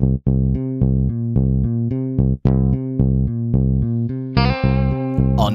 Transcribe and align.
On 0.00 0.06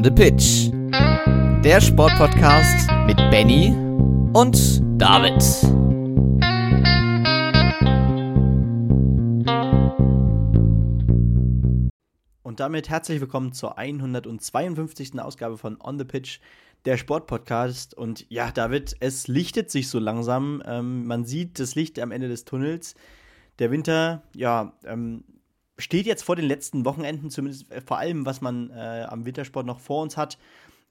the 0.04 0.12
Pitch. 0.12 0.70
Der 1.64 1.80
Sportpodcast 1.80 2.90
mit 3.06 3.16
Benny 3.32 3.74
und 4.34 4.82
David. 5.02 5.42
Und 12.42 12.60
damit 12.60 12.90
herzlich 12.90 13.22
willkommen 13.22 13.54
zur 13.54 13.78
152. 13.78 15.22
Ausgabe 15.22 15.58
von 15.58 15.80
On 15.82 15.98
the 15.98 16.04
Pitch, 16.04 16.40
der 16.84 16.98
Sportpodcast. 16.98 17.94
Und 17.98 18.26
ja, 18.30 18.52
David, 18.52 18.98
es 19.00 19.30
lichtet 19.30 19.72
sich 19.72 19.88
so 19.88 20.00
langsam. 20.00 20.62
Ähm, 20.66 21.08
man 21.08 21.24
sieht 21.24 21.60
das 21.60 21.76
Licht 21.76 21.98
am 22.00 22.12
Ende 22.12 22.28
des 22.28 22.44
Tunnels. 22.44 22.96
Der 23.60 23.72
Winter, 23.72 24.24
ja, 24.36 24.74
ähm, 24.86 25.24
steht 25.78 26.06
jetzt 26.06 26.24
vor 26.24 26.36
den 26.36 26.46
letzten 26.46 26.86
Wochenenden, 26.86 27.30
zumindest 27.30 27.72
äh, 27.72 27.82
vor 27.82 27.98
allem, 27.98 28.26
was 28.26 28.42
man 28.42 28.70
äh, 28.72 29.06
am 29.10 29.26
Wintersport 29.26 29.66
noch 29.66 29.80
vor 29.80 30.02
uns 30.02 30.18
hat. 30.18 30.38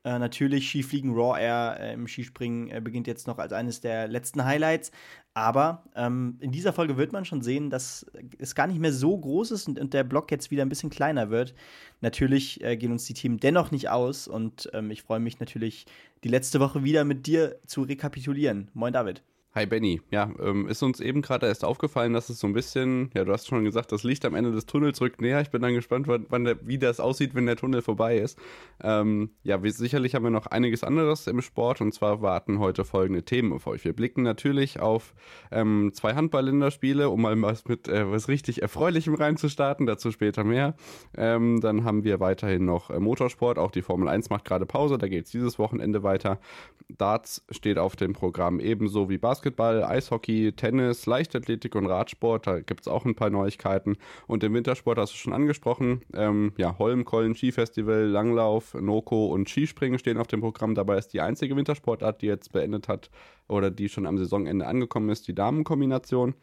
Äh, 0.04 0.18
natürlich 0.18 0.68
Skifliegen 0.68 1.12
Raw 1.14 1.40
Air 1.40 1.76
äh, 1.78 1.92
im 1.94 2.08
Skispringen 2.08 2.68
äh, 2.70 2.80
beginnt 2.80 3.06
jetzt 3.06 3.28
noch 3.28 3.38
als 3.38 3.52
eines 3.52 3.80
der 3.80 4.08
letzten 4.08 4.44
Highlights. 4.44 4.90
Aber 5.32 5.84
ähm, 5.94 6.36
in 6.40 6.50
dieser 6.50 6.72
Folge 6.72 6.96
wird 6.96 7.12
man 7.12 7.24
schon 7.24 7.40
sehen, 7.40 7.70
dass 7.70 8.04
es 8.38 8.56
gar 8.56 8.66
nicht 8.66 8.80
mehr 8.80 8.92
so 8.92 9.16
groß 9.16 9.52
ist 9.52 9.68
und, 9.68 9.78
und 9.78 9.94
der 9.94 10.02
Block 10.02 10.30
jetzt 10.32 10.50
wieder 10.50 10.62
ein 10.62 10.68
bisschen 10.68 10.90
kleiner 10.90 11.30
wird. 11.30 11.54
Natürlich 12.00 12.62
äh, 12.64 12.76
gehen 12.76 12.90
uns 12.90 13.04
die 13.04 13.14
Themen 13.14 13.38
dennoch 13.38 13.70
nicht 13.70 13.90
aus 13.90 14.26
und 14.26 14.68
ähm, 14.72 14.90
ich 14.90 15.02
freue 15.02 15.20
mich 15.20 15.38
natürlich, 15.38 15.86
die 16.24 16.28
letzte 16.28 16.58
Woche 16.58 16.82
wieder 16.82 17.04
mit 17.04 17.26
dir 17.26 17.60
zu 17.66 17.82
rekapitulieren. 17.82 18.68
Moin 18.74 18.92
David. 18.92 19.22
Hi 19.54 19.66
Benny, 19.66 20.00
ja, 20.10 20.30
ähm, 20.40 20.66
ist 20.66 20.82
uns 20.82 20.98
eben 20.98 21.20
gerade 21.20 21.46
erst 21.46 21.62
aufgefallen, 21.62 22.14
dass 22.14 22.30
es 22.30 22.40
so 22.40 22.46
ein 22.46 22.54
bisschen, 22.54 23.10
ja, 23.12 23.22
du 23.22 23.32
hast 23.34 23.48
schon 23.48 23.64
gesagt, 23.64 23.92
das 23.92 24.02
Licht 24.02 24.24
am 24.24 24.34
Ende 24.34 24.50
des 24.50 24.64
Tunnels 24.64 24.98
rückt 25.02 25.20
näher. 25.20 25.42
Ich 25.42 25.50
bin 25.50 25.60
dann 25.60 25.74
gespannt, 25.74 26.08
wann, 26.08 26.44
der, 26.44 26.66
wie 26.66 26.78
das 26.78 27.00
aussieht, 27.00 27.34
wenn 27.34 27.44
der 27.44 27.56
Tunnel 27.56 27.82
vorbei 27.82 28.16
ist. 28.16 28.38
Ähm, 28.82 29.28
ja, 29.42 29.62
wir, 29.62 29.70
sicherlich 29.70 30.14
haben 30.14 30.22
wir 30.22 30.30
noch 30.30 30.46
einiges 30.46 30.82
anderes 30.82 31.26
im 31.26 31.42
Sport 31.42 31.82
und 31.82 31.92
zwar 31.92 32.22
warten 32.22 32.60
heute 32.60 32.86
folgende 32.86 33.24
Themen 33.24 33.52
auf 33.52 33.66
euch. 33.66 33.84
Wir 33.84 33.92
blicken 33.92 34.22
natürlich 34.22 34.80
auf 34.80 35.12
ähm, 35.50 35.90
zwei 35.92 36.14
Handball-Länderspiele, 36.14 37.10
um 37.10 37.20
mal 37.20 37.42
was 37.42 37.66
mit 37.66 37.88
äh, 37.88 38.10
was 38.10 38.28
richtig 38.28 38.62
Erfreulichem 38.62 39.14
reinzustarten, 39.14 39.84
dazu 39.84 40.12
später 40.12 40.44
mehr. 40.44 40.76
Ähm, 41.14 41.60
dann 41.60 41.84
haben 41.84 42.04
wir 42.04 42.20
weiterhin 42.20 42.64
noch 42.64 42.88
äh, 42.88 42.98
Motorsport, 42.98 43.58
auch 43.58 43.70
die 43.70 43.82
Formel 43.82 44.08
1 44.08 44.30
macht 44.30 44.46
gerade 44.46 44.64
Pause, 44.64 44.96
da 44.96 45.08
geht 45.08 45.26
es 45.26 45.30
dieses 45.30 45.58
Wochenende 45.58 46.02
weiter. 46.02 46.40
Darts 46.88 47.44
steht 47.50 47.76
auf 47.76 47.96
dem 47.96 48.14
Programm 48.14 48.58
ebenso 48.58 49.10
wie 49.10 49.18
Basketball. 49.18 49.41
Basketball, 49.42 49.82
Eishockey, 49.82 50.52
Tennis, 50.52 51.04
Leichtathletik 51.06 51.74
und 51.74 51.86
Radsport. 51.86 52.46
Da 52.46 52.60
gibt 52.60 52.82
es 52.82 52.88
auch 52.88 53.04
ein 53.04 53.16
paar 53.16 53.28
Neuigkeiten. 53.28 53.96
Und 54.28 54.44
den 54.44 54.54
Wintersport 54.54 54.98
hast 54.98 55.14
du 55.14 55.16
schon 55.16 55.32
angesprochen. 55.32 56.02
Ähm, 56.14 56.52
ja, 56.58 56.78
Holmkollen 56.78 57.34
Skifestival, 57.34 58.06
Langlauf, 58.06 58.74
Noko 58.74 59.26
und 59.26 59.48
Skispringen 59.48 59.98
stehen 59.98 60.18
auf 60.18 60.28
dem 60.28 60.40
Programm. 60.40 60.76
Dabei 60.76 60.96
ist 60.96 61.08
die 61.08 61.20
einzige 61.20 61.56
Wintersportart, 61.56 62.22
die 62.22 62.26
jetzt 62.26 62.52
beendet 62.52 62.86
hat 62.86 63.10
oder 63.48 63.72
die 63.72 63.88
schon 63.88 64.06
am 64.06 64.16
Saisonende 64.16 64.64
angekommen 64.64 65.08
ist, 65.08 65.26
die 65.26 65.34
Damenkombination. 65.34 66.34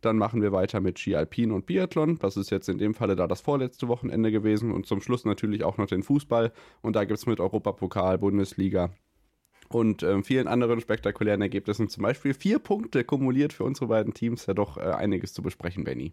Dann 0.00 0.16
machen 0.16 0.40
wir 0.40 0.52
weiter 0.52 0.80
mit 0.80 0.98
Ski 0.98 1.14
Alpin 1.14 1.52
und 1.52 1.66
Biathlon. 1.66 2.18
Das 2.18 2.38
ist 2.38 2.50
jetzt 2.50 2.70
in 2.70 2.78
dem 2.78 2.94
Falle 2.94 3.16
da 3.16 3.26
das 3.26 3.42
vorletzte 3.42 3.86
Wochenende 3.88 4.32
gewesen. 4.32 4.72
Und 4.72 4.86
zum 4.86 5.02
Schluss 5.02 5.26
natürlich 5.26 5.62
auch 5.62 5.76
noch 5.76 5.88
den 5.88 6.02
Fußball. 6.02 6.52
Und 6.80 6.96
da 6.96 7.04
gibt 7.04 7.18
es 7.18 7.26
mit 7.26 7.38
Europapokal, 7.38 8.16
Bundesliga, 8.16 8.94
und 9.68 10.02
äh, 10.02 10.22
vielen 10.22 10.48
anderen 10.48 10.80
spektakulären 10.80 11.42
Ergebnissen, 11.42 11.88
zum 11.88 12.02
Beispiel 12.02 12.34
vier 12.34 12.58
Punkte 12.58 13.04
kumuliert 13.04 13.52
für 13.52 13.64
unsere 13.64 13.86
beiden 13.86 14.14
Teams, 14.14 14.46
ja 14.46 14.54
doch 14.54 14.76
äh, 14.76 14.82
einiges 14.82 15.32
zu 15.32 15.42
besprechen, 15.42 15.84
Benny. 15.84 16.12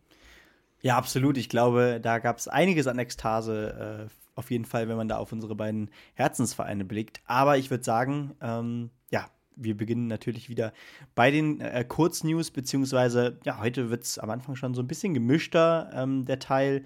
Ja, 0.81 0.97
absolut. 0.97 1.37
Ich 1.37 1.47
glaube, 1.47 1.99
da 2.01 2.19
gab 2.19 2.37
es 2.37 2.49
einiges 2.49 2.87
an 2.87 2.99
Ekstase, 2.99 4.09
äh, 4.09 4.13
auf 4.35 4.51
jeden 4.51 4.65
Fall, 4.65 4.89
wenn 4.89 4.97
man 4.97 5.07
da 5.07 5.17
auf 5.17 5.31
unsere 5.31 5.55
beiden 5.55 5.89
Herzensvereine 6.15 6.83
blickt. 6.83 7.21
Aber 7.25 7.57
ich 7.57 7.69
würde 7.69 7.83
sagen, 7.83 8.35
ähm, 8.41 8.89
ja, 9.09 9.29
wir 9.55 9.77
beginnen 9.77 10.07
natürlich 10.07 10.49
wieder 10.49 10.73
bei 11.15 11.31
den 11.31 11.61
äh, 11.61 11.85
Kurznews, 11.87 12.51
beziehungsweise, 12.51 13.39
ja, 13.45 13.59
heute 13.59 13.89
wird 13.89 14.03
es 14.03 14.19
am 14.19 14.29
Anfang 14.29 14.55
schon 14.55 14.73
so 14.73 14.81
ein 14.81 14.87
bisschen 14.87 15.13
gemischter, 15.13 15.89
ähm, 15.93 16.25
der 16.25 16.39
Teil 16.39 16.83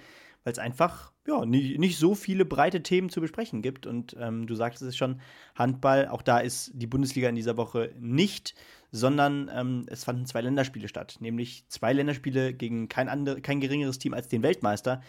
weil 0.47 0.53
es 0.53 0.59
einfach 0.59 1.12
ja, 1.28 1.46
nicht, 1.46 1.78
nicht 1.78 1.97
so 1.97 2.16
viele 2.16 2.46
breite 2.46 2.81
Themen 2.81 3.09
zu 3.09 3.19
besprechen 3.19 3.62
gibt. 3.62 3.85
Und 3.85 4.16
ähm, 4.18 4.47
du 4.47 4.56
sagtest 4.56 4.84
es 4.84 4.96
schon, 4.96 5.19
Handball, 5.56 6.08
auch 6.08 6.22
da 6.22 6.40
ist 6.40 6.72
die 6.74 6.88
Bundesliga 6.88 7.28
in 7.28 7.35
dieser 7.35 7.58
Woche 7.58 7.91
nicht, 8.00 8.56
sondern 8.94 9.52
ähm, 9.53 9.85
es 9.90 10.06
fanden 10.06 10.25
zwei 10.25 10.40
Länderspiele 10.40 10.88
statt, 10.88 11.18
nämlich 11.19 11.66
zwei 11.68 11.91
Länderspiele 11.91 12.53
gegen 12.53 12.88
kein, 12.88 13.09
andere, 13.09 13.41
kein 13.41 13.59
geringeres 13.59 14.00
Team 14.00 14.13
als 14.13 14.30
den 14.30 14.41
Weltmeister. 14.41 15.02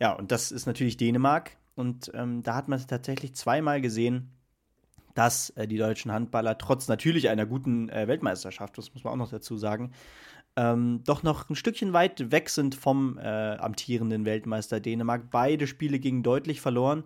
Ja, 0.00 0.14
und 0.14 0.32
das 0.32 0.50
ist 0.50 0.64
natürlich 0.64 0.96
Dänemark. 0.96 1.58
Und 1.74 2.10
ähm, 2.14 2.42
da 2.42 2.54
hat 2.54 2.68
man 2.68 2.78
es 2.78 2.86
tatsächlich 2.86 3.34
zweimal 3.34 3.82
gesehen, 3.82 4.30
dass 5.12 5.50
äh, 5.50 5.68
die 5.68 5.76
deutschen 5.76 6.10
Handballer 6.10 6.56
trotz 6.56 6.88
natürlich 6.88 7.28
einer 7.28 7.44
guten 7.44 7.90
äh, 7.90 8.08
Weltmeisterschaft, 8.08 8.78
das 8.78 8.94
muss 8.94 9.04
man 9.04 9.12
auch 9.12 9.18
noch 9.18 9.30
dazu 9.30 9.58
sagen, 9.58 9.92
ähm, 10.56 11.02
doch 11.04 11.22
noch 11.22 11.48
ein 11.48 11.54
Stückchen 11.54 11.92
weit 11.92 12.30
weg 12.32 12.48
sind 12.48 12.74
vom 12.74 13.18
äh, 13.18 13.22
amtierenden 13.22 14.24
Weltmeister 14.24 14.80
Dänemark. 14.80 15.30
Beide 15.30 15.66
Spiele 15.66 15.98
gingen 15.98 16.22
deutlich 16.22 16.60
verloren. 16.60 17.04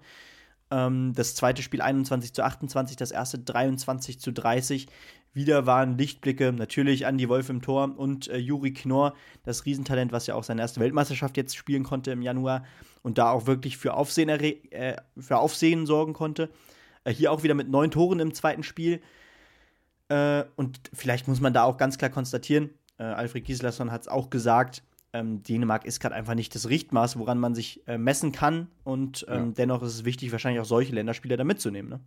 Ähm, 0.71 1.13
das 1.15 1.35
zweite 1.35 1.63
Spiel 1.63 1.83
21 1.83 2.33
zu 2.33 2.45
28, 2.45 2.97
das 2.97 3.11
erste 3.11 3.39
23 3.39 4.19
zu 4.19 4.33
30. 4.33 4.89
Wieder 5.33 5.67
waren 5.67 5.99
Lichtblicke, 5.99 6.53
natürlich 6.53 7.03
Andy 7.03 7.29
Wolf 7.29 7.49
im 7.49 7.61
Tor 7.61 7.93
und 7.97 8.29
äh, 8.29 8.39
Juri 8.39 8.73
Knorr, 8.73 9.15
das 9.43 9.67
Riesentalent, 9.67 10.13
was 10.13 10.27
ja 10.27 10.37
auch 10.37 10.45
seine 10.45 10.63
erste 10.63 10.81
Weltmeisterschaft 10.81 11.37
jetzt 11.37 11.57
spielen 11.57 11.83
konnte 11.83 12.13
im 12.13 12.23
Januar 12.23 12.65
und 13.03 13.19
da 13.19 13.31
auch 13.31 13.47
wirklich 13.47 13.77
für 13.77 13.95
Aufsehen, 13.95 14.29
äh, 14.29 14.97
für 15.19 15.39
Aufsehen 15.39 15.87
sorgen 15.87 16.13
konnte. 16.13 16.51
Äh, 17.05 17.13
hier 17.13 17.33
auch 17.33 17.43
wieder 17.43 17.55
mit 17.55 17.69
neun 17.69 17.91
Toren 17.91 18.21
im 18.21 18.33
zweiten 18.33 18.63
Spiel. 18.63 19.03
Äh, 20.09 20.45
und 20.57 20.81
vielleicht 20.93 21.29
muss 21.29 21.41
man 21.41 21.53
da 21.53 21.65
auch 21.65 21.77
ganz 21.77 21.99
klar 21.99 22.11
konstatieren, 22.11 22.71
äh, 22.99 23.05
Alfred 23.05 23.45
Gislason 23.45 23.91
hat 23.91 24.03
es 24.03 24.09
auch 24.09 24.31
gesagt, 24.31 24.83
ähm, 25.13 25.43
Dänemark 25.43 25.85
ist 25.85 26.01
gerade 26.01 26.15
einfach 26.15 26.35
nicht 26.35 26.55
das 26.55 26.69
Richtmaß, 26.69 27.19
woran 27.19 27.39
man 27.39 27.55
sich 27.55 27.87
äh, 27.87 27.99
messen 27.99 28.33
kann. 28.33 28.69
Und 28.83 29.25
ähm, 29.29 29.47
ja. 29.47 29.53
dennoch 29.53 29.83
ist 29.83 29.95
es 29.95 30.05
wichtig, 30.05 30.33
wahrscheinlich 30.33 30.61
auch 30.61 30.67
solche 30.67 30.93
Länderspiele 30.93 31.37
da 31.37 31.45
mitzunehmen. 31.45 31.89
Ne? 31.89 32.01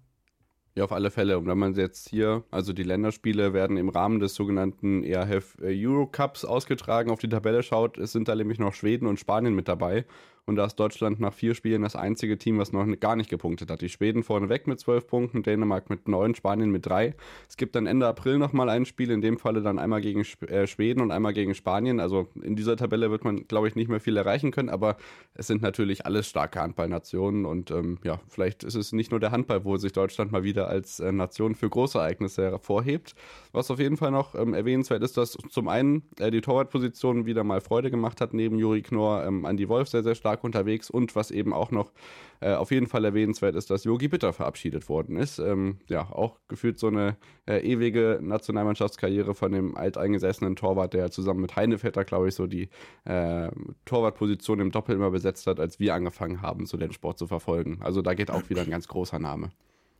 Ja, 0.75 0.83
auf 0.83 0.91
alle 0.91 1.09
Fälle. 1.09 1.39
Und 1.39 1.47
wenn 1.47 1.57
man 1.57 1.73
jetzt 1.73 2.09
hier, 2.09 2.43
also 2.51 2.73
die 2.73 2.83
Länderspiele 2.83 3.53
werden 3.53 3.77
im 3.77 3.89
Rahmen 3.89 4.19
des 4.19 4.35
sogenannten 4.35 5.03
ERF 5.03 5.57
Eurocups 5.59 6.45
ausgetragen, 6.45 7.09
auf 7.09 7.19
die 7.19 7.29
Tabelle 7.29 7.63
schaut, 7.63 7.97
es 7.97 8.11
sind 8.11 8.27
da 8.27 8.35
nämlich 8.35 8.59
noch 8.59 8.75
Schweden 8.75 9.07
und 9.07 9.19
Spanien 9.19 9.55
mit 9.55 9.67
dabei. 9.67 10.05
Und 10.47 10.55
da 10.55 10.63
ist 10.63 10.77
Deutschland 10.77 11.19
nach 11.19 11.33
vier 11.33 11.55
Spielen 11.55 11.81
das 11.81 11.97
einzige 11.97 12.37
Team, 12.37 12.57
was 12.57 12.71
noch 12.71 12.87
gar 13.01 13.17
nicht 13.17 13.29
gepunktet 13.29 13.69
hat. 13.69 13.81
Die 13.81 13.89
Schweden 13.89 14.23
vorneweg 14.23 14.65
mit 14.65 14.79
zwölf 14.79 15.05
Punkten, 15.05 15.43
Dänemark 15.43 15.89
mit 15.89 16.07
neun, 16.07 16.35
Spanien 16.35 16.71
mit 16.71 16.85
drei. 16.85 17.15
Es 17.49 17.57
gibt 17.57 17.75
dann 17.75 17.85
Ende 17.85 18.07
April 18.07 18.37
nochmal 18.37 18.69
ein 18.69 18.85
Spiel, 18.85 19.11
in 19.11 19.19
dem 19.19 19.39
Falle 19.39 19.61
dann 19.61 19.77
einmal 19.77 19.99
gegen 19.99 20.23
äh, 20.47 20.65
Schweden 20.65 21.01
und 21.01 21.11
einmal 21.11 21.33
gegen 21.33 21.53
Spanien. 21.53 21.99
Also 21.99 22.29
in 22.41 22.55
dieser 22.55 22.77
Tabelle 22.77 23.11
wird 23.11 23.25
man, 23.25 23.45
glaube 23.49 23.67
ich, 23.67 23.75
nicht 23.75 23.89
mehr 23.89 23.99
viel 23.99 24.15
erreichen 24.15 24.51
können, 24.51 24.69
aber 24.69 24.95
es 25.33 25.47
sind 25.47 25.61
natürlich 25.61 26.05
alles 26.05 26.29
starke 26.29 26.61
Handballnationen 26.61 27.45
und 27.45 27.69
ähm, 27.71 27.97
ja, 28.05 28.21
vielleicht 28.29 28.63
ist 28.63 28.75
es 28.75 28.93
nicht 28.93 29.11
nur 29.11 29.19
der 29.19 29.31
Handball, 29.31 29.65
wo 29.65 29.75
sich 29.75 29.91
Deutschland 29.91 30.31
mal 30.31 30.43
wieder 30.43 30.69
als 30.69 31.01
äh, 31.01 31.11
Nation 31.11 31.55
für 31.55 31.69
große 31.69 31.97
Ereignisse 31.97 32.43
hervorhebt. 32.43 33.15
Was 33.51 33.69
auf 33.69 33.79
jeden 33.79 33.97
Fall 33.97 34.11
noch 34.11 34.33
ähm, 34.33 34.53
erwähnenswert 34.53 35.03
ist, 35.03 35.17
dass 35.17 35.37
zum 35.49 35.67
einen 35.67 36.03
äh, 36.19 36.31
die 36.31 36.39
Torwartposition 36.39 37.25
wieder 37.25 37.43
mal 37.43 37.59
Freude 37.59 37.91
gemacht 37.91 38.21
hat, 38.21 38.33
neben 38.33 38.57
Juri 38.57 38.81
Knorr, 38.81 39.25
ähm, 39.25 39.43
Andi 39.43 39.67
Wolf 39.67 39.89
sehr, 39.89 40.03
sehr 40.03 40.15
stark 40.15 40.36
stark 40.37 40.43
unterwegs 40.43 40.89
und 40.89 41.15
was 41.15 41.31
eben 41.31 41.53
auch 41.53 41.71
noch 41.71 41.91
äh, 42.39 42.53
auf 42.53 42.71
jeden 42.71 42.87
Fall 42.87 43.03
erwähnenswert 43.03 43.55
ist, 43.55 43.69
dass 43.69 43.83
Yogi 43.83 44.07
Bitter 44.07 44.33
verabschiedet 44.33 44.89
worden 44.89 45.17
ist. 45.17 45.39
Ähm, 45.39 45.79
ja, 45.89 46.09
auch 46.11 46.37
gefühlt 46.47 46.79
so 46.79 46.87
eine 46.87 47.17
äh, 47.47 47.59
ewige 47.59 48.19
Nationalmannschaftskarriere 48.21 49.33
von 49.33 49.51
dem 49.51 49.75
alteingesessenen 49.75 50.55
Torwart, 50.55 50.93
der 50.93 51.11
zusammen 51.11 51.41
mit 51.41 51.55
Heinevetter, 51.55 52.03
glaube 52.05 52.29
ich, 52.29 52.35
so 52.35 52.47
die 52.47 52.69
äh, 53.05 53.49
Torwartposition 53.85 54.59
im 54.59 54.71
Doppel 54.71 54.95
immer 54.95 55.11
besetzt 55.11 55.47
hat, 55.47 55.59
als 55.59 55.79
wir 55.79 55.93
angefangen 55.93 56.41
haben, 56.41 56.65
so 56.65 56.77
den 56.77 56.91
Sport 56.91 57.17
zu 57.17 57.27
verfolgen. 57.27 57.79
Also 57.81 58.01
da 58.01 58.13
geht 58.13 58.31
auch 58.31 58.49
wieder 58.49 58.61
ein 58.61 58.69
ganz 58.69 58.87
großer 58.87 59.19
Name. 59.19 59.49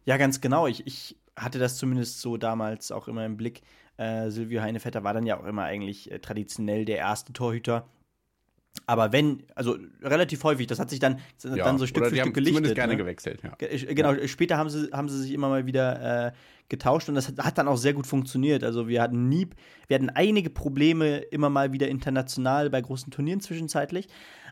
Ja, 0.06 0.18
ganz 0.18 0.40
genau. 0.40 0.68
Ich, 0.68 0.86
ich 0.86 1.18
hatte 1.36 1.60
das 1.60 1.78
zumindest 1.78 2.22
so 2.22 2.38
damals 2.38 2.92
auch 2.92 3.08
immer 3.08 3.26
im 3.26 3.36
Blick. 3.36 3.62
Äh, 3.98 4.30
Silvio 4.30 4.62
Heinevetter 4.62 5.04
war 5.04 5.14
dann 5.14 5.26
ja 5.26 5.40
auch 5.40 5.46
immer 5.46 5.64
eigentlich 5.64 6.12
äh, 6.12 6.20
traditionell 6.20 6.86
der 6.86 6.98
erste 6.98 7.34
Torhüter 7.34 7.88
aber 8.86 9.12
wenn, 9.12 9.44
also 9.56 9.78
relativ 10.02 10.44
häufig, 10.44 10.68
das 10.68 10.80
hat 10.80 10.90
sich 10.90 11.00
dann, 11.00 11.20
ja, 11.44 11.56
dann 11.56 11.78
so 11.78 11.86
Stück 11.86 12.06
für 12.06 12.16
Stück 12.16 12.34
gelichtet. 12.34 12.56
Zumindest 12.56 12.76
gerne 12.76 12.94
ne? 12.94 12.98
gewechselt, 12.98 13.42
ja. 13.44 13.56
Genau, 13.94 14.14
ja. 14.14 14.28
später 14.28 14.58
haben 14.58 14.70
sie, 14.70 14.90
haben 14.92 15.10
sie 15.10 15.20
sich 15.20 15.32
immer 15.32 15.50
mal 15.50 15.66
wieder 15.66 16.28
äh, 16.28 16.32
getauscht 16.70 17.10
und 17.10 17.16
das 17.16 17.28
hat, 17.28 17.40
hat, 17.40 17.58
dann 17.58 17.68
auch 17.68 17.78
sehr 17.78 17.94
gut 17.94 18.08
funktioniert. 18.08 18.64
Also 18.64 18.88
wir 18.88 19.02
hatten 19.02 19.30
nie, 19.30 19.48
wir 19.88 19.96
hatten 19.96 20.10
einige 20.10 20.50
Probleme 20.50 21.18
immer 21.18 21.50
mal 21.50 21.72
wieder 21.74 21.88
international 21.88 22.70
bei 22.70 22.82
großen 22.82 23.12
Turnieren 23.12 23.40
zwischenzeitlich. 23.40 24.08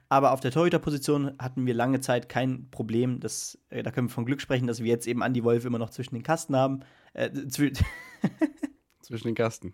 Aber 0.07 0.33
auf 0.33 0.39
der 0.39 0.51
Torhüterposition 0.51 1.33
hatten 1.39 1.65
wir 1.65 1.73
lange 1.73 1.99
Zeit 1.99 2.29
kein 2.29 2.69
Problem. 2.69 3.19
Das, 3.19 3.57
äh, 3.69 3.81
da 3.83 3.91
können 3.91 4.07
wir 4.07 4.13
von 4.13 4.25
Glück 4.25 4.39
sprechen, 4.39 4.67
dass 4.67 4.81
wir 4.81 4.87
jetzt 4.87 5.07
eben 5.07 5.21
Andy 5.21 5.43
Wolf 5.43 5.65
immer 5.65 5.79
noch 5.79 5.89
zwischen 5.89 6.13
den 6.13 6.23
Kasten 6.23 6.55
haben. 6.55 6.81
Äh, 7.13 7.31
zwischen 7.47 9.27
den 9.27 9.35
Kasten. 9.35 9.73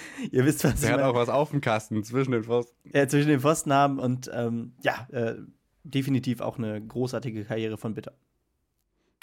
Ihr 0.30 0.44
wisst, 0.44 0.64
was 0.64 0.80
Der 0.80 0.90
ich 0.90 0.92
hat 0.92 1.00
meine. 1.00 1.08
auch 1.10 1.14
was 1.14 1.28
auf 1.28 1.50
dem 1.50 1.60
Kasten 1.60 2.02
zwischen 2.04 2.32
den 2.32 2.44
Pfosten. 2.44 2.74
äh, 2.92 3.06
zwischen 3.06 3.28
den 3.28 3.40
Pfosten 3.40 3.72
haben 3.72 3.98
und 3.98 4.30
ähm, 4.32 4.72
ja, 4.82 5.06
äh, 5.12 5.36
definitiv 5.84 6.40
auch 6.40 6.58
eine 6.58 6.80
großartige 6.84 7.44
Karriere 7.44 7.76
von 7.76 7.94
Bitter. 7.94 8.12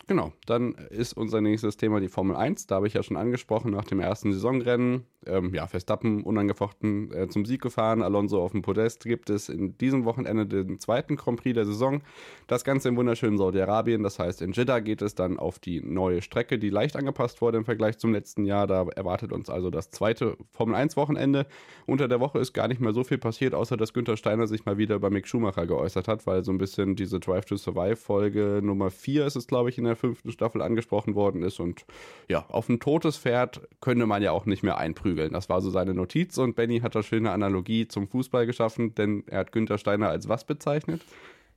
Genau, 0.09 0.33
dann 0.47 0.73
ist 0.89 1.13
unser 1.13 1.39
nächstes 1.39 1.77
Thema 1.77 1.99
die 1.99 2.07
Formel 2.07 2.35
1. 2.35 2.65
Da 2.65 2.77
habe 2.77 2.87
ich 2.87 2.95
ja 2.95 3.03
schon 3.03 3.15
angesprochen, 3.15 3.69
nach 3.69 3.85
dem 3.85 3.99
ersten 3.99 4.33
Saisonrennen. 4.33 5.05
Ähm, 5.27 5.53
ja, 5.53 5.67
Verstappen 5.67 6.23
unangefochten 6.23 7.13
äh, 7.13 7.27
zum 7.27 7.45
Sieg 7.45 7.61
gefahren, 7.61 8.01
Alonso 8.01 8.41
auf 8.41 8.53
dem 8.53 8.63
Podest. 8.63 9.03
Gibt 9.03 9.29
es 9.29 9.49
in 9.49 9.77
diesem 9.77 10.05
Wochenende 10.05 10.47
den 10.47 10.79
zweiten 10.79 11.15
Grand 11.15 11.39
Prix 11.39 11.53
der 11.53 11.65
Saison. 11.65 12.01
Das 12.47 12.63
Ganze 12.63 12.89
im 12.89 12.97
wunderschönen 12.97 13.37
Saudi-Arabien. 13.37 14.01
Das 14.01 14.17
heißt, 14.17 14.41
in 14.41 14.53
Jeddah 14.53 14.79
geht 14.79 15.03
es 15.03 15.13
dann 15.13 15.37
auf 15.37 15.59
die 15.59 15.79
neue 15.79 16.23
Strecke, 16.23 16.57
die 16.57 16.71
leicht 16.71 16.95
angepasst 16.95 17.39
wurde 17.41 17.59
im 17.59 17.65
Vergleich 17.65 17.99
zum 17.99 18.11
letzten 18.11 18.45
Jahr. 18.45 18.65
Da 18.65 18.87
erwartet 18.95 19.31
uns 19.31 19.47
also 19.47 19.69
das 19.69 19.91
zweite 19.91 20.37
Formel 20.49 20.73
1-Wochenende. 20.73 21.45
Unter 21.85 22.07
der 22.07 22.19
Woche 22.19 22.39
ist 22.39 22.53
gar 22.53 22.67
nicht 22.67 22.81
mehr 22.81 22.93
so 22.93 23.03
viel 23.03 23.19
passiert, 23.19 23.53
außer 23.53 23.77
dass 23.77 23.93
Günther 23.93 24.17
Steiner 24.17 24.47
sich 24.47 24.65
mal 24.65 24.79
wieder 24.79 24.95
über 24.95 25.11
Mick 25.11 25.27
Schumacher 25.27 25.67
geäußert 25.67 26.07
hat, 26.07 26.25
weil 26.25 26.43
so 26.43 26.51
ein 26.51 26.57
bisschen 26.57 26.95
diese 26.95 27.19
Drive 27.19 27.45
to 27.45 27.57
Survive-Folge 27.57 28.61
Nummer 28.63 28.89
4 28.89 29.27
ist 29.27 29.35
es, 29.35 29.45
glaube 29.45 29.69
ich, 29.69 29.77
in 29.77 29.83
der 29.83 29.98
fünften 29.99 30.31
Staffel 30.31 30.61
angesprochen 30.61 31.13
worden 31.13 31.43
ist. 31.43 31.59
Und 31.59 31.85
ja, 32.27 32.45
auf 32.49 32.69
ein 32.69 32.79
totes 32.79 33.17
Pferd 33.17 33.61
könnte 33.81 34.05
man 34.05 34.23
ja 34.23 34.31
auch 34.31 34.45
nicht 34.45 34.63
mehr 34.63 34.77
einprügeln. 34.77 35.33
Das 35.33 35.49
war 35.49 35.61
so 35.61 35.69
seine 35.69 35.93
Notiz 35.93 36.37
und 36.37 36.55
Benny 36.55 36.79
hat 36.79 36.95
da 36.95 37.03
schöne 37.03 37.31
Analogie 37.31 37.87
zum 37.87 38.07
Fußball 38.07 38.45
geschaffen, 38.45 38.95
denn 38.95 39.23
er 39.27 39.39
hat 39.39 39.51
Günther 39.51 39.77
Steiner 39.77 40.09
als 40.09 40.27
was 40.27 40.45
bezeichnet? 40.45 41.01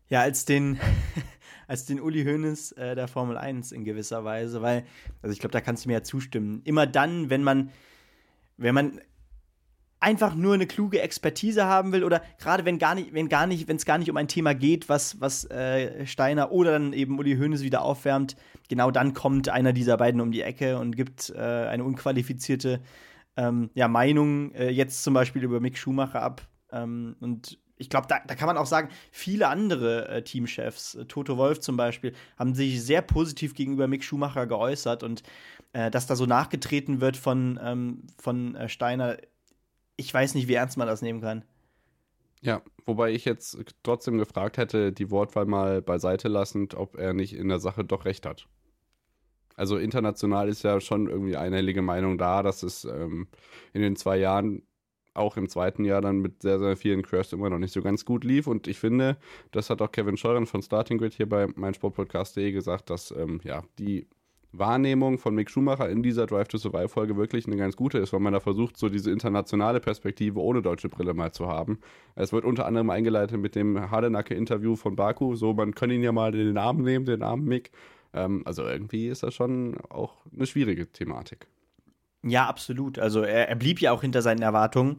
Ja, 0.08 0.20
als 0.20 0.44
den, 0.44 0.78
als 1.66 1.86
den 1.86 2.00
Uli 2.00 2.24
Hoeneß 2.24 2.72
äh, 2.72 2.94
der 2.94 3.08
Formel 3.08 3.38
1 3.38 3.72
in 3.72 3.84
gewisser 3.84 4.24
Weise, 4.24 4.60
weil, 4.60 4.84
also 5.22 5.32
ich 5.32 5.38
glaube, 5.38 5.52
da 5.52 5.60
kannst 5.60 5.84
du 5.84 5.88
mir 5.88 5.94
ja 5.94 6.02
zustimmen. 6.02 6.60
Immer 6.64 6.86
dann, 6.86 7.30
wenn 7.30 7.42
man, 7.42 7.70
wenn 8.58 8.74
man 8.74 9.00
einfach 10.02 10.34
nur 10.34 10.54
eine 10.54 10.66
kluge 10.66 11.00
Expertise 11.00 11.64
haben 11.64 11.92
will 11.92 12.04
oder 12.04 12.22
gerade 12.38 12.64
wenn 12.64 12.78
gar 12.78 12.94
nicht, 12.94 13.14
wenn 13.14 13.28
gar 13.28 13.46
nicht, 13.46 13.68
wenn 13.68 13.76
es 13.76 13.84
gar 13.84 13.98
nicht 13.98 14.10
um 14.10 14.16
ein 14.16 14.28
Thema 14.28 14.54
geht, 14.54 14.88
was, 14.88 15.20
was 15.20 15.44
äh, 15.50 16.06
Steiner 16.06 16.50
oder 16.50 16.72
dann 16.72 16.92
eben 16.92 17.18
Uli 17.18 17.36
Hoeneß 17.36 17.62
wieder 17.62 17.82
aufwärmt, 17.82 18.36
genau 18.68 18.90
dann 18.90 19.14
kommt 19.14 19.48
einer 19.48 19.72
dieser 19.72 19.96
beiden 19.96 20.20
um 20.20 20.32
die 20.32 20.42
Ecke 20.42 20.78
und 20.78 20.96
gibt 20.96 21.30
äh, 21.30 21.38
eine 21.38 21.84
unqualifizierte 21.84 22.80
ähm, 23.36 23.70
ja, 23.74 23.88
Meinung, 23.88 24.52
äh, 24.54 24.70
jetzt 24.70 25.04
zum 25.04 25.14
Beispiel 25.14 25.44
über 25.44 25.60
Mick 25.60 25.78
Schumacher 25.78 26.20
ab. 26.20 26.42
Ähm, 26.70 27.16
und 27.20 27.58
ich 27.76 27.88
glaube, 27.88 28.06
da, 28.08 28.20
da 28.26 28.34
kann 28.34 28.46
man 28.46 28.56
auch 28.56 28.66
sagen, 28.66 28.88
viele 29.10 29.48
andere 29.48 30.08
äh, 30.08 30.22
Teamchefs, 30.22 30.96
äh, 30.96 31.04
Toto 31.04 31.36
Wolf 31.36 31.60
zum 31.60 31.76
Beispiel, 31.76 32.12
haben 32.38 32.54
sich 32.54 32.82
sehr 32.82 33.02
positiv 33.02 33.54
gegenüber 33.54 33.88
Mick 33.88 34.04
Schumacher 34.04 34.46
geäußert 34.46 35.02
und 35.02 35.22
äh, 35.72 35.90
dass 35.90 36.06
da 36.06 36.16
so 36.16 36.26
nachgetreten 36.26 37.00
wird 37.00 37.16
von, 37.16 37.58
ähm, 37.62 38.02
von 38.18 38.54
äh, 38.56 38.68
Steiner, 38.68 39.16
ich 40.02 40.12
weiß 40.12 40.34
nicht, 40.34 40.48
wie 40.48 40.54
ernst 40.54 40.76
man 40.76 40.88
das 40.88 41.02
nehmen 41.02 41.20
kann. 41.20 41.44
Ja, 42.40 42.60
wobei 42.86 43.12
ich 43.12 43.24
jetzt 43.24 43.56
trotzdem 43.84 44.18
gefragt 44.18 44.58
hätte, 44.58 44.92
die 44.92 45.10
Wortwahl 45.10 45.46
mal 45.46 45.80
beiseite 45.80 46.28
lassend, 46.28 46.74
ob 46.74 46.96
er 46.96 47.12
nicht 47.12 47.34
in 47.34 47.48
der 47.48 47.60
Sache 47.60 47.84
doch 47.84 48.04
recht 48.04 48.26
hat. 48.26 48.48
Also 49.54 49.76
international 49.76 50.48
ist 50.48 50.64
ja 50.64 50.80
schon 50.80 51.08
irgendwie 51.08 51.36
einhellige 51.36 51.82
Meinung 51.82 52.18
da, 52.18 52.42
dass 52.42 52.64
es 52.64 52.84
ähm, 52.84 53.28
in 53.72 53.82
den 53.82 53.94
zwei 53.94 54.16
Jahren, 54.16 54.62
auch 55.14 55.36
im 55.36 55.48
zweiten 55.48 55.84
Jahr 55.84 56.00
dann 56.00 56.18
mit 56.18 56.42
sehr, 56.42 56.58
sehr 56.58 56.76
vielen 56.76 57.02
Crashs 57.02 57.32
immer 57.32 57.50
noch 57.50 57.58
nicht 57.58 57.72
so 57.72 57.82
ganz 57.82 58.04
gut 58.04 58.24
lief. 58.24 58.48
Und 58.48 58.66
ich 58.66 58.78
finde, 58.78 59.18
das 59.52 59.70
hat 59.70 59.82
auch 59.82 59.92
Kevin 59.92 60.16
Scheuren 60.16 60.46
von 60.46 60.62
Starting 60.62 60.98
Grid 60.98 61.14
hier 61.14 61.28
bei 61.28 61.46
meinsportpodcast.de 61.54 62.50
gesagt, 62.50 62.90
dass 62.90 63.12
ähm, 63.12 63.40
ja, 63.44 63.62
die 63.78 64.08
Wahrnehmung 64.52 65.18
von 65.18 65.34
Mick 65.34 65.50
Schumacher 65.50 65.88
in 65.88 66.02
dieser 66.02 66.26
Drive 66.26 66.48
to 66.48 66.58
Survive 66.58 66.88
Folge 66.88 67.16
wirklich 67.16 67.46
eine 67.46 67.56
ganz 67.56 67.76
gute 67.76 67.98
ist, 67.98 68.12
weil 68.12 68.20
man 68.20 68.32
da 68.32 68.40
versucht, 68.40 68.76
so 68.76 68.88
diese 68.88 69.10
internationale 69.10 69.80
Perspektive 69.80 70.40
ohne 70.40 70.60
deutsche 70.60 70.88
Brille 70.88 71.14
mal 71.14 71.32
zu 71.32 71.48
haben. 71.48 71.78
Es 72.14 72.32
wird 72.32 72.44
unter 72.44 72.66
anderem 72.66 72.90
eingeleitet 72.90 73.40
mit 73.40 73.54
dem 73.54 73.90
Hardenacke-Interview 73.90 74.76
von 74.76 74.94
Baku, 74.94 75.34
so 75.34 75.54
man 75.54 75.74
kann 75.74 75.90
ihn 75.90 76.02
ja 76.02 76.12
mal 76.12 76.32
den 76.32 76.52
Namen 76.52 76.82
nehmen, 76.82 77.06
den 77.06 77.20
Namen 77.20 77.44
Mick. 77.44 77.72
Ähm, 78.12 78.42
also 78.44 78.64
irgendwie 78.64 79.08
ist 79.08 79.22
das 79.22 79.34
schon 79.34 79.78
auch 79.88 80.26
eine 80.34 80.46
schwierige 80.46 80.86
Thematik. 80.86 81.46
Ja, 82.22 82.46
absolut. 82.46 82.98
Also 82.98 83.22
er, 83.22 83.48
er 83.48 83.56
blieb 83.56 83.80
ja 83.80 83.92
auch 83.92 84.02
hinter 84.02 84.22
seinen 84.22 84.42
Erwartungen. 84.42 84.98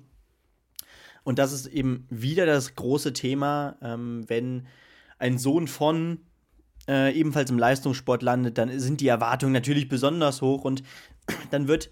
Und 1.23 1.39
das 1.39 1.53
ist 1.53 1.67
eben 1.67 2.05
wieder 2.09 2.45
das 2.45 2.75
große 2.75 3.13
Thema, 3.13 3.77
ähm, 3.81 4.25
wenn 4.27 4.67
ein 5.19 5.37
Sohn 5.37 5.67
von 5.67 6.19
äh, 6.87 7.13
ebenfalls 7.13 7.49
im 7.49 7.59
Leistungssport 7.59 8.21
landet, 8.23 8.57
dann 8.57 8.77
sind 8.79 9.01
die 9.01 9.07
Erwartungen 9.07 9.53
natürlich 9.53 9.87
besonders 9.89 10.41
hoch 10.41 10.63
und 10.65 10.83
dann 11.51 11.67
wird, 11.67 11.89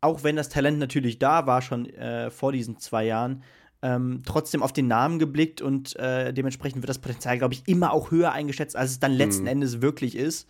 auch 0.00 0.24
wenn 0.24 0.36
das 0.36 0.48
Talent 0.48 0.78
natürlich 0.78 1.18
da 1.18 1.46
war, 1.46 1.62
schon 1.62 1.86
äh, 1.86 2.30
vor 2.30 2.52
diesen 2.52 2.78
zwei 2.78 3.04
Jahren, 3.06 3.42
ähm, 3.82 4.22
trotzdem 4.24 4.62
auf 4.62 4.72
den 4.72 4.88
Namen 4.88 5.18
geblickt 5.18 5.60
und 5.60 5.94
äh, 5.96 6.32
dementsprechend 6.32 6.82
wird 6.82 6.88
das 6.88 6.98
Potenzial, 6.98 7.38
glaube 7.38 7.54
ich, 7.54 7.68
immer 7.68 7.92
auch 7.92 8.10
höher 8.10 8.32
eingeschätzt, 8.32 8.74
als 8.74 8.92
es 8.92 9.00
dann 9.00 9.12
letzten 9.12 9.42
Mhm. 9.42 9.48
Endes 9.48 9.82
wirklich 9.82 10.16
ist. 10.16 10.48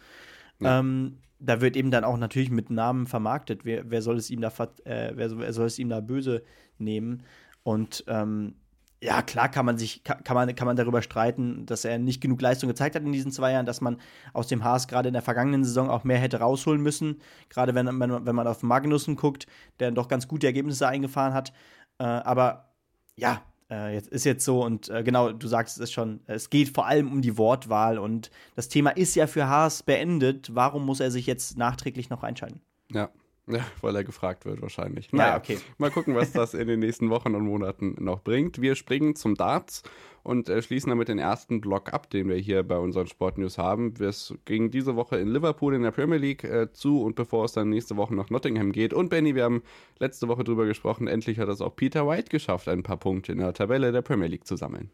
Ja. 0.60 0.78
Ähm, 0.78 1.18
da 1.38 1.60
wird 1.60 1.76
eben 1.76 1.90
dann 1.90 2.04
auch 2.04 2.16
natürlich 2.16 2.50
mit 2.50 2.70
Namen 2.70 3.06
vermarktet. 3.06 3.64
Wer, 3.64 3.90
wer 3.90 4.00
soll 4.00 4.16
es 4.16 4.30
ihm 4.30 4.40
da 4.40 4.48
ver- 4.48 4.72
äh, 4.84 5.12
wer, 5.14 5.28
soll- 5.28 5.40
wer 5.40 5.52
soll 5.52 5.66
es 5.66 5.78
ihm 5.78 5.90
da 5.90 6.00
böse 6.00 6.42
nehmen? 6.78 7.24
Und 7.62 8.04
ähm, 8.06 8.54
ja, 9.02 9.20
klar 9.20 9.50
kann 9.50 9.66
man 9.66 9.76
sich, 9.76 10.02
kann, 10.04 10.34
man, 10.34 10.54
kann 10.54 10.66
man 10.66 10.76
darüber 10.76 11.02
streiten, 11.02 11.66
dass 11.66 11.84
er 11.84 11.98
nicht 11.98 12.20
genug 12.20 12.40
Leistung 12.40 12.68
gezeigt 12.68 12.94
hat 12.94 13.02
in 13.02 13.12
diesen 13.12 13.30
zwei 13.30 13.52
Jahren, 13.52 13.66
dass 13.66 13.80
man 13.80 13.98
aus 14.32 14.46
dem 14.46 14.64
Haas 14.64 14.88
gerade 14.88 15.08
in 15.08 15.12
der 15.12 15.22
vergangenen 15.22 15.64
Saison 15.64 15.90
auch 15.90 16.04
mehr 16.04 16.18
hätte 16.18 16.40
rausholen 16.40 16.82
müssen. 16.82 17.20
Gerade 17.50 17.74
wenn, 17.74 17.86
wenn, 17.86 18.26
wenn 18.26 18.34
man 18.34 18.46
auf 18.46 18.62
Magnussen 18.62 19.16
guckt, 19.16 19.46
der 19.80 19.90
doch 19.90 20.08
ganz 20.08 20.28
gute 20.28 20.46
Ergebnisse 20.46 20.88
eingefahren 20.88 21.34
hat. 21.34 21.52
Äh, 21.98 22.04
aber 22.04 22.70
ja, 23.16 23.42
äh, 23.70 23.94
jetzt 23.94 24.08
ist 24.08 24.24
jetzt 24.24 24.44
so 24.44 24.64
und 24.64 24.88
äh, 24.88 25.02
genau, 25.02 25.32
du 25.32 25.46
sagst 25.46 25.78
es 25.78 25.92
schon, 25.92 26.20
es 26.26 26.48
geht 26.48 26.70
vor 26.70 26.86
allem 26.86 27.12
um 27.12 27.20
die 27.20 27.36
Wortwahl 27.36 27.98
und 27.98 28.30
das 28.54 28.68
Thema 28.68 28.90
ist 28.90 29.14
ja 29.14 29.26
für 29.26 29.46
Haas 29.46 29.82
beendet. 29.82 30.54
Warum 30.54 30.86
muss 30.86 31.00
er 31.00 31.10
sich 31.10 31.26
jetzt 31.26 31.58
nachträglich 31.58 32.08
noch 32.08 32.22
einschalten? 32.22 32.60
Ja. 32.90 33.10
Ja, 33.48 33.64
weil 33.80 33.94
er 33.94 34.02
gefragt 34.02 34.44
wird 34.44 34.60
wahrscheinlich. 34.60 35.10
Ja, 35.12 35.18
Naja, 35.18 35.36
okay. 35.36 35.58
Mal 35.78 35.90
gucken, 35.90 36.14
was 36.16 36.32
das 36.32 36.54
in 36.54 36.66
den 36.66 36.80
nächsten 36.80 37.10
Wochen 37.10 37.34
und 37.34 37.44
Monaten 37.44 37.94
noch 37.98 38.20
bringt. 38.20 38.60
Wir 38.60 38.74
springen 38.74 39.14
zum 39.14 39.36
Darts 39.36 39.84
und 40.24 40.48
äh, 40.48 40.60
schließen 40.60 40.90
damit 40.90 41.06
den 41.06 41.20
ersten 41.20 41.60
Block 41.60 41.92
ab, 41.92 42.10
den 42.10 42.28
wir 42.28 42.34
hier 42.36 42.64
bei 42.64 42.76
unseren 42.76 43.06
Sportnews 43.06 43.58
haben. 43.58 43.94
Es 44.00 44.34
ging 44.44 44.72
diese 44.72 44.96
Woche 44.96 45.18
in 45.18 45.28
Liverpool 45.28 45.74
in 45.74 45.82
der 45.82 45.92
Premier 45.92 46.18
League 46.18 46.42
äh, 46.42 46.72
zu 46.72 47.00
und 47.02 47.14
bevor 47.14 47.44
es 47.44 47.52
dann 47.52 47.68
nächste 47.70 47.96
Woche 47.96 48.16
nach 48.16 48.30
Nottingham 48.30 48.72
geht. 48.72 48.92
Und 48.92 49.08
Benny, 49.08 49.36
wir 49.36 49.44
haben 49.44 49.62
letzte 50.00 50.26
Woche 50.26 50.42
drüber 50.42 50.66
gesprochen, 50.66 51.06
endlich 51.06 51.38
hat 51.38 51.48
es 51.48 51.60
auch 51.60 51.76
Peter 51.76 52.08
White 52.08 52.30
geschafft, 52.30 52.66
ein 52.66 52.82
paar 52.82 52.96
Punkte 52.96 53.30
in 53.30 53.38
der 53.38 53.54
Tabelle 53.54 53.92
der 53.92 54.02
Premier 54.02 54.26
League 54.26 54.46
zu 54.48 54.56
sammeln. 54.56 54.90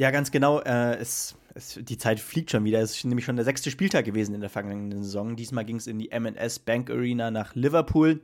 Ja, 0.00 0.10
ganz 0.10 0.30
genau. 0.30 0.60
Äh, 0.60 0.96
es, 0.96 1.36
es, 1.52 1.78
die 1.78 1.98
Zeit 1.98 2.20
fliegt 2.20 2.50
schon 2.50 2.64
wieder. 2.64 2.80
Es 2.80 2.96
ist 2.96 3.04
nämlich 3.04 3.26
schon 3.26 3.36
der 3.36 3.44
sechste 3.44 3.70
Spieltag 3.70 4.06
gewesen 4.06 4.34
in 4.34 4.40
der 4.40 4.48
vergangenen 4.48 5.02
Saison. 5.02 5.36
Diesmal 5.36 5.66
ging 5.66 5.76
es 5.76 5.86
in 5.86 5.98
die 5.98 6.10
M&S 6.10 6.58
Bank 6.58 6.88
Arena 6.88 7.30
nach 7.30 7.54
Liverpool. 7.54 8.22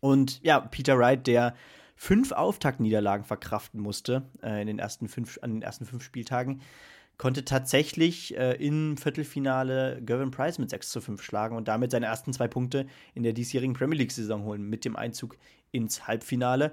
Und 0.00 0.42
ja, 0.42 0.60
Peter 0.60 0.98
Wright, 0.98 1.26
der 1.26 1.54
fünf 1.94 2.30
Auftaktniederlagen 2.30 3.24
verkraften 3.24 3.80
musste 3.80 4.28
äh, 4.42 4.60
in 4.60 4.66
den 4.66 4.78
ersten 4.78 5.08
fünf, 5.08 5.38
an 5.40 5.52
den 5.52 5.62
ersten 5.62 5.86
fünf 5.86 6.04
Spieltagen, 6.04 6.60
konnte 7.16 7.46
tatsächlich 7.46 8.36
äh, 8.36 8.62
im 8.62 8.98
Viertelfinale 8.98 10.02
Gervin 10.02 10.30
Price 10.30 10.58
mit 10.58 10.68
6 10.68 10.90
zu 10.90 11.00
5 11.00 11.22
schlagen 11.22 11.56
und 11.56 11.68
damit 11.68 11.90
seine 11.90 12.04
ersten 12.04 12.34
zwei 12.34 12.48
Punkte 12.48 12.86
in 13.14 13.22
der 13.22 13.32
diesjährigen 13.32 13.72
Premier 13.72 13.96
League-Saison 13.96 14.44
holen 14.44 14.68
mit 14.68 14.84
dem 14.84 14.94
Einzug 14.94 15.38
ins 15.72 16.06
Halbfinale. 16.06 16.72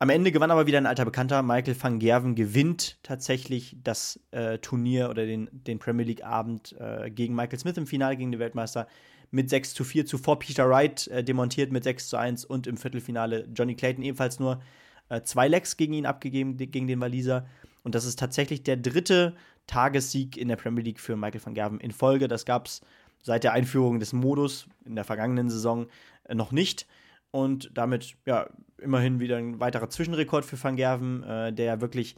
Am 0.00 0.10
Ende 0.10 0.32
gewann 0.32 0.50
aber 0.50 0.66
wieder 0.66 0.78
ein 0.78 0.86
alter 0.86 1.04
Bekannter. 1.04 1.42
Michael 1.42 1.76
van 1.80 1.98
Gerven 1.98 2.34
gewinnt 2.34 2.98
tatsächlich 3.02 3.76
das 3.82 4.20
äh, 4.32 4.58
Turnier 4.58 5.08
oder 5.08 5.24
den, 5.24 5.48
den 5.52 5.78
Premier 5.78 6.04
League-Abend 6.04 6.74
äh, 6.78 7.10
gegen 7.10 7.34
Michael 7.34 7.58
Smith 7.58 7.76
im 7.76 7.86
Finale 7.86 8.16
gegen 8.16 8.32
den 8.32 8.40
Weltmeister 8.40 8.88
mit 9.30 9.48
6 9.50 9.74
zu 9.74 9.84
4. 9.84 10.04
Zuvor 10.06 10.38
Peter 10.40 10.68
Wright 10.68 11.06
äh, 11.08 11.22
demontiert 11.22 11.70
mit 11.70 11.84
6 11.84 12.08
zu 12.08 12.16
1 12.16 12.44
und 12.44 12.66
im 12.66 12.76
Viertelfinale 12.76 13.48
Johnny 13.54 13.76
Clayton 13.76 14.04
ebenfalls 14.04 14.40
nur 14.40 14.60
äh, 15.08 15.22
zwei 15.22 15.48
Lecks 15.48 15.76
gegen 15.76 15.92
ihn 15.92 16.06
abgegeben, 16.06 16.56
gegen 16.56 16.86
den 16.86 17.00
Waliser. 17.00 17.46
Und 17.84 17.94
das 17.94 18.04
ist 18.04 18.18
tatsächlich 18.18 18.62
der 18.62 18.76
dritte 18.76 19.36
Tagessieg 19.66 20.36
in 20.36 20.48
der 20.48 20.56
Premier 20.56 20.82
League 20.82 21.00
für 21.00 21.16
Michael 21.16 21.44
van 21.44 21.54
Gerven 21.54 21.80
in 21.80 21.92
Folge. 21.92 22.28
Das 22.28 22.44
gab 22.44 22.66
es 22.66 22.80
seit 23.22 23.44
der 23.44 23.52
Einführung 23.52 24.00
des 24.00 24.12
Modus 24.12 24.66
in 24.84 24.96
der 24.96 25.04
vergangenen 25.04 25.50
Saison 25.50 25.86
äh, 26.24 26.34
noch 26.34 26.52
nicht. 26.52 26.86
Und 27.34 27.72
damit, 27.74 28.14
ja, 28.26 28.46
immerhin 28.80 29.18
wieder 29.18 29.38
ein 29.38 29.58
weiterer 29.58 29.90
Zwischenrekord 29.90 30.44
für 30.44 30.62
Van 30.62 30.76
Gerven, 30.76 31.24
äh, 31.24 31.52
der 31.52 31.80
wirklich 31.80 32.14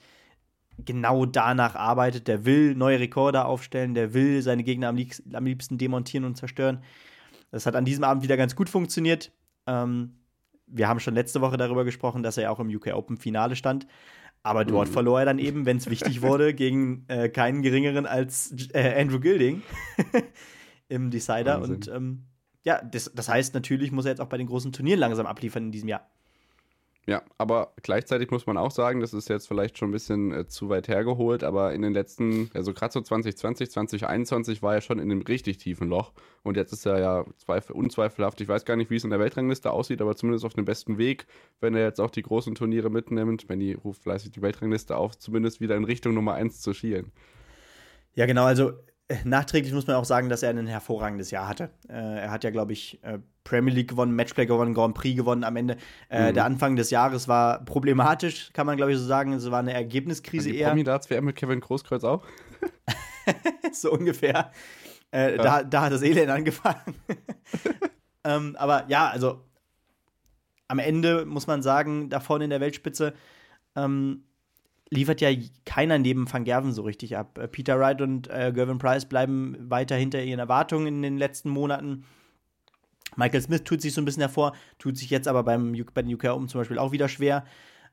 genau 0.85 1.25
danach 1.25 1.75
arbeitet. 1.75 2.29
Der 2.29 2.45
will 2.45 2.75
neue 2.75 3.01
Rekorde 3.01 3.47
aufstellen, 3.47 3.95
der 3.95 4.13
will 4.13 4.43
seine 4.43 4.63
Gegner 4.63 4.89
am, 4.89 4.97
liebsten, 4.97 5.35
am 5.35 5.47
liebsten 5.47 5.79
demontieren 5.79 6.27
und 6.27 6.37
zerstören. 6.37 6.83
Das 7.51 7.65
hat 7.65 7.77
an 7.77 7.87
diesem 7.87 8.05
Abend 8.05 8.25
wieder 8.25 8.37
ganz 8.37 8.55
gut 8.57 8.69
funktioniert. 8.69 9.33
Ähm, 9.67 10.17
wir 10.67 10.87
haben 10.87 11.01
schon 11.01 11.15
letzte 11.15 11.41
Woche 11.41 11.57
darüber 11.57 11.87
gesprochen, 11.87 12.23
dass 12.23 12.37
er 12.37 12.43
ja 12.43 12.51
auch 12.51 12.61
im 12.61 12.69
UK 12.69 12.89
Open 12.89 13.17
Finale 13.17 13.57
stand. 13.57 13.87
Aber 14.43 14.67
dort 14.67 14.89
Mhm. 14.91 14.93
verlor 14.93 15.21
er 15.21 15.25
dann 15.25 15.39
eben, 15.39 15.65
wenn 15.65 15.79
es 15.79 15.89
wichtig 15.89 16.21
wurde, 16.21 16.53
gegen 16.53 17.07
äh, 17.09 17.31
keinen 17.31 17.63
geringeren 17.63 18.05
als 18.05 18.55
äh, 18.75 19.01
Andrew 19.01 19.19
Gilding 19.19 19.63
im 20.89 21.11
Decider. 21.11 21.63
Wahnsinn. 21.63 21.75
Und 21.75 21.89
ähm, 21.89 22.23
ja, 22.67 22.83
das, 22.83 23.13
das 23.15 23.29
heißt, 23.29 23.55
natürlich 23.55 23.93
muss 23.93 24.07
er 24.07 24.11
jetzt 24.11 24.21
auch 24.21 24.27
bei 24.27 24.39
den 24.39 24.49
großen 24.49 24.73
Turnieren 24.73 24.99
langsam 24.99 25.25
abliefern 25.25 25.67
in 25.67 25.73
diesem 25.73 25.89
Jahr. 25.89 26.11
Ja, 27.07 27.23
aber 27.39 27.73
gleichzeitig 27.81 28.33
muss 28.33 28.47
man 28.47 28.57
auch 28.57 28.73
sagen, 28.73 28.99
das 28.99 29.15
ist 29.15 29.29
jetzt 29.29 29.47
vielleicht 29.47 29.79
schon 29.79 29.91
ein 29.91 29.93
bisschen 29.93 30.33
äh, 30.33 30.49
zu 30.49 30.69
weit 30.69 30.89
hergeholt, 30.89 31.45
aber 31.45 31.73
in 31.73 31.83
den 31.83 31.93
letzten, 31.93 32.51
also 32.53 32.75
gerade 32.75 32.93
so 32.93 33.01
2020, 33.01 33.71
2021 33.71 34.61
war 34.61 34.75
er 34.75 34.81
schon 34.81 34.99
in 34.99 35.13
einem 35.13 35.23
richtig 35.23 35.59
tiefen 35.59 35.89
Loch 35.89 36.13
und 36.43 36.57
jetzt 36.57 36.73
ist 36.73 36.85
er 36.85 36.99
ja 36.99 37.25
zweifel, 37.37 37.77
unzweifelhaft, 37.77 38.41
ich 38.41 38.49
weiß 38.49 38.65
gar 38.65 38.75
nicht, 38.75 38.91
wie 38.91 38.97
es 38.97 39.05
in 39.05 39.11
der 39.11 39.21
Weltrangliste 39.21 39.71
aussieht, 39.71 40.03
aber 40.03 40.17
zumindest 40.17 40.45
auf 40.45 40.55
dem 40.55 40.65
besten 40.65 40.99
Weg, 40.99 41.29
wenn 41.61 41.77
er 41.77 41.85
jetzt 41.85 42.01
auch 42.01 42.11
die 42.11 42.23
großen 42.23 42.57
Turniere 42.57 42.91
mitnimmt, 42.91 43.49
wenn 43.49 43.61
die 43.61 43.75
ruft 43.75 44.03
fleißig 44.03 44.33
die 44.33 44.43
Weltrangliste 44.43 44.97
auf, 44.97 45.17
zumindest 45.17 45.61
wieder 45.61 45.77
in 45.77 45.85
Richtung 45.85 46.15
Nummer 46.15 46.35
1 46.35 46.61
zu 46.61 46.75
schielen. 46.75 47.13
Ja, 48.17 48.27
genau, 48.27 48.47
also 48.47 48.73
nachträglich 49.25 49.73
muss 49.73 49.87
man 49.87 49.97
auch 49.97 50.05
sagen, 50.05 50.29
dass 50.29 50.43
er 50.43 50.51
ein 50.51 50.67
hervorragendes 50.67 51.31
Jahr 51.31 51.49
hatte. 51.49 51.71
Äh, 51.89 51.93
er 51.95 52.31
hat 52.31 52.45
ja, 52.45 52.51
glaube 52.51 52.73
ich, 52.73 53.03
äh, 53.03 53.19
Premier 53.45 53.73
League 53.73 53.89
gewonnen, 53.89 54.15
Matchplay 54.15 54.47
gewonnen, 54.47 54.75
Grand 54.75 54.95
Prix 54.95 55.17
gewonnen 55.17 55.45
am 55.45 55.57
Ende. 55.57 55.77
Äh, 56.11 56.31
mhm. 56.31 56.35
Der 56.35 56.45
Anfang 56.45 56.77
des 56.77 56.91
Jahres 56.91 57.29
war 57.29 57.65
problematisch, 57.65 58.51
kann 58.53 58.67
man, 58.67 58.77
glaube 58.77 58.93
ich, 58.93 58.99
so 58.99 59.05
sagen. 59.05 59.33
Es 59.33 59.49
war 59.51 59.61
eine 59.61 59.73
Ergebniskrise 59.73 60.51
die 60.51 60.59
eher. 60.59 60.69
Promi 60.69 60.85
Darts 60.85 61.09
WM 61.09 61.25
mit 61.25 61.37
Kevin 61.37 61.61
Großkreuz 61.61 62.03
auch? 62.03 62.25
so 63.73 63.93
ungefähr. 63.93 64.51
Äh, 65.13 65.37
ja. 65.37 65.43
da, 65.43 65.63
da 65.63 65.83
hat 65.83 65.93
das 65.93 66.03
Elend 66.03 66.31
angefangen. 66.31 66.97
ähm, 68.25 68.57
aber 68.59 68.87
ja, 68.89 69.09
also 69.09 69.45
am 70.69 70.81
Ende 70.81 71.25
muss 71.25 71.47
man 71.47 71.63
sagen, 71.63 72.11
da 72.11 72.19
vorne 72.19 72.45
in 72.45 72.51
der 72.51 72.61
Weltspitze 72.61 73.15
ähm, 73.77 74.25
liefert 74.91 75.21
ja 75.21 75.31
keiner 75.65 75.99
neben 75.99 76.33
Van 76.33 76.45
Gerven 76.45 76.73
so 76.73 76.83
richtig 76.83 77.17
ab. 77.17 77.39
Äh, 77.39 77.49
Peter 77.49 77.79
Wright 77.79 78.01
und 78.01 78.29
äh, 78.29 78.53
Gervin 78.55 78.79
Price 78.79 79.07
bleiben 79.07 79.57
weiter 79.71 79.97
hinter 79.97 80.23
ihren 80.23 80.39
Erwartungen 80.39 80.87
in 80.87 81.03
den 81.03 81.19
letzten 81.19 81.51
Monaten. 81.51 82.05
Michael 83.17 83.41
Smith 83.41 83.65
tut 83.65 83.81
sich 83.81 83.95
so 83.95 84.01
ein 84.01 84.05
bisschen 84.05 84.23
hervor, 84.23 84.55
tut 84.79 84.97
sich 84.97 85.11
jetzt 85.11 85.29
aber 85.29 85.43
beim 85.43 85.73
bei 85.95 86.03
den 86.03 86.15
UK 86.15 86.25
Open 86.25 86.49
zum 86.49 86.61
Beispiel 86.61 86.79
auch 86.79 86.93
wieder 86.93 87.09
schwer. 87.09 87.45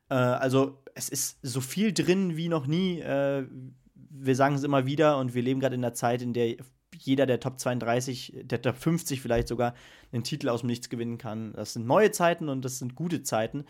Äh, 0.09 0.15
also 0.15 0.83
es 0.95 1.09
ist 1.09 1.39
so 1.41 1.61
viel 1.61 1.93
drin 1.93 2.37
wie 2.37 2.49
noch 2.49 2.67
nie. 2.67 2.99
Äh, 2.99 3.47
wir 3.95 4.35
sagen 4.35 4.55
es 4.55 4.63
immer 4.63 4.85
wieder 4.85 5.17
und 5.17 5.33
wir 5.33 5.41
leben 5.41 5.59
gerade 5.59 5.75
in 5.75 5.83
einer 5.83 5.93
Zeit, 5.93 6.21
in 6.21 6.33
der 6.33 6.57
jeder 6.95 7.25
der 7.25 7.39
Top 7.39 7.59
32, 7.59 8.41
der 8.43 8.61
Top 8.61 8.77
50 8.77 9.19
vielleicht 9.19 9.47
sogar 9.47 9.73
einen 10.11 10.23
Titel 10.23 10.49
aus 10.49 10.61
dem 10.61 10.67
Nichts 10.67 10.89
gewinnen 10.89 11.17
kann. 11.17 11.53
Das 11.53 11.73
sind 11.73 11.87
neue 11.87 12.11
Zeiten 12.11 12.49
und 12.49 12.63
das 12.63 12.77
sind 12.77 12.93
gute 12.95 13.23
Zeiten. 13.23 13.65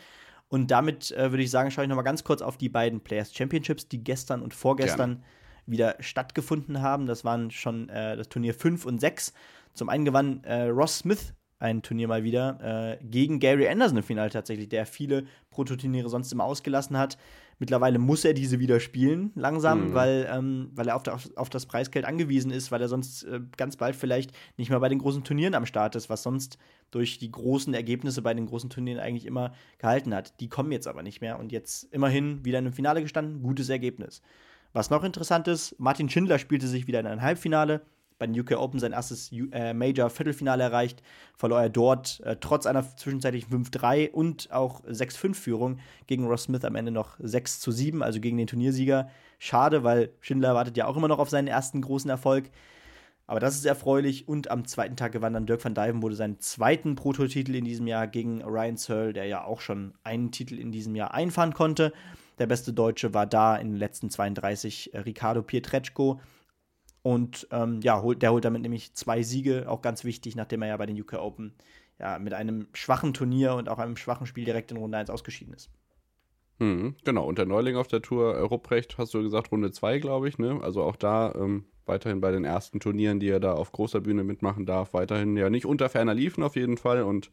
Und 0.48 0.70
damit 0.72 1.12
äh, 1.12 1.32
würde 1.32 1.44
ich 1.44 1.52
sagen, 1.52 1.72
schaue 1.72 1.86
ich 1.86 1.90
noch 1.90 1.96
mal 1.96 2.04
ganz 2.04 2.24
kurz 2.24 2.42
auf 2.42 2.58
die 2.58 2.70
beiden 2.70 3.02
Players 3.02 3.34
Championships, 3.34 3.88
die 3.88 4.04
gestern 4.04 4.42
und 4.42 4.54
vorgestern 4.54 5.16
Gerne. 5.16 5.24
wieder 5.66 5.96
stattgefunden 6.00 6.82
haben. 6.82 7.08
Das 7.08 7.26
waren 7.26 7.50
schon 7.50 7.90
äh, 7.90 8.16
das 8.16 8.30
Turnier 8.30 8.54
5 8.54 8.86
und 8.86 9.00
6. 9.00 9.34
Zum 9.74 9.90
einen 9.90 10.06
gewann 10.06 10.44
äh, 10.44 10.66
Ross 10.66 11.00
Smith 11.00 11.34
ein 11.64 11.82
Turnier 11.82 12.10
mal 12.10 12.24
wieder 12.24 13.00
äh, 13.00 13.04
gegen 13.04 13.40
Gary 13.40 13.68
Anderson 13.68 13.98
im 13.98 14.04
Finale 14.04 14.30
tatsächlich, 14.30 14.68
der 14.68 14.86
viele 14.86 15.24
Prototurniere 15.50 16.10
sonst 16.10 16.32
immer 16.34 16.44
ausgelassen 16.44 16.98
hat. 16.98 17.18
Mittlerweile 17.60 18.00
muss 18.00 18.26
er 18.26 18.34
diese 18.34 18.60
wieder 18.60 18.80
spielen, 18.80 19.32
langsam, 19.36 19.90
mhm. 19.90 19.94
weil, 19.94 20.30
ähm, 20.32 20.72
weil 20.76 20.88
er 20.88 20.96
auf, 20.96 21.08
auf, 21.08 21.30
auf, 21.36 21.50
das 21.50 21.66
Preisgeld 21.66 22.06
angewiesen 22.06 22.52
ist, 22.52 22.72
weil 22.72 22.82
er 22.82 22.88
sonst 22.88 23.24
äh, 23.24 23.42
ganz 23.58 23.78
bald 23.78 23.96
vielleicht 23.96 24.32
nicht 24.58 24.70
mehr 24.70 24.80
bei 24.80 24.90
den 24.90 25.00
großen 25.00 25.24
Turnieren 25.24 25.56
am 25.56 25.66
Start 25.66 25.96
ist, 25.96 26.10
was 26.10 26.24
sonst 26.24 26.58
durch 26.92 27.18
die 27.18 27.32
großen 27.32 27.74
Ergebnisse 27.74 28.22
bei 28.22 28.34
den 28.34 28.46
großen 28.46 28.70
Turnieren 28.70 29.00
eigentlich 29.00 29.26
immer 29.26 29.54
gehalten 29.78 30.14
hat. 30.14 30.40
Die 30.40 30.50
kommen 30.50 30.72
jetzt 30.72 30.88
aber 30.88 31.04
nicht 31.04 31.22
mehr 31.22 31.40
und 31.40 31.52
jetzt 31.52 31.86
immerhin 31.94 32.44
wieder 32.46 32.60
in 32.60 32.66
einem 32.66 32.74
Finale 32.74 33.02
gestanden, 33.02 33.42
gutes 33.42 33.70
Ergebnis. 33.70 34.22
Was 34.74 34.90
noch 34.90 35.04
interessant 35.04 35.48
ist, 35.48 35.80
Martin 35.80 36.10
Schindler 36.10 36.40
spielte 36.40 36.68
sich 36.68 36.88
wieder 36.88 37.00
in 37.00 37.06
ein 37.06 37.22
Halbfinale, 37.22 37.82
bei 38.18 38.28
den 38.28 38.40
UK 38.40 38.58
Open 38.58 38.80
sein 38.80 38.92
erstes 38.92 39.32
äh, 39.32 39.74
Major-Viertelfinale 39.74 40.64
erreicht, 40.64 41.04
verlor 41.36 41.62
er 41.62 41.70
dort 41.70 42.20
äh, 42.22 42.38
trotz 42.40 42.66
einer 42.66 42.84
zwischenzeitlichen 42.96 43.66
5-3 43.66 44.12
und 44.12 44.52
auch 44.52 44.84
6-5-Führung 44.86 45.80
gegen 46.08 46.26
Ross 46.28 46.44
Smith 46.44 46.64
am 46.66 46.76
Ende 46.76 46.92
noch 46.92 47.16
6 47.20 47.60
zu 47.60 47.72
7, 47.72 48.04
also 48.04 48.20
gegen 48.20 48.38
den 48.38 48.48
Turniersieger. 48.48 49.10
Schade, 49.40 49.84
weil 49.84 50.12
Schindler 50.22 50.56
wartet 50.56 50.78
ja 50.78 50.88
auch 50.88 50.96
immer 50.96 51.08
noch 51.08 51.20
auf 51.20 51.30
seinen 51.30 51.48
ersten 51.48 51.82
großen 51.82 52.10
Erfolg. 52.10 52.50
Aber 53.26 53.40
das 53.40 53.56
ist 53.56 53.66
erfreulich. 53.66 54.28
Und 54.28 54.52
am 54.52 54.66
zweiten 54.66 54.96
Tag 54.96 55.14
gewann 55.14 55.34
dann 55.34 55.46
Dirk 55.46 55.64
van 55.64 55.76
Dijven, 55.76 56.02
wurde 56.02 56.16
seinen 56.16 56.40
zweiten 56.40 56.96
Prototitel 56.96 57.56
in 57.56 57.66
diesem 57.66 57.88
Jahr 57.88 58.08
gegen 58.08 58.42
Ryan 58.42 58.78
Searle, 58.78 59.14
der 59.14 59.26
ja 59.26 59.44
auch 59.44 59.62
schon 59.62 59.94
einen 60.04 60.32
Titel 60.32 60.60
in 60.60 60.72
diesem 60.72 60.96
Jahr 60.96 61.14
einfahren 61.14 61.54
konnte. 61.54 61.94
Der 62.40 62.48
beste 62.48 62.74
Deutsche 62.74 63.14
war 63.14 63.26
da 63.26 63.56
in 63.56 63.72
den 63.72 63.78
letzten 63.78 64.10
32 64.10 64.94
äh, 64.94 65.00
Ricardo 65.00 65.42
Pietreczko. 65.42 66.20
Und 67.04 67.48
ähm, 67.52 67.82
ja, 67.82 68.02
holt, 68.02 68.22
der 68.22 68.32
holt 68.32 68.46
damit 68.46 68.62
nämlich 68.62 68.94
zwei 68.94 69.24
Siege, 69.24 69.66
auch 69.68 69.82
ganz 69.82 70.04
wichtig, 70.06 70.36
nachdem 70.36 70.62
er 70.62 70.70
ja 70.70 70.78
bei 70.78 70.86
den 70.86 71.00
UK 71.00 71.16
Open 71.16 71.54
ja 72.00 72.18
mit 72.18 72.34
einem 72.34 72.68
schwachen 72.74 73.14
Turnier 73.14 73.56
und 73.56 73.70
auch 73.70 73.78
einem 73.78 73.98
schwachen 73.98 74.26
Spiel 74.26 74.46
direkt 74.46 74.72
in 74.72 74.78
Runde 74.78 74.98
1 74.98 75.10
ausgeschieden 75.10 75.54
ist. 75.54 75.70
Mhm, 76.60 76.96
genau, 77.04 77.26
und 77.26 77.38
der 77.38 77.46
Neuling 77.46 77.76
auf 77.76 77.88
der 77.88 78.02
Tour, 78.02 78.36
Rupprecht, 78.38 78.98
hast 78.98 79.14
du 79.14 79.22
gesagt, 79.22 79.52
Runde 79.52 79.72
2, 79.72 80.00
glaube 80.00 80.30
ich, 80.30 80.38
ne? 80.38 80.60
Also 80.62 80.82
auch 80.82 80.96
da 80.96 81.34
ähm, 81.36 81.66
weiterhin 81.86 82.22
bei 82.22 82.32
den 82.32 82.46
ersten 82.46 82.80
Turnieren, 82.80 83.20
die 83.20 83.30
er 83.30 83.40
da 83.40 83.54
auf 83.54 83.72
großer 83.72 84.00
Bühne 84.02 84.24
mitmachen 84.24 84.66
darf, 84.66 84.94
weiterhin 84.94 85.36
ja 85.36 85.50
nicht 85.50 85.66
unter 85.66 85.90
ferner 85.90 86.14
liefen 86.14 86.44
auf 86.44 86.56
jeden 86.56 86.78
Fall 86.78 87.04
und 87.04 87.32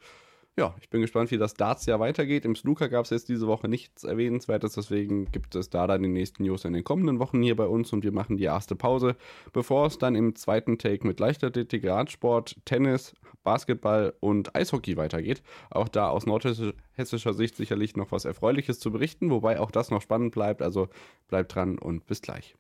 ja, 0.59 0.75
ich 0.81 0.91
bin 0.91 1.01
gespannt, 1.01 1.31
wie 1.31 1.39
das 1.39 1.55
Darts-Jahr 1.55 2.01
weitergeht. 2.01 2.45
Im 2.45 2.55
Snooker 2.55 2.89
gab 2.89 3.05
es 3.05 3.11
jetzt 3.11 3.29
diese 3.29 3.47
Woche 3.47 3.69
nichts 3.69 4.05
Erwähnenswertes, 4.05 4.75
deswegen 4.75 5.31
gibt 5.33 5.55
es 5.55 5.71
da 5.71 5.87
dann 5.87 6.03
die 6.03 6.09
nächsten 6.09 6.43
News 6.43 6.65
in 6.65 6.75
den 6.75 6.85
kommenden 6.85 7.19
Wochen 7.19 7.43
hier 7.43 7.57
bei 7.57 7.67
uns 7.67 7.93
und 7.93 8.05
wir 8.05 8.13
machen 8.13 8.37
die 8.37 8.45
erste 8.45 8.77
Pause, 8.77 9.17
bevor 9.53 9.87
es 9.87 9.97
dann 9.97 10.15
im 10.15 10.35
zweiten 10.35 10.77
Take 10.77 11.07
mit 11.07 11.19
Leichtathletik, 11.19 11.87
Radsport, 11.87 12.57
Tennis, 12.67 13.15
Basketball 13.43 14.13
und 14.21 14.55
Eishockey 14.55 14.99
weitergeht. 14.99 15.43
Auch 15.71 15.89
da 15.89 16.11
aus 16.11 16.27
nordhessischer 16.27 17.33
Sicht 17.33 17.57
sicherlich 17.57 17.97
noch 17.97 18.13
was 18.13 18.27
Erfreuliches 18.27 18.81
zu 18.81 18.91
berichten, 18.91 19.31
wobei 19.31 19.61
auch 19.61 19.71
das 19.71 19.91
noch 19.91 20.03
spannend 20.03 20.33
bleibt. 20.33 20.61
Also 20.61 20.89
bleibt 21.29 21.55
dran 21.55 21.79
und 21.79 22.07
bis 22.07 22.21
gleich. 22.21 22.55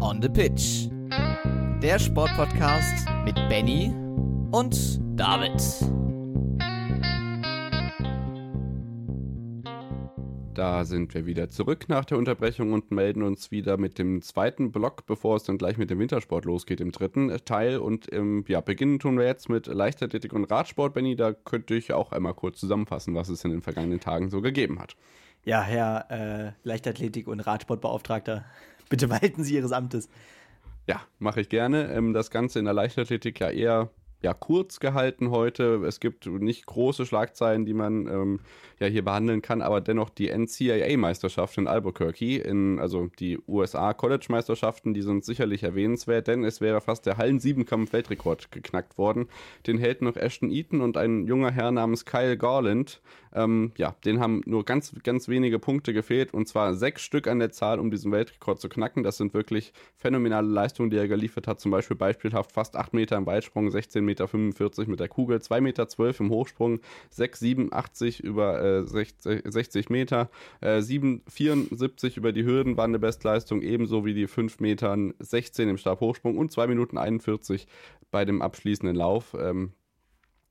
On 0.00 0.22
the 0.22 0.28
Pitch 0.28 0.88
der 1.84 1.98
Sportpodcast 1.98 3.06
mit 3.24 3.34
Benny 3.48 3.92
und 4.52 5.00
David. 5.18 5.52
Da 10.54 10.84
sind 10.84 11.12
wir 11.14 11.26
wieder 11.26 11.50
zurück 11.50 11.88
nach 11.88 12.04
der 12.04 12.16
Unterbrechung 12.16 12.72
und 12.72 12.90
melden 12.90 13.22
uns 13.22 13.50
wieder 13.50 13.76
mit 13.76 13.98
dem 13.98 14.22
zweiten 14.22 14.72
Block, 14.72 15.04
bevor 15.04 15.36
es 15.36 15.42
dann 15.42 15.58
gleich 15.58 15.76
mit 15.76 15.90
dem 15.90 15.98
Wintersport 15.98 16.44
losgeht, 16.44 16.80
im 16.80 16.90
dritten 16.92 17.36
Teil. 17.44 17.78
Und 17.78 18.10
ähm, 18.12 18.44
ja, 18.48 18.60
beginnen 18.60 18.98
tun 18.98 19.18
wir 19.18 19.26
jetzt 19.26 19.48
mit 19.48 19.66
Leichtathletik 19.66 20.32
und 20.32 20.44
Radsport. 20.44 20.94
Benny, 20.94 21.16
da 21.16 21.32
könnte 21.32 21.74
ich 21.74 21.92
auch 21.92 22.12
einmal 22.12 22.34
kurz 22.34 22.60
zusammenfassen, 22.60 23.14
was 23.14 23.28
es 23.28 23.44
in 23.44 23.50
den 23.50 23.62
vergangenen 23.62 24.00
Tagen 24.00 24.30
so 24.30 24.40
gegeben 24.40 24.78
hat. 24.78 24.96
Ja, 25.44 25.60
Herr 25.60 26.06
äh, 26.10 26.52
Leichtathletik- 26.66 27.26
und 27.26 27.40
Radsportbeauftragter, 27.40 28.44
bitte 28.88 29.10
walten 29.10 29.44
Sie 29.44 29.56
Ihres 29.56 29.72
Amtes. 29.72 30.08
Ja, 30.86 31.02
mache 31.18 31.40
ich 31.40 31.48
gerne. 31.48 31.92
Ähm, 31.92 32.12
das 32.12 32.30
Ganze 32.30 32.58
in 32.58 32.64
der 32.66 32.74
Leichtathletik 32.74 33.40
ja 33.40 33.50
eher 33.50 33.90
ja, 34.24 34.32
kurz 34.32 34.80
gehalten 34.80 35.30
heute. 35.30 35.84
Es 35.86 36.00
gibt 36.00 36.24
nicht 36.26 36.64
große 36.64 37.04
Schlagzeilen, 37.04 37.66
die 37.66 37.74
man 37.74 38.06
ähm, 38.06 38.40
ja 38.80 38.86
hier 38.86 39.04
behandeln 39.04 39.42
kann, 39.42 39.60
aber 39.60 39.82
dennoch 39.82 40.08
die 40.08 40.30
NCAA-Meisterschaft 40.30 41.58
in 41.58 41.66
Albuquerque, 41.66 42.38
in, 42.38 42.78
also 42.78 43.10
die 43.18 43.38
USA-College-Meisterschaften, 43.46 44.94
die 44.94 45.02
sind 45.02 45.26
sicherlich 45.26 45.62
erwähnenswert, 45.62 46.26
denn 46.26 46.42
es 46.42 46.62
wäre 46.62 46.80
fast 46.80 47.04
der 47.04 47.18
Hallen-Siebenkampf-Weltrekord 47.18 48.50
geknackt 48.50 48.96
worden. 48.96 49.28
Den 49.66 49.76
hält 49.76 50.00
noch 50.00 50.16
Ashton 50.16 50.50
Eaton 50.50 50.80
und 50.80 50.96
ein 50.96 51.26
junger 51.26 51.50
Herr 51.50 51.70
namens 51.70 52.06
Kyle 52.06 52.38
Garland. 52.38 53.02
Ähm, 53.34 53.72
ja, 53.76 53.96
den 54.04 54.20
haben 54.20 54.42
nur 54.46 54.64
ganz, 54.64 54.94
ganz 55.02 55.28
wenige 55.28 55.58
Punkte 55.58 55.92
gefehlt 55.92 56.32
und 56.32 56.46
zwar 56.46 56.74
sechs 56.74 57.02
Stück 57.02 57.26
an 57.26 57.40
der 57.40 57.50
Zahl, 57.50 57.80
um 57.80 57.90
diesen 57.90 58.12
Weltrekord 58.12 58.60
zu 58.60 58.68
knacken. 58.68 59.02
Das 59.02 59.16
sind 59.16 59.34
wirklich 59.34 59.72
phänomenale 59.96 60.46
Leistungen, 60.46 60.88
die 60.90 60.96
er 60.96 61.08
geliefert 61.08 61.48
hat. 61.48 61.60
Zum 61.60 61.72
Beispiel 61.72 61.96
beispielhaft 61.96 62.52
fast 62.52 62.76
8 62.76 62.94
Meter 62.94 63.16
im 63.16 63.26
Weitsprung, 63.26 63.70
16 63.70 64.04
Meter 64.04 64.13
45 64.16 64.88
mit 64.88 65.00
der 65.00 65.08
Kugel, 65.08 65.40
2 65.40 65.60
Meter 65.60 65.88
12 65.88 66.20
im 66.20 66.30
Hochsprung, 66.30 66.80
6, 67.10 67.40
87 67.40 68.20
über 68.20 68.62
äh, 68.62 68.86
60, 68.86 69.42
60, 69.44 69.90
Meter, 69.90 70.30
äh, 70.60 70.80
7, 70.80 71.22
74 71.28 72.16
über 72.16 72.32
die 72.32 72.44
Hürden 72.44 72.76
war 72.76 72.84
eine 72.84 72.98
Bestleistung, 72.98 73.62
ebenso 73.62 74.04
wie 74.04 74.14
die 74.14 74.26
5 74.26 74.60
Metern 74.60 75.14
16 75.18 75.68
im 75.68 75.76
Stabhochsprung 75.76 76.38
und 76.38 76.52
2 76.52 76.66
Minuten 76.66 76.98
41 76.98 77.66
bei 78.10 78.24
dem 78.24 78.42
abschließenden 78.42 78.96
Lauf. 78.96 79.36
Ähm, 79.38 79.72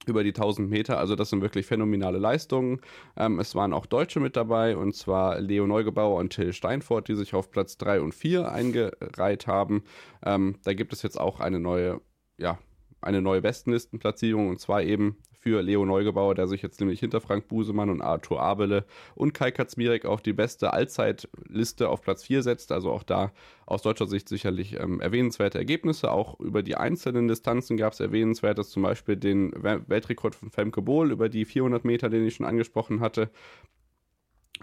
über 0.06 0.24
die 0.24 0.34
1000 0.34 0.70
Meter. 0.70 0.98
Also 0.98 1.16
das 1.16 1.30
sind 1.30 1.42
wirklich 1.42 1.66
phänomenale 1.66 2.18
Leistungen. 2.18 2.82
Ähm, 3.18 3.40
es 3.40 3.56
waren 3.56 3.74
auch 3.74 3.86
Deutsche 3.86 4.20
mit 4.20 4.36
dabei, 4.36 4.78
und 4.78 4.96
zwar 4.96 5.40
Leo 5.40 5.68
Neugebauer 5.68 6.20
und 6.20 6.32
Till 6.32 6.54
Steinfort, 6.54 7.04
die 7.08 7.16
sich 7.16 7.34
auf 7.34 7.52
Platz 7.52 7.78
3 7.78 8.02
und 8.02 8.14
4 8.14 8.52
eingereiht 8.52 9.48
haben. 9.48 9.84
Ähm, 10.26 10.58
da 10.64 10.74
gibt 10.74 10.94
es 10.94 11.02
jetzt 11.02 11.20
auch 11.20 11.40
eine 11.40 11.60
neue, 11.60 12.02
ja, 12.38 12.60
eine 13.04 13.22
neue 13.22 13.42
Bestenlistenplatzierung, 13.42 14.50
und 14.50 14.60
zwar 14.60 14.84
eben 14.84 15.18
für 15.44 15.62
Leo 15.62 15.86
Neugebauer, 15.86 16.36
der 16.36 16.48
sich 16.48 16.62
jetzt 16.62 16.80
nämlich 16.80 17.02
hinter 17.02 17.20
Frank 17.20 17.50
Busemann 17.50 17.90
und 17.90 18.02
Arthur 18.02 18.42
Abele 18.42 18.86
und 19.14 19.34
Kai 19.34 19.52
Katzmirek 19.52 20.06
auf 20.06 20.22
die 20.22 20.32
beste 20.32 20.72
Allzeitliste 20.72 21.90
auf 21.90 22.02
Platz 22.02 22.24
4 22.24 22.44
setzt. 22.44 22.72
Also 22.72 22.92
auch 22.92 23.04
da 23.04 23.34
aus 23.66 23.82
deutscher 23.82 24.08
Sicht 24.08 24.30
sicherlich 24.30 24.80
ähm, 24.80 25.02
erwähnenswerte 25.02 25.58
Ergebnisse. 25.58 26.12
Auch 26.12 26.40
über 26.40 26.64
die 26.64 26.76
einzelnen 26.76 27.28
Distanzen 27.28 27.76
gab 27.76 27.92
es 27.92 28.00
erwähnenswertes, 28.00 28.70
zum 28.70 28.84
Beispiel 28.84 29.18
den 29.18 29.52
Weltrekord 29.54 30.34
von 30.34 30.50
Femke 30.50 30.82
Bohl 30.82 31.12
über 31.12 31.28
die 31.28 31.44
400 31.44 31.84
Meter, 31.84 32.10
den 32.10 32.26
ich 32.26 32.36
schon 32.36 32.46
angesprochen 32.46 33.02
hatte. 33.02 33.30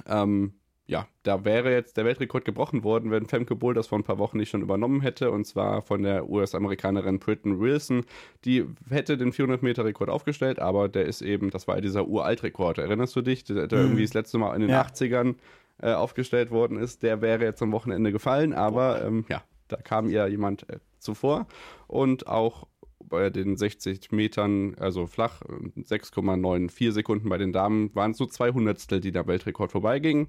Ähm, 0.06 0.54
ja, 0.90 1.06
da 1.22 1.44
wäre 1.44 1.72
jetzt 1.72 1.96
der 1.96 2.04
Weltrekord 2.04 2.44
gebrochen 2.44 2.82
worden, 2.82 3.12
wenn 3.12 3.26
Femke 3.26 3.54
Bull 3.54 3.74
das 3.74 3.86
vor 3.86 3.98
ein 3.98 4.02
paar 4.02 4.18
Wochen 4.18 4.38
nicht 4.38 4.50
schon 4.50 4.60
übernommen 4.60 5.02
hätte. 5.02 5.30
Und 5.30 5.46
zwar 5.46 5.82
von 5.82 6.02
der 6.02 6.28
US-Amerikanerin 6.28 7.20
Britton 7.20 7.60
Wilson. 7.60 8.04
Die 8.44 8.66
hätte 8.88 9.16
den 9.16 9.32
400-Meter-Rekord 9.32 10.10
aufgestellt, 10.10 10.58
aber 10.58 10.88
der 10.88 11.06
ist 11.06 11.22
eben, 11.22 11.50
das 11.50 11.68
war 11.68 11.76
ja 11.76 11.80
dieser 11.80 12.08
Uralt-Rekord. 12.08 12.78
Erinnerst 12.78 13.14
du 13.14 13.22
dich? 13.22 13.44
Der, 13.44 13.68
der 13.68 13.78
mhm. 13.78 13.84
irgendwie 13.84 14.02
das 14.02 14.14
letzte 14.14 14.38
Mal 14.38 14.52
in 14.56 14.62
den 14.62 14.70
ja. 14.70 14.82
80ern 14.82 15.36
äh, 15.80 15.92
aufgestellt 15.92 16.50
worden 16.50 16.76
ist. 16.76 17.04
Der 17.04 17.22
wäre 17.22 17.44
jetzt 17.44 17.62
am 17.62 17.70
Wochenende 17.70 18.10
gefallen, 18.10 18.52
aber 18.52 19.04
ähm, 19.04 19.24
ja, 19.28 19.44
da 19.68 19.76
kam 19.76 20.10
ihr 20.10 20.26
jemand 20.26 20.68
äh, 20.68 20.80
zuvor. 20.98 21.46
Und 21.86 22.26
auch 22.26 22.66
bei 23.10 23.28
den 23.28 23.56
60 23.56 24.12
Metern, 24.12 24.74
also 24.78 25.06
flach, 25.06 25.42
6,94 25.42 26.92
Sekunden 26.92 27.28
bei 27.28 27.36
den 27.36 27.52
Damen, 27.52 27.94
waren 27.94 28.12
es 28.12 28.16
so 28.16 28.26
zwei 28.26 28.50
Hundertstel, 28.50 29.00
die 29.00 29.12
der 29.12 29.26
Weltrekord 29.26 29.72
vorbeigingen. 29.72 30.28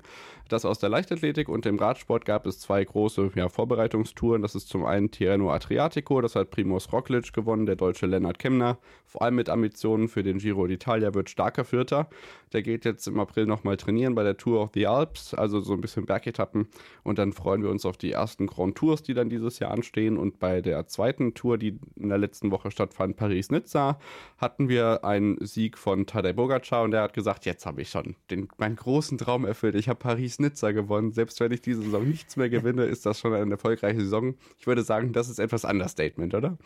Das 0.50 0.66
aus 0.66 0.80
der 0.80 0.90
Leichtathletik 0.90 1.48
und 1.48 1.64
dem 1.64 1.78
Radsport 1.78 2.26
gab 2.26 2.46
es 2.46 2.60
zwei 2.60 2.84
große 2.84 3.32
ja, 3.36 3.48
Vorbereitungstouren. 3.48 4.42
Das 4.42 4.56
ist 4.56 4.68
zum 4.68 4.84
einen 4.84 5.12
Tirreno 5.12 5.52
Adriatico, 5.52 6.20
das 6.20 6.36
hat 6.36 6.52
Primoz 6.52 6.92
Roglic 6.92 7.32
gewonnen, 7.32 7.66
der 7.66 7.78
deutsche 7.78 8.08
Lennart 8.08 8.40
Kemner, 8.40 8.78
vor 9.06 9.22
allem 9.22 9.36
mit 9.36 9.50
Ambitionen 9.50 10.08
für 10.08 10.24
den 10.24 10.40
Giro 10.40 10.64
d'Italia 10.64 11.14
wird 11.14 11.30
starker 11.30 11.66
Vierter. 11.66 12.10
Der 12.54 12.62
geht 12.62 12.86
jetzt 12.86 13.08
im 13.08 13.20
April 13.20 13.46
nochmal 13.46 13.78
trainieren 13.78 14.16
bei 14.16 14.24
der 14.24 14.38
Tour 14.38 14.62
of 14.62 14.72
the 14.74 14.88
Alps, 14.88 15.34
also 15.34 15.62
so 15.62 15.74
ein 15.74 15.82
bisschen 15.82 16.06
Bergetappen. 16.06 16.68
Und 17.04 17.18
dann 17.18 17.32
freuen 17.32 17.62
wir 17.62 17.70
uns 17.70 17.86
auf 17.86 17.98
die 17.98 18.12
ersten 18.12 18.48
Grand 18.48 18.76
Tours, 18.76 19.04
die 19.04 19.14
dann 19.14 19.30
dieses 19.30 19.60
Jahr 19.60 19.72
anstehen. 19.72 20.18
Und 20.18 20.40
bei 20.40 20.62
der 20.62 20.88
zweiten 20.88 21.34
Tour, 21.34 21.58
die 21.58 21.80
in 21.96 22.10
der 22.10 22.18
letzten 22.18 22.52
Woche 22.52 22.71
stattfand, 22.72 23.18
Paris-Nizza, 23.18 24.00
hatten 24.38 24.70
wir 24.70 25.04
einen 25.06 25.38
Sieg 25.46 25.78
von 25.78 26.06
Tadej 26.06 26.34
Bogacar 26.34 26.84
und 26.84 26.92
der 26.92 27.02
hat 27.02 27.14
gesagt, 27.14 27.46
jetzt 27.46 27.66
habe 27.66 27.82
ich 27.82 27.90
schon 27.90 28.16
den, 28.30 28.48
meinen 28.58 28.76
großen 28.76 29.18
Traum 29.18 29.46
erfüllt. 29.46 29.76
Ich 29.76 29.90
habe 29.90 30.00
Paris-Nizza 30.00 30.72
gewonnen. 30.72 31.12
Selbst 31.12 31.40
wenn 31.40 31.52
ich 31.52 31.62
diese 31.62 31.82
Saison 31.82 32.08
nichts 32.08 32.36
mehr 32.36 32.50
gewinne, 32.50 32.86
ist 32.86 33.06
das 33.06 33.20
schon 33.20 33.34
eine 33.34 33.52
erfolgreiche 33.52 34.00
Saison. 34.00 34.36
Ich 34.58 34.68
würde 34.68 34.84
sagen, 34.84 35.14
das 35.14 35.30
ist 35.30 35.40
etwas 35.40 35.66
Understatement, 35.66 36.34
oder? 36.34 36.58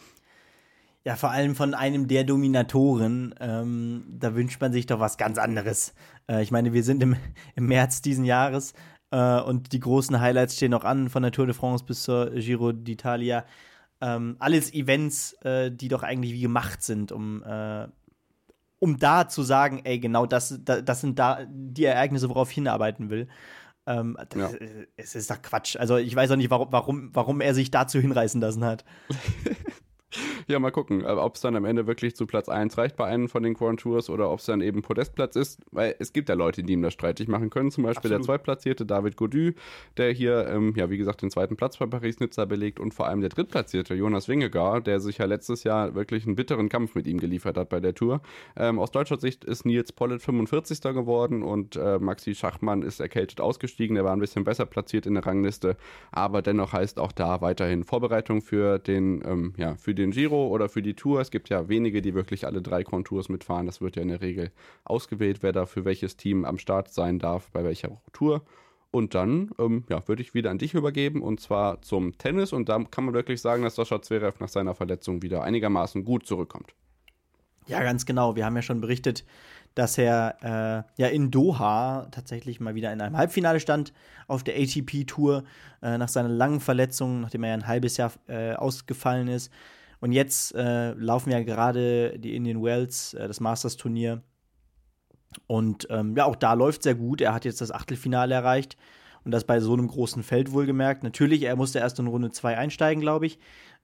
Ja, 1.06 1.16
vor 1.16 1.30
allem 1.30 1.56
von 1.56 1.76
einem 1.76 2.08
der 2.08 2.24
Dominatoren. 2.24 3.36
Ähm, 3.40 4.06
da 4.10 4.34
wünscht 4.34 4.60
man 4.60 4.74
sich 4.74 4.88
doch 4.88 5.00
was 5.00 5.18
ganz 5.18 5.38
anderes. 5.38 5.94
Äh, 6.28 6.42
ich 6.42 6.50
meine, 6.50 6.74
wir 6.74 6.84
sind 6.84 7.04
im, 7.04 7.16
im 7.56 7.68
März 7.68 8.02
diesen 8.02 8.26
Jahres 8.26 8.74
äh, 9.12 9.40
und 9.40 9.72
die 9.72 9.80
großen 9.80 10.20
Highlights 10.20 10.56
stehen 10.56 10.72
noch 10.72 10.84
an, 10.84 11.10
von 11.10 11.22
der 11.22 11.32
Tour 11.32 11.46
de 11.46 11.54
France 11.54 11.86
bis 11.86 12.04
zur 12.04 12.32
Giro 12.32 12.70
d'Italia. 12.70 13.44
Ähm, 14.06 14.36
alles 14.38 14.72
Events, 14.72 15.34
äh, 15.42 15.72
die 15.72 15.88
doch 15.88 16.04
eigentlich 16.04 16.34
wie 16.34 16.42
gemacht 16.42 16.84
sind, 16.84 17.12
um, 17.12 17.42
äh, 17.42 17.88
um 18.78 18.98
da 18.98 19.28
zu 19.28 19.42
sagen, 19.42 19.82
ey, 19.84 20.00
genau 20.00 20.28
das, 20.28 20.60
das, 20.64 20.86
das 20.86 21.02
sind 21.02 21.18
da 21.18 21.40
die 21.50 21.86
Ereignisse, 21.86 22.30
worauf 22.30 22.50
ich 22.50 22.56
hinarbeiten 22.56 23.10
will. 23.10 23.28
Ähm, 23.88 24.16
das, 24.30 24.54
ja. 24.54 24.68
Es 24.96 25.16
ist 25.16 25.32
doch 25.32 25.42
Quatsch. 25.42 25.76
Also 25.78 25.98
ich 25.98 26.16
weiß 26.16 26.30
auch 26.30 26.36
nicht, 26.36 26.52
warum, 26.52 26.68
warum, 26.72 27.10
warum 27.14 27.42
er 27.42 27.56
sich 27.56 27.72
dazu 27.72 28.00
hinreißen 28.00 28.40
lassen 28.40 28.64
hat. 28.64 28.86
Ja, 30.48 30.60
mal 30.60 30.70
gucken, 30.70 31.04
ob 31.04 31.34
es 31.34 31.42
dann 31.42 31.56
am 31.56 31.66
Ende 31.66 31.88
wirklich 31.88 32.16
zu 32.16 32.28
Platz 32.28 32.50
1 32.50 32.78
reicht 32.78 32.96
bei 32.96 33.06
einem 33.06 33.30
von 33.30 33.42
den 33.42 33.56
Grand 33.56 33.80
Tours 33.80 34.12
oder 34.12 34.30
ob 34.30 34.38
es 34.38 34.46
dann 34.46 34.62
eben 34.62 34.84
Podestplatz 34.84 35.36
ist, 35.36 35.60
weil 35.72 35.96
es 35.98 36.14
gibt 36.14 36.30
ja 36.30 36.36
Leute, 36.36 36.62
die 36.62 36.74
ihm 36.74 36.84
das 36.84 36.94
streitig 36.94 37.28
machen 37.28 37.50
können. 37.50 37.72
Zum 37.72 37.84
Beispiel 37.84 38.12
Absolut. 38.12 38.20
der 38.20 38.26
Zweitplatzierte 38.26 38.86
David 38.86 39.18
Godu, 39.18 39.54
der 39.98 40.12
hier, 40.12 40.48
ähm, 40.48 40.76
ja, 40.78 40.92
wie 40.92 41.00
gesagt, 41.00 41.24
den 41.24 41.32
zweiten 41.32 41.56
Platz 41.56 41.78
bei 41.78 41.88
Paris-Nizza 41.88 42.46
belegt 42.46 42.80
und 42.80 42.94
vor 42.94 43.08
allem 43.08 43.22
der 43.22 43.32
Drittplatzierte 43.32 43.96
Jonas 43.96 44.28
Wingegar, 44.28 44.82
der 44.82 45.00
sich 45.00 45.18
ja 45.18 45.26
letztes 45.26 45.64
Jahr 45.64 45.96
wirklich 45.96 46.28
einen 46.28 46.36
bitteren 46.36 46.70
Kampf 46.70 46.94
mit 46.94 47.08
ihm 47.08 47.20
geliefert 47.20 47.58
hat 47.58 47.70
bei 47.70 47.80
der 47.80 47.96
Tour. 47.96 48.22
Ähm, 48.56 48.78
aus 48.78 48.92
deutscher 48.92 49.20
Sicht 49.20 49.46
ist 49.46 49.66
Nils 49.66 49.94
Pollitt 49.94 50.22
45. 50.22 50.80
geworden 50.82 51.42
und 51.42 51.76
äh, 51.76 51.98
Maxi 51.98 52.36
Schachmann 52.36 52.84
ist 52.84 53.00
erkältet 53.00 53.42
ausgestiegen. 53.42 53.96
Der 53.96 54.06
war 54.06 54.14
ein 54.14 54.20
bisschen 54.20 54.44
besser 54.44 54.68
platziert 54.68 55.08
in 55.08 55.16
der 55.16 55.26
Rangliste, 55.26 55.76
aber 56.12 56.44
dennoch 56.44 56.72
heißt 56.72 57.00
auch 57.00 57.14
da 57.14 57.42
weiterhin 57.42 57.84
Vorbereitung 57.84 58.44
für 58.44 58.78
den, 58.78 59.24
ähm, 59.26 59.54
ja, 59.58 59.76
für 59.78 59.96
den 59.96 60.12
Giro 60.12 60.35
oder 60.36 60.70
für 60.70 60.82
die 60.82 60.94
Tour. 60.94 61.22
Es 61.22 61.32
gibt 61.32 61.50
ja 61.50 61.68
wenige, 61.70 62.02
die 62.02 62.14
wirklich 62.14 62.46
alle 62.46 62.62
drei 62.62 62.84
Contours 62.84 63.30
mitfahren. 63.30 63.66
Das 63.66 63.82
wird 63.82 63.96
ja 63.96 64.02
in 64.02 64.10
der 64.10 64.22
Regel 64.22 64.52
ausgewählt, 64.84 65.40
wer 65.42 65.52
da 65.52 65.66
für 65.66 65.86
welches 65.86 66.18
Team 66.18 66.46
am 66.46 66.58
Start 66.58 66.90
sein 66.90 67.20
darf, 67.20 67.50
bei 67.52 67.64
welcher 67.64 68.02
Tour. 68.14 68.44
Und 68.92 69.14
dann 69.14 69.52
ähm, 69.60 69.84
ja, 69.90 70.08
würde 70.08 70.22
ich 70.22 70.34
wieder 70.34 70.52
an 70.52 70.58
dich 70.58 70.74
übergeben 70.74 71.22
und 71.22 71.42
zwar 71.42 71.82
zum 71.82 72.18
Tennis. 72.18 72.54
Und 72.54 72.70
da 72.70 72.82
kann 72.90 73.06
man 73.06 73.14
wirklich 73.14 73.42
sagen, 73.42 73.64
dass 73.64 73.76
Sascha 73.76 74.02
Zverev 74.02 74.40
nach 74.40 74.48
seiner 74.48 74.74
Verletzung 74.74 75.22
wieder 75.22 75.44
einigermaßen 75.44 76.06
gut 76.06 76.26
zurückkommt. 76.26 76.74
Ja, 77.68 77.82
ganz 77.82 78.06
genau. 78.06 78.36
Wir 78.36 78.46
haben 78.46 78.56
ja 78.56 78.62
schon 78.62 78.80
berichtet, 78.80 79.26
dass 79.74 79.98
er 79.98 80.38
äh, 80.42 81.02
ja 81.02 81.08
in 81.10 81.32
Doha 81.32 82.08
tatsächlich 82.12 82.60
mal 82.60 82.76
wieder 82.76 82.94
in 82.94 83.02
einem 83.02 83.18
Halbfinale 83.18 83.60
stand 83.60 83.92
auf 84.28 84.44
der 84.44 84.56
ATP-Tour 84.56 85.44
äh, 85.82 85.98
nach 85.98 86.08
seiner 86.08 86.30
langen 86.30 86.62
Verletzung, 86.62 87.22
nachdem 87.22 87.44
er 87.44 87.50
ja 87.50 87.56
ein 87.56 87.68
halbes 87.68 87.98
Jahr 87.98 88.14
äh, 88.28 88.54
ausgefallen 88.54 89.28
ist. 89.28 89.52
Und 90.06 90.12
jetzt 90.12 90.54
äh, 90.54 90.92
laufen 90.92 91.32
ja 91.32 91.42
gerade 91.42 92.20
die 92.20 92.36
Indian 92.36 92.62
Wells, 92.62 93.16
äh, 93.16 93.28
das 93.28 93.40
Masters-Turnier. 93.40 94.22
Und 95.48 95.88
ähm, 95.90 96.16
ja, 96.16 96.26
auch 96.26 96.36
da 96.36 96.54
läuft 96.54 96.84
sehr 96.84 96.94
gut. 96.94 97.22
Er 97.22 97.34
hat 97.34 97.44
jetzt 97.44 97.60
das 97.60 97.72
Achtelfinale 97.72 98.36
erreicht. 98.36 98.78
Und 99.24 99.32
das 99.32 99.46
bei 99.46 99.60
so 99.60 99.74
einem 99.74 99.88
großen 99.88 100.22
Feld 100.22 100.52
wohlgemerkt. 100.52 101.02
Natürlich, 101.02 101.42
er 101.42 101.56
musste 101.56 101.80
erst 101.80 101.98
in 101.98 102.06
Runde 102.06 102.30
2 102.30 102.56
einsteigen, 102.56 103.02
glaube 103.02 103.26
ich. 103.26 103.40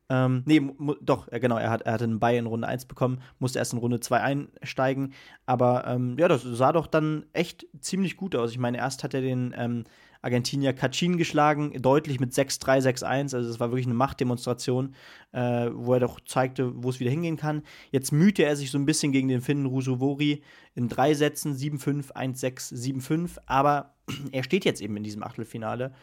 Ähm, 0.10 0.44
nee, 0.46 0.62
doch, 1.02 1.28
äh, 1.32 1.40
genau, 1.40 1.58
er, 1.58 1.72
hat, 1.72 1.82
er 1.82 1.94
hatte 1.94 2.04
einen 2.04 2.20
Ball 2.20 2.36
in 2.36 2.46
Runde 2.46 2.68
1 2.68 2.86
bekommen, 2.86 3.24
musste 3.40 3.58
erst 3.58 3.74
in 3.74 3.80
Runde 3.80 4.00
2 4.00 4.22
einsteigen. 4.22 5.14
Aber 5.48 5.88
ähm, 5.88 6.18
ja, 6.20 6.28
das 6.28 6.44
sah 6.44 6.72
doch 6.72 6.86
dann 6.86 7.26
echt 7.34 7.66
ziemlich 7.80 8.16
gut 8.16 8.36
aus. 8.36 8.52
Ich 8.52 8.60
meine, 8.60 8.78
erst 8.78 9.04
hat 9.04 9.16
er 9.16 9.22
den 9.22 9.56
ähm, 9.58 9.86
Argentinier 10.22 10.74
Kacin 10.74 11.18
geschlagen, 11.18 11.74
deutlich 11.82 12.20
mit 12.20 12.34
6-3, 12.34 12.82
6-1. 12.82 13.36
Also 13.36 13.50
es 13.50 13.60
war 13.60 13.72
wirklich 13.72 13.88
eine 13.88 13.96
Machtdemonstration, 13.96 14.96
äh, 15.32 15.70
wo 15.74 15.94
er 15.94 16.00
doch 16.00 16.20
zeigte, 16.22 16.72
wo 16.84 16.90
es 16.90 17.00
wieder 17.00 17.12
hingehen 17.12 17.38
kann. 17.38 17.64
Jetzt 17.92 18.12
mühte 18.12 18.44
er 18.44 18.56
sich 18.56 18.72
so 18.72 18.78
ein 18.78 18.86
bisschen 18.86 19.12
gegen 19.12 19.28
den 19.28 19.42
Finnen 19.42 19.66
Rusuvori 19.66 20.44
in 20.76 20.90
drei 20.90 21.14
Sätzen, 21.14 21.56
7-5, 21.56 22.14
1-6, 22.14 22.74
7-5. 22.74 23.38
Aber 23.46 23.96
er 24.32 24.44
steht 24.44 24.66
jetzt 24.66 24.82
eben 24.82 24.96
in 24.98 25.04
diesem 25.04 25.24
Achtelfinale. 25.24 25.94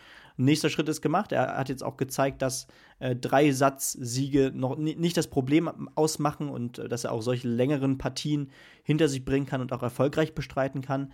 Nächster 0.40 0.70
Schritt 0.70 0.88
ist 0.88 1.02
gemacht. 1.02 1.33
Er 1.33 1.57
hat 1.57 1.68
jetzt 1.68 1.83
auch 1.83 1.96
gezeigt, 1.96 2.42
dass 2.42 2.68
äh, 3.00 3.16
drei 3.16 3.50
Satzsiege 3.50 4.52
noch 4.54 4.76
nicht 4.76 5.16
das 5.16 5.26
Problem 5.26 5.88
ausmachen 5.96 6.48
und 6.48 6.78
äh, 6.78 6.88
dass 6.88 7.04
er 7.04 7.12
auch 7.12 7.22
solche 7.22 7.48
längeren 7.48 7.98
Partien 7.98 8.50
hinter 8.85 9.09
sich 9.09 9.24
bringen 9.24 9.46
kann 9.46 9.61
und 9.61 9.72
auch 9.72 9.83
erfolgreich 9.83 10.35
bestreiten 10.37 10.81
kann. 10.81 11.12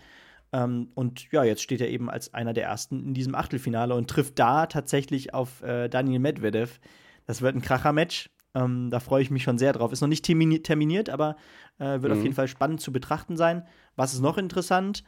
Ähm, 0.53 0.91
und 0.95 1.31
ja, 1.33 1.45
jetzt 1.45 1.63
steht 1.63 1.81
er 1.81 1.89
eben 1.89 2.11
als 2.11 2.33
einer 2.35 2.53
der 2.53 2.65
ersten 2.65 3.03
in 3.05 3.15
diesem 3.15 3.35
Achtelfinale 3.35 3.95
und 3.95 4.09
trifft 4.09 4.39
da 4.39 4.67
tatsächlich 4.67 5.35
auf 5.35 5.63
äh, 5.63 5.89
Daniel 5.89 6.21
Medvedev. 6.21 6.81
Das 7.27 7.43
wird 7.43 7.57
ein 7.57 7.63
Kracher-Match. 7.63 8.31
Ähm, 8.55 8.91
da 8.91 9.01
freue 9.01 9.23
ich 9.23 9.31
mich 9.31 9.43
schon 9.43 9.59
sehr 9.59 9.73
drauf. 9.73 9.93
Ist 9.93 10.01
noch 10.01 10.09
nicht 10.09 10.25
terminiert, 10.25 11.11
aber 11.11 11.37
äh, 11.79 12.03
wird 12.03 12.13
mhm. 12.13 12.13
auf 12.13 12.23
jeden 12.23 12.35
Fall 12.35 12.49
spannend 12.49 12.81
zu 12.81 12.93
betrachten 12.93 13.37
sein. 13.37 13.67
Was 13.97 14.15
ist 14.15 14.21
noch 14.21 14.39
interessant? 14.39 15.03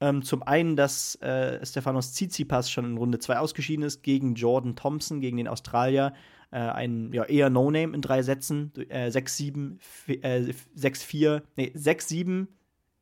Ähm, 0.00 0.22
zum 0.22 0.42
einen, 0.42 0.76
dass 0.76 1.14
äh, 1.16 1.64
Stefanos 1.64 2.12
Tsitsipas 2.12 2.70
schon 2.70 2.84
in 2.84 2.96
Runde 2.98 3.18
2 3.18 3.38
ausgeschieden 3.38 3.84
ist 3.84 4.02
gegen 4.02 4.34
Jordan 4.34 4.76
Thompson, 4.76 5.20
gegen 5.20 5.38
den 5.38 5.48
Australier. 5.48 6.12
Äh, 6.50 6.58
ein 6.58 7.12
ja, 7.12 7.24
eher 7.24 7.50
No-Name 7.50 7.94
in 7.94 8.02
drei 8.02 8.22
Sätzen. 8.22 8.72
6-7, 8.74 9.78
äh, 10.22 10.52
6-4, 10.76 11.42
nee, 11.56 11.72
6-7, 11.74 12.46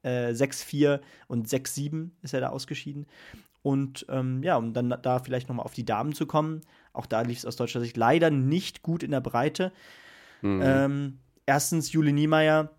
äh, 0.05 0.31
6-4 0.31 1.01
und 1.27 1.49
6-7 1.49 2.11
ist 2.23 2.35
er 2.35 2.41
da 2.41 2.49
ausgeschieden. 2.51 3.07
Und 3.63 4.05
ähm, 4.11 4.43
ja, 4.43 4.57
um 4.57 4.75
dann 4.75 4.95
da 5.03 5.19
vielleicht 5.19 5.49
nochmal 5.49 5.65
auf 5.65 5.73
die 5.73 5.87
Damen 5.87 6.13
zu 6.13 6.27
kommen, 6.27 6.61
auch 6.93 7.07
da 7.07 7.23
lief 7.23 7.39
es 7.39 7.47
aus 7.47 7.57
deutscher 7.57 7.81
Sicht 7.81 7.97
leider 7.97 8.31
nicht 8.31 8.83
gut 8.83 9.03
in 9.03 9.11
der 9.11 9.23
Breite. 9.23 9.73
Mhm. 10.43 10.61
Ähm, 10.63 11.19
erstens 11.47 11.91
Juli 11.93 12.13
Niemeyer, 12.13 12.71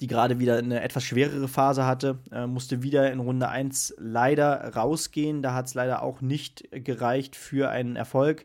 die 0.00 0.06
gerade 0.06 0.38
wieder 0.38 0.58
eine 0.58 0.82
etwas 0.82 1.04
schwerere 1.04 1.48
Phase 1.48 1.86
hatte, 1.86 2.18
äh, 2.30 2.46
musste 2.46 2.82
wieder 2.82 3.10
in 3.10 3.20
Runde 3.20 3.48
1 3.48 3.94
leider 3.98 4.74
rausgehen. 4.74 5.40
Da 5.40 5.54
hat 5.54 5.66
es 5.66 5.74
leider 5.74 6.02
auch 6.02 6.20
nicht 6.20 6.68
gereicht 6.70 7.34
für 7.34 7.70
einen 7.70 7.96
Erfolg. 7.96 8.44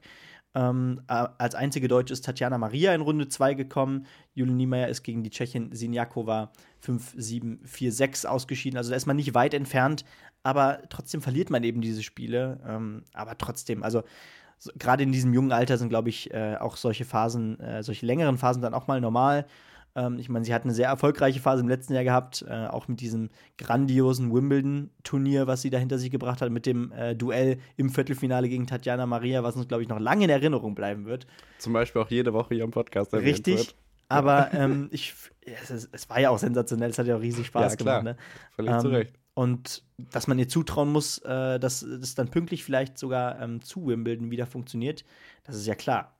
Ähm, 0.55 1.01
als 1.07 1.53
einzige 1.53 1.87
Deutsche 1.87 2.13
ist 2.13 2.25
Tatjana 2.25 2.57
Maria 2.57 2.93
in 2.95 3.01
Runde 3.01 3.27
2 3.27 3.53
gekommen. 3.53 4.05
Julie 4.33 4.53
Niemeyer 4.53 4.87
ist 4.87 5.03
gegen 5.03 5.23
die 5.23 5.29
Tschechin 5.29 5.75
Sinjakova 5.75 6.51
5-7-4-6 6.83 8.25
ausgeschieden. 8.25 8.77
Also 8.77 8.89
da 8.89 8.95
ist 8.95 9.05
man 9.05 9.15
nicht 9.15 9.35
weit 9.35 9.53
entfernt, 9.53 10.05
aber 10.41 10.81
trotzdem 10.89 11.21
verliert 11.21 11.49
man 11.51 11.63
eben 11.63 11.81
diese 11.81 12.01
Spiele. 12.01 12.59
Ähm, 12.67 13.03
aber 13.13 13.37
trotzdem, 13.37 13.83
also 13.83 14.03
so, 14.57 14.71
gerade 14.77 15.03
in 15.03 15.11
diesem 15.11 15.33
jungen 15.33 15.51
Alter 15.51 15.77
sind, 15.77 15.89
glaube 15.89 16.09
ich, 16.09 16.33
äh, 16.33 16.57
auch 16.57 16.77
solche 16.77 17.05
Phasen, 17.05 17.59
äh, 17.59 17.83
solche 17.83 18.05
längeren 18.05 18.37
Phasen 18.37 18.61
dann 18.61 18.73
auch 18.73 18.87
mal 18.87 18.99
normal. 18.99 19.45
Ähm, 19.99 20.17
ich 20.19 20.29
meine, 20.29 20.45
sie 20.45 20.53
hat 20.53 20.63
eine 20.63 20.73
sehr 20.73 20.87
erfolgreiche 20.87 21.39
Phase 21.39 21.61
im 21.61 21.67
letzten 21.67 21.93
Jahr 21.93 22.03
gehabt, 22.03 22.45
äh, 22.47 22.67
auch 22.67 22.87
mit 22.87 23.01
diesem 23.01 23.29
grandiosen 23.57 24.33
Wimbledon-Turnier, 24.33 25.47
was 25.47 25.61
sie 25.61 25.69
da 25.69 25.77
hinter 25.77 25.97
sich 25.97 26.11
gebracht 26.11 26.41
hat, 26.41 26.51
mit 26.51 26.65
dem 26.65 26.91
äh, 26.91 27.15
Duell 27.15 27.59
im 27.75 27.89
Viertelfinale 27.89 28.47
gegen 28.47 28.65
Tatjana 28.67 29.05
Maria, 29.05 29.43
was 29.43 29.55
uns, 29.55 29.67
glaube 29.67 29.83
ich, 29.83 29.89
noch 29.89 29.99
lange 29.99 30.23
in 30.23 30.29
Erinnerung 30.29 30.75
bleiben 30.75 31.05
wird. 31.05 31.27
Zum 31.57 31.73
Beispiel 31.73 32.01
auch 32.01 32.09
jede 32.09 32.33
Woche 32.33 32.55
hier 32.55 32.63
im 32.63 32.71
Podcast. 32.71 33.13
Richtig. 33.13 33.57
Wird. 33.57 33.75
Aber 34.07 34.53
ähm, 34.53 34.89
ich, 34.91 35.13
es, 35.41 35.89
es, 35.91 36.09
war 36.09 36.19
ja 36.19 36.31
auch 36.31 36.39
sensationell, 36.39 36.89
es 36.89 36.97
hat 36.97 37.05
ja 37.05 37.15
auch 37.15 37.21
riesig 37.21 37.47
Spaß 37.47 37.73
ja, 37.73 37.77
klar. 37.77 37.99
gemacht. 37.99 38.17
Ne? 38.17 38.23
Völlig 38.55 38.73
ähm, 38.73 38.79
zu 38.79 38.87
Recht. 38.87 39.13
Und 39.35 39.83
dass 39.97 40.27
man 40.27 40.39
ihr 40.39 40.49
zutrauen 40.49 40.91
muss, 40.91 41.19
äh, 41.19 41.59
dass 41.59 41.81
es 41.81 42.15
dann 42.15 42.29
pünktlich 42.29 42.63
vielleicht 42.63 42.97
sogar 42.97 43.39
ähm, 43.39 43.61
zu 43.61 43.87
Wimbledon 43.87 44.31
wieder 44.31 44.47
funktioniert, 44.47 45.05
das 45.43 45.55
ist 45.55 45.67
ja 45.67 45.75
klar. 45.75 46.18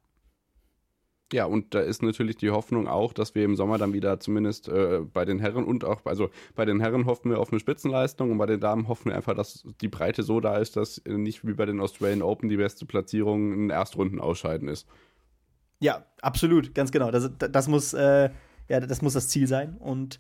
Ja, 1.32 1.46
und 1.46 1.76
da 1.76 1.80
ist 1.82 2.02
natürlich 2.02 2.38
die 2.38 2.50
Hoffnung 2.50 2.88
auch, 2.88 3.14
dass 3.14 3.36
wir 3.36 3.46
im 3.46 3.56
Sommer 3.56 3.78
dann 3.78 3.94
wieder 3.94 4.20
zumindest 4.20 4.68
äh, 4.68 5.02
bei 5.02 5.26
den 5.26 5.38
Herren 5.40 5.64
und 5.64 5.86
auch, 5.86 6.04
also 6.06 6.30
bei 6.56 6.66
den 6.66 6.80
Herren 6.80 7.06
hoffen 7.06 7.30
wir 7.30 7.40
auf 7.40 7.52
eine 7.52 7.60
Spitzenleistung 7.60 8.32
und 8.32 8.40
bei 8.40 8.48
den 8.48 8.60
Damen 8.60 8.88
hoffen 8.88 9.10
wir 9.10 9.16
einfach, 9.16 9.36
dass 9.36 9.64
die 9.80 9.90
Breite 9.90 10.24
so 10.24 10.40
da 10.40 10.58
ist, 10.58 10.76
dass 10.76 11.02
nicht 11.06 11.46
wie 11.46 11.54
bei 11.54 11.68
den 11.68 11.82
Australian 11.82 12.24
Open 12.24 12.50
die 12.50 12.58
beste 12.58 12.88
Platzierung 12.88 13.68
ein 13.68 13.70
Erstrunden 13.70 14.20
ausscheiden 14.20 14.68
ist. 14.68 14.88
Ja, 15.80 16.06
absolut, 16.22 16.74
ganz 16.74 16.92
genau. 16.92 17.12
Das, 17.12 17.30
das 17.38 17.68
muss, 17.68 17.94
äh, 17.94 18.32
ja, 18.68 18.80
das 18.80 19.02
muss 19.02 19.14
das 19.14 19.30
Ziel 19.30 19.48
sein. 19.48 19.78
Und 19.78 20.20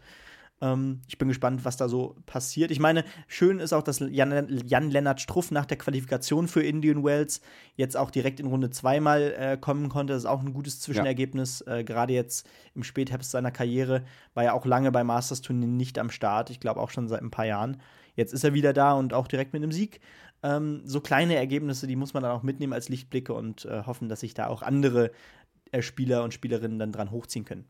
ähm, 0.61 1.01
ich 1.07 1.17
bin 1.17 1.27
gespannt, 1.27 1.65
was 1.65 1.77
da 1.77 1.87
so 1.87 2.15
passiert. 2.25 2.71
Ich 2.71 2.79
meine, 2.79 3.03
schön 3.27 3.59
ist 3.59 3.73
auch, 3.73 3.83
dass 3.83 3.99
Jan-Lennart 3.99 5.21
Struff 5.21 5.51
nach 5.51 5.65
der 5.65 5.77
Qualifikation 5.77 6.47
für 6.47 6.61
Indian 6.61 7.03
Wells 7.03 7.41
jetzt 7.75 7.95
auch 7.95 8.11
direkt 8.11 8.39
in 8.39 8.47
Runde 8.47 8.69
zweimal 8.69 9.33
äh, 9.37 9.57
kommen 9.57 9.89
konnte. 9.89 10.13
Das 10.13 10.23
ist 10.23 10.29
auch 10.29 10.41
ein 10.41 10.53
gutes 10.53 10.79
Zwischenergebnis. 10.81 11.63
Ja. 11.65 11.77
Äh, 11.77 11.83
Gerade 11.83 12.13
jetzt 12.13 12.47
im 12.75 12.83
Spätherbst 12.83 13.31
seiner 13.31 13.51
Karriere 13.51 14.03
war 14.33 14.43
er 14.43 14.53
auch 14.53 14.65
lange 14.65 14.91
bei 14.91 15.03
Masters-Turnieren 15.03 15.77
nicht 15.77 15.97
am 15.97 16.09
Start. 16.09 16.49
Ich 16.49 16.59
glaube 16.59 16.81
auch 16.81 16.89
schon 16.89 17.07
seit 17.07 17.21
ein 17.21 17.31
paar 17.31 17.45
Jahren. 17.45 17.81
Jetzt 18.15 18.33
ist 18.33 18.43
er 18.43 18.53
wieder 18.53 18.73
da 18.73 18.93
und 18.93 19.13
auch 19.13 19.27
direkt 19.27 19.53
mit 19.53 19.63
einem 19.63 19.71
Sieg. 19.71 20.01
Ähm, 20.43 20.81
so 20.83 21.01
kleine 21.01 21.35
Ergebnisse, 21.35 21.87
die 21.87 21.95
muss 21.95 22.13
man 22.13 22.23
dann 22.23 22.31
auch 22.31 22.43
mitnehmen 22.43 22.73
als 22.73 22.89
Lichtblicke 22.89 23.33
und 23.33 23.65
äh, 23.65 23.83
hoffen, 23.85 24.09
dass 24.09 24.21
sich 24.21 24.33
da 24.33 24.47
auch 24.47 24.61
andere 24.61 25.11
äh, 25.71 25.81
Spieler 25.81 26.23
und 26.23 26.33
Spielerinnen 26.33 26.79
dann 26.79 26.91
dran 26.91 27.11
hochziehen 27.11 27.45
können. 27.45 27.65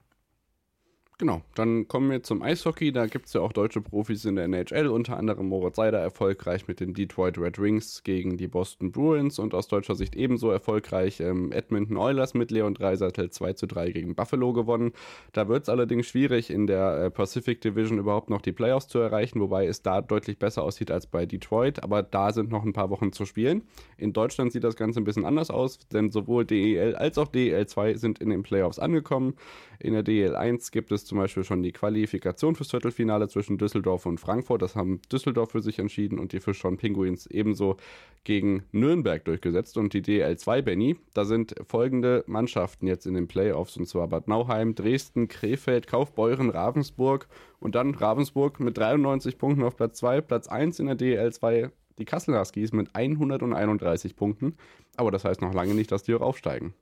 Genau, 1.19 1.41
dann 1.53 1.85
kommen 1.89 2.09
wir 2.09 2.23
zum 2.23 2.41
Eishockey. 2.41 2.93
Da 2.93 3.05
gibt 3.05 3.25
es 3.25 3.33
ja 3.33 3.41
auch 3.41 3.51
deutsche 3.51 3.81
Profis 3.81 4.23
in 4.23 4.37
der 4.37 4.45
NHL, 4.45 4.87
unter 4.87 5.17
anderem 5.17 5.47
Moritz 5.47 5.75
Seider 5.75 5.99
erfolgreich 5.99 6.69
mit 6.69 6.79
den 6.79 6.93
Detroit 6.93 7.37
Red 7.37 7.59
Wings 7.59 8.03
gegen 8.05 8.37
die 8.37 8.47
Boston 8.47 8.93
Bruins 8.93 9.37
und 9.37 9.53
aus 9.53 9.67
deutscher 9.67 9.95
Sicht 9.95 10.15
ebenso 10.15 10.49
erfolgreich 10.49 11.19
ähm, 11.19 11.51
Edmonton 11.51 11.97
Oilers 11.97 12.35
mit 12.35 12.51
Leon 12.51 12.73
Dreiseitel 12.73 13.31
2 13.31 13.51
zu 13.51 13.67
3 13.67 13.91
gegen 13.91 14.15
Buffalo 14.15 14.53
gewonnen. 14.53 14.93
Da 15.33 15.49
wird 15.49 15.63
es 15.63 15.69
allerdings 15.69 16.07
schwierig, 16.07 16.49
in 16.49 16.67
der 16.67 16.97
äh, 16.97 17.11
Pacific 17.11 17.59
Division 17.59 17.99
überhaupt 17.99 18.29
noch 18.29 18.41
die 18.41 18.53
Playoffs 18.53 18.87
zu 18.87 18.99
erreichen, 18.99 19.41
wobei 19.41 19.67
es 19.67 19.81
da 19.81 20.01
deutlich 20.01 20.39
besser 20.39 20.63
aussieht 20.63 20.89
als 20.89 21.05
bei 21.05 21.25
Detroit, 21.25 21.83
aber 21.83 22.01
da 22.01 22.31
sind 22.31 22.49
noch 22.49 22.63
ein 22.63 22.71
paar 22.71 22.91
Wochen 22.91 23.11
zu 23.11 23.25
spielen. 23.25 23.63
In 23.97 24.13
Deutschland 24.13 24.53
sieht 24.53 24.63
das 24.63 24.77
Ganze 24.77 25.01
ein 25.01 25.03
bisschen 25.03 25.25
anders 25.25 25.49
aus, 25.49 25.79
denn 25.89 26.11
sowohl 26.11 26.45
DEL 26.45 26.95
als 26.95 27.17
auch 27.17 27.27
DEL 27.27 27.67
2 27.67 27.95
sind 27.95 28.19
in 28.19 28.29
den 28.29 28.43
Playoffs 28.43 28.79
angekommen. 28.79 29.33
In 29.79 29.91
der 29.91 30.03
DEL 30.03 30.37
1 30.37 30.71
gibt 30.71 30.93
es 30.93 31.08
zum 31.09 31.17
Beispiel 31.17 31.43
schon 31.43 31.61
die 31.61 31.73
Qualifikation 31.73 32.55
fürs 32.55 32.69
Viertelfinale 32.69 33.27
zwischen 33.27 33.57
Düsseldorf 33.57 34.05
und 34.05 34.19
Frankfurt. 34.19 34.61
Das 34.61 34.75
haben 34.75 35.01
Düsseldorf 35.11 35.51
für 35.51 35.61
sich 35.61 35.79
entschieden 35.79 36.19
und 36.19 36.31
die 36.31 36.39
Fischhorn 36.39 36.77
Pinguins 36.77 37.25
ebenso 37.27 37.75
gegen 38.23 38.63
Nürnberg 38.71 39.25
durchgesetzt. 39.25 39.77
Und 39.77 39.93
die 39.93 40.01
DL2, 40.01 40.61
Benny, 40.61 40.95
da 41.13 41.25
sind 41.25 41.55
folgende 41.67 42.23
Mannschaften 42.27 42.87
jetzt 42.87 43.05
in 43.05 43.15
den 43.15 43.27
Playoffs 43.27 43.75
und 43.75 43.87
zwar 43.87 44.07
Bad 44.07 44.27
Nauheim, 44.27 44.75
Dresden, 44.75 45.27
Krefeld, 45.27 45.87
Kaufbeuren, 45.87 46.49
Ravensburg 46.49 47.27
und 47.59 47.75
dann 47.75 47.95
Ravensburg 47.95 48.59
mit 48.59 48.77
93 48.77 49.37
Punkten 49.37 49.63
auf 49.63 49.75
Platz 49.75 49.97
2, 49.97 50.21
Platz 50.21 50.47
1 50.47 50.79
in 50.79 50.85
der 50.85 50.97
DL2 50.97 51.71
die 51.97 52.05
Kassel 52.05 52.39
Huskies 52.39 52.71
mit 52.71 52.95
131 52.95 54.15
Punkten. 54.15 54.55
Aber 54.95 55.11
das 55.11 55.25
heißt 55.25 55.41
noch 55.41 55.53
lange 55.53 55.73
nicht, 55.73 55.91
dass 55.91 56.03
die 56.03 56.15
auch 56.15 56.21
aufsteigen. 56.21 56.73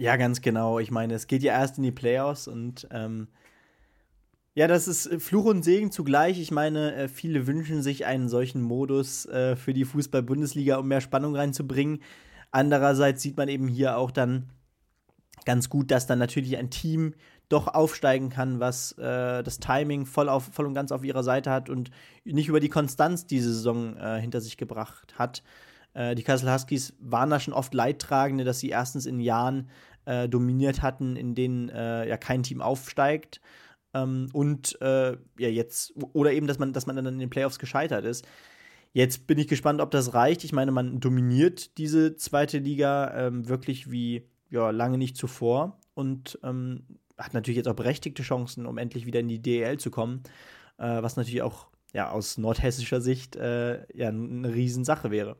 Ja, 0.00 0.16
ganz 0.16 0.40
genau. 0.40 0.78
Ich 0.78 0.90
meine, 0.90 1.12
es 1.12 1.26
geht 1.26 1.42
ja 1.42 1.52
erst 1.52 1.76
in 1.76 1.82
die 1.82 1.92
Playoffs 1.92 2.48
und 2.48 2.88
ähm, 2.90 3.28
ja, 4.54 4.66
das 4.66 4.88
ist 4.88 5.22
Fluch 5.22 5.44
und 5.44 5.62
Segen 5.62 5.92
zugleich. 5.92 6.40
Ich 6.40 6.50
meine, 6.50 6.94
äh, 6.94 7.08
viele 7.08 7.46
wünschen 7.46 7.82
sich 7.82 8.06
einen 8.06 8.30
solchen 8.30 8.62
Modus 8.62 9.26
äh, 9.26 9.56
für 9.56 9.74
die 9.74 9.84
Fußball-Bundesliga, 9.84 10.78
um 10.78 10.88
mehr 10.88 11.02
Spannung 11.02 11.36
reinzubringen. 11.36 12.02
Andererseits 12.50 13.20
sieht 13.20 13.36
man 13.36 13.50
eben 13.50 13.68
hier 13.68 13.98
auch 13.98 14.10
dann 14.10 14.48
ganz 15.44 15.68
gut, 15.68 15.90
dass 15.90 16.06
dann 16.06 16.18
natürlich 16.18 16.56
ein 16.56 16.70
Team 16.70 17.12
doch 17.50 17.68
aufsteigen 17.68 18.30
kann, 18.30 18.58
was 18.58 18.92
äh, 18.92 19.42
das 19.42 19.58
Timing 19.58 20.06
voll, 20.06 20.30
auf, 20.30 20.48
voll 20.50 20.64
und 20.64 20.72
ganz 20.72 20.92
auf 20.92 21.04
ihrer 21.04 21.24
Seite 21.24 21.50
hat 21.50 21.68
und 21.68 21.90
nicht 22.24 22.48
über 22.48 22.60
die 22.60 22.70
Konstanz 22.70 23.26
diese 23.26 23.52
Saison 23.52 23.98
äh, 23.98 24.18
hinter 24.18 24.40
sich 24.40 24.56
gebracht 24.56 25.18
hat. 25.18 25.42
Äh, 25.94 26.14
die 26.14 26.22
Kassel 26.22 26.52
Huskies 26.52 26.94
waren 27.00 27.30
da 27.30 27.40
schon 27.40 27.54
oft 27.54 27.74
Leidtragende, 27.74 28.44
dass 28.44 28.60
sie 28.60 28.70
erstens 28.70 29.06
in 29.06 29.20
Jahren 29.20 29.68
dominiert 30.28 30.82
hatten, 30.82 31.16
in 31.16 31.34
denen 31.34 31.68
ja 31.68 32.16
kein 32.16 32.42
Team 32.42 32.60
aufsteigt 32.60 33.40
ähm, 33.94 34.28
und 34.32 34.80
äh, 34.80 35.12
ja, 35.38 35.48
jetzt, 35.48 35.94
oder 36.12 36.32
eben, 36.32 36.46
dass 36.46 36.58
man, 36.58 36.72
dass 36.72 36.86
man 36.86 36.96
dann 36.96 37.06
in 37.06 37.18
den 37.18 37.30
Playoffs 37.30 37.58
gescheitert 37.58 38.04
ist. 38.04 38.26
Jetzt 38.92 39.26
bin 39.26 39.38
ich 39.38 39.48
gespannt, 39.48 39.80
ob 39.80 39.90
das 39.90 40.14
reicht. 40.14 40.44
Ich 40.44 40.52
meine, 40.52 40.72
man 40.72 41.00
dominiert 41.00 41.78
diese 41.78 42.16
zweite 42.16 42.58
Liga 42.58 43.26
ähm, 43.26 43.48
wirklich 43.48 43.90
wie 43.90 44.28
ja, 44.50 44.70
lange 44.70 44.98
nicht 44.98 45.16
zuvor 45.16 45.78
und 45.94 46.38
ähm, 46.42 46.84
hat 47.16 47.34
natürlich 47.34 47.56
jetzt 47.56 47.68
auch 47.68 47.74
berechtigte 47.74 48.22
Chancen, 48.22 48.66
um 48.66 48.78
endlich 48.78 49.06
wieder 49.06 49.20
in 49.20 49.28
die 49.28 49.40
DEL 49.40 49.78
zu 49.78 49.90
kommen, 49.90 50.22
äh, 50.78 51.02
was 51.02 51.16
natürlich 51.16 51.42
auch 51.42 51.68
ja, 51.92 52.10
aus 52.10 52.38
nordhessischer 52.38 53.00
Sicht 53.00 53.36
äh, 53.36 53.84
ja, 53.96 54.08
eine 54.08 54.52
Riesensache 54.52 55.10
wäre. 55.10 55.36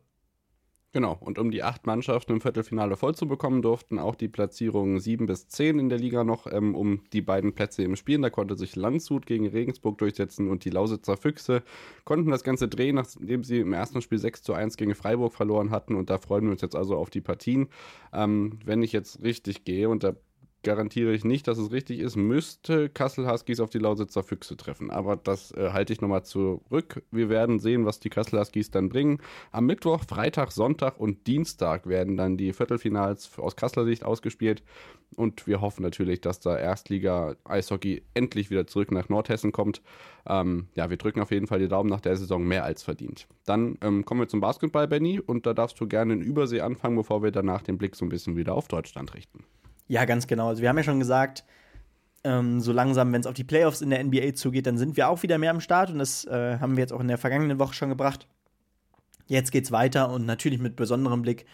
Genau, 0.92 1.16
und 1.20 1.38
um 1.38 1.52
die 1.52 1.62
acht 1.62 1.86
Mannschaften 1.86 2.32
im 2.32 2.40
Viertelfinale 2.40 2.96
voll 2.96 3.14
zu 3.14 3.28
bekommen, 3.28 3.62
durften 3.62 4.00
auch 4.00 4.16
die 4.16 4.26
Platzierungen 4.26 4.98
sieben 4.98 5.26
bis 5.26 5.46
zehn 5.46 5.78
in 5.78 5.88
der 5.88 6.00
Liga 6.00 6.24
noch 6.24 6.48
ähm, 6.50 6.74
um 6.74 7.04
die 7.12 7.22
beiden 7.22 7.54
Plätze 7.54 7.84
im 7.84 7.94
Spielen. 7.94 8.22
Da 8.22 8.30
konnte 8.30 8.56
sich 8.56 8.74
Landshut 8.74 9.24
gegen 9.24 9.46
Regensburg 9.46 9.98
durchsetzen 9.98 10.50
und 10.50 10.64
die 10.64 10.70
Lausitzer 10.70 11.16
Füchse 11.16 11.62
konnten 12.04 12.32
das 12.32 12.42
Ganze 12.42 12.66
drehen, 12.66 12.96
nachdem 12.96 13.44
sie 13.44 13.60
im 13.60 13.72
ersten 13.72 14.02
Spiel 14.02 14.18
6 14.18 14.42
zu 14.42 14.52
1 14.52 14.76
gegen 14.76 14.96
Freiburg 14.96 15.32
verloren 15.32 15.70
hatten. 15.70 15.94
Und 15.94 16.10
da 16.10 16.18
freuen 16.18 16.46
wir 16.46 16.50
uns 16.50 16.62
jetzt 16.62 16.74
also 16.74 16.96
auf 16.96 17.08
die 17.08 17.20
Partien. 17.20 17.68
Ähm, 18.12 18.58
wenn 18.64 18.82
ich 18.82 18.90
jetzt 18.90 19.22
richtig 19.22 19.64
gehe, 19.64 19.88
und 19.88 20.02
da 20.02 20.16
garantiere 20.62 21.12
ich 21.12 21.24
nicht, 21.24 21.48
dass 21.48 21.58
es 21.58 21.72
richtig 21.72 22.00
ist, 22.00 22.16
müsste 22.16 22.88
Kassel 22.88 23.30
Huskies 23.30 23.60
auf 23.60 23.70
die 23.70 23.78
Lausitzer 23.78 24.22
Füchse 24.22 24.56
treffen. 24.56 24.90
Aber 24.90 25.16
das 25.16 25.52
äh, 25.52 25.70
halte 25.72 25.92
ich 25.92 26.00
nochmal 26.00 26.24
zurück. 26.24 27.02
Wir 27.10 27.28
werden 27.28 27.58
sehen, 27.58 27.86
was 27.86 28.00
die 28.00 28.10
Kassel 28.10 28.38
Huskies 28.38 28.70
dann 28.70 28.88
bringen. 28.88 29.18
Am 29.52 29.66
Mittwoch, 29.66 30.04
Freitag, 30.06 30.52
Sonntag 30.52 30.98
und 31.00 31.26
Dienstag 31.26 31.86
werden 31.86 32.16
dann 32.16 32.36
die 32.36 32.52
Viertelfinals 32.52 33.38
aus 33.38 33.56
Kasseler 33.56 33.86
Sicht 33.86 34.04
ausgespielt. 34.04 34.62
Und 35.16 35.46
wir 35.46 35.60
hoffen 35.60 35.82
natürlich, 35.82 36.20
dass 36.20 36.40
da 36.40 36.56
Erstliga 36.56 37.36
Eishockey 37.44 38.02
endlich 38.14 38.50
wieder 38.50 38.66
zurück 38.66 38.92
nach 38.92 39.08
Nordhessen 39.08 39.52
kommt. 39.52 39.82
Ähm, 40.26 40.68
ja, 40.74 40.90
wir 40.90 40.98
drücken 40.98 41.20
auf 41.20 41.30
jeden 41.30 41.46
Fall 41.46 41.58
die 41.58 41.68
Daumen 41.68 41.90
nach 41.90 42.00
der 42.00 42.16
Saison 42.16 42.44
mehr 42.44 42.64
als 42.64 42.82
verdient. 42.82 43.26
Dann 43.44 43.78
ähm, 43.80 44.04
kommen 44.04 44.20
wir 44.20 44.28
zum 44.28 44.40
Basketball, 44.40 44.86
Benny. 44.86 45.20
Und 45.20 45.46
da 45.46 45.54
darfst 45.54 45.80
du 45.80 45.88
gerne 45.88 46.12
in 46.12 46.20
Übersee 46.20 46.60
anfangen, 46.60 46.96
bevor 46.96 47.22
wir 47.22 47.30
danach 47.30 47.62
den 47.62 47.78
Blick 47.78 47.96
so 47.96 48.04
ein 48.04 48.10
bisschen 48.10 48.36
wieder 48.36 48.54
auf 48.54 48.68
Deutschland 48.68 49.14
richten. 49.14 49.44
Ja, 49.90 50.04
ganz 50.04 50.28
genau. 50.28 50.46
Also 50.46 50.62
wir 50.62 50.68
haben 50.68 50.76
ja 50.76 50.84
schon 50.84 51.00
gesagt, 51.00 51.42
ähm, 52.22 52.60
so 52.60 52.70
langsam, 52.70 53.12
wenn 53.12 53.22
es 53.22 53.26
auf 53.26 53.34
die 53.34 53.42
Playoffs 53.42 53.80
in 53.80 53.90
der 53.90 54.04
NBA 54.04 54.34
zugeht, 54.34 54.68
dann 54.68 54.78
sind 54.78 54.96
wir 54.96 55.08
auch 55.08 55.24
wieder 55.24 55.36
mehr 55.36 55.50
am 55.50 55.60
Start 55.60 55.90
und 55.90 55.98
das 55.98 56.24
äh, 56.26 56.58
haben 56.60 56.76
wir 56.76 56.82
jetzt 56.82 56.92
auch 56.92 57.00
in 57.00 57.08
der 57.08 57.18
vergangenen 57.18 57.58
Woche 57.58 57.74
schon 57.74 57.88
gebracht. 57.88 58.28
Jetzt 59.26 59.50
geht's 59.50 59.72
weiter 59.72 60.10
und 60.12 60.26
natürlich 60.26 60.60
mit 60.60 60.76
besonderem 60.76 61.22
Blick 61.22 61.44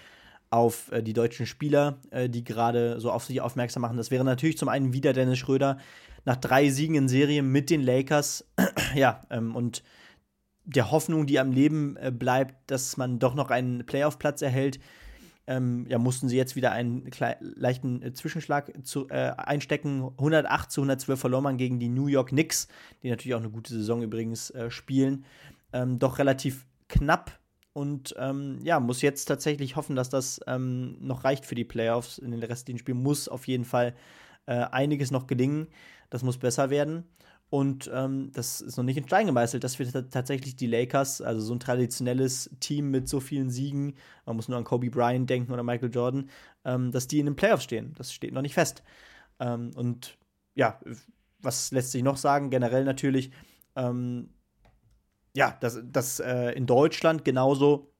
auf 0.50 0.92
äh, 0.92 1.02
die 1.02 1.14
deutschen 1.14 1.46
Spieler, 1.46 1.96
äh, 2.10 2.28
die 2.28 2.44
gerade 2.44 3.00
so 3.00 3.10
auf 3.10 3.24
sich 3.24 3.40
aufmerksam 3.40 3.80
machen. 3.80 3.96
Das 3.96 4.10
wäre 4.10 4.22
natürlich 4.22 4.58
zum 4.58 4.68
einen 4.68 4.92
wieder 4.92 5.14
Dennis 5.14 5.38
Schröder 5.38 5.78
nach 6.26 6.36
drei 6.36 6.68
Siegen 6.68 6.94
in 6.94 7.08
Serie 7.08 7.42
mit 7.42 7.70
den 7.70 7.80
Lakers. 7.80 8.46
ja, 8.94 9.22
ähm, 9.30 9.56
und 9.56 9.82
der 10.66 10.90
Hoffnung, 10.90 11.26
die 11.26 11.40
am 11.40 11.52
Leben 11.52 11.96
äh, 11.96 12.12
bleibt, 12.12 12.70
dass 12.70 12.98
man 12.98 13.18
doch 13.18 13.34
noch 13.34 13.50
einen 13.50 13.86
Playoff-Platz 13.86 14.42
erhält 14.42 14.78
ähm, 15.46 15.86
ja, 15.88 15.98
mussten 15.98 16.28
sie 16.28 16.36
jetzt 16.36 16.56
wieder 16.56 16.72
einen 16.72 17.08
leichten 17.40 18.02
äh, 18.02 18.12
Zwischenschlag 18.12 18.72
zu, 18.84 19.08
äh, 19.08 19.32
einstecken. 19.36 20.10
108 20.18 20.70
zu 20.70 20.80
112 20.80 21.20
verlor 21.20 21.40
man 21.40 21.56
gegen 21.56 21.78
die 21.78 21.88
New 21.88 22.06
York 22.06 22.30
Knicks, 22.30 22.68
die 23.02 23.10
natürlich 23.10 23.34
auch 23.34 23.40
eine 23.40 23.50
gute 23.50 23.72
Saison 23.72 24.02
übrigens 24.02 24.50
äh, 24.50 24.70
spielen. 24.70 25.24
Ähm, 25.72 25.98
doch 25.98 26.18
relativ 26.18 26.66
knapp 26.88 27.38
und 27.76 28.14
ähm, 28.18 28.58
ja, 28.62 28.80
muss 28.80 29.02
jetzt 29.02 29.26
tatsächlich 29.26 29.76
hoffen, 29.76 29.96
dass 29.96 30.08
das 30.08 30.40
ähm, 30.46 30.96
noch 31.00 31.24
reicht 31.24 31.44
für 31.44 31.54
die 31.54 31.64
Playoffs. 31.64 32.16
In 32.16 32.30
den 32.30 32.42
restlichen 32.42 32.78
Spielen 32.78 33.02
muss 33.02 33.28
auf 33.28 33.46
jeden 33.46 33.66
Fall 33.66 33.94
äh, 34.46 34.54
einiges 34.54 35.10
noch 35.10 35.26
gelingen. 35.26 35.66
Das 36.08 36.22
muss 36.22 36.38
besser 36.38 36.70
werden. 36.70 37.04
Und 37.48 37.88
ähm, 37.94 38.32
das 38.32 38.60
ist 38.60 38.76
noch 38.76 38.84
nicht 38.84 38.96
in 38.96 39.06
Stein 39.06 39.26
gemeißelt, 39.26 39.62
dass 39.62 39.78
wir 39.78 40.10
tatsächlich 40.10 40.56
die 40.56 40.66
Lakers, 40.66 41.20
also 41.20 41.40
so 41.40 41.54
ein 41.54 41.60
traditionelles 41.60 42.50
Team 42.58 42.90
mit 42.90 43.08
so 43.08 43.20
vielen 43.20 43.50
Siegen, 43.50 43.94
man 44.24 44.34
muss 44.34 44.48
nur 44.48 44.58
an 44.58 44.64
Kobe 44.64 44.90
Bryant 44.90 45.30
denken 45.30 45.52
oder 45.52 45.62
Michael 45.62 45.94
Jordan, 45.94 46.28
ähm, 46.64 46.90
dass 46.90 47.06
die 47.06 47.20
in 47.20 47.26
den 47.26 47.36
Playoffs 47.36 47.64
stehen. 47.64 47.94
Das 47.96 48.12
steht 48.12 48.32
noch 48.32 48.42
nicht 48.42 48.54
fest. 48.54 48.82
Ähm, 49.38 49.70
und 49.76 50.18
ja, 50.54 50.80
was 51.40 51.70
lässt 51.70 51.92
sich 51.92 52.02
noch 52.02 52.16
sagen? 52.16 52.50
Generell 52.50 52.84
natürlich, 52.84 53.30
ähm, 53.76 54.30
ja, 55.36 55.56
dass, 55.60 55.80
dass 55.84 56.18
äh, 56.18 56.50
in 56.52 56.66
Deutschland 56.66 57.24
genauso 57.24 57.92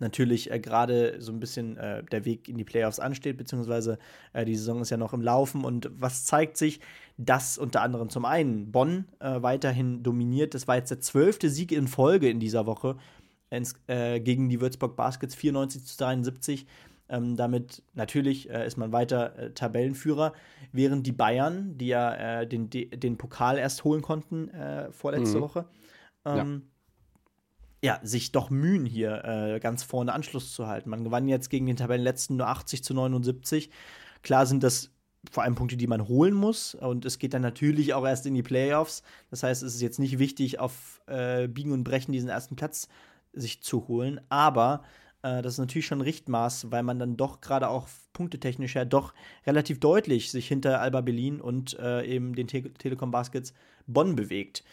natürlich 0.00 0.50
äh, 0.50 0.58
gerade 0.58 1.20
so 1.20 1.32
ein 1.32 1.40
bisschen 1.40 1.76
äh, 1.76 2.02
der 2.04 2.24
Weg 2.24 2.48
in 2.48 2.56
die 2.56 2.64
Playoffs 2.64 2.98
ansteht, 2.98 3.36
beziehungsweise 3.36 3.98
äh, 4.32 4.44
die 4.44 4.56
Saison 4.56 4.80
ist 4.80 4.90
ja 4.90 4.96
noch 4.96 5.12
im 5.12 5.22
Laufen. 5.22 5.64
Und 5.64 5.90
was 5.92 6.24
zeigt 6.24 6.56
sich? 6.56 6.80
Dass 7.16 7.58
unter 7.58 7.82
anderem 7.82 8.08
zum 8.10 8.24
einen 8.24 8.72
Bonn 8.72 9.06
äh, 9.20 9.42
weiterhin 9.42 10.02
dominiert. 10.02 10.54
Das 10.54 10.68
war 10.68 10.76
jetzt 10.76 10.90
der 10.90 11.00
zwölfte 11.00 11.50
Sieg 11.50 11.72
in 11.72 11.88
Folge 11.88 12.28
in 12.28 12.40
dieser 12.40 12.66
Woche 12.66 12.96
ins, 13.50 13.74
äh, 13.86 14.20
gegen 14.20 14.48
die 14.48 14.60
Würzburg 14.60 14.96
Baskets 14.96 15.34
94 15.34 15.84
zu 15.84 15.96
73. 15.98 16.66
Ähm, 17.08 17.36
damit 17.36 17.82
natürlich 17.94 18.50
äh, 18.50 18.66
ist 18.66 18.76
man 18.76 18.90
weiter 18.92 19.54
Tabellenführer, 19.54 20.32
während 20.72 21.06
die 21.06 21.12
Bayern, 21.12 21.78
die 21.78 21.86
ja 21.86 22.44
den, 22.44 22.68
den 22.68 23.16
Pokal 23.16 23.58
erst 23.58 23.84
holen 23.84 24.02
konnten 24.02 24.50
vorletzte 24.90 25.38
mhm. 25.38 25.42
Woche, 25.42 25.66
ähm, 26.24 26.36
ja 26.36 26.75
ja, 27.86 28.00
sich 28.02 28.32
doch 28.32 28.50
mühen, 28.50 28.84
hier 28.84 29.24
äh, 29.24 29.60
ganz 29.60 29.84
vorne 29.84 30.12
Anschluss 30.12 30.52
zu 30.52 30.66
halten. 30.66 30.90
Man 30.90 31.04
gewann 31.04 31.28
jetzt 31.28 31.50
gegen 31.50 31.66
den 31.66 31.76
Tabellenletzten 31.76 32.36
nur 32.36 32.48
80 32.48 32.82
zu 32.82 32.94
79. 32.94 33.70
Klar 34.24 34.44
sind 34.44 34.64
das 34.64 34.90
vor 35.30 35.44
allem 35.44 35.54
Punkte, 35.54 35.76
die 35.76 35.86
man 35.86 36.08
holen 36.08 36.34
muss. 36.34 36.74
Und 36.74 37.04
es 37.04 37.20
geht 37.20 37.32
dann 37.32 37.42
natürlich 37.42 37.94
auch 37.94 38.04
erst 38.04 38.26
in 38.26 38.34
die 38.34 38.42
Playoffs. 38.42 39.04
Das 39.30 39.44
heißt, 39.44 39.62
es 39.62 39.76
ist 39.76 39.82
jetzt 39.82 40.00
nicht 40.00 40.18
wichtig, 40.18 40.58
auf 40.58 41.00
äh, 41.06 41.46
Biegen 41.46 41.70
und 41.70 41.84
Brechen 41.84 42.10
diesen 42.10 42.28
ersten 42.28 42.56
Platz 42.56 42.88
sich 43.32 43.62
zu 43.62 43.86
holen. 43.86 44.20
Aber 44.30 44.82
äh, 45.22 45.40
das 45.40 45.52
ist 45.52 45.58
natürlich 45.58 45.86
schon 45.86 46.00
Richtmaß, 46.00 46.72
weil 46.72 46.82
man 46.82 46.98
dann 46.98 47.16
doch 47.16 47.40
gerade 47.40 47.68
auch 47.68 47.86
punktetechnisch 48.14 48.74
ja 48.74 48.84
doch 48.84 49.14
relativ 49.46 49.78
deutlich 49.78 50.32
sich 50.32 50.48
hinter 50.48 50.80
Alba 50.80 51.02
Berlin 51.02 51.40
und 51.40 51.78
äh, 51.78 52.04
eben 52.04 52.34
den 52.34 52.48
Te 52.48 52.62
Telekom 52.62 53.12
Baskets 53.12 53.54
Bonn 53.86 54.16
bewegt. 54.16 54.64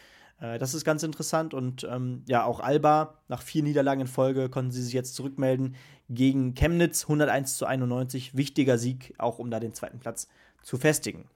Äh, 0.43 0.59
das 0.59 0.73
ist 0.73 0.83
ganz 0.83 1.01
interessant 1.03 1.53
und 1.53 1.87
ähm, 1.89 2.23
ja, 2.27 2.43
auch 2.43 2.59
Alba, 2.59 3.15
nach 3.27 3.41
vier 3.41 3.63
Niederlagen 3.63 4.01
in 4.01 4.07
Folge, 4.07 4.49
konnten 4.49 4.71
sie 4.71 4.83
sich 4.83 4.93
jetzt 4.93 5.15
zurückmelden 5.15 5.75
gegen 6.09 6.53
Chemnitz 6.53 7.03
101 7.03 7.57
zu 7.57 7.65
91. 7.65 8.35
Wichtiger 8.35 8.77
Sieg, 8.77 9.15
auch 9.17 9.39
um 9.39 9.49
da 9.49 9.59
den 9.59 9.73
zweiten 9.73 9.99
Platz 9.99 10.27
zu 10.61 10.77
festigen. 10.77 11.29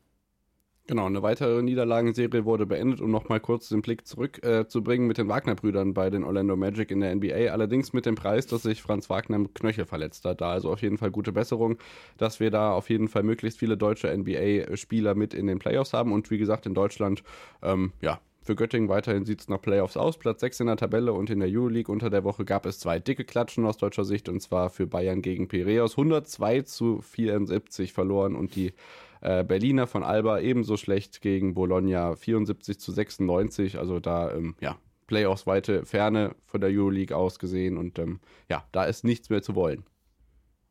Genau, 0.89 1.05
eine 1.05 1.21
weitere 1.21 1.61
Niederlagenserie 1.61 2.45
wurde 2.45 2.65
beendet, 2.65 3.01
um 3.01 3.11
nochmal 3.11 3.41
kurz 3.41 3.67
den 3.67 3.81
Blick 3.81 4.07
zurückzubringen 4.07 5.05
äh, 5.05 5.07
mit 5.09 5.17
den 5.17 5.27
Wagner-Brüdern 5.27 5.93
bei 5.93 6.09
den 6.09 6.23
Orlando 6.23 6.55
Magic 6.55 6.91
in 6.91 7.01
der 7.01 7.13
NBA. 7.13 7.51
Allerdings 7.51 7.91
mit 7.91 8.05
dem 8.05 8.15
Preis, 8.15 8.47
dass 8.47 8.63
sich 8.63 8.81
Franz 8.81 9.09
Wagner 9.09 9.35
im 9.35 9.53
Knöchel 9.53 9.85
verletzt 9.85 10.23
hat. 10.23 10.39
Da 10.39 10.51
also 10.51 10.71
auf 10.71 10.81
jeden 10.81 10.97
Fall 10.97 11.11
gute 11.11 11.33
Besserung, 11.33 11.77
dass 12.17 12.39
wir 12.39 12.51
da 12.51 12.71
auf 12.71 12.89
jeden 12.89 13.09
Fall 13.09 13.23
möglichst 13.23 13.59
viele 13.59 13.75
deutsche 13.75 14.15
NBA-Spieler 14.15 15.13
mit 15.13 15.33
in 15.33 15.47
den 15.47 15.59
Playoffs 15.59 15.91
haben. 15.91 16.13
Und 16.13 16.31
wie 16.31 16.37
gesagt, 16.37 16.65
in 16.65 16.73
Deutschland, 16.73 17.21
ähm, 17.61 17.91
ja, 17.99 18.21
für 18.47 18.55
Göttingen 18.55 18.89
weiterhin 18.89 19.25
sieht 19.25 19.41
es 19.41 19.49
nach 19.49 19.61
Playoffs 19.61 19.97
aus. 19.97 20.17
Platz 20.17 20.39
6 20.39 20.61
in 20.61 20.67
der 20.67 20.77
Tabelle 20.77 21.13
und 21.13 21.29
in 21.29 21.39
der 21.39 21.49
Euroleague 21.51 21.91
unter 21.91 22.09
der 22.09 22.23
Woche 22.23 22.45
gab 22.45 22.65
es 22.65 22.79
zwei 22.79 22.97
dicke 22.97 23.25
Klatschen 23.25 23.65
aus 23.65 23.77
deutscher 23.77 24.05
Sicht 24.05 24.29
und 24.29 24.41
zwar 24.41 24.69
für 24.69 24.87
Bayern 24.87 25.21
gegen 25.21 25.47
Piraeus. 25.47 25.97
102 25.97 26.61
zu 26.61 27.01
74 27.01 27.91
verloren 27.91 28.35
und 28.35 28.55
die 28.55 28.73
äh, 29.21 29.43
Berliner 29.43 29.85
von 29.85 30.03
Alba 30.03 30.39
ebenso 30.39 30.77
schlecht 30.77 31.21
gegen 31.21 31.53
Bologna 31.53 32.15
74 32.15 32.79
zu 32.79 32.91
96. 32.91 33.77
Also 33.77 33.99
da, 33.99 34.31
ähm, 34.31 34.55
ja, 34.61 34.77
Playoffs 35.07 35.45
weite 35.45 35.85
Ferne 35.85 36.33
von 36.45 36.61
der 36.61 36.69
Euroleague 36.69 37.15
aus 37.15 37.39
gesehen 37.39 37.77
und 37.77 37.99
ähm, 37.99 38.21
ja, 38.49 38.63
da 38.71 38.85
ist 38.85 39.03
nichts 39.03 39.29
mehr 39.29 39.41
zu 39.41 39.55
wollen. 39.55 39.83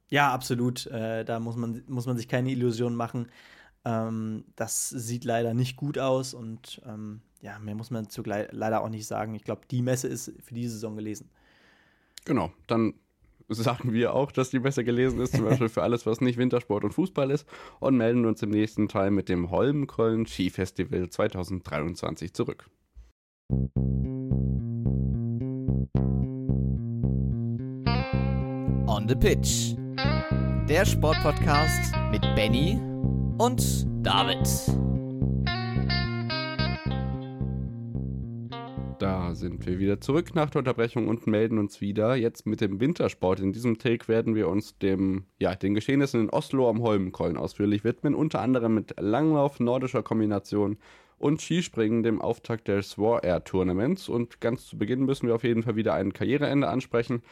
Ja, 0.08 0.32
absolut. 0.32 0.86
Äh, 0.86 1.24
da 1.24 1.40
muss 1.40 1.56
man, 1.56 1.82
muss 1.88 2.06
man 2.06 2.16
sich 2.16 2.28
keine 2.28 2.50
Illusionen 2.50 2.96
machen. 2.96 3.28
Ähm, 3.86 4.44
das 4.56 4.88
sieht 4.88 5.24
leider 5.24 5.54
nicht 5.54 5.76
gut 5.76 5.96
aus 5.96 6.34
und 6.34 6.82
ähm, 6.84 7.20
ja, 7.40 7.60
mehr 7.60 7.76
muss 7.76 7.92
man 7.92 8.10
zugleich 8.10 8.48
leider 8.50 8.82
auch 8.82 8.88
nicht 8.88 9.06
sagen. 9.06 9.36
Ich 9.36 9.44
glaube, 9.44 9.62
die 9.70 9.80
Messe 9.80 10.08
ist 10.08 10.32
für 10.42 10.54
diese 10.54 10.72
Saison 10.72 10.96
gelesen. 10.96 11.30
Genau, 12.24 12.50
dann 12.66 12.94
sagen 13.48 13.92
wir 13.92 14.12
auch, 14.12 14.32
dass 14.32 14.50
die 14.50 14.58
Messe 14.58 14.82
gelesen 14.82 15.20
ist, 15.20 15.36
zum 15.36 15.44
Beispiel 15.48 15.68
für 15.68 15.84
alles, 15.84 16.04
was 16.04 16.20
nicht 16.20 16.36
Wintersport 16.36 16.82
und 16.82 16.94
Fußball 16.94 17.30
ist, 17.30 17.46
und 17.78 17.96
melden 17.96 18.26
uns 18.26 18.42
im 18.42 18.50
nächsten 18.50 18.88
Teil 18.88 19.12
mit 19.12 19.28
dem 19.28 19.52
Holmenkollen 19.52 20.26
Skifestival 20.26 21.08
2023 21.08 22.34
zurück. 22.34 22.68
On 28.88 29.06
the 29.08 29.14
Pitch. 29.14 29.76
Der 30.68 30.84
Sportpodcast 30.84 31.94
mit 32.10 32.22
Benny 32.34 32.80
und 33.38 33.86
David. 34.02 34.38
Da 38.98 39.34
sind 39.34 39.66
wir 39.66 39.78
wieder 39.78 40.00
zurück 40.00 40.34
nach 40.34 40.48
der 40.48 40.60
Unterbrechung 40.60 41.08
und 41.08 41.26
melden 41.26 41.58
uns 41.58 41.82
wieder 41.82 42.16
jetzt 42.16 42.46
mit 42.46 42.62
dem 42.62 42.80
Wintersport. 42.80 43.40
In 43.40 43.52
diesem 43.52 43.78
Take 43.78 44.08
werden 44.08 44.34
wir 44.34 44.48
uns 44.48 44.78
dem, 44.78 45.24
ja, 45.38 45.54
den 45.54 45.74
Geschehnissen 45.74 46.22
in 46.22 46.30
Oslo 46.30 46.68
am 46.70 46.80
Holmenkollen 46.80 47.36
ausführlich 47.36 47.84
widmen, 47.84 48.14
unter 48.14 48.40
anderem 48.40 48.74
mit 48.74 48.94
Langlauf, 48.98 49.60
nordischer 49.60 50.02
Kombination 50.02 50.78
und 51.18 51.40
Skispringen, 51.40 52.02
dem 52.02 52.20
Auftakt 52.20 52.68
des 52.68 52.98
War 52.98 53.24
Air 53.24 53.42
Tournaments. 53.44 54.08
Und 54.08 54.40
ganz 54.40 54.66
zu 54.66 54.76
Beginn 54.76 55.04
müssen 55.04 55.26
wir 55.26 55.34
auf 55.34 55.44
jeden 55.44 55.62
Fall 55.62 55.76
wieder 55.76 55.94
ein 55.94 56.12
Karriereende 56.12 56.68
ansprechen. 56.68 57.22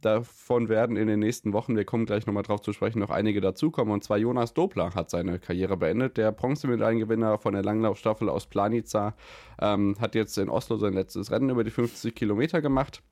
Davon 0.00 0.68
werden 0.68 0.96
in 0.96 1.08
den 1.08 1.20
nächsten 1.20 1.52
Wochen, 1.52 1.76
wir 1.76 1.84
kommen 1.84 2.06
gleich 2.06 2.26
nochmal 2.26 2.42
drauf 2.42 2.60
zu 2.60 2.72
sprechen, 2.72 2.98
noch 2.98 3.10
einige 3.10 3.40
dazukommen. 3.40 3.92
Und 3.92 4.04
zwar 4.04 4.18
Jonas 4.18 4.54
Dobler 4.54 4.94
hat 4.94 5.10
seine 5.10 5.38
Karriere 5.38 5.76
beendet. 5.76 6.16
Der 6.16 6.32
Bronzemedaillengewinner 6.32 7.38
von 7.38 7.54
der 7.54 7.62
Langlaufstaffel 7.62 8.28
aus 8.28 8.46
Planica 8.46 9.14
ähm, 9.60 9.96
hat 10.00 10.14
jetzt 10.14 10.36
in 10.38 10.48
Oslo 10.48 10.76
sein 10.76 10.94
letztes 10.94 11.30
Rennen 11.30 11.50
über 11.50 11.64
die 11.64 11.70
50 11.70 12.14
Kilometer 12.14 12.60
gemacht. 12.60 13.02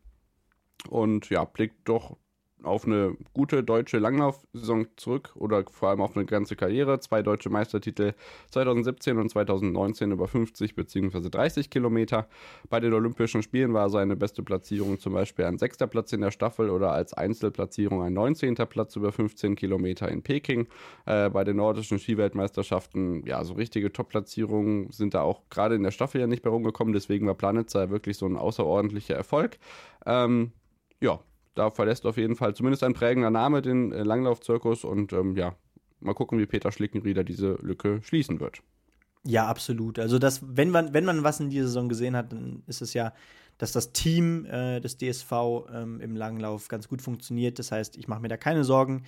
Und 0.88 1.31
ja, 1.31 1.45
blickt 1.45 1.88
doch 1.88 2.17
auf 2.62 2.87
eine 2.87 3.16
gute 3.33 3.62
deutsche 3.62 3.99
Langlaufsaison 3.99 4.87
zurück 4.97 5.33
oder 5.37 5.64
vor 5.71 5.90
allem 5.90 6.01
auf 6.01 6.16
eine 6.16 6.27
ganze 6.27 6.57
Karriere. 6.57 6.99
Zwei 7.01 7.23
deutsche 7.23 7.51
Meistertitel 7.51 8.14
2017 8.51 9.18
und 9.18 9.31
2019 9.31 10.12
über 10.12 10.27
50 10.29 10.75
bzw. 10.75 11.31
30 11.31 11.71
Kilometer. 11.71 12.29
Bei 12.68 12.81
den 12.81 12.92
Olympischen 12.92 13.42
Spielen 13.42 13.75
war 13.75 13.90
seine 13.90 14.16
beste 14.16 14.42
Platzierung 14.42 14.99
zum 14.99 15.12
Beispiel 15.12 15.44
ein 15.44 15.59
sechster 15.59 15.87
Platz 15.87 16.12
in 16.12 16.21
der 16.21 16.31
Staffel 16.31 16.71
oder 16.71 16.92
als 16.92 17.14
Einzelplatzierung 17.14 18.03
ein 18.03 18.12
19. 18.14 18.55
Platz 18.55 18.97
über 18.97 19.12
15 19.12 19.55
Kilometer 19.57 20.09
in 20.09 20.23
Peking. 20.23 20.66
Äh, 21.07 21.31
bei 21.31 21.44
den 21.44 21.57
nordischen 21.57 21.99
Skiweltmeisterschaften, 21.99 23.25
ja, 23.27 23.44
so 23.44 23.55
richtige 23.55 23.92
Top-Platzierungen 23.92 24.90
sind 24.90 25.14
da 25.14 25.23
auch 25.23 25.42
gerade 25.51 25.75
in 25.75 25.83
der 25.83 25.90
Staffel 25.90 26.21
ja 26.21 26.27
nicht 26.27 26.44
mehr 26.44 26.53
rumgekommen. 26.53 26.92
Deswegen 26.92 27.27
war 27.27 27.35
Planitzer 27.35 27.90
wirklich 27.90 28.16
so 28.16 28.27
ein 28.27 28.37
außerordentlicher 28.37 29.14
Erfolg. 29.14 29.59
Ähm, 30.07 30.53
ja, 31.01 31.21
da 31.59 31.71
verlässt 31.71 32.07
auf 32.07 32.16
jeden 32.16 32.37
Fall 32.37 32.55
zumindest 32.55 32.85
ein 32.85 32.94
prägender 32.94 33.31
Name 33.31 33.62
den 33.62 33.92
äh, 33.92 34.03
Langlaufzirkus 34.03 34.85
und 34.85 35.12
ähm, 35.12 35.37
ja, 35.37 35.55
mal 36.01 36.14
gucken, 36.14 36.38
wie 36.38 36.47
Peter 36.47 36.71
Schlickenrieder 36.73 37.25
diese 37.25 37.55
Lücke 37.61 38.01
schließen 38.03 38.40
wird. 38.40 38.62
Ja, 39.25 39.47
absolut. 39.47 39.99
Also 39.99 40.18
das, 40.18 40.40
wenn 40.44 40.71
man, 40.71 40.94
wenn 40.94 41.05
man 41.05 41.25
was 41.25 41.40
in 41.40 41.51
dieser 41.51 41.66
Saison 41.66 41.88
gesehen 41.88 42.16
hat, 42.16 42.33
dann 42.33 42.62
ist 42.66 42.81
es 42.81 42.94
ja, 42.94 43.12
dass 43.59 43.73
das 43.73 43.92
Team 43.92 44.47
äh, 44.47 44.81
des 44.81 44.97
DSV 44.97 45.33
ähm, 45.73 46.01
im 46.01 46.14
Langlauf 46.14 46.68
ganz 46.68 46.88
gut 46.88 47.03
funktioniert. 47.03 47.59
Das 47.59 47.73
heißt, 47.73 47.97
ich 47.97 48.07
mache 48.07 48.21
mir 48.21 48.29
da 48.29 48.37
keine 48.37 48.62
Sorgen, 48.62 49.03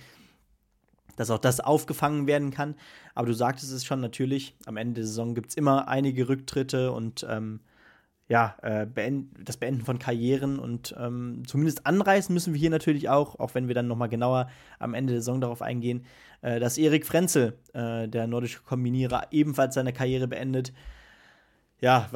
dass 1.15 1.31
auch 1.31 1.39
das 1.39 1.61
aufgefangen 1.61 2.27
werden 2.27 2.51
kann. 2.51 2.75
Aber 3.15 3.27
du 3.27 3.33
sagtest 3.33 3.71
es 3.71 3.85
schon 3.85 4.01
natürlich, 4.01 4.55
am 4.65 4.75
Ende 4.75 4.95
der 4.95 5.05
Saison 5.05 5.33
gibt 5.33 5.51
es 5.51 5.55
immer 5.55 5.87
einige 5.87 6.27
Rücktritte 6.27 6.91
und 6.91 7.25
ähm, 7.29 7.61
ja, 8.31 8.55
äh, 8.61 8.85
beend, 8.85 9.27
das 9.43 9.57
Beenden 9.57 9.83
von 9.83 9.99
Karrieren 9.99 10.57
und 10.57 10.95
ähm, 10.97 11.43
zumindest 11.45 11.85
anreißen 11.85 12.33
müssen 12.33 12.53
wir 12.53 12.59
hier 12.61 12.69
natürlich 12.69 13.09
auch, 13.09 13.37
auch 13.37 13.55
wenn 13.55 13.67
wir 13.67 13.75
dann 13.75 13.87
nochmal 13.87 14.07
genauer 14.07 14.47
am 14.79 14.93
Ende 14.93 15.11
der 15.11 15.21
Saison 15.21 15.41
darauf 15.41 15.61
eingehen, 15.61 16.05
äh, 16.41 16.61
dass 16.61 16.77
Erik 16.77 17.05
Frenzel, 17.05 17.59
äh, 17.73 18.07
der 18.07 18.27
nordische 18.27 18.61
Kombinierer, 18.61 19.27
ebenfalls 19.31 19.75
seine 19.75 19.91
Karriere 19.91 20.29
beendet. 20.29 20.71
Ja, 21.81 22.09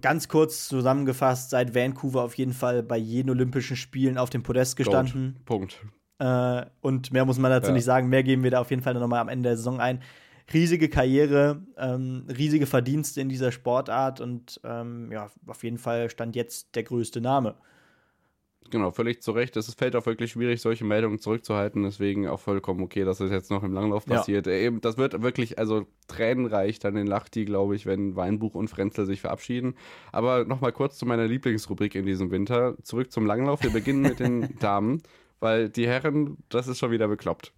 ganz 0.00 0.28
kurz 0.28 0.68
zusammengefasst, 0.68 1.50
seit 1.50 1.74
Vancouver 1.74 2.22
auf 2.22 2.34
jeden 2.34 2.52
Fall 2.52 2.84
bei 2.84 2.96
jeden 2.96 3.28
Olympischen 3.28 3.74
Spielen 3.74 4.18
auf 4.18 4.30
dem 4.30 4.44
Podest 4.44 4.76
gestanden. 4.76 5.40
Punkt. 5.44 5.80
Punkt. 5.80 5.92
Äh, 6.20 6.66
und 6.82 7.12
mehr 7.12 7.24
muss 7.24 7.38
man 7.40 7.50
dazu 7.50 7.70
ja. 7.70 7.72
nicht 7.72 7.84
sagen. 7.84 8.08
Mehr 8.08 8.22
geben 8.22 8.44
wir 8.44 8.52
da 8.52 8.60
auf 8.60 8.70
jeden 8.70 8.82
Fall 8.82 8.94
nochmal 8.94 9.20
am 9.20 9.28
Ende 9.28 9.48
der 9.48 9.56
Saison 9.56 9.80
ein 9.80 10.02
riesige 10.52 10.88
Karriere, 10.88 11.62
ähm, 11.76 12.26
riesige 12.28 12.66
Verdienste 12.66 13.20
in 13.20 13.28
dieser 13.28 13.52
Sportart 13.52 14.20
und 14.20 14.60
ähm, 14.64 15.10
ja, 15.12 15.30
auf 15.46 15.64
jeden 15.64 15.78
Fall 15.78 16.10
stand 16.10 16.36
jetzt 16.36 16.74
der 16.74 16.84
größte 16.84 17.20
Name. 17.20 17.56
Genau, 18.72 18.90
völlig 18.90 19.20
zu 19.20 19.32
Recht. 19.32 19.54
Es 19.58 19.72
fällt 19.74 19.94
auch 19.96 20.06
wirklich 20.06 20.32
schwierig, 20.32 20.62
solche 20.62 20.84
Meldungen 20.84 21.18
zurückzuhalten. 21.18 21.82
Deswegen 21.82 22.26
auch 22.26 22.40
vollkommen 22.40 22.82
okay, 22.82 23.04
dass 23.04 23.18
das 23.18 23.30
jetzt 23.30 23.50
noch 23.50 23.62
im 23.62 23.72
Langlauf 23.74 24.06
passiert. 24.06 24.46
Ja. 24.46 24.54
Eben, 24.54 24.80
das 24.80 24.96
wird 24.96 25.20
wirklich, 25.20 25.58
also 25.58 25.86
tränenreich 26.08 26.78
dann 26.78 26.96
in 26.96 27.06
Lachti, 27.06 27.44
glaube 27.44 27.76
ich, 27.76 27.84
wenn 27.84 28.16
Weinbuch 28.16 28.54
und 28.54 28.68
Frenzel 28.68 29.04
sich 29.04 29.20
verabschieden. 29.20 29.74
Aber 30.10 30.46
nochmal 30.46 30.72
kurz 30.72 30.96
zu 30.96 31.04
meiner 31.04 31.26
Lieblingsrubrik 31.26 31.94
in 31.94 32.06
diesem 32.06 32.30
Winter. 32.30 32.76
Zurück 32.82 33.12
zum 33.12 33.26
Langlauf. 33.26 33.62
Wir 33.62 33.70
beginnen 33.70 34.00
mit 34.00 34.20
den 34.20 34.56
Damen, 34.58 35.02
weil 35.38 35.68
die 35.68 35.86
Herren, 35.86 36.38
das 36.48 36.66
ist 36.66 36.78
schon 36.78 36.92
wieder 36.92 37.08
bekloppt. 37.08 37.52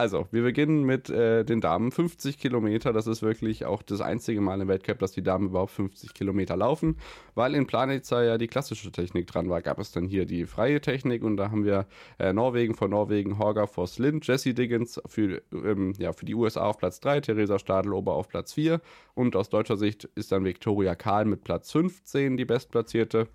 Also, 0.00 0.26
wir 0.30 0.42
beginnen 0.42 0.84
mit 0.84 1.10
äh, 1.10 1.44
den 1.44 1.60
Damen. 1.60 1.92
50 1.92 2.38
Kilometer, 2.38 2.94
das 2.94 3.06
ist 3.06 3.20
wirklich 3.20 3.66
auch 3.66 3.82
das 3.82 4.00
einzige 4.00 4.40
Mal 4.40 4.58
im 4.62 4.68
Weltcup, 4.68 4.98
dass 4.98 5.12
die 5.12 5.22
Damen 5.22 5.48
überhaupt 5.48 5.72
50 5.72 6.14
Kilometer 6.14 6.56
laufen. 6.56 6.96
Weil 7.34 7.54
in 7.54 7.66
Planica 7.66 8.22
ja 8.22 8.38
die 8.38 8.46
klassische 8.46 8.90
Technik 8.92 9.26
dran 9.26 9.50
war, 9.50 9.60
gab 9.60 9.78
es 9.78 9.92
dann 9.92 10.06
hier 10.06 10.24
die 10.24 10.46
freie 10.46 10.80
Technik 10.80 11.22
und 11.22 11.36
da 11.36 11.50
haben 11.50 11.66
wir 11.66 11.86
äh, 12.18 12.32
Norwegen 12.32 12.74
vor 12.74 12.88
Norwegen, 12.88 13.38
Horger 13.38 13.66
vor 13.66 13.86
Slind, 13.86 14.26
Jesse 14.26 14.54
Diggins 14.54 14.98
für, 15.04 15.42
ähm, 15.52 15.92
ja, 15.98 16.14
für 16.14 16.24
die 16.24 16.34
USA 16.34 16.62
auf 16.62 16.78
Platz 16.78 17.00
3, 17.00 17.20
Theresa 17.20 17.58
Stadl-Ober 17.58 18.14
auf 18.14 18.30
Platz 18.30 18.54
4 18.54 18.80
und 19.12 19.36
aus 19.36 19.50
deutscher 19.50 19.76
Sicht 19.76 20.04
ist 20.14 20.32
dann 20.32 20.46
Viktoria 20.46 20.94
Kahl 20.94 21.26
mit 21.26 21.44
Platz 21.44 21.72
15 21.72 22.38
die 22.38 22.46
bestplatzierte. 22.46 23.28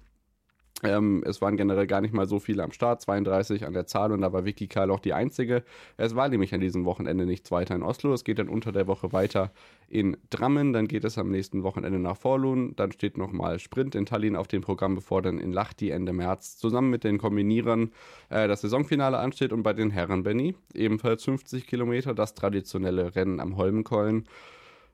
Ähm, 0.86 1.24
es 1.26 1.42
waren 1.42 1.58
generell 1.58 1.88
gar 1.88 2.02
nicht 2.02 2.14
mal 2.14 2.28
so 2.28 2.40
viele 2.40 2.64
am 2.64 2.72
Start, 2.72 3.02
32 3.02 3.66
an 3.66 3.74
der 3.74 3.86
Zahl 3.86 4.12
und 4.12 4.22
da 4.22 4.34
war 4.34 4.46
Vicky 4.46 4.68
Karl 4.68 4.92
auch 4.92 5.00
die 5.00 5.14
einzige. 5.14 5.64
Es 5.98 6.16
war 6.16 6.30
nämlich 6.30 6.54
an 6.54 6.62
diesem 6.62 6.86
Wochenende 6.86 7.26
nichts 7.26 7.52
weiter 7.52 7.76
in 7.76 7.84
Oslo. 7.84 8.14
Es 8.14 8.24
geht 8.24 8.40
dann 8.40 8.50
unter 8.50 8.72
der 8.72 8.88
Woche 8.88 9.14
weiter 9.14 9.52
in 9.88 10.18
Drammen, 10.30 10.74
dann 10.74 10.88
geht 10.88 11.06
es 11.06 11.18
am 11.18 11.30
nächsten 11.30 11.64
Wochenende 11.64 12.00
nach 12.00 12.18
Vorlun, 12.18 12.76
dann 12.76 12.92
steht 12.92 13.18
nochmal 13.18 13.60
Sprint 13.60 13.96
in 13.96 14.06
Tallinn 14.06 14.36
auf 14.36 14.48
dem 14.48 14.62
Programm, 14.62 14.96
bevor 14.96 15.22
dann 15.22 15.40
in 15.40 15.54
Lahti 15.54 15.90
Ende 15.90 16.14
März 16.14 16.58
zusammen 16.58 16.90
mit 16.90 17.04
den 17.04 17.18
Kombinierern 17.18 17.92
äh, 18.30 18.48
das 18.48 18.62
Saisonfinale 18.62 19.18
ansteht 19.18 19.54
und 19.54 19.64
bei 19.64 19.74
den 19.74 19.92
Herren 19.92 20.24
Benny 20.24 20.56
ebenfalls 20.74 21.24
50 21.24 21.68
Kilometer, 21.68 22.14
das 22.14 22.34
traditionelle 22.34 23.16
Rennen 23.16 23.40
am 23.40 23.58
Holmenkollen. 23.58 24.28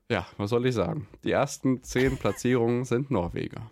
Ja, 0.09 0.27
was 0.37 0.49
soll 0.49 0.65
ich 0.65 0.75
sagen? 0.75 1.07
Die 1.23 1.31
ersten 1.31 1.83
zehn 1.83 2.17
Platzierungen 2.17 2.83
sind 2.83 3.11
Norweger. 3.11 3.71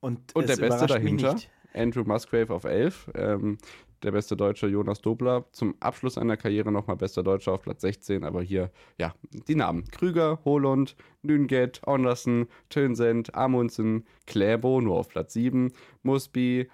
Und, 0.00 0.34
Und 0.34 0.48
der 0.48 0.54
es 0.54 0.60
Beste 0.60 0.86
dahinter. 0.86 1.36
Andrew 1.74 2.04
Musgrave 2.04 2.52
auf 2.52 2.64
11. 2.64 3.10
Ähm, 3.14 3.58
der 4.02 4.12
beste 4.12 4.36
Deutsche 4.36 4.68
Jonas 4.68 5.00
Dobler 5.00 5.46
zum 5.50 5.74
Abschluss 5.80 6.14
seiner 6.14 6.36
Karriere 6.36 6.70
nochmal 6.70 6.96
bester 6.96 7.22
Deutscher 7.22 7.52
auf 7.52 7.62
Platz 7.62 7.82
16. 7.82 8.24
Aber 8.24 8.42
hier, 8.42 8.70
ja, 8.96 9.14
die 9.48 9.54
Namen. 9.54 9.84
Krüger, 9.90 10.38
Holund, 10.44 10.96
Nünget, 11.22 11.80
Andersen, 11.86 12.46
Tönsend, 12.68 13.34
Amundsen, 13.34 14.04
Kläbo 14.26 14.80
nur 14.80 14.98
auf 14.98 15.08
Platz 15.08 15.32
7. 15.32 15.72
Musby, 16.02 16.68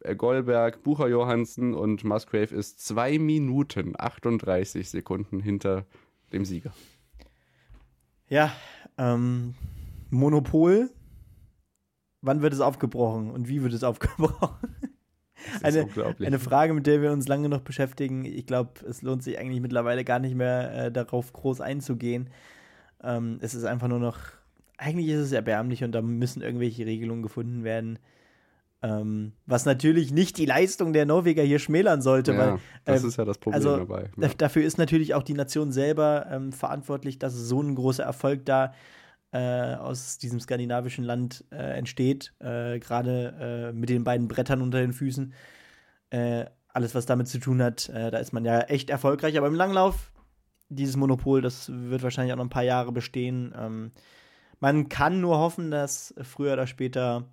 äh, 0.00 0.14
Goldberg, 0.14 0.82
Bucher 0.82 1.08
Johansen 1.08 1.74
und 1.74 2.04
Musgrave 2.04 2.54
ist 2.54 2.84
2 2.86 3.18
Minuten 3.18 3.94
38 3.96 4.90
Sekunden 4.90 5.40
hinter 5.40 5.86
dem 6.32 6.44
Sieger. 6.44 6.72
Ja, 8.28 8.52
ähm, 8.98 9.54
Monopol. 10.10 10.90
Wann 12.20 12.42
wird 12.42 12.52
es 12.52 12.60
aufgebrochen 12.60 13.30
und 13.30 13.48
wie 13.48 13.62
wird 13.62 13.72
es 13.72 13.82
aufgebrochen? 13.84 14.56
Das 15.36 15.54
ist 15.54 15.64
Eine- 15.64 15.82
unglaublich. 15.84 16.26
Eine 16.26 16.38
Frage, 16.38 16.74
mit 16.74 16.86
der 16.86 17.00
wir 17.00 17.12
uns 17.12 17.28
lange 17.28 17.48
noch 17.48 17.60
beschäftigen. 17.60 18.24
Ich 18.24 18.46
glaube, 18.46 18.72
es 18.88 19.02
lohnt 19.02 19.22
sich 19.22 19.38
eigentlich 19.38 19.60
mittlerweile 19.60 20.04
gar 20.04 20.18
nicht 20.18 20.34
mehr 20.34 20.86
äh, 20.86 20.92
darauf 20.92 21.32
groß 21.32 21.60
einzugehen. 21.60 22.28
Ähm, 23.02 23.38
es 23.40 23.54
ist 23.54 23.64
einfach 23.64 23.88
nur 23.88 24.00
noch, 24.00 24.18
eigentlich 24.76 25.08
ist 25.08 25.20
es 25.20 25.32
erbärmlich 25.32 25.84
und 25.84 25.92
da 25.92 26.02
müssen 26.02 26.42
irgendwelche 26.42 26.84
Regelungen 26.86 27.22
gefunden 27.22 27.62
werden. 27.64 27.98
Ähm, 28.82 29.32
was 29.46 29.64
natürlich 29.64 30.12
nicht 30.12 30.38
die 30.38 30.46
Leistung 30.46 30.92
der 30.92 31.04
Norweger 31.06 31.42
hier 31.42 31.58
schmälern 31.58 32.00
sollte, 32.00 32.32
ja, 32.32 32.38
weil 32.38 32.58
das 32.84 33.02
ähm, 33.02 33.08
ist 33.08 33.16
ja 33.16 33.24
das 33.24 33.38
Problem 33.38 33.54
also, 33.54 33.76
dabei. 33.76 34.10
Da- 34.16 34.28
Dafür 34.36 34.62
ist 34.64 34.78
natürlich 34.78 35.14
auch 35.14 35.24
die 35.24 35.34
Nation 35.34 35.72
selber 35.72 36.26
ähm, 36.30 36.52
verantwortlich, 36.52 37.18
dass 37.18 37.34
so 37.34 37.60
ein 37.60 37.74
großer 37.74 38.04
Erfolg 38.04 38.44
da 38.44 38.72
äh, 39.32 39.74
aus 39.74 40.18
diesem 40.18 40.40
skandinavischen 40.40 41.04
Land 41.04 41.44
äh, 41.50 41.78
entsteht. 41.78 42.32
Äh, 42.38 42.78
Gerade 42.78 43.70
äh, 43.70 43.72
mit 43.72 43.88
den 43.88 44.04
beiden 44.04 44.28
Brettern 44.28 44.62
unter 44.62 44.80
den 44.80 44.92
Füßen. 44.92 45.32
Äh, 46.10 46.46
alles, 46.68 46.94
was 46.94 47.06
damit 47.06 47.28
zu 47.28 47.38
tun 47.38 47.62
hat, 47.62 47.88
äh, 47.88 48.10
da 48.10 48.18
ist 48.18 48.32
man 48.32 48.44
ja 48.44 48.60
echt 48.60 48.90
erfolgreich. 48.90 49.36
Aber 49.36 49.46
im 49.46 49.54
Langlauf, 49.54 50.12
dieses 50.68 50.96
Monopol, 50.96 51.42
das 51.42 51.70
wird 51.72 52.02
wahrscheinlich 52.02 52.32
auch 52.32 52.36
noch 52.38 52.44
ein 52.44 52.50
paar 52.50 52.62
Jahre 52.62 52.92
bestehen. 52.92 53.54
Ähm, 53.56 53.92
man 54.60 54.88
kann 54.88 55.20
nur 55.20 55.38
hoffen, 55.38 55.70
dass 55.70 56.14
früher 56.22 56.52
oder 56.54 56.66
später 56.66 57.24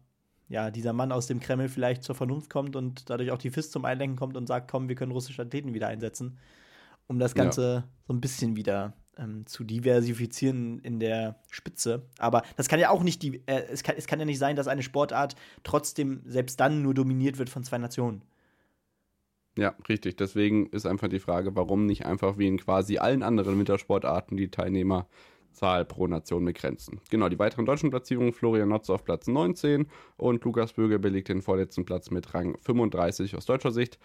ja, 0.47 0.69
dieser 0.71 0.93
Mann 0.93 1.11
aus 1.11 1.27
dem 1.27 1.39
Kreml 1.39 1.69
vielleicht 1.69 2.03
zur 2.03 2.15
Vernunft 2.15 2.49
kommt 2.49 2.75
und 2.75 3.09
dadurch 3.09 3.31
auch 3.31 3.37
die 3.37 3.49
FIS 3.49 3.71
zum 3.71 3.85
Einlenken 3.85 4.17
kommt 4.17 4.37
und 4.37 4.47
sagt, 4.47 4.69
komm, 4.69 4.89
wir 4.89 4.95
können 4.95 5.11
russische 5.11 5.41
Athleten 5.41 5.73
wieder 5.73 5.87
einsetzen, 5.87 6.37
um 7.07 7.19
das 7.19 7.33
Ja. 7.33 7.43
Ganze 7.43 7.83
so 8.07 8.13
ein 8.13 8.21
bisschen 8.21 8.55
wieder 8.55 8.93
ähm, 9.17 9.45
zu 9.45 9.63
diversifizieren 9.63 10.79
in 10.79 10.99
der 10.99 11.35
Spitze. 11.49 12.03
Aber 12.17 12.43
das 12.57 12.67
kann 12.67 12.79
ja 12.79 12.89
auch 12.89 13.03
nicht, 13.03 13.21
die, 13.21 13.41
äh, 13.45 13.63
es, 13.71 13.83
kann, 13.83 13.95
es 13.97 14.07
kann 14.07 14.19
ja 14.19 14.25
nicht 14.25 14.39
sein, 14.39 14.55
dass 14.55 14.67
eine 14.67 14.83
Sportart 14.83 15.35
trotzdem 15.63 16.21
selbst 16.25 16.59
dann 16.59 16.81
nur 16.81 16.93
dominiert 16.93 17.37
wird 17.37 17.49
von 17.49 17.63
zwei 17.63 17.77
Nationen. 17.77 18.21
Ja, 19.57 19.73
richtig. 19.87 20.17
Deswegen 20.17 20.67
ist 20.67 20.85
einfach 20.85 21.07
die 21.07 21.19
Frage, 21.19 21.55
warum 21.55 21.85
nicht 21.85 22.05
einfach 22.05 22.37
wie 22.37 22.47
in 22.47 22.57
quasi 22.57 22.97
allen 22.97 23.23
anderen 23.23 23.57
Wintersportarten 23.57 24.35
die 24.35 24.49
Teilnehmerzahl 24.49 25.85
pro 25.85 26.07
Nation 26.07 26.43
begrenzen. 26.43 26.99
Genau, 27.09 27.29
die 27.29 27.39
weiteren 27.39 27.65
deutschen 27.65 27.89
Platzierungen, 27.89 28.33
Florian 28.33 28.67
Notz 28.67 28.89
auf 28.89 29.05
Platz 29.05 29.27
19 29.27 29.87
und 30.17 30.43
Lukas 30.43 30.73
Böge 30.73 30.99
belegt 30.99 31.29
den 31.29 31.41
vorletzten 31.41 31.85
Platz 31.85 32.11
mit 32.11 32.33
Rang 32.33 32.57
35 32.59 33.35
aus 33.37 33.45
deutscher 33.45 33.71
Sicht. 33.71 33.97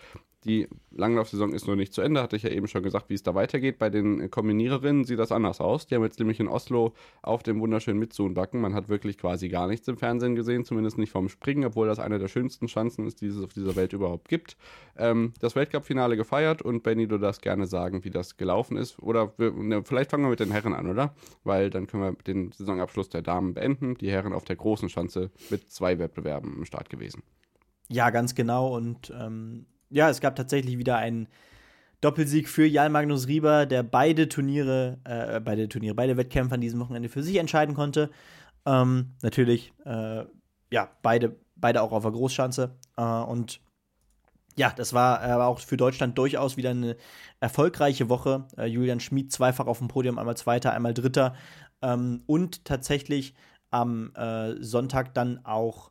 Die 0.44 0.68
Langlaufsaison 0.90 1.52
ist 1.52 1.66
noch 1.66 1.76
nicht 1.76 1.92
zu 1.92 2.00
Ende, 2.00 2.22
hatte 2.22 2.34
ich 2.34 2.44
ja 2.44 2.50
eben 2.50 2.66
schon 2.66 2.82
gesagt, 2.82 3.10
wie 3.10 3.14
es 3.14 3.22
da 3.22 3.34
weitergeht. 3.34 3.78
Bei 3.78 3.90
den 3.90 4.30
Kombiniererinnen 4.30 5.04
sieht 5.04 5.18
das 5.18 5.32
anders 5.32 5.60
aus. 5.60 5.86
Die 5.86 5.94
haben 5.94 6.02
jetzt 6.02 6.18
nämlich 6.18 6.40
in 6.40 6.48
Oslo 6.48 6.94
auf 7.20 7.42
dem 7.42 7.60
wunderschönen 7.60 7.98
Mitsun-Backen. 7.98 8.58
Man 8.58 8.74
hat 8.74 8.88
wirklich 8.88 9.18
quasi 9.18 9.50
gar 9.50 9.66
nichts 9.66 9.86
im 9.88 9.98
Fernsehen 9.98 10.36
gesehen, 10.36 10.64
zumindest 10.64 10.96
nicht 10.96 11.12
vom 11.12 11.28
Springen, 11.28 11.66
obwohl 11.66 11.88
das 11.88 11.98
eine 11.98 12.18
der 12.18 12.28
schönsten 12.28 12.68
Schanzen 12.68 13.06
ist, 13.06 13.20
die 13.20 13.26
es 13.26 13.42
auf 13.42 13.52
dieser 13.52 13.76
Welt 13.76 13.92
überhaupt 13.92 14.28
gibt. 14.28 14.56
Ähm, 14.96 15.34
das 15.40 15.56
Weltcup-Finale 15.56 16.16
gefeiert 16.16 16.62
und 16.62 16.82
Benny, 16.82 17.06
du 17.06 17.18
darfst 17.18 17.42
gerne 17.42 17.66
sagen, 17.66 18.02
wie 18.04 18.10
das 18.10 18.38
gelaufen 18.38 18.78
ist. 18.78 18.98
Oder 18.98 19.34
wir, 19.36 19.52
ne, 19.52 19.82
vielleicht 19.84 20.10
fangen 20.10 20.24
wir 20.24 20.30
mit 20.30 20.40
den 20.40 20.52
Herren 20.52 20.72
an, 20.72 20.88
oder? 20.88 21.14
Weil 21.44 21.68
dann 21.68 21.86
können 21.86 22.02
wir 22.02 22.12
den 22.12 22.50
Saisonabschluss 22.52 23.10
der 23.10 23.20
Damen 23.20 23.52
beenden. 23.52 23.94
Die 23.96 24.10
Herren 24.10 24.32
auf 24.32 24.46
der 24.46 24.56
großen 24.56 24.88
Schanze 24.88 25.30
mit 25.50 25.70
zwei 25.70 25.98
Wettbewerben 25.98 26.56
im 26.56 26.64
Start 26.64 26.88
gewesen. 26.88 27.22
Ja, 27.88 28.08
ganz 28.08 28.34
genau. 28.34 28.74
Und 28.74 29.12
ähm, 29.18 29.66
ja, 29.90 30.08
es 30.08 30.20
gab 30.20 30.36
tatsächlich 30.36 30.78
wieder 30.78 30.96
einen 30.96 31.28
Doppelsieg 32.00 32.48
für 32.48 32.66
Jan 32.66 32.92
Magnus 32.92 33.26
Rieber, 33.28 33.66
der 33.66 33.82
beide 33.82 34.28
Turniere, 34.28 34.98
äh, 35.04 35.40
beide 35.40 35.68
Turniere, 35.68 35.94
beide 35.94 36.16
Wettkämpfe 36.16 36.54
an 36.54 36.60
diesem 36.60 36.80
Wochenende 36.80 37.08
für 37.08 37.22
sich 37.22 37.36
entscheiden 37.36 37.74
konnte. 37.74 38.10
Ähm, 38.64 39.12
natürlich, 39.22 39.72
äh, 39.84 40.24
ja, 40.70 40.90
beide, 41.02 41.36
beide 41.56 41.82
auch 41.82 41.92
auf 41.92 42.02
der 42.02 42.12
Großschanze. 42.12 42.76
Äh, 42.96 43.02
und 43.02 43.60
ja, 44.56 44.72
das 44.74 44.94
war 44.94 45.20
aber 45.20 45.46
auch 45.46 45.60
für 45.60 45.76
Deutschland 45.76 46.16
durchaus 46.16 46.56
wieder 46.56 46.70
eine 46.70 46.96
erfolgreiche 47.40 48.08
Woche. 48.08 48.46
Äh, 48.56 48.66
Julian 48.66 49.00
Schmid 49.00 49.30
zweifach 49.32 49.66
auf 49.66 49.78
dem 49.78 49.88
Podium, 49.88 50.18
einmal 50.18 50.36
Zweiter, 50.36 50.72
einmal 50.72 50.94
Dritter. 50.94 51.34
Ähm, 51.82 52.22
und 52.26 52.64
tatsächlich 52.64 53.34
am 53.70 54.14
äh, 54.14 54.54
Sonntag 54.62 55.14
dann 55.14 55.44
auch 55.44 55.90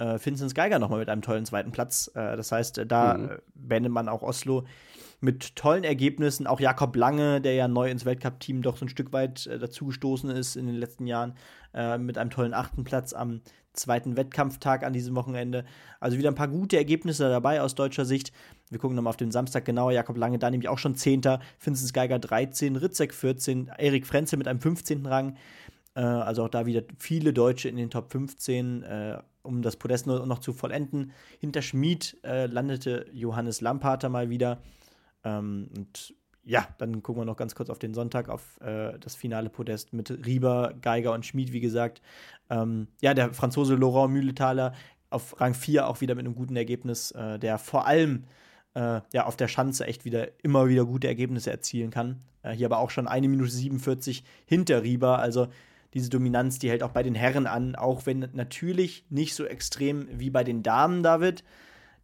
äh, 0.00 0.18
Vincent 0.24 0.54
Geiger 0.54 0.78
nochmal 0.78 0.98
mit 0.98 1.08
einem 1.08 1.22
tollen 1.22 1.44
zweiten 1.46 1.70
Platz. 1.70 2.10
Äh, 2.14 2.36
das 2.36 2.50
heißt, 2.50 2.78
äh, 2.78 2.86
da 2.86 3.14
Mhm. 3.14 3.30
äh, 3.30 3.36
beendet 3.54 3.92
man 3.92 4.08
auch 4.08 4.22
Oslo 4.22 4.64
mit 5.20 5.54
tollen 5.54 5.84
Ergebnissen. 5.84 6.46
Auch 6.46 6.60
Jakob 6.60 6.96
Lange, 6.96 7.40
der 7.40 7.54
ja 7.54 7.68
neu 7.68 7.90
ins 7.90 8.04
Weltcup-Team 8.06 8.62
doch 8.62 8.76
so 8.78 8.86
ein 8.86 8.88
Stück 8.88 9.12
weit 9.12 9.46
äh, 9.46 9.58
dazugestoßen 9.58 10.30
ist 10.30 10.56
in 10.56 10.66
den 10.66 10.76
letzten 10.76 11.06
Jahren, 11.06 11.34
äh, 11.74 11.98
mit 11.98 12.16
einem 12.18 12.30
tollen 12.30 12.54
achten 12.54 12.84
Platz 12.84 13.12
am 13.12 13.42
zweiten 13.72 14.16
Wettkampftag 14.16 14.82
an 14.82 14.92
diesem 14.92 15.14
Wochenende. 15.14 15.64
Also 16.00 16.18
wieder 16.18 16.28
ein 16.30 16.34
paar 16.34 16.48
gute 16.48 16.76
Ergebnisse 16.76 17.28
dabei 17.28 17.60
aus 17.60 17.76
deutscher 17.76 18.04
Sicht. 18.04 18.32
Wir 18.68 18.78
gucken 18.80 18.96
nochmal 18.96 19.10
auf 19.10 19.16
den 19.16 19.30
Samstag 19.30 19.64
genauer. 19.64 19.92
Jakob 19.92 20.16
Lange 20.16 20.38
da 20.38 20.50
nämlich 20.50 20.68
auch 20.68 20.78
schon 20.78 20.96
Zehnter, 20.96 21.40
Vincent 21.62 21.92
Geiger 21.94 22.18
13, 22.18 22.74
Ritzek 22.76 23.14
14, 23.14 23.70
Erik 23.78 24.06
Frenzel 24.06 24.38
mit 24.38 24.48
einem 24.48 24.60
15. 24.60 25.06
Rang. 25.06 25.36
Äh, 25.94 26.00
also 26.00 26.44
auch 26.44 26.48
da 26.48 26.66
wieder 26.66 26.82
viele 26.98 27.32
Deutsche 27.32 27.68
in 27.68 27.76
den 27.76 27.90
Top 27.90 28.10
15, 28.10 28.82
äh, 28.82 29.18
um 29.42 29.62
das 29.62 29.76
Podest 29.76 30.06
noch 30.06 30.38
zu 30.38 30.52
vollenden. 30.52 31.12
Hinter 31.38 31.62
Schmid 31.62 32.18
äh, 32.24 32.46
landete 32.46 33.06
Johannes 33.12 33.60
Lamparter 33.60 34.08
mal 34.08 34.30
wieder. 34.30 34.62
Ähm, 35.24 35.68
und 35.76 36.14
ja, 36.44 36.66
dann 36.78 37.02
gucken 37.02 37.22
wir 37.22 37.26
noch 37.26 37.36
ganz 37.36 37.54
kurz 37.54 37.70
auf 37.70 37.78
den 37.78 37.94
Sonntag, 37.94 38.28
auf 38.28 38.60
äh, 38.60 38.98
das 38.98 39.14
finale 39.14 39.50
Podest 39.50 39.92
mit 39.92 40.10
Rieber, 40.26 40.74
Geiger 40.80 41.12
und 41.12 41.26
Schmid, 41.26 41.52
wie 41.52 41.60
gesagt. 41.60 42.00
Ähm, 42.48 42.88
ja, 43.00 43.14
der 43.14 43.32
Franzose 43.34 43.74
Laurent 43.74 44.12
Mühletaler 44.12 44.72
auf 45.10 45.40
Rang 45.40 45.54
4 45.54 45.86
auch 45.88 46.00
wieder 46.00 46.14
mit 46.14 46.24
einem 46.24 46.34
guten 46.34 46.56
Ergebnis, 46.56 47.10
äh, 47.12 47.38
der 47.38 47.58
vor 47.58 47.86
allem 47.86 48.24
äh, 48.74 49.00
ja, 49.12 49.26
auf 49.26 49.36
der 49.36 49.48
Schanze 49.48 49.86
echt 49.86 50.04
wieder 50.04 50.28
immer 50.42 50.68
wieder 50.68 50.84
gute 50.84 51.08
Ergebnisse 51.08 51.50
erzielen 51.50 51.90
kann. 51.90 52.22
Äh, 52.42 52.52
hier 52.52 52.66
aber 52.66 52.78
auch 52.78 52.90
schon 52.90 53.08
eine 53.08 53.28
Minute 53.28 53.50
47 53.50 54.24
hinter 54.46 54.82
Rieber. 54.82 55.18
Also 55.18 55.48
diese 55.94 56.10
Dominanz, 56.10 56.58
die 56.58 56.70
hält 56.70 56.82
auch 56.82 56.90
bei 56.90 57.02
den 57.02 57.14
Herren 57.14 57.46
an, 57.46 57.74
auch 57.74 58.06
wenn 58.06 58.28
natürlich 58.32 59.04
nicht 59.10 59.34
so 59.34 59.44
extrem 59.44 60.08
wie 60.12 60.30
bei 60.30 60.44
den 60.44 60.62
Damen, 60.62 61.02
David. 61.02 61.44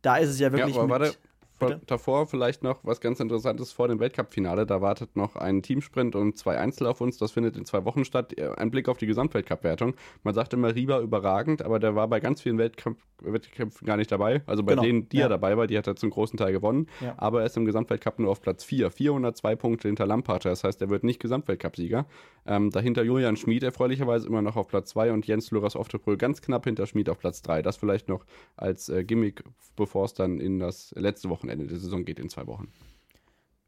Da 0.02 0.16
ist 0.16 0.30
es 0.30 0.40
ja 0.40 0.52
wirklich. 0.52 0.74
ja, 0.74 0.82
aber 0.82 0.98
mit, 0.98 1.00
warte, 1.08 1.18
Bitte? 1.58 1.80
davor 1.86 2.26
vielleicht 2.26 2.62
noch 2.62 2.80
was 2.84 3.00
ganz 3.00 3.20
Interessantes 3.20 3.72
vor 3.72 3.88
dem 3.88 3.98
Weltcup-Finale. 4.00 4.66
Da 4.66 4.80
wartet 4.80 5.16
noch 5.16 5.36
ein 5.36 5.62
Teamsprint 5.62 6.14
und 6.14 6.36
zwei 6.36 6.58
Einzel 6.58 6.86
auf 6.86 7.00
uns. 7.00 7.18
Das 7.18 7.32
findet 7.32 7.56
in 7.56 7.64
zwei 7.64 7.84
Wochen 7.84 8.04
statt. 8.04 8.38
Äh, 8.38 8.50
Ein 8.56 8.70
Blick 8.70 8.88
auf 8.88 8.98
die 8.98 9.06
Gesamtweltcup-Wertung. 9.06 9.94
Man 10.22 10.34
sagt 10.34 10.52
immer 10.54 10.74
Rieber 10.74 11.00
überragend, 11.00 11.62
aber 11.62 11.78
der 11.78 11.94
war 11.94 12.08
bei 12.08 12.20
ganz 12.20 12.42
vielen 12.42 12.58
Weltcup, 12.58 12.96
Wettkämpfen 13.22 13.86
gar 13.86 13.96
nicht 13.96 14.12
dabei. 14.12 14.42
Also 14.46 14.62
bei 14.62 14.72
Genau, 14.72 14.82
denen, 14.82 15.08
die 15.08 15.18
ja. 15.18 15.24
er 15.24 15.28
dabei 15.30 15.56
war, 15.56 15.66
die 15.66 15.78
hat 15.78 15.86
er 15.86 15.96
zum 15.96 16.10
großen 16.10 16.36
Teil 16.36 16.52
gewonnen. 16.52 16.88
Ja. 17.00 17.14
Aber 17.16 17.40
er 17.40 17.46
ist 17.46 17.56
im 17.56 17.64
Gesamtweltcup 17.64 18.18
nur 18.18 18.30
auf 18.30 18.40
Platz 18.42 18.64
4. 18.64 18.90
402 18.90 19.56
Punkte 19.56 19.88
hinter 19.88 20.06
Lampater. 20.06 20.50
Das 20.50 20.64
heißt, 20.64 20.80
er 20.82 20.90
wird 20.90 21.04
nicht 21.04 21.20
Gesamtweltcup-Sieger. 21.20 22.06
Ähm, 22.46 22.70
dahinter 22.70 23.02
Julian 23.02 23.36
Schmid 23.36 23.62
erfreulicherweise 23.62 24.26
immer 24.28 24.42
noch 24.42 24.56
auf 24.56 24.68
Platz 24.68 24.90
2 24.90 25.12
und 25.12 25.26
Jens 25.26 25.50
Luras 25.50 25.76
Oftebrüll 25.76 26.16
ganz 26.16 26.42
knapp 26.42 26.64
hinter 26.64 26.86
Schmid 26.86 27.08
auf 27.08 27.18
Platz 27.18 27.42
3. 27.42 27.62
Das 27.62 27.76
vielleicht 27.76 28.08
noch 28.08 28.24
als 28.56 28.88
äh, 28.88 29.04
Gimmick, 29.04 29.42
bevor 29.76 30.04
es 30.04 30.14
dann 30.14 30.38
in 30.38 30.58
das 30.58 30.92
letzte 30.96 31.28
Wochenende 31.46 31.66
der 31.66 31.78
Saison 31.78 32.04
geht, 32.04 32.18
in 32.18 32.28
zwei 32.28 32.46
Wochen. 32.46 32.68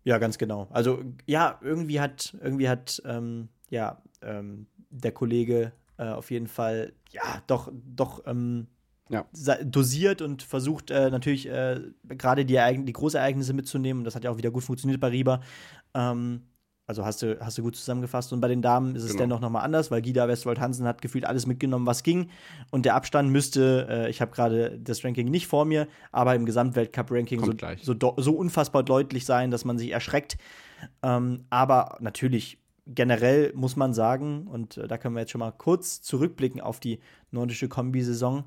Ja, 0.04 0.18
ganz 0.18 0.38
genau. 0.38 0.68
Also 0.70 1.02
ja, 1.26 1.58
irgendwie 1.62 2.00
hat, 2.00 2.36
irgendwie 2.40 2.68
hat 2.68 3.02
ähm, 3.04 3.48
ja, 3.70 4.02
ähm, 4.22 4.66
der 4.90 5.12
Kollege 5.12 5.72
äh, 5.98 6.08
auf 6.08 6.30
jeden 6.30 6.46
Fall, 6.46 6.92
ja, 7.10 7.42
doch, 7.46 7.70
doch 7.72 8.22
ähm, 8.26 8.68
Ja. 9.10 9.26
dosiert 9.64 10.22
und 10.22 10.42
versucht 10.42 10.90
äh, 10.90 11.10
natürlich 11.10 11.48
äh, 11.48 11.80
gerade 12.08 12.44
die, 12.44 12.54
Ereign- 12.56 12.86
die 12.86 12.92
Großereignisse 12.92 13.52
mitzunehmen. 13.52 14.00
Und 14.00 14.04
das 14.04 14.14
hat 14.14 14.24
ja 14.24 14.30
auch 14.30 14.38
wieder 14.38 14.50
gut 14.50 14.64
funktioniert 14.64 15.00
bei 15.00 15.08
Rieber. 15.08 15.40
Ähm, 15.94 16.42
also 16.88 17.04
hast 17.04 17.20
du, 17.20 17.38
hast 17.38 17.58
du 17.58 17.62
gut 17.62 17.76
zusammengefasst. 17.76 18.32
Und 18.32 18.40
bei 18.40 18.48
den 18.48 18.62
Damen 18.62 18.96
ist 18.96 19.02
es 19.02 19.10
Genau. 19.10 19.20
dennoch 19.24 19.40
nochmal 19.40 19.62
anders, 19.62 19.90
weil 19.90 20.00
Gida 20.00 20.26
Westwold 20.26 20.58
Hansen 20.58 20.86
hat 20.86 21.02
gefühlt 21.02 21.26
alles 21.26 21.46
mitgenommen, 21.46 21.86
was 21.86 22.02
ging. 22.02 22.30
Und 22.70 22.86
der 22.86 22.94
Abstand 22.94 23.30
müsste, 23.30 23.86
äh, 23.90 24.10
ich 24.10 24.22
habe 24.22 24.32
gerade 24.32 24.78
das 24.82 25.04
Ranking 25.04 25.28
nicht 25.30 25.46
vor 25.46 25.66
mir, 25.66 25.86
aber 26.12 26.34
im 26.34 26.46
Gesamtweltcup-Ranking 26.46 27.44
so, 27.44 27.94
so, 27.94 28.14
so 28.16 28.32
unfassbar 28.32 28.82
deutlich 28.82 29.26
sein, 29.26 29.50
dass 29.50 29.66
man 29.66 29.76
sich 29.78 29.90
erschreckt. 29.90 30.38
Ähm, 31.02 31.44
aber 31.50 31.98
natürlich 32.00 32.58
generell 32.86 33.52
muss 33.54 33.76
man 33.76 33.92
sagen, 33.92 34.46
und 34.46 34.78
äh, 34.78 34.88
da 34.88 34.96
können 34.96 35.14
wir 35.14 35.20
jetzt 35.20 35.30
schon 35.30 35.40
mal 35.40 35.52
kurz 35.52 36.00
zurückblicken 36.00 36.62
auf 36.62 36.80
die 36.80 37.00
nordische 37.30 37.68
Kombi-Saison. 37.68 38.44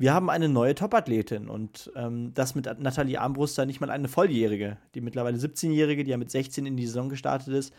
Wir 0.00 0.14
haben 0.14 0.30
eine 0.30 0.48
neue 0.48 0.76
Topathletin 0.76 1.48
und 1.48 1.90
ähm, 1.96 2.32
das 2.32 2.54
mit 2.54 2.66
Nathalie 2.78 3.20
Armbruster 3.20 3.66
nicht 3.66 3.80
mal 3.80 3.90
eine 3.90 4.06
Volljährige, 4.06 4.78
die 4.94 5.00
mittlerweile 5.00 5.38
17-Jährige, 5.38 6.04
die 6.04 6.12
ja 6.12 6.16
mit 6.16 6.30
16 6.30 6.66
in 6.66 6.76
die 6.76 6.86
Saison 6.86 7.08
gestartet 7.08 7.52
ist 7.52 7.74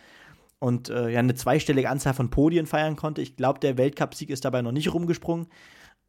und 0.59 0.89
äh, 0.89 1.09
ja 1.09 1.19
eine 1.19 1.33
zweistellige 1.33 1.89
Anzahl 1.89 2.13
von 2.13 2.29
Podien 2.29 2.65
feiern 2.65 2.97
konnte. 2.97 3.21
Ich 3.21 3.37
glaube, 3.37 3.59
der 3.59 3.77
Weltcupsieg 3.77 4.29
ist 4.29 4.43
dabei 4.43 4.61
noch 4.61 4.73
nicht 4.73 4.93
rumgesprungen. 4.93 5.47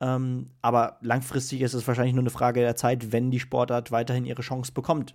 Ähm, 0.01 0.51
aber 0.63 0.99
langfristig 1.03 1.61
ist 1.61 1.75
es 1.75 1.87
wahrscheinlich 1.87 2.15
nur 2.15 2.23
eine 2.23 2.31
Frage 2.31 2.61
der 2.61 2.75
Zeit, 2.75 3.13
wenn 3.13 3.31
die 3.31 3.39
Sportart 3.39 3.93
weiterhin 3.93 4.25
ihre 4.25 4.43
Chance 4.43 4.73
bekommt. 4.73 5.15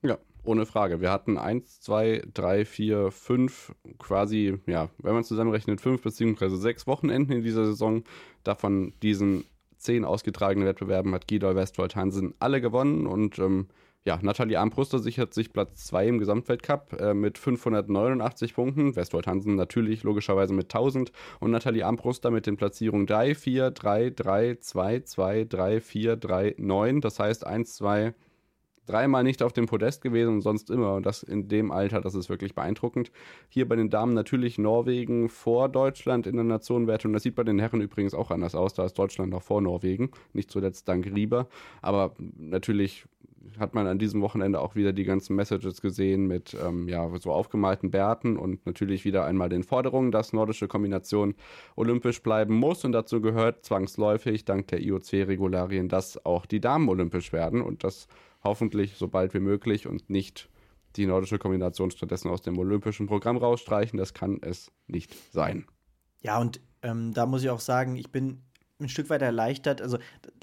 Ja, 0.00 0.16
ohne 0.44 0.64
Frage. 0.64 1.02
Wir 1.02 1.10
hatten 1.10 1.36
eins, 1.36 1.80
zwei, 1.80 2.22
drei, 2.32 2.64
vier, 2.64 3.10
fünf, 3.10 3.74
quasi, 3.98 4.58
ja, 4.66 4.88
wenn 4.98 5.12
man 5.12 5.24
zusammenrechnet, 5.24 5.80
fünf 5.80 6.02
beziehungsweise 6.02 6.56
sechs 6.56 6.86
Wochenenden 6.86 7.32
in 7.32 7.42
dieser 7.42 7.66
Saison. 7.66 8.04
Davon 8.44 8.94
diesen 9.02 9.44
zehn 9.78 10.04
ausgetragenen 10.04 10.68
Wettbewerben 10.68 11.14
hat 11.14 11.26
Gidol 11.26 11.56
Westfold 11.56 11.96
Hansen 11.96 12.34
alle 12.38 12.60
gewonnen 12.60 13.06
und 13.06 13.38
ähm, 13.38 13.68
ja, 14.04 14.18
Nathalie 14.22 14.58
Armbruster 14.58 15.00
sichert 15.00 15.34
sich 15.34 15.52
Platz 15.52 15.86
2 15.86 16.06
im 16.06 16.18
Gesamtweltcup 16.18 16.98
äh, 16.98 17.12
mit 17.12 17.36
589 17.36 18.54
Punkten. 18.54 18.96
Westfold 18.96 19.26
Hansen 19.26 19.54
natürlich 19.56 20.02
logischerweise 20.02 20.54
mit 20.54 20.66
1000 20.66 21.12
und 21.40 21.50
Nathalie 21.50 21.84
Armbruster 21.84 22.30
mit 22.30 22.46
den 22.46 22.56
Platzierungen 22.56 23.06
3, 23.06 23.34
4, 23.34 23.70
3, 23.70 24.10
3, 24.10 24.54
2, 24.60 25.00
2, 25.00 25.44
3, 25.44 25.80
4, 25.80 26.16
3, 26.16 26.54
9. 26.56 27.00
Das 27.02 27.18
heißt 27.18 27.46
1, 27.46 27.74
2, 27.74 28.14
dreimal 28.88 29.22
nicht 29.22 29.42
auf 29.42 29.52
dem 29.52 29.66
Podest 29.66 30.02
gewesen 30.02 30.34
und 30.34 30.40
sonst 30.40 30.70
immer. 30.70 30.94
Und 30.94 31.06
das 31.06 31.22
in 31.22 31.48
dem 31.48 31.70
Alter, 31.70 32.00
das 32.00 32.14
ist 32.14 32.28
wirklich 32.28 32.54
beeindruckend. 32.54 33.10
Hier 33.48 33.68
bei 33.68 33.76
den 33.76 33.90
Damen 33.90 34.14
natürlich 34.14 34.58
Norwegen 34.58 35.28
vor 35.28 35.68
Deutschland 35.68 36.26
in 36.26 36.36
der 36.36 36.44
Nationenwertung. 36.44 37.12
Das 37.12 37.22
sieht 37.22 37.34
bei 37.34 37.44
den 37.44 37.58
Herren 37.58 37.80
übrigens 37.80 38.14
auch 38.14 38.30
anders 38.30 38.54
aus. 38.54 38.74
Da 38.74 38.84
ist 38.84 38.98
Deutschland 38.98 39.30
noch 39.30 39.42
vor 39.42 39.60
Norwegen. 39.60 40.10
Nicht 40.32 40.50
zuletzt 40.50 40.88
dank 40.88 41.06
Rieber. 41.06 41.48
Aber 41.82 42.14
natürlich 42.36 43.06
hat 43.58 43.74
man 43.74 43.86
an 43.86 43.98
diesem 43.98 44.20
Wochenende 44.20 44.60
auch 44.60 44.74
wieder 44.74 44.92
die 44.92 45.04
ganzen 45.04 45.36
Messages 45.36 45.80
gesehen 45.80 46.26
mit 46.26 46.56
ähm, 46.62 46.88
ja, 46.88 47.08
so 47.18 47.32
aufgemalten 47.32 47.90
Bärten 47.90 48.36
und 48.36 48.64
natürlich 48.66 49.04
wieder 49.04 49.24
einmal 49.24 49.48
den 49.48 49.64
Forderungen, 49.64 50.10
dass 50.10 50.32
nordische 50.32 50.68
Kombination 50.68 51.34
olympisch 51.76 52.22
bleiben 52.22 52.54
muss. 52.54 52.84
Und 52.84 52.92
dazu 52.92 53.20
gehört 53.20 53.64
zwangsläufig 53.64 54.44
dank 54.44 54.68
der 54.68 54.80
IOC-Regularien, 54.80 55.88
dass 55.88 56.24
auch 56.24 56.46
die 56.46 56.60
Damen 56.60 56.88
olympisch 56.88 57.32
werden 57.32 57.62
und 57.62 57.84
das 57.84 58.08
hoffentlich 58.48 58.96
so 58.96 59.08
bald 59.08 59.34
wie 59.34 59.40
möglich 59.40 59.86
und 59.86 60.10
nicht 60.10 60.48
die 60.96 61.06
nordische 61.06 61.38
Kombination 61.38 61.90
stattdessen 61.90 62.30
aus 62.30 62.42
dem 62.42 62.58
olympischen 62.58 63.06
Programm 63.06 63.36
rausstreichen. 63.36 63.98
Das 63.98 64.14
kann 64.14 64.38
es 64.42 64.72
nicht 64.86 65.14
sein. 65.32 65.66
Ja, 66.20 66.38
und 66.38 66.60
ähm, 66.82 67.12
da 67.14 67.26
muss 67.26 67.42
ich 67.42 67.50
auch 67.50 67.60
sagen, 67.60 67.96
ich 67.96 68.10
bin 68.10 68.42
ein 68.80 68.88
Stück 68.88 69.10
weit 69.10 69.22
erleichtert. 69.22 69.80
Also, 69.82 69.98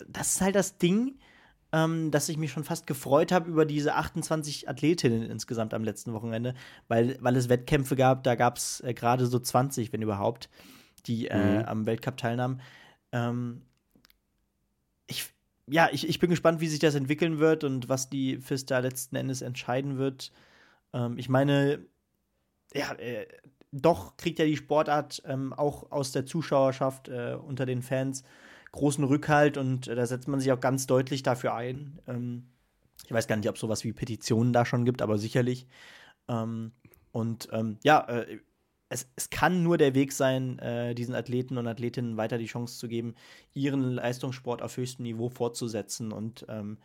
das 0.07 0.35
ist 0.35 0.41
halt 0.41 0.55
das 0.55 0.77
Ding, 0.77 1.17
ähm, 1.71 2.11
dass 2.11 2.29
ich 2.29 2.37
mich 2.37 2.51
schon 2.51 2.63
fast 2.63 2.87
gefreut 2.87 3.31
habe 3.31 3.49
über 3.49 3.65
diese 3.65 3.95
28 3.95 4.69
Athletinnen 4.69 5.23
insgesamt 5.29 5.73
am 5.73 5.83
letzten 5.83 6.13
Wochenende, 6.13 6.53
weil, 6.87 7.17
weil 7.21 7.35
es 7.35 7.49
Wettkämpfe 7.49 7.95
gab, 7.95 8.23
da 8.23 8.35
gab 8.35 8.57
es 8.57 8.81
äh, 8.81 8.93
gerade 8.93 9.25
so 9.25 9.39
20, 9.39 9.91
wenn 9.91 10.01
überhaupt, 10.01 10.49
die 11.05 11.27
äh, 11.27 11.59
Mhm. 11.59 11.65
am 11.65 11.85
Weltcup 11.85 12.17
teilnahmen. 12.17 12.61
Ähm, 13.11 13.63
ja, 15.67 15.89
ich, 15.91 16.07
ich 16.07 16.19
bin 16.19 16.29
gespannt, 16.29 16.61
wie 16.61 16.67
sich 16.67 16.79
das 16.79 16.95
entwickeln 16.95 17.39
wird 17.39 17.63
und 17.63 17.89
was 17.89 18.09
die 18.09 18.37
FIS 18.37 18.65
da 18.65 18.79
letzten 18.79 19.15
Endes 19.15 19.41
entscheiden 19.41 19.97
wird. 19.97 20.31
Ähm, 20.93 21.17
ich 21.17 21.29
meine, 21.29 21.85
ja, 22.73 22.93
äh, 22.93 23.27
doch 23.71 24.15
kriegt 24.17 24.39
ja 24.39 24.45
die 24.45 24.57
Sportart 24.57 25.21
ähm, 25.25 25.53
auch 25.53 25.91
aus 25.91 26.11
der 26.11 26.25
Zuschauerschaft 26.25 27.09
äh, 27.09 27.35
unter 27.35 27.65
den 27.65 27.81
Fans 27.81 28.23
großen 28.71 29.03
Rückhalt 29.03 29.57
und 29.57 29.87
äh, 29.87 29.95
da 29.95 30.05
setzt 30.05 30.27
man 30.27 30.39
sich 30.39 30.51
auch 30.51 30.59
ganz 30.59 30.87
deutlich 30.87 31.23
dafür 31.23 31.55
ein. 31.55 31.99
Ähm, 32.07 32.47
ich 33.05 33.11
weiß 33.11 33.27
gar 33.27 33.35
nicht, 33.35 33.49
ob 33.49 33.55
es 33.55 33.61
sowas 33.61 33.83
wie 33.83 33.93
Petitionen 33.93 34.53
da 34.53 34.65
schon 34.65 34.85
gibt, 34.85 35.01
aber 35.01 35.17
sicherlich. 35.17 35.67
Ähm, 36.27 36.71
und 37.11 37.47
ähm, 37.51 37.77
ja, 37.83 38.05
äh, 38.07 38.39
es, 38.89 39.09
es 39.15 39.29
kann 39.29 39.63
nur 39.63 39.77
der 39.77 39.95
Weg 39.95 40.11
sein, 40.11 40.59
äh, 40.59 40.93
diesen 40.95 41.15
Athleten 41.15 41.57
und 41.57 41.67
Athletinnen 41.67 42.17
weiter 42.17 42.37
die 42.37 42.45
Chance 42.45 42.77
zu 42.77 42.87
geben, 42.87 43.15
ihren 43.53 43.81
Leistungssport 43.81 44.61
auf 44.61 44.77
höchstem 44.77 45.03
Niveau 45.03 45.29
fortzusetzen. 45.29 46.11
Und 46.11 46.45
ähm, 46.49 46.77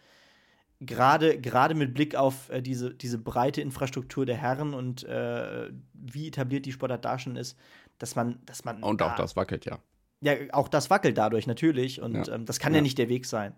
gerade 0.80 1.74
mit 1.74 1.92
Blick 1.92 2.14
auf 2.16 2.48
äh, 2.50 2.62
diese, 2.62 2.94
diese 2.94 3.18
breite 3.18 3.60
Infrastruktur 3.60 4.24
der 4.24 4.36
Herren 4.36 4.72
und 4.72 5.04
äh, 5.04 5.70
wie 5.92 6.28
etabliert 6.28 6.64
die 6.64 6.72
Sportart 6.72 7.04
da 7.04 7.18
schon 7.18 7.36
ist, 7.36 7.58
dass 7.98 8.16
man, 8.16 8.38
dass 8.46 8.64
man 8.64 8.82
Und 8.82 9.02
auch 9.02 9.10
da- 9.10 9.16
das 9.16 9.36
wackelt 9.36 9.66
ja. 9.66 9.78
ja, 10.22 10.32
auch 10.52 10.68
das 10.68 10.88
wackelt 10.88 11.18
dadurch 11.18 11.46
natürlich 11.46 12.00
und 12.00 12.26
Ja. 12.26 12.34
ähm, 12.34 12.46
das 12.46 12.58
kann 12.58 12.72
ja. 12.72 12.78
Ja. 12.78 12.82
nicht 12.82 12.96
der 12.96 13.10
Weg 13.10 13.26
sein. 13.26 13.54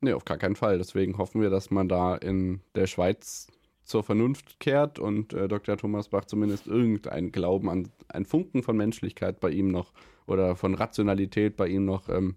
Nee, 0.00 0.14
auf 0.14 0.24
gar 0.24 0.36
keinen 0.36 0.56
Fall. 0.56 0.78
Deswegen 0.78 1.16
hoffen 1.16 1.40
wir, 1.40 1.48
dass 1.50 1.70
man 1.70 1.88
da 1.88 2.16
in 2.16 2.60
der 2.74 2.88
Schweiz 2.88 3.46
zur 3.84 4.02
Vernunft 4.02 4.60
kehrt 4.60 4.98
und 4.98 5.32
äh, 5.32 5.48
Dr. 5.48 5.76
Thomas 5.76 6.08
Bach 6.08 6.24
zumindest 6.24 6.66
irgendeinen 6.66 7.32
Glauben 7.32 7.68
an 7.68 7.88
einen 8.08 8.24
Funken 8.24 8.62
von 8.62 8.76
Menschlichkeit 8.76 9.40
bei 9.40 9.50
ihm 9.50 9.68
noch 9.68 9.92
oder 10.26 10.56
von 10.56 10.74
Rationalität 10.74 11.56
bei 11.56 11.68
ihm 11.68 11.84
noch 11.84 12.08
ähm, 12.08 12.36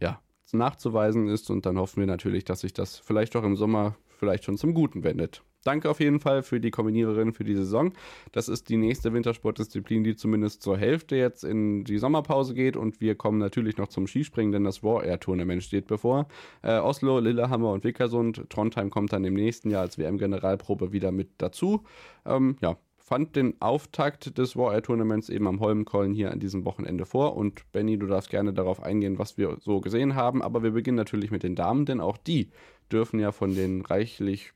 ja, 0.00 0.20
nachzuweisen 0.52 1.28
ist. 1.28 1.50
Und 1.50 1.66
dann 1.66 1.78
hoffen 1.78 2.00
wir 2.00 2.06
natürlich, 2.06 2.44
dass 2.44 2.60
sich 2.60 2.72
das 2.72 2.98
vielleicht 2.98 3.36
auch 3.36 3.44
im 3.44 3.56
Sommer 3.56 3.96
vielleicht 4.18 4.44
schon 4.44 4.58
zum 4.58 4.74
Guten 4.74 5.04
wendet. 5.04 5.42
Danke 5.64 5.88
auf 5.90 6.00
jeden 6.00 6.20
Fall 6.20 6.42
für 6.42 6.60
die 6.60 6.70
Kombiniererin 6.70 7.32
für 7.32 7.44
die 7.44 7.54
Saison. 7.54 7.92
Das 8.32 8.48
ist 8.48 8.68
die 8.68 8.76
nächste 8.76 9.12
Wintersportdisziplin, 9.12 10.04
die 10.04 10.16
zumindest 10.16 10.62
zur 10.62 10.76
Hälfte 10.76 11.16
jetzt 11.16 11.44
in 11.44 11.84
die 11.84 11.98
Sommerpause 11.98 12.54
geht. 12.54 12.76
Und 12.76 13.00
wir 13.00 13.14
kommen 13.14 13.38
natürlich 13.38 13.76
noch 13.76 13.88
zum 13.88 14.06
Skispringen, 14.06 14.52
denn 14.52 14.64
das 14.64 14.82
War 14.82 15.04
Air 15.04 15.20
Tournament 15.20 15.62
steht 15.62 15.86
bevor. 15.86 16.26
Äh, 16.62 16.78
Oslo, 16.78 17.20
Lillehammer 17.20 17.72
und 17.72 17.84
Vickersund. 17.84 18.44
Trondheim 18.50 18.90
kommt 18.90 19.12
dann 19.12 19.24
im 19.24 19.34
nächsten 19.34 19.70
Jahr 19.70 19.82
als 19.82 19.98
WM-Generalprobe 19.98 20.92
wieder 20.92 21.12
mit 21.12 21.30
dazu. 21.38 21.84
Ähm, 22.26 22.56
ja, 22.60 22.76
fand 23.12 23.36
den 23.36 23.60
Auftakt 23.60 24.38
des 24.38 24.56
War 24.56 24.72
Air 24.72 24.82
Tournaments 24.82 25.28
eben 25.28 25.46
am 25.46 25.60
Holmenkollen 25.60 26.14
hier 26.14 26.30
an 26.30 26.40
diesem 26.40 26.64
Wochenende 26.64 27.04
vor. 27.04 27.36
Und 27.36 27.70
Benny, 27.72 27.98
du 27.98 28.06
darfst 28.06 28.30
gerne 28.30 28.52
darauf 28.52 28.82
eingehen, 28.82 29.18
was 29.18 29.36
wir 29.36 29.58
so 29.60 29.80
gesehen 29.80 30.14
haben. 30.14 30.42
Aber 30.42 30.62
wir 30.62 30.70
beginnen 30.70 30.96
natürlich 30.96 31.30
mit 31.30 31.42
den 31.42 31.54
Damen, 31.54 31.84
denn 31.84 32.00
auch 32.00 32.16
die 32.16 32.50
dürfen 32.90 33.20
ja 33.20 33.30
von 33.30 33.54
den 33.54 33.82
reichlich 33.82 34.52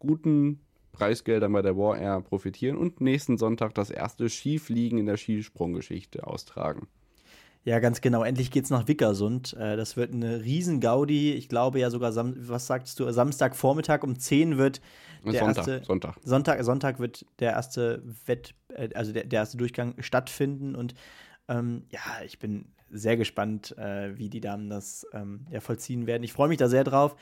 guten 0.00 0.60
Preisgeldern 0.90 1.52
bei 1.52 1.62
der 1.62 1.76
War 1.76 1.96
Air 1.96 2.20
profitieren 2.20 2.76
und 2.76 3.00
nächsten 3.00 3.38
Sonntag 3.38 3.74
das 3.74 3.90
erste 3.90 4.28
Skifliegen 4.28 4.98
in 4.98 5.06
der 5.06 5.16
Skisprunggeschichte 5.16 6.26
austragen. 6.26 6.88
Ja, 7.62 7.78
ganz 7.78 8.00
genau. 8.00 8.24
Endlich 8.24 8.50
geht's 8.50 8.70
nach 8.70 8.88
Vickersund. 8.88 9.52
Äh, 9.54 9.76
das 9.76 9.96
wird 9.96 10.12
eine 10.12 10.42
riesen 10.42 10.80
Gaudi. 10.80 11.32
Ich 11.34 11.48
glaube 11.48 11.78
ja 11.78 11.90
sogar, 11.90 12.12
was 12.14 12.66
sagst 12.66 12.98
du, 12.98 13.10
Samstagvormittag 13.10 14.02
um 14.02 14.18
10 14.18 14.56
wird 14.56 14.80
der 15.24 15.40
Sonntag, 15.40 15.56
erste 15.68 15.84
Sonntag. 15.84 16.16
Sonntag, 16.24 16.64
Sonntag 16.64 16.98
wird 16.98 17.26
der 17.38 17.52
erste 17.52 18.02
Wett, 18.24 18.54
äh, 18.74 18.88
also 18.94 19.12
der, 19.12 19.24
der 19.24 19.40
erste 19.40 19.58
Durchgang 19.58 19.94
stattfinden 19.98 20.74
und 20.74 20.94
ähm, 21.48 21.84
ja, 21.90 22.00
ich 22.24 22.38
bin 22.38 22.72
sehr 22.90 23.16
gespannt, 23.16 23.76
äh, 23.76 24.16
wie 24.16 24.30
die 24.30 24.40
Damen 24.40 24.70
das 24.70 25.06
ähm, 25.12 25.46
ja, 25.50 25.60
vollziehen 25.60 26.06
werden. 26.06 26.22
Ich 26.22 26.32
freue 26.32 26.48
mich 26.48 26.58
da 26.58 26.68
sehr 26.68 26.84
drauf. 26.84 27.14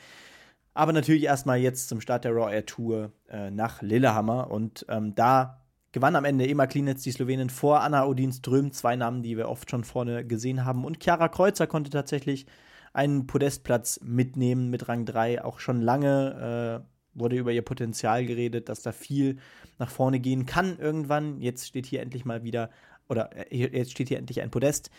Aber 0.73 0.93
natürlich 0.93 1.23
erstmal 1.23 1.59
jetzt 1.59 1.89
zum 1.89 2.01
Start 2.01 2.25
der 2.25 2.31
Raw 2.31 2.53
Air 2.53 2.65
Tour 2.65 3.11
äh, 3.29 3.51
nach 3.51 3.81
Lillehammer 3.81 4.49
und 4.51 4.85
ähm, 4.89 5.15
da 5.15 5.61
gewann 5.91 6.15
am 6.15 6.25
Ende 6.25 6.47
Ema 6.47 6.67
Klinitz, 6.67 7.03
die 7.03 7.11
Slowenin, 7.11 7.49
vor 7.49 7.81
Anna 7.81 8.05
Odin 8.05 8.31
Ström, 8.31 8.71
zwei 8.71 8.95
Namen, 8.95 9.23
die 9.23 9.37
wir 9.37 9.49
oft 9.49 9.69
schon 9.69 9.83
vorne 9.83 10.25
gesehen 10.25 10.65
haben. 10.65 10.85
Und 10.85 11.03
Chiara 11.03 11.27
Kreuzer 11.27 11.67
konnte 11.67 11.89
tatsächlich 11.89 12.45
einen 12.93 13.27
Podestplatz 13.27 13.99
mitnehmen 14.03 14.69
mit 14.69 14.87
Rang 14.87 15.05
3, 15.05 15.43
auch 15.43 15.59
schon 15.59 15.81
lange. 15.81 16.83
Äh, 16.85 16.89
wurde 17.13 17.37
über 17.37 17.51
ihr 17.51 17.63
Potenzial 17.63 18.25
geredet, 18.25 18.69
dass 18.69 18.81
da 18.81 18.91
viel 18.91 19.37
nach 19.77 19.89
vorne 19.89 20.19
gehen 20.19 20.45
kann 20.45 20.77
irgendwann. 20.79 21.41
Jetzt 21.41 21.67
steht 21.67 21.85
hier 21.85 22.01
endlich 22.01 22.25
mal 22.25 22.43
wieder, 22.43 22.69
oder 23.07 23.29
äh, 23.51 23.57
jetzt 23.57 23.91
steht 23.91 24.09
hier 24.09 24.17
endlich 24.17 24.41
ein 24.41 24.51
Podest. 24.51 24.89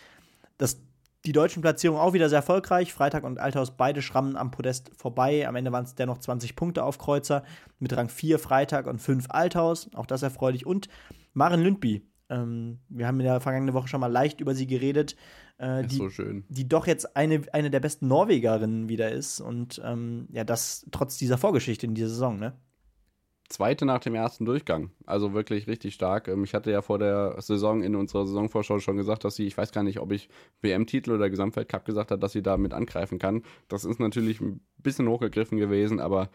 Das, 0.59 0.81
die 1.27 1.33
deutschen 1.33 1.61
Platzierungen 1.61 2.01
auch 2.01 2.13
wieder 2.15 2.29
sehr 2.29 2.39
erfolgreich. 2.39 2.93
Freitag 2.93 3.25
und 3.25 3.39
Althaus 3.39 3.77
beide 3.77 4.01
schrammen 4.01 4.37
am 4.37 4.51
Podest 4.51 4.91
vorbei. 4.97 5.47
Am 5.47 5.57
Ende 5.57 5.73
waren 5.73 5.85
es 5.85 5.95
dennoch 5.95 6.19
20 6.19 6.57
Punkte 6.57 6.85
auf 6.85 6.99
Kreuzer 6.99 7.45
mit 7.79 7.95
Rang 7.97 8.09
4 8.09 8.39
Freitag 8.39 8.87
und 8.87 9.01
5 9.01 9.27
Althaus. 9.29 9.91
Auch 9.95 10.07
das 10.07 10.23
erfreulich. 10.23 10.65
Und 10.65 10.89
Maren 11.35 11.63
Lündby. 11.63 12.07
Ähm, 12.31 12.79
wir 12.89 13.07
haben 13.07 13.21
in 13.21 13.27
der 13.27 13.41
vergangenen 13.41 13.75
Woche 13.75 13.89
schon 13.89 14.01
mal 14.01 14.07
leicht 14.07 14.41
über 14.41 14.55
sie 14.55 14.67
geredet. 14.67 15.17
Äh, 15.59 15.85
die, 15.85 15.97
so 15.97 16.09
schön. 16.09 16.45
die 16.49 16.69
doch 16.69 16.87
jetzt 16.87 17.17
eine, 17.17 17.43
eine 17.53 17.71
der 17.71 17.81
besten 17.81 18.09
Norwegerinnen 18.09 18.89
wieder 18.89 19.11
ist. 19.11 19.41
Und 19.41 19.81
ähm, 19.85 20.27
ja, 20.33 20.45
das 20.45 20.87
trotz 20.91 21.19
dieser 21.19 21.39
Vorgeschichte 21.39 21.87
in 21.87 21.95
dieser 21.95 22.09
Saison, 22.09 22.39
ne? 22.39 22.55
Zweite 23.51 23.85
nach 23.85 23.99
dem 23.99 24.15
ersten 24.15 24.45
Durchgang. 24.45 24.93
Also 25.07 25.35
wirklich 25.35 25.67
richtig 25.67 25.95
stark. 25.95 26.29
Ähm, 26.29 26.45
ich 26.45 26.55
hatte 26.55 26.71
ja 26.71 26.83
vor 26.83 26.99
der 26.99 27.35
Saison 27.43 27.83
in 27.83 27.97
unserer 27.97 28.25
Saisonvorschau 28.25 28.79
schon 28.79 28.97
gesagt, 28.97 29.25
dass 29.25 29.35
sie, 29.35 29.47
ich 29.47 29.59
weiß 29.59 29.73
gar 29.73 29.83
nicht, 29.83 29.99
ob 29.99 30.13
ich 30.13 30.29
WM-Titel 30.63 31.11
oder 31.11 31.29
Gesamtweltcup 31.29 31.85
gesagt 31.85 32.13
habe, 32.13 32.21
dass 32.21 32.33
sie 32.33 32.43
da 32.43 32.57
mit 32.57 32.73
angreifen 32.73 33.19
kann. 33.19 33.43
Das 33.69 33.85
ist 33.85 33.99
natürlich 33.99 34.41
ein 34.41 34.61
bisschen 34.79 35.09
hochgegriffen 35.09 35.59
gewesen, 35.59 35.99
aber 35.99 36.31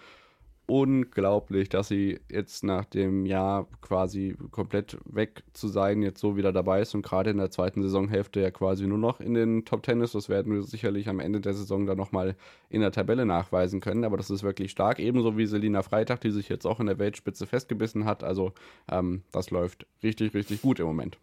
unglaublich, 0.68 1.70
dass 1.70 1.88
sie 1.88 2.20
jetzt 2.30 2.64
nach 2.64 2.86
dem 2.86 3.26
Jahr 3.26 3.68
quasi 3.82 4.36
komplett 4.52 4.98
weg 5.06 5.44
zu 5.54 5.68
sein, 5.68 6.02
jetzt 6.02 6.20
so 6.20 6.38
wieder 6.38 6.52
dabei 6.52 6.82
ist 6.82 6.96
und 6.96 7.04
gerade 7.04 7.30
in 7.30 7.38
der 7.38 7.52
zweiten 7.52 7.84
Saisonhälfte 7.84 8.42
ja 8.42 8.52
quasi 8.52 8.88
nur 8.88 8.98
noch 8.98 9.20
in 9.20 9.34
den 9.34 9.66
Top 9.66 9.84
Ten 9.84 10.02
ist. 10.02 10.16
Das 10.16 10.30
werden 10.30 10.54
wir 10.54 10.64
sicherlich 10.64 11.08
am 11.08 11.20
Ende 11.20 11.42
der 11.42 11.54
Saison 11.54 11.86
dann 11.86 11.98
nochmal 11.98 12.36
in 12.70 12.82
der 12.82 12.92
Tabelle 12.92 13.26
nachweisen 13.26 13.80
können, 13.80 14.04
aber 14.04 14.18
das 14.18 14.30
ist 14.30 14.44
wirklich 14.44 14.72
stark. 14.72 15.00
Ebenso 15.00 15.38
wie 15.38 15.46
Selina 15.46 15.84
Freitag, 15.84 16.22
die 16.22 16.32
sich 16.32 16.50
jetzt 16.50 16.66
auch 16.66 16.80
in 16.80 16.88
der 16.88 17.00
Weltspitze 17.00 17.46
festgebissen 17.46 18.06
hat. 18.06 18.24
Also 18.24 18.54
ähm, 18.90 19.24
das 19.32 19.52
läuft 19.52 19.86
richtig, 20.04 20.34
richtig 20.34 20.62
gut 20.62 20.80
im 20.80 20.88
Moment. 20.88 21.18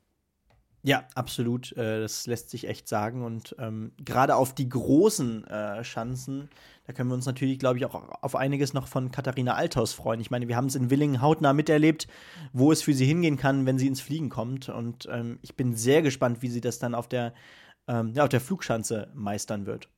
Ja, 0.85 1.05
absolut. 1.15 1.73
Äh, 1.77 2.01
das 2.01 2.27
lässt 2.27 2.51
sich 2.51 2.69
echt 2.69 2.89
sagen. 2.89 3.23
Und 3.23 3.55
ähm, 3.59 3.93
gerade 4.05 4.35
auf 4.35 4.55
die 4.55 4.69
großen 4.69 5.45
äh, 5.47 5.85
Schanzen, 5.85 6.49
da 6.85 6.93
können 6.93 7.11
wir 7.11 7.15
uns 7.15 7.27
natürlich, 7.27 7.59
glaube 7.59 7.79
ich, 7.79 7.85
auch 7.85 7.95
auf 8.23 8.35
einiges 8.35 8.75
noch 8.75 8.89
von 8.89 9.13
Katharina 9.13 9.55
Althaus 9.55 9.93
freuen. 9.93 10.21
Ich 10.21 10.31
meine, 10.31 10.49
wir 10.49 10.57
haben 10.57 10.67
es 10.67 10.75
in 10.75 10.91
Willingen 10.91 11.23
hautnah 11.23 11.53
miterlebt, 11.53 12.09
wo 12.53 12.73
es 12.73 12.83
für 12.83 12.93
sie 12.93 13.07
hingehen 13.07 13.37
kann, 13.37 13.67
wenn 13.67 13.79
sie 13.79 13.87
ins 13.87 14.01
Fliegen 14.01 14.31
kommt. 14.31 14.69
Und 14.69 15.09
ähm, 15.11 15.39
ich 15.43 15.55
bin 15.55 15.77
sehr 15.77 16.03
gespannt, 16.03 16.43
wie 16.43 16.49
sie 16.49 16.61
das 16.61 16.81
dann 16.81 16.95
auf 16.95 17.09
der, 17.09 17.35
ähm, 17.87 18.13
ja, 18.15 18.25
auf 18.25 18.29
der 18.29 18.41
Flugschanze 18.41 19.11
meistern 19.15 19.67
wird. 19.67 19.89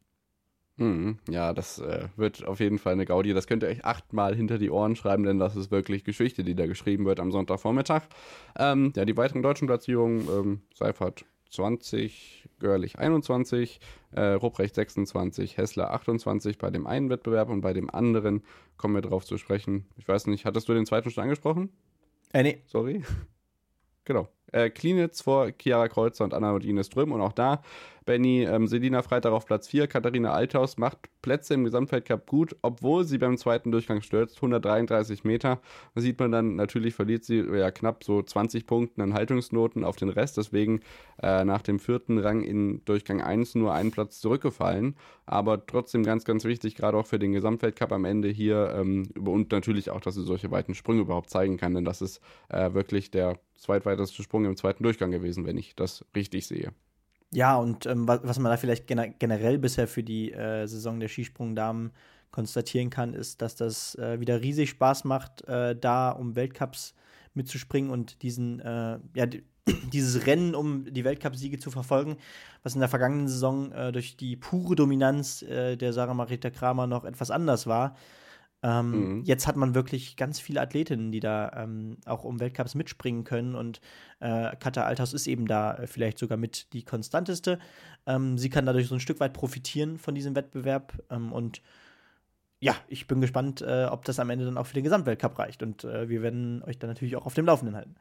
Mhm, 0.76 1.20
ja, 1.30 1.52
das 1.52 1.78
äh, 1.78 2.08
wird 2.16 2.44
auf 2.44 2.58
jeden 2.58 2.78
Fall 2.78 2.94
eine 2.94 3.06
Gaudi. 3.06 3.32
Das 3.32 3.46
könnt 3.46 3.62
ihr 3.62 3.68
euch 3.68 3.84
achtmal 3.84 4.34
hinter 4.34 4.58
die 4.58 4.70
Ohren 4.70 4.96
schreiben, 4.96 5.22
denn 5.22 5.38
das 5.38 5.56
ist 5.56 5.70
wirklich 5.70 6.04
Geschichte, 6.04 6.42
die 6.42 6.56
da 6.56 6.66
geschrieben 6.66 7.06
wird 7.06 7.20
am 7.20 7.30
Sonntagvormittag. 7.30 8.02
Ähm, 8.58 8.92
ja, 8.96 9.04
die 9.04 9.16
weiteren 9.16 9.42
deutschen 9.42 9.68
Platzierungen, 9.68 10.28
ähm, 10.28 10.60
Seifert 10.74 11.24
20, 11.54 12.48
Görlich 12.58 12.98
21, 12.98 13.80
äh, 14.12 14.20
Ruprecht 14.20 14.74
26, 14.74 15.56
Hessler 15.56 15.92
28 15.92 16.58
bei 16.58 16.70
dem 16.70 16.86
einen 16.86 17.10
Wettbewerb 17.10 17.50
und 17.50 17.60
bei 17.60 17.72
dem 17.72 17.90
anderen 17.90 18.42
kommen 18.76 18.94
wir 18.94 19.02
drauf 19.02 19.24
zu 19.24 19.38
sprechen. 19.38 19.86
Ich 19.96 20.06
weiß 20.06 20.26
nicht, 20.26 20.44
hattest 20.44 20.68
du 20.68 20.74
den 20.74 20.86
zweiten 20.86 21.10
schon 21.10 21.22
angesprochen? 21.22 21.70
Äh, 22.32 22.42
nee. 22.42 22.62
Sorry. 22.66 23.02
genau. 24.04 24.28
Äh, 24.52 24.70
Klinitz 24.70 25.20
vor 25.20 25.50
Chiara 25.60 25.88
Kreuzer 25.88 26.24
und 26.24 26.34
Anna 26.34 26.52
und 26.52 26.64
Ines 26.64 26.86
Ström 26.86 27.12
und 27.12 27.20
auch 27.20 27.32
da 27.32 27.62
Benny 28.04 28.44
ähm, 28.44 28.66
Selina 28.66 29.02
Freitag 29.02 29.32
auf 29.32 29.46
Platz 29.46 29.68
4, 29.68 29.86
Katharina 29.86 30.32
Althaus 30.32 30.76
macht 30.76 31.08
Plätze 31.22 31.54
im 31.54 31.64
Gesamtweltcup 31.64 32.26
gut, 32.26 32.56
obwohl 32.62 33.04
sie 33.04 33.18
beim 33.18 33.38
zweiten 33.38 33.72
Durchgang 33.72 34.02
stürzt, 34.02 34.36
133 34.36 35.24
Meter. 35.24 35.60
Da 35.94 36.00
sieht 36.00 36.18
man 36.18 36.30
dann, 36.30 36.56
natürlich 36.56 36.94
verliert 36.94 37.24
sie 37.24 37.38
ja 37.38 37.70
knapp 37.70 38.04
so 38.04 38.22
20 38.22 38.66
Punkte 38.66 39.02
an 39.02 39.14
Haltungsnoten 39.14 39.84
auf 39.84 39.96
den 39.96 40.10
Rest, 40.10 40.36
deswegen 40.36 40.80
äh, 41.22 41.44
nach 41.44 41.62
dem 41.62 41.78
vierten 41.78 42.18
Rang 42.18 42.42
in 42.42 42.84
Durchgang 42.84 43.22
1 43.22 43.54
nur 43.54 43.72
einen 43.72 43.90
Platz 43.90 44.20
zurückgefallen. 44.20 44.96
Aber 45.26 45.66
trotzdem 45.66 46.04
ganz, 46.04 46.24
ganz 46.24 46.44
wichtig, 46.44 46.74
gerade 46.74 46.98
auch 46.98 47.06
für 47.06 47.18
den 47.18 47.32
Gesamtweltcup 47.32 47.92
am 47.92 48.04
Ende 48.04 48.28
hier 48.28 48.74
ähm, 48.76 49.08
und 49.18 49.50
natürlich 49.50 49.90
auch, 49.90 50.00
dass 50.00 50.14
sie 50.14 50.24
solche 50.24 50.50
weiten 50.50 50.74
Sprünge 50.74 51.00
überhaupt 51.00 51.30
zeigen 51.30 51.56
kann, 51.56 51.74
denn 51.74 51.84
das 51.84 52.02
ist 52.02 52.20
äh, 52.50 52.74
wirklich 52.74 53.10
der 53.10 53.38
zweitweiteste 53.56 54.22
Sprung 54.22 54.44
im 54.44 54.56
zweiten 54.56 54.82
Durchgang 54.82 55.10
gewesen, 55.10 55.46
wenn 55.46 55.56
ich 55.56 55.74
das 55.74 56.04
richtig 56.14 56.46
sehe. 56.46 56.72
Ja, 57.34 57.56
und 57.56 57.86
ähm, 57.86 58.06
was, 58.06 58.20
was, 58.22 58.38
man 58.38 58.50
da 58.50 58.56
vielleicht 58.56 58.86
generell 58.86 59.58
bisher 59.58 59.88
für 59.88 60.02
die 60.02 60.32
äh, 60.32 60.66
Saison 60.66 61.00
der 61.00 61.08
Skisprungdamen 61.08 61.92
konstatieren 62.30 62.90
kann, 62.90 63.14
ist, 63.14 63.42
dass 63.42 63.56
das 63.56 63.96
äh, 63.96 64.20
wieder 64.20 64.40
riesig 64.40 64.70
Spaß 64.70 65.04
macht, 65.04 65.46
äh, 65.48 65.76
da 65.76 66.10
um 66.10 66.36
Weltcups 66.36 66.94
mitzuspringen 67.34 67.90
und 67.90 68.22
diesen, 68.22 68.60
äh, 68.60 68.98
ja, 69.14 69.26
dieses 69.92 70.26
Rennen 70.26 70.54
um 70.54 70.92
die 70.92 71.04
Weltcupsiege 71.04 71.58
zu 71.58 71.70
verfolgen, 71.70 72.16
was 72.62 72.74
in 72.74 72.80
der 72.80 72.88
vergangenen 72.88 73.28
Saison 73.28 73.72
äh, 73.72 73.92
durch 73.92 74.16
die 74.16 74.36
pure 74.36 74.76
Dominanz 74.76 75.42
äh, 75.42 75.76
der 75.76 75.92
Sarah 75.92 76.14
Marita 76.14 76.50
Kramer 76.50 76.86
noch 76.86 77.04
etwas 77.04 77.30
anders 77.30 77.66
war. 77.66 77.96
Ähm, 78.64 79.18
mhm. 79.18 79.24
Jetzt 79.24 79.46
hat 79.46 79.56
man 79.56 79.74
wirklich 79.74 80.16
ganz 80.16 80.40
viele 80.40 80.62
Athletinnen, 80.62 81.12
die 81.12 81.20
da 81.20 81.52
ähm, 81.54 81.98
auch 82.06 82.24
um 82.24 82.40
Weltcups 82.40 82.74
mitspringen 82.74 83.22
können 83.24 83.54
und 83.54 83.82
äh, 84.20 84.56
Katja 84.56 84.84
Althaus 84.84 85.12
ist 85.12 85.26
eben 85.26 85.46
da 85.46 85.74
äh, 85.74 85.86
vielleicht 85.86 86.18
sogar 86.18 86.38
mit 86.38 86.72
die 86.72 86.82
konstanteste. 86.82 87.58
Ähm, 88.06 88.38
sie 88.38 88.48
kann 88.48 88.64
dadurch 88.64 88.88
so 88.88 88.94
ein 88.94 89.00
Stück 89.00 89.20
weit 89.20 89.34
profitieren 89.34 89.98
von 89.98 90.14
diesem 90.14 90.34
Wettbewerb 90.34 90.94
ähm, 91.10 91.30
und 91.30 91.60
ja, 92.58 92.74
ich 92.88 93.06
bin 93.06 93.20
gespannt, 93.20 93.60
äh, 93.60 93.84
ob 93.90 94.06
das 94.06 94.18
am 94.18 94.30
Ende 94.30 94.46
dann 94.46 94.56
auch 94.56 94.64
für 94.64 94.74
den 94.74 94.84
Gesamtweltcup 94.84 95.38
reicht 95.38 95.62
und 95.62 95.84
äh, 95.84 96.08
wir 96.08 96.22
werden 96.22 96.62
euch 96.62 96.78
dann 96.78 96.88
natürlich 96.88 97.16
auch 97.16 97.26
auf 97.26 97.34
dem 97.34 97.44
Laufenden 97.44 97.76
halten. 97.76 97.96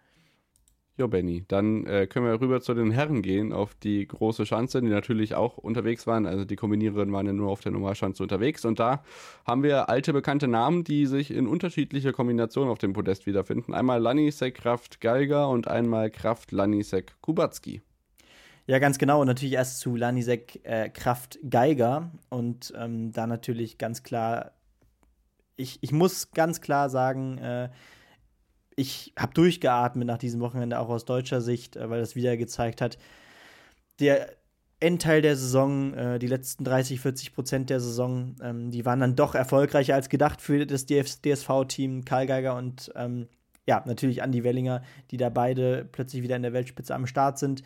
Jo, 0.95 1.07
Benny, 1.07 1.43
dann 1.47 1.87
äh, 1.87 2.05
können 2.05 2.27
wir 2.27 2.39
rüber 2.39 2.61
zu 2.61 2.75
den 2.75 2.91
Herren 2.91 3.23
gehen, 3.23 3.51
auf 3.51 3.73
die 3.73 4.07
große 4.07 4.45
Schanze, 4.45 4.79
die 4.79 4.89
natürlich 4.89 5.33
auch 5.33 5.57
unterwegs 5.57 6.05
waren. 6.05 6.27
Also 6.27 6.45
die 6.45 6.55
Kombiniererinnen 6.55 7.11
waren 7.11 7.25
ja 7.25 7.33
nur 7.33 7.49
auf 7.49 7.61
der 7.61 7.71
Normalschanze 7.71 8.21
unterwegs. 8.21 8.63
Und 8.63 8.77
da 8.79 9.03
haben 9.43 9.63
wir 9.63 9.89
alte 9.89 10.13
bekannte 10.13 10.47
Namen, 10.47 10.83
die 10.83 11.07
sich 11.07 11.31
in 11.31 11.47
unterschiedlicher 11.47 12.13
Kombination 12.13 12.67
auf 12.67 12.77
dem 12.77 12.93
Podest 12.93 13.25
wiederfinden. 13.25 13.73
Einmal 13.73 13.99
Lanisek 13.99 14.53
Kraft 14.53 15.01
Geiger 15.01 15.49
und 15.49 15.67
einmal 15.67 16.11
Kraft 16.11 16.51
Lanisek 16.51 17.15
Kubacki. 17.21 17.81
Ja, 18.67 18.77
ganz 18.77 18.99
genau. 18.99 19.21
Und 19.21 19.27
natürlich 19.27 19.55
erst 19.55 19.79
zu 19.79 19.95
Lanisek 19.95 20.59
äh, 20.63 20.89
Kraft 20.89 21.39
Geiger. 21.49 22.11
Und 22.29 22.71
ähm, 22.77 23.11
da 23.13 23.25
natürlich 23.25 23.79
ganz 23.79 24.03
klar, 24.03 24.51
ich, 25.55 25.79
ich 25.81 25.91
muss 25.91 26.29
ganz 26.29 26.61
klar 26.61 26.91
sagen, 26.91 27.39
äh, 27.39 27.69
ich 28.75 29.13
habe 29.17 29.33
durchgeatmet 29.33 30.07
nach 30.07 30.17
diesem 30.17 30.41
Wochenende, 30.41 30.79
auch 30.79 30.89
aus 30.89 31.05
deutscher 31.05 31.41
Sicht, 31.41 31.75
äh, 31.75 31.89
weil 31.89 31.99
das 31.99 32.15
wieder 32.15 32.37
gezeigt 32.37 32.81
hat, 32.81 32.97
der 33.99 34.29
Endteil 34.79 35.21
der 35.21 35.37
Saison, 35.37 35.93
äh, 35.93 36.19
die 36.19 36.27
letzten 36.27 36.65
30, 36.65 36.99
40 36.99 37.33
Prozent 37.33 37.69
der 37.69 37.79
Saison, 37.79 38.35
ähm, 38.41 38.69
die 38.69 38.85
waren 38.85 38.99
dann 38.99 39.15
doch 39.15 39.33
erfolgreicher 39.33 39.95
als 39.95 40.09
gedacht 40.09 40.41
für 40.41 40.65
das 40.65 40.85
DSV-Team, 40.85 42.03
Karl 42.03 42.27
Geiger 42.27 42.57
und 42.57 42.91
ähm, 42.95 43.27
ja, 43.65 43.81
natürlich 43.85 44.21
Andy 44.21 44.43
Wellinger, 44.43 44.81
die 45.11 45.17
da 45.17 45.29
beide 45.29 45.87
plötzlich 45.89 46.21
wieder 46.21 46.35
in 46.35 46.41
der 46.41 46.51
Weltspitze 46.51 46.93
am 46.93 47.07
Start 47.07 47.39
sind. 47.39 47.63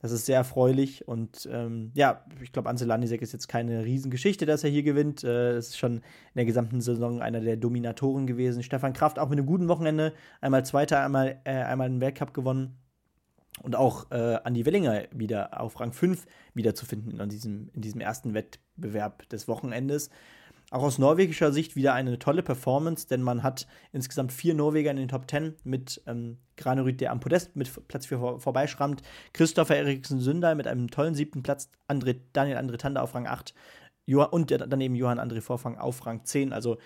Das 0.00 0.12
ist 0.12 0.26
sehr 0.26 0.36
erfreulich 0.36 1.08
und 1.08 1.48
ähm, 1.50 1.90
ja, 1.94 2.24
ich 2.42 2.52
glaube, 2.52 2.68
Ansel 2.68 2.86
Landisek 2.86 3.22
ist 3.22 3.32
jetzt 3.32 3.48
keine 3.48 3.84
Riesengeschichte, 3.84 4.44
dass 4.44 4.62
er 4.62 4.68
hier 4.68 4.82
gewinnt. 4.82 5.24
Äh, 5.24 5.56
ist 5.56 5.78
schon 5.78 5.96
in 5.96 6.02
der 6.34 6.44
gesamten 6.44 6.82
Saison 6.82 7.22
einer 7.22 7.40
der 7.40 7.56
Dominatoren 7.56 8.26
gewesen. 8.26 8.62
Stefan 8.62 8.92
Kraft 8.92 9.18
auch 9.18 9.30
mit 9.30 9.38
einem 9.38 9.46
guten 9.46 9.68
Wochenende, 9.68 10.12
einmal 10.42 10.66
Zweiter, 10.66 11.00
einmal, 11.00 11.40
äh, 11.44 11.52
einmal 11.52 11.86
einen 11.86 12.02
Weltcup 12.02 12.34
gewonnen. 12.34 12.76
Und 13.62 13.74
auch 13.74 14.10
äh, 14.10 14.38
Andi 14.44 14.66
Wellinger 14.66 15.04
wieder 15.12 15.58
auf 15.60 15.80
Rang 15.80 15.94
5 15.94 16.26
wiederzufinden 16.52 17.18
in 17.18 17.28
diesem, 17.30 17.70
in 17.72 17.80
diesem 17.80 18.02
ersten 18.02 18.34
Wettbewerb 18.34 19.26
des 19.30 19.48
Wochenendes. 19.48 20.10
Auch 20.70 20.82
aus 20.82 20.98
norwegischer 20.98 21.52
Sicht 21.52 21.76
wieder 21.76 21.94
eine 21.94 22.18
tolle 22.18 22.42
Performance, 22.42 23.06
denn 23.06 23.22
man 23.22 23.44
hat 23.44 23.68
insgesamt 23.92 24.32
vier 24.32 24.52
Norweger 24.54 24.90
in 24.90 24.96
den 24.96 25.08
Top 25.08 25.30
10 25.30 25.54
mit 25.62 26.02
ähm, 26.06 26.38
Granerüt, 26.56 27.00
der 27.00 27.12
am 27.12 27.20
Podest 27.20 27.54
mit 27.54 27.70
Platz 27.86 28.06
4 28.06 28.18
vor, 28.18 28.40
vorbeischrammt, 28.40 29.02
Christopher 29.32 29.76
Eriksen 29.76 30.18
Sünder 30.18 30.56
mit 30.56 30.66
einem 30.66 30.90
tollen 30.90 31.14
siebten 31.14 31.44
Platz, 31.44 31.70
André, 31.88 32.16
Daniel 32.32 32.56
André 32.56 32.78
Tander 32.78 33.02
auf 33.04 33.14
Rang 33.14 33.28
8 33.28 33.54
und 34.08 34.50
daneben 34.50 34.96
Johann 34.96 35.20
André 35.20 35.40
Vorfang 35.40 35.78
auf 35.78 36.04
Rang 36.04 36.24
10. 36.24 36.52
Also 36.52 36.78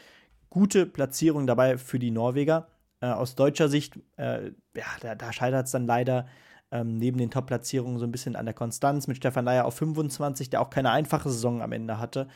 gute 0.50 0.84
Platzierung 0.84 1.46
dabei 1.46 1.78
für 1.78 1.98
die 1.98 2.10
Norweger. 2.10 2.68
Äh, 3.00 3.06
aus 3.06 3.34
deutscher 3.34 3.68
Sicht, 3.68 3.98
äh, 4.16 4.48
ja, 4.76 4.84
da, 5.00 5.14
da 5.14 5.32
scheitert 5.32 5.66
es 5.66 5.72
dann 5.72 5.86
leider 5.86 6.26
ähm, 6.70 6.98
neben 6.98 7.18
den 7.18 7.30
Top-Platzierungen 7.30 7.98
so 7.98 8.04
ein 8.04 8.12
bisschen 8.12 8.36
an 8.36 8.44
der 8.44 8.54
Konstanz 8.54 9.06
mit 9.06 9.16
Stefan 9.16 9.44
Leier 9.44 9.64
auf 9.64 9.74
25, 9.74 10.50
der 10.50 10.60
auch 10.60 10.70
keine 10.70 10.90
einfache 10.90 11.30
Saison 11.30 11.62
am 11.62 11.72
Ende 11.72 11.98
hatte. 11.98 12.28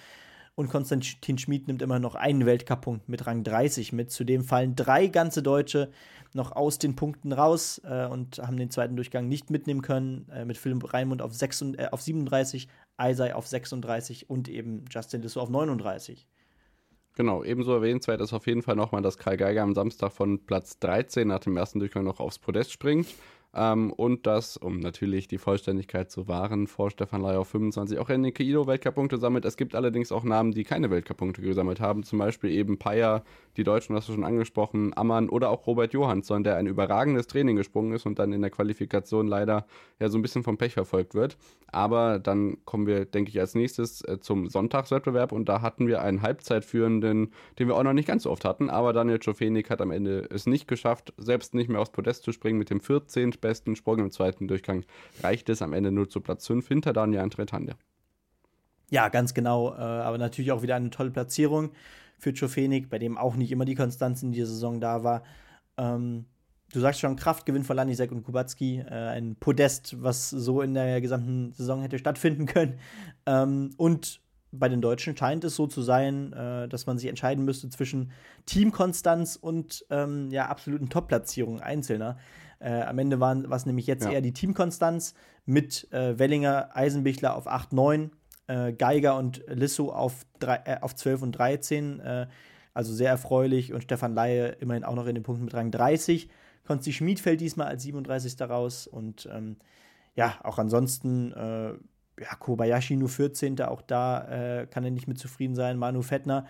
Und 0.57 0.69
Konstantin 0.69 1.37
Schmid 1.37 1.67
nimmt 1.67 1.83
immer 1.83 1.99
noch 1.99 2.15
einen 2.15 2.47
Weltcup-Punkt 2.47 3.09
mit 3.09 3.27
Rang 3.27 3.43
30 3.43 3.93
mit. 3.93 4.13
Zudem 4.13 4.45
fallen 4.45 4.77
drei 4.77 5.09
ganze 5.09 5.43
Deutsche 5.43 5.91
noch 6.33 6.53
aus 6.53 6.79
den 6.79 6.95
Punkten 6.95 7.33
raus 7.33 7.81
äh, 7.85 8.07
und 8.07 8.39
haben 8.39 8.57
den 8.57 8.71
zweiten 8.71 8.95
Durchgang 8.95 9.29
nicht 9.29 9.51
mitnehmen 9.51 9.83
können. 9.83 10.29
Äh, 10.31 10.45
mit 10.45 10.57
Philipp 10.57 10.93
Raimund 10.93 11.23
auf, 11.23 11.35
6, 11.35 11.63
äh, 11.77 11.89
auf 11.91 12.03
37, 12.03 12.69
Eisei 12.97 13.35
auf 13.35 13.49
36 13.49 14.31
und 14.31 14.49
eben 14.49 14.85
Justin 14.91 15.23
Lissow 15.23 15.43
auf 15.43 15.51
39. 15.51 16.29
Genau, 17.17 17.45
ebenso 17.45 17.73
erwähnenswert 17.73 18.21
ist 18.21 18.33
auf 18.33 18.47
jeden 18.47 18.63
Fall 18.63 18.75
nochmal, 18.75 19.03
dass 19.03 19.19
Kai 19.19 19.37
Geiger 19.37 19.63
am 19.63 19.75
Samstag 19.75 20.13
von 20.13 20.45
Platz 20.45 20.79
13 20.81 21.29
nach 21.29 21.39
dem 21.39 21.57
ersten 21.57 21.79
Durchgang 21.79 22.05
noch 22.05 22.19
aufs 22.19 22.41
Podest 22.41 22.73
springt. 22.73 23.07
Ähm, 23.57 23.93
und 23.93 24.27
dass, 24.27 24.57
um 24.57 24.81
natürlich 24.81 25.29
die 25.29 25.39
Vollständigkeit 25.39 26.11
zu 26.11 26.27
wahren, 26.27 26.67
vor 26.67 26.91
Stefan 26.91 27.23
Lai 27.23 27.37
auf 27.37 27.49
25 27.49 27.99
auch 27.99 28.11
Enrique 28.11 28.43
Ido 28.43 28.67
Weltcup-Punkte 28.67 29.19
sammelt. 29.19 29.45
Es 29.45 29.57
gibt 29.57 29.77
allerdings 29.77 30.11
auch 30.11 30.25
Namen, 30.25 30.53
die 30.53 30.65
keine 30.65 30.91
Weltcup-Punkte 30.91 31.41
gesammelt 31.41 31.81
haben. 31.81 32.03
Zum 32.03 32.19
Beispiel 32.19 32.51
eben 32.51 32.79
Paya, 32.79 33.23
die 33.57 33.63
Deutschen 33.63 33.95
hast 33.95 34.09
du 34.09 34.13
schon 34.13 34.25
angesprochen, 34.25 34.93
Ammann 34.97 35.29
oder 35.29 35.51
auch 35.51 35.67
Robert 35.69 35.93
Johansson, 35.93 36.43
der 36.43 36.57
ein 36.57 36.67
überragendes 36.67 37.29
Training 37.29 37.55
gesprungen 37.55 37.93
ist 37.93 38.07
und 38.07 38.19
dann 38.19 38.33
in 38.33 38.41
der 38.41 38.51
Qualifikation 38.51 39.29
leider 39.29 39.67
ja 40.01 40.09
so 40.09 40.19
ein 40.19 40.23
bisschen 40.23 40.43
vom 40.43 40.59
Pech 40.59 40.73
verfolgt 40.73 41.15
wird. 41.15 41.37
Aber 41.69 42.19
dann 42.19 42.59
kommen 42.65 42.87
wir, 42.89 43.05
denke 43.05 43.31
ich, 43.31 43.39
als 43.39 43.55
nächstes 43.55 44.03
äh, 44.03 44.19
zum 44.21 44.49
Sonntagswettbewerb 44.49 45.31
und 45.31 45.49
da 45.49 45.63
hatten 45.63 45.87
wir 45.87 46.03
einen 46.03 46.23
Halbzeitführenden, 46.23 47.33
den 47.59 47.69
wir 47.69 47.77
auch 47.77 47.83
noch 47.85 47.93
nicht 47.93 48.09
ganz 48.09 48.25
so 48.25 48.31
oft 48.31 48.45
hatten, 48.45 48.71
aber 48.71 48.93
Daniel 48.93 49.19
Czofenik 49.19 49.71
hat 49.71 49.81
am 49.81 49.93
Ende 49.93 50.27
es 50.31 50.47
nicht 50.47 50.67
geschafft, 50.67 51.13
selbst 51.17 51.55
nicht 51.55 51.69
mehr 51.69 51.81
aufs 51.81 51.93
Podest 51.93 52.25
zu 52.25 52.33
springen 52.33 52.59
mit 52.59 52.71
dem 52.71 52.81
14 52.81 53.33
besten 53.45 53.77
Sprung 53.77 53.99
im 53.99 54.11
zweiten 54.11 54.49
Durchgang 54.49 54.85
reicht 55.23 55.49
es 55.51 55.63
am 55.63 55.73
Ende 55.75 55.93
nur 55.93 56.09
zu 56.09 56.21
Platz 56.21 56.47
5 56.47 56.67
hinter 56.67 56.93
Daniel 56.93 57.21
Antretande. 57.21 57.75
Ja, 58.91 59.09
ganz 59.09 59.35
genau. 59.35 59.75
Äh, 59.75 59.81
aber 59.81 60.19
natürlich 60.19 60.51
auch 60.51 60.63
wieder 60.63 60.77
eine 60.77 60.91
tolle 60.91 61.11
Platzierung 61.11 61.73
für 62.19 62.33
Czofenik, 62.33 62.89
bei 62.89 62.99
dem 62.99 63.19
auch 63.19 63.37
nicht 63.37 63.53
immer 63.53 63.65
die 63.65 63.75
Konstanz 63.75 64.23
in 64.23 64.33
dieser 64.33 64.47
Saison 64.47 64.81
da 64.81 65.05
war. 65.05 65.23
Ähm, 65.77 66.25
du 66.73 66.81
sagst 66.81 67.01
schon, 67.01 67.17
Kraftgewinn 67.17 67.65
von 67.65 67.77
Lanisek 67.77 68.11
und 68.13 68.23
Kubacki, 68.25 68.79
äh, 68.81 68.91
ein 68.91 69.37
Podest, 69.37 70.03
was 70.03 70.31
so 70.31 70.63
in 70.63 70.75
der 70.75 71.01
gesamten 71.01 71.53
Saison 71.53 71.83
hätte 71.83 71.99
stattfinden 71.99 72.47
können. 72.47 72.79
Ähm, 73.27 73.71
und 73.77 74.21
bei 74.59 74.69
den 74.69 74.81
Deutschen 74.81 75.17
scheint 75.17 75.45
es 75.45 75.57
so 75.57 75.67
zu 75.67 75.83
sein, 75.83 76.33
äh, 76.33 76.69
dass 76.69 76.87
man 76.87 76.99
sich 76.99 77.09
entscheiden 77.09 77.45
müsste 77.45 77.69
zwischen 77.69 78.13
Teamkonstanz 78.47 79.37
und 79.37 79.85
ähm, 79.91 80.31
ja, 80.31 80.47
absoluten 80.47 80.89
Top-Platzierungen 80.89 81.61
Einzelner. 81.61 82.19
Äh, 82.65 82.81
am 82.81 82.99
Ende 82.99 83.21
war 83.21 83.37
es 83.53 83.67
nämlich 83.67 83.87
jetzt 83.87 84.07
ja. 84.07 84.13
eher 84.13 84.21
die 84.23 84.33
Teamkonstanz 84.33 85.15
mit 85.45 85.93
äh, 85.93 86.19
Wellinger, 86.19 86.75
Eisenbichler 86.75 87.37
auf 87.37 87.47
8, 87.47 87.75
9, 87.75 88.11
äh, 88.47 88.73
Geiger 88.73 89.19
und 89.19 89.45
Lissow 89.49 89.93
auf, 89.93 90.25
äh, 90.41 90.79
auf 90.81 90.95
12 90.95 91.23
und 91.23 91.33
13. 91.33 92.01
Äh, 92.01 92.27
also 92.73 92.95
sehr 92.95 93.11
erfreulich 93.11 93.75
und 93.75 93.83
Stefan 93.83 94.15
Laie 94.15 94.57
immerhin 94.61 94.83
auch 94.83 94.95
noch 94.95 95.07
in 95.07 95.15
den 95.15 95.23
Punkten 95.23 95.45
mit 95.45 95.53
Rang 95.53 95.71
30. 95.71 96.31
Konsti 96.67 96.95
Schmid 96.95 97.21
fällt 97.21 97.43
diesmal 97.43 97.67
als 97.67 97.83
37. 97.83 98.41
raus 98.41 98.87
und 98.87 99.29
ähm, 99.31 99.57
ja, 100.15 100.39
auch 100.43 100.59
ansonsten 100.59 101.33
äh, 101.33 101.75
ja, 102.19 102.35
Kobayashi 102.39 102.97
nur 102.97 103.11
14. 103.11 103.61
Auch 103.61 103.83
da 103.83 104.67
kann 104.71 104.85
er 104.85 104.91
nicht 104.91 105.09
mit 105.09 105.19
zufrieden 105.19 105.55
sein. 105.55 105.77
Manu 105.77 106.01
Fettner 106.01 106.47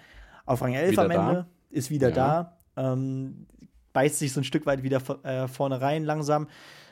auf 0.47 0.63
Rang 0.63 0.75
11 0.75 0.93
wieder 0.93 1.03
am 1.03 1.11
Ende 1.11 1.35
da. 1.35 1.47
ist 1.71 1.91
wieder 1.91 2.11
ja. 2.11 2.15
da. 2.15 2.93
Ähm, 2.93 3.47
beißt 3.95 4.19
sich 4.19 4.35
so 4.35 4.41
ein 4.41 4.45
Stück 4.45 4.67
weit 4.67 4.83
wieder 4.83 5.01
äh, 5.25 5.49
vorne 5.49 5.81
rein 5.81 6.05
langsam. 6.05 6.49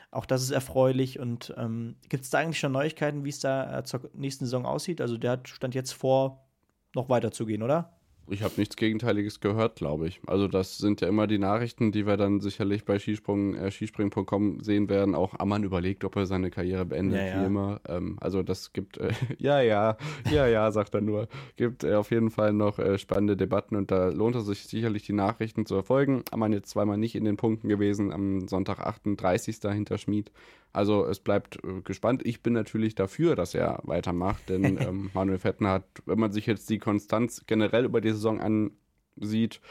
Auch 0.09 0.25
das 0.25 0.41
ist 0.41 0.51
erfreulich. 0.51 1.19
Und 1.19 1.53
ähm, 1.57 1.95
gibt 2.09 2.23
es 2.23 2.31
da 2.31 2.39
eigentlich 2.39 2.59
schon 2.59 2.71
Neuigkeiten, 2.71 3.23
wie 3.23 3.29
es 3.29 3.39
da 3.39 3.79
äh, 3.79 3.83
zur 3.83 4.09
nächsten 4.13 4.45
Saison 4.45 4.65
aussieht? 4.65 5.01
Also 5.01 5.17
der 5.17 5.41
stand 5.45 5.75
jetzt 5.75 5.91
vor, 5.91 6.47
noch 6.95 7.09
weiter 7.09 7.31
zu 7.31 7.45
gehen, 7.45 7.61
oder? 7.61 7.93
Ich 8.29 8.41
habe 8.41 8.53
nichts 8.57 8.77
Gegenteiliges 8.77 9.41
gehört, 9.41 9.75
glaube 9.75 10.07
ich. 10.07 10.21
Also 10.27 10.47
das 10.47 10.77
sind 10.77 11.01
ja 11.01 11.07
immer 11.07 11.27
die 11.27 11.39
Nachrichten, 11.39 11.91
die 11.91 12.05
wir 12.05 12.15
dann 12.15 12.39
sicherlich 12.39 12.85
bei 12.85 12.97
Skisprung, 12.97 13.55
äh, 13.55 13.69
Skispringen.com 13.69 14.61
sehen 14.61 14.89
werden. 14.89 15.13
Auch 15.13 15.37
Ammann 15.39 15.63
überlegt, 15.63 16.05
ob 16.05 16.15
er 16.15 16.25
seine 16.25 16.49
Karriere 16.49 16.85
beendet, 16.85 17.19
ja, 17.19 17.27
ja. 17.27 17.41
wie 17.41 17.45
immer. 17.45 17.81
Ähm, 17.87 18.17
also 18.21 18.41
das 18.41 18.71
gibt, 18.71 18.97
äh, 18.97 19.11
ja, 19.37 19.61
ja, 19.61 19.97
ja, 20.31 20.47
ja, 20.47 20.71
sagt 20.71 20.95
er 20.95 21.01
nur. 21.01 21.27
Gibt 21.57 21.83
äh, 21.83 21.95
auf 21.95 22.11
jeden 22.11 22.29
Fall 22.29 22.53
noch 22.53 22.79
äh, 22.79 22.97
spannende 22.97 23.35
Debatten 23.35 23.75
und 23.75 23.91
da 23.91 24.07
lohnt 24.07 24.35
es 24.35 24.45
sich 24.45 24.63
sicherlich, 24.67 25.03
die 25.03 25.13
Nachrichten 25.13 25.65
zu 25.65 25.75
verfolgen. 25.75 26.23
Ammann 26.31 26.53
jetzt 26.53 26.69
zweimal 26.69 26.97
nicht 26.97 27.15
in 27.15 27.25
den 27.25 27.35
Punkten 27.35 27.67
gewesen, 27.67 28.13
am 28.13 28.47
Sonntag 28.47 28.79
38. 28.79 29.57
hinter 29.73 29.97
Schmid. 29.97 30.31
Also 30.73 31.05
es 31.05 31.19
bleibt 31.19 31.63
äh, 31.63 31.81
gespannt. 31.83 32.25
Ich 32.25 32.41
bin 32.41 32.53
natürlich 32.53 32.95
dafür, 32.95 33.35
dass 33.35 33.53
er 33.53 33.79
weitermacht, 33.83 34.49
denn 34.49 34.63
ähm, 34.81 35.11
Manuel 35.13 35.37
Fettner 35.37 35.69
hat, 35.69 35.85
wenn 36.05 36.19
man 36.19 36.31
sich 36.31 36.47
jetzt 36.47 36.69
die 36.69 36.79
Konstanz 36.79 37.43
generell 37.45 37.85
über 37.85 38.01
die 38.01 38.12
Saison 38.13 38.39
ansieht, 39.19 39.61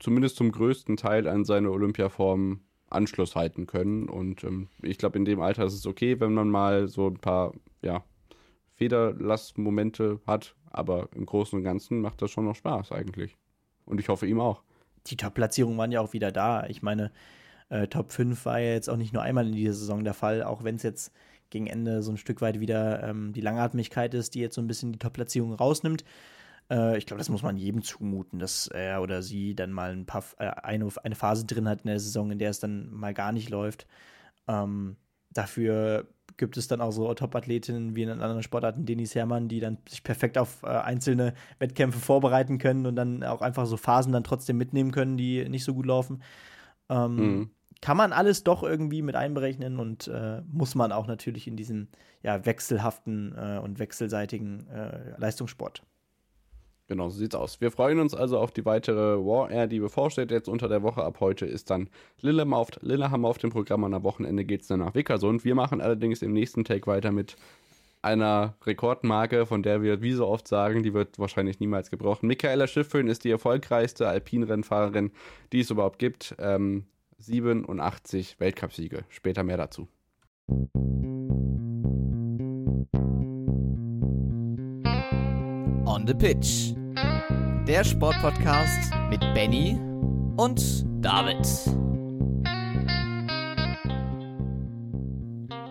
zumindest 0.00 0.36
zum 0.36 0.52
größten 0.52 0.96
Teil 0.96 1.26
an 1.26 1.44
seine 1.44 1.70
Olympiaform 1.70 2.60
Anschluss 2.88 3.34
halten 3.34 3.66
können. 3.66 4.08
Und 4.08 4.44
ähm, 4.44 4.68
ich 4.82 4.98
glaube, 4.98 5.18
in 5.18 5.24
dem 5.24 5.40
Alter 5.40 5.64
ist 5.64 5.74
es 5.74 5.86
okay, 5.86 6.20
wenn 6.20 6.34
man 6.34 6.48
mal 6.48 6.88
so 6.88 7.08
ein 7.08 7.18
paar 7.18 7.52
ja, 7.82 8.04
Federlassmomente 8.76 10.20
hat. 10.26 10.54
Aber 10.70 11.08
im 11.14 11.26
Großen 11.26 11.58
und 11.58 11.64
Ganzen 11.64 12.00
macht 12.00 12.20
das 12.22 12.30
schon 12.30 12.44
noch 12.44 12.54
Spaß 12.54 12.92
eigentlich. 12.92 13.36
Und 13.86 14.00
ich 14.00 14.08
hoffe 14.08 14.26
ihm 14.26 14.40
auch. 14.40 14.62
Die 15.06 15.16
Top-Platzierungen 15.16 15.78
waren 15.78 15.92
ja 15.92 16.00
auch 16.00 16.12
wieder 16.12 16.32
da. 16.32 16.66
Ich 16.66 16.82
meine, 16.82 17.12
äh, 17.68 17.86
Top 17.86 18.12
5 18.12 18.44
war 18.44 18.60
ja 18.60 18.72
jetzt 18.72 18.90
auch 18.90 18.96
nicht 18.96 19.12
nur 19.12 19.22
einmal 19.22 19.46
in 19.46 19.54
dieser 19.54 19.72
Saison 19.72 20.04
der 20.04 20.14
Fall, 20.14 20.42
auch 20.42 20.64
wenn 20.64 20.76
es 20.76 20.82
jetzt 20.82 21.12
gegen 21.50 21.66
Ende 21.66 22.02
so 22.02 22.10
ein 22.10 22.16
Stück 22.16 22.40
weit 22.40 22.60
wieder 22.60 23.02
ähm, 23.04 23.32
die 23.32 23.40
Langatmigkeit 23.40 24.12
ist, 24.14 24.34
die 24.34 24.40
jetzt 24.40 24.56
so 24.56 24.60
ein 24.60 24.66
bisschen 24.66 24.92
die 24.92 24.98
Top-Platzierung 24.98 25.54
rausnimmt. 25.54 26.04
Äh, 26.70 26.98
ich 26.98 27.06
glaube, 27.06 27.18
das 27.18 27.28
muss 27.28 27.42
man 27.42 27.56
jedem 27.56 27.82
zumuten, 27.82 28.38
dass 28.38 28.68
er 28.68 29.02
oder 29.02 29.22
sie 29.22 29.54
dann 29.54 29.72
mal 29.72 29.92
ein 29.92 30.06
paar, 30.06 30.24
äh, 30.38 30.48
eine, 30.48 30.88
eine 31.02 31.14
Phase 31.14 31.46
drin 31.46 31.68
hat 31.68 31.82
in 31.82 31.88
der 31.88 32.00
Saison, 32.00 32.30
in 32.30 32.38
der 32.38 32.50
es 32.50 32.60
dann 32.60 32.90
mal 32.92 33.14
gar 33.14 33.32
nicht 33.32 33.50
läuft. 33.50 33.86
Ähm, 34.48 34.96
dafür 35.30 36.06
gibt 36.36 36.56
es 36.56 36.68
dann 36.68 36.80
auch 36.80 36.90
so 36.90 37.12
Top-Athletinnen 37.14 37.96
wie 37.96 38.02
in 38.02 38.10
anderen 38.10 38.42
Sportarten, 38.42 38.84
Denis 38.84 39.14
Herrmann, 39.14 39.48
die 39.48 39.60
dann 39.60 39.78
sich 39.88 40.02
perfekt 40.02 40.36
auf 40.38 40.62
äh, 40.62 40.66
einzelne 40.66 41.34
Wettkämpfe 41.58 41.98
vorbereiten 41.98 42.58
können 42.58 42.86
und 42.86 42.96
dann 42.96 43.22
auch 43.22 43.40
einfach 43.40 43.66
so 43.66 43.76
Phasen 43.76 44.12
dann 44.12 44.24
trotzdem 44.24 44.58
mitnehmen 44.58 44.92
können, 44.92 45.16
die 45.16 45.48
nicht 45.48 45.64
so 45.64 45.74
gut 45.74 45.86
laufen. 45.86 46.22
Ähm, 46.88 47.16
mhm 47.16 47.50
kann 47.80 47.96
man 47.96 48.12
alles 48.12 48.44
doch 48.44 48.62
irgendwie 48.62 49.02
mit 49.02 49.16
einberechnen 49.16 49.78
und 49.78 50.08
äh, 50.08 50.40
muss 50.50 50.74
man 50.74 50.92
auch 50.92 51.06
natürlich 51.06 51.46
in 51.46 51.56
diesem 51.56 51.88
ja, 52.22 52.44
wechselhaften 52.46 53.34
äh, 53.36 53.60
und 53.62 53.78
wechselseitigen 53.78 54.66
äh, 54.68 55.18
Leistungssport. 55.18 55.82
Genau, 56.88 57.08
so 57.08 57.18
sieht's 57.18 57.34
aus. 57.34 57.60
Wir 57.60 57.72
freuen 57.72 57.98
uns 57.98 58.14
also 58.14 58.38
auf 58.38 58.52
die 58.52 58.64
weitere 58.64 59.16
War 59.18 59.50
Air, 59.50 59.66
die 59.66 59.80
bevorsteht. 59.80 60.30
Jetzt 60.30 60.48
unter 60.48 60.68
der 60.68 60.82
Woche 60.82 61.02
ab 61.02 61.18
heute 61.18 61.44
ist 61.44 61.70
dann 61.70 61.88
Lillehammer 62.20 62.58
auf, 62.58 62.68
Lillehammer 62.80 63.28
auf 63.28 63.38
dem 63.38 63.50
Programm. 63.50 63.82
Und 63.82 63.92
am 63.92 64.04
Wochenende 64.04 64.44
geht 64.44 64.62
es 64.62 64.68
dann 64.68 64.80
nach 64.80 64.94
Wickersund. 64.94 65.44
Wir 65.44 65.56
machen 65.56 65.80
allerdings 65.80 66.22
im 66.22 66.32
nächsten 66.32 66.64
Take 66.64 66.86
weiter 66.86 67.10
mit 67.10 67.36
einer 68.02 68.54
Rekordmarke, 68.64 69.46
von 69.46 69.64
der 69.64 69.82
wir 69.82 70.00
wie 70.00 70.12
so 70.12 70.28
oft 70.28 70.46
sagen, 70.46 70.84
die 70.84 70.94
wird 70.94 71.18
wahrscheinlich 71.18 71.58
niemals 71.58 71.90
gebrochen. 71.90 72.28
Michaela 72.28 72.68
Schiffrin 72.68 73.08
ist 73.08 73.24
die 73.24 73.30
erfolgreichste 73.30 74.06
Alpinrennfahrerin, 74.06 75.10
die 75.52 75.60
es 75.60 75.70
überhaupt 75.70 75.98
gibt. 75.98 76.36
Ähm, 76.38 76.84
87 77.18 78.38
Weltcupsiege. 78.38 79.04
Später 79.08 79.42
mehr 79.42 79.56
dazu. 79.56 79.88
On 85.86 86.04
the 86.04 86.14
Pitch. 86.14 86.74
Der 87.68 87.84
Sportpodcast 87.84 88.92
mit 89.08 89.20
Benny 89.34 89.78
und 90.36 90.84
David. 91.00 91.46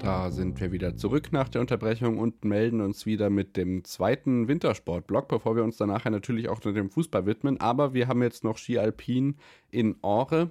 Da 0.02 0.32
sind 0.32 0.62
wir 0.62 0.72
wieder 0.72 0.96
zurück 0.96 1.34
nach 1.34 1.50
der 1.50 1.60
Unterbrechung 1.60 2.18
und 2.18 2.46
melden 2.46 2.80
uns 2.80 3.06
wieder 3.06 3.30
mit 3.30 3.58
dem 3.58 3.84
zweiten 3.84 4.48
Wintersportblock, 4.48 5.28
bevor 5.28 5.58
wir 5.58 5.66
uns 5.66 5.76
danach 5.76 6.06
natürlich 6.06 6.48
auch 6.48 6.62
dem 6.62 6.90
Fußball 6.90 7.26
widmen. 7.26 7.60
Aber 7.60 7.94
wir 7.94 8.08
haben 8.08 8.24
jetzt 8.24 8.46
noch 8.46 8.58
Ski 8.58 8.80
Alpin 8.80 9.36
in 9.70 9.98
Ore 10.02 10.50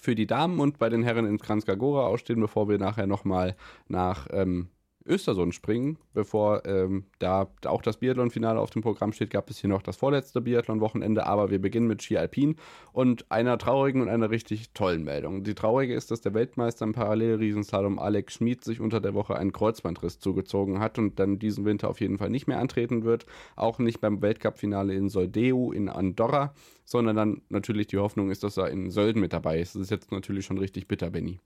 für 0.00 0.16
die 0.16 0.26
Damen 0.26 0.58
und 0.58 0.78
bei 0.78 0.88
den 0.88 1.04
Herren 1.04 1.24
in 1.24 1.38
Kranzkagora 1.38 2.04
ausstehen, 2.06 2.40
bevor 2.40 2.68
wir 2.68 2.78
nachher 2.78 3.06
nochmal 3.06 3.54
nach 3.86 4.26
ähm, 4.32 4.70
Östersund 5.06 5.54
springen. 5.54 5.98
Bevor 6.14 6.64
ähm, 6.66 7.04
da 7.18 7.48
auch 7.64 7.82
das 7.82 7.98
Biathlon-Finale 7.98 8.60
auf 8.60 8.70
dem 8.70 8.82
Programm 8.82 9.12
steht, 9.12 9.30
gab 9.30 9.50
es 9.50 9.58
hier 9.58 9.68
noch 9.68 9.82
das 9.82 9.96
vorletzte 9.96 10.40
Biathlon-Wochenende, 10.40 11.26
aber 11.26 11.50
wir 11.50 11.60
beginnen 11.60 11.86
mit 11.86 12.02
Ski 12.02 12.16
Alpin 12.16 12.56
und 12.92 13.30
einer 13.30 13.58
traurigen 13.58 14.02
und 14.02 14.08
einer 14.08 14.30
richtig 14.30 14.70
tollen 14.72 15.04
Meldung. 15.04 15.44
Die 15.44 15.54
traurige 15.54 15.94
ist, 15.94 16.10
dass 16.10 16.20
der 16.20 16.34
Weltmeister 16.34 16.84
im 16.84 16.92
Parallelriesenslalom 16.92 17.98
Alex 17.98 18.34
Schmid 18.34 18.64
sich 18.64 18.80
unter 18.80 19.00
der 19.00 19.14
Woche 19.14 19.36
einen 19.36 19.52
Kreuzbandriss 19.52 20.18
zugezogen 20.18 20.78
hat 20.80 20.98
und 20.98 21.18
dann 21.18 21.38
diesen 21.38 21.64
Winter 21.64 21.88
auf 21.88 22.00
jeden 22.00 22.18
Fall 22.18 22.30
nicht 22.30 22.46
mehr 22.46 22.58
antreten 22.58 23.04
wird. 23.04 23.26
Auch 23.54 23.78
nicht 23.78 24.00
beim 24.00 24.22
Weltcup-Finale 24.22 24.94
in 24.94 25.08
Soldeu 25.08 25.70
in 25.72 25.88
Andorra, 25.88 26.54
sondern 26.84 27.16
dann 27.16 27.42
natürlich 27.48 27.86
die 27.86 27.98
Hoffnung 27.98 28.30
ist, 28.30 28.44
dass 28.44 28.56
er 28.56 28.70
in 28.70 28.90
Sölden 28.90 29.20
mit 29.20 29.32
dabei 29.32 29.60
ist. 29.60 29.74
Das 29.74 29.82
ist 29.82 29.90
jetzt 29.90 30.12
natürlich 30.12 30.46
schon 30.46 30.58
richtig 30.58 30.88
bitter, 30.88 31.10
Benny. 31.10 31.40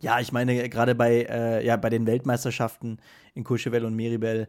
Ja, 0.00 0.20
ich 0.20 0.32
meine, 0.32 0.68
gerade 0.68 0.94
bei, 0.94 1.26
äh, 1.28 1.64
ja, 1.64 1.76
bei 1.76 1.90
den 1.90 2.06
Weltmeisterschaften 2.06 2.98
in 3.34 3.44
Courchevel 3.44 3.84
und 3.84 3.94
Meribel 3.94 4.48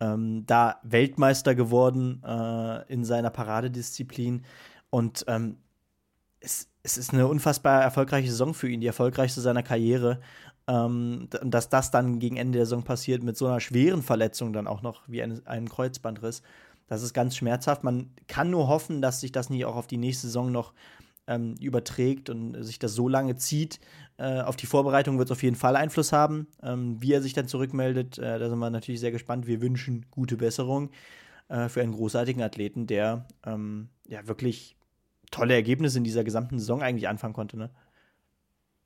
ähm, 0.00 0.44
da 0.46 0.80
Weltmeister 0.82 1.54
geworden 1.54 2.22
äh, 2.24 2.92
in 2.92 3.04
seiner 3.04 3.30
Paradedisziplin. 3.30 4.44
Und 4.90 5.24
ähm, 5.28 5.58
es, 6.40 6.68
es, 6.82 6.98
ist 6.98 7.12
eine 7.12 7.26
unfassbar 7.26 7.82
erfolgreiche 7.82 8.30
Saison 8.30 8.54
für 8.54 8.68
ihn, 8.68 8.80
die 8.80 8.86
erfolgreichste 8.86 9.40
seiner 9.40 9.62
Karriere. 9.62 10.20
Ähm, 10.68 11.28
dass 11.42 11.68
das 11.68 11.92
dann 11.92 12.18
gegen 12.18 12.36
Ende 12.36 12.58
der 12.58 12.66
Saison 12.66 12.82
passiert 12.82 13.22
mit 13.22 13.36
so 13.36 13.46
einer 13.46 13.60
schweren 13.60 14.02
Verletzung 14.02 14.52
dann 14.52 14.66
auch 14.66 14.82
noch 14.82 15.02
wie 15.06 15.22
ein, 15.22 15.46
einem 15.46 15.68
Kreuzbandriss, 15.68 16.42
das 16.88 17.02
ist 17.02 17.14
ganz 17.14 17.36
schmerzhaft. 17.36 17.84
Man 17.84 18.10
kann 18.28 18.50
nur 18.50 18.68
hoffen, 18.68 19.02
dass 19.02 19.20
sich 19.20 19.32
das 19.32 19.50
nicht 19.50 19.64
auch 19.64 19.76
auf 19.76 19.86
die 19.86 19.96
nächste 19.96 20.28
Saison 20.28 20.52
noch 20.52 20.72
ähm, 21.26 21.54
überträgt 21.60 22.30
und 22.30 22.62
sich 22.62 22.78
das 22.78 22.94
so 22.94 23.08
lange 23.08 23.36
zieht. 23.36 23.80
Äh, 24.18 24.40
auf 24.40 24.56
die 24.56 24.66
Vorbereitung 24.66 25.18
wird 25.18 25.28
es 25.28 25.32
auf 25.32 25.42
jeden 25.42 25.56
Fall 25.56 25.76
Einfluss 25.76 26.12
haben. 26.12 26.46
Ähm, 26.62 27.00
wie 27.00 27.12
er 27.12 27.22
sich 27.22 27.32
dann 27.32 27.48
zurückmeldet, 27.48 28.18
äh, 28.18 28.38
da 28.38 28.48
sind 28.48 28.58
wir 28.58 28.70
natürlich 28.70 29.00
sehr 29.00 29.12
gespannt. 29.12 29.46
Wir 29.46 29.60
wünschen 29.60 30.06
gute 30.10 30.36
Besserung 30.36 30.90
äh, 31.48 31.68
für 31.68 31.82
einen 31.82 31.92
großartigen 31.92 32.42
Athleten, 32.42 32.86
der 32.86 33.26
ähm, 33.44 33.88
ja 34.06 34.26
wirklich 34.26 34.76
tolle 35.30 35.54
Ergebnisse 35.54 35.98
in 35.98 36.04
dieser 36.04 36.24
gesamten 36.24 36.58
Saison 36.58 36.82
eigentlich 36.82 37.08
anfangen 37.08 37.34
konnte. 37.34 37.56
Ne? 37.56 37.70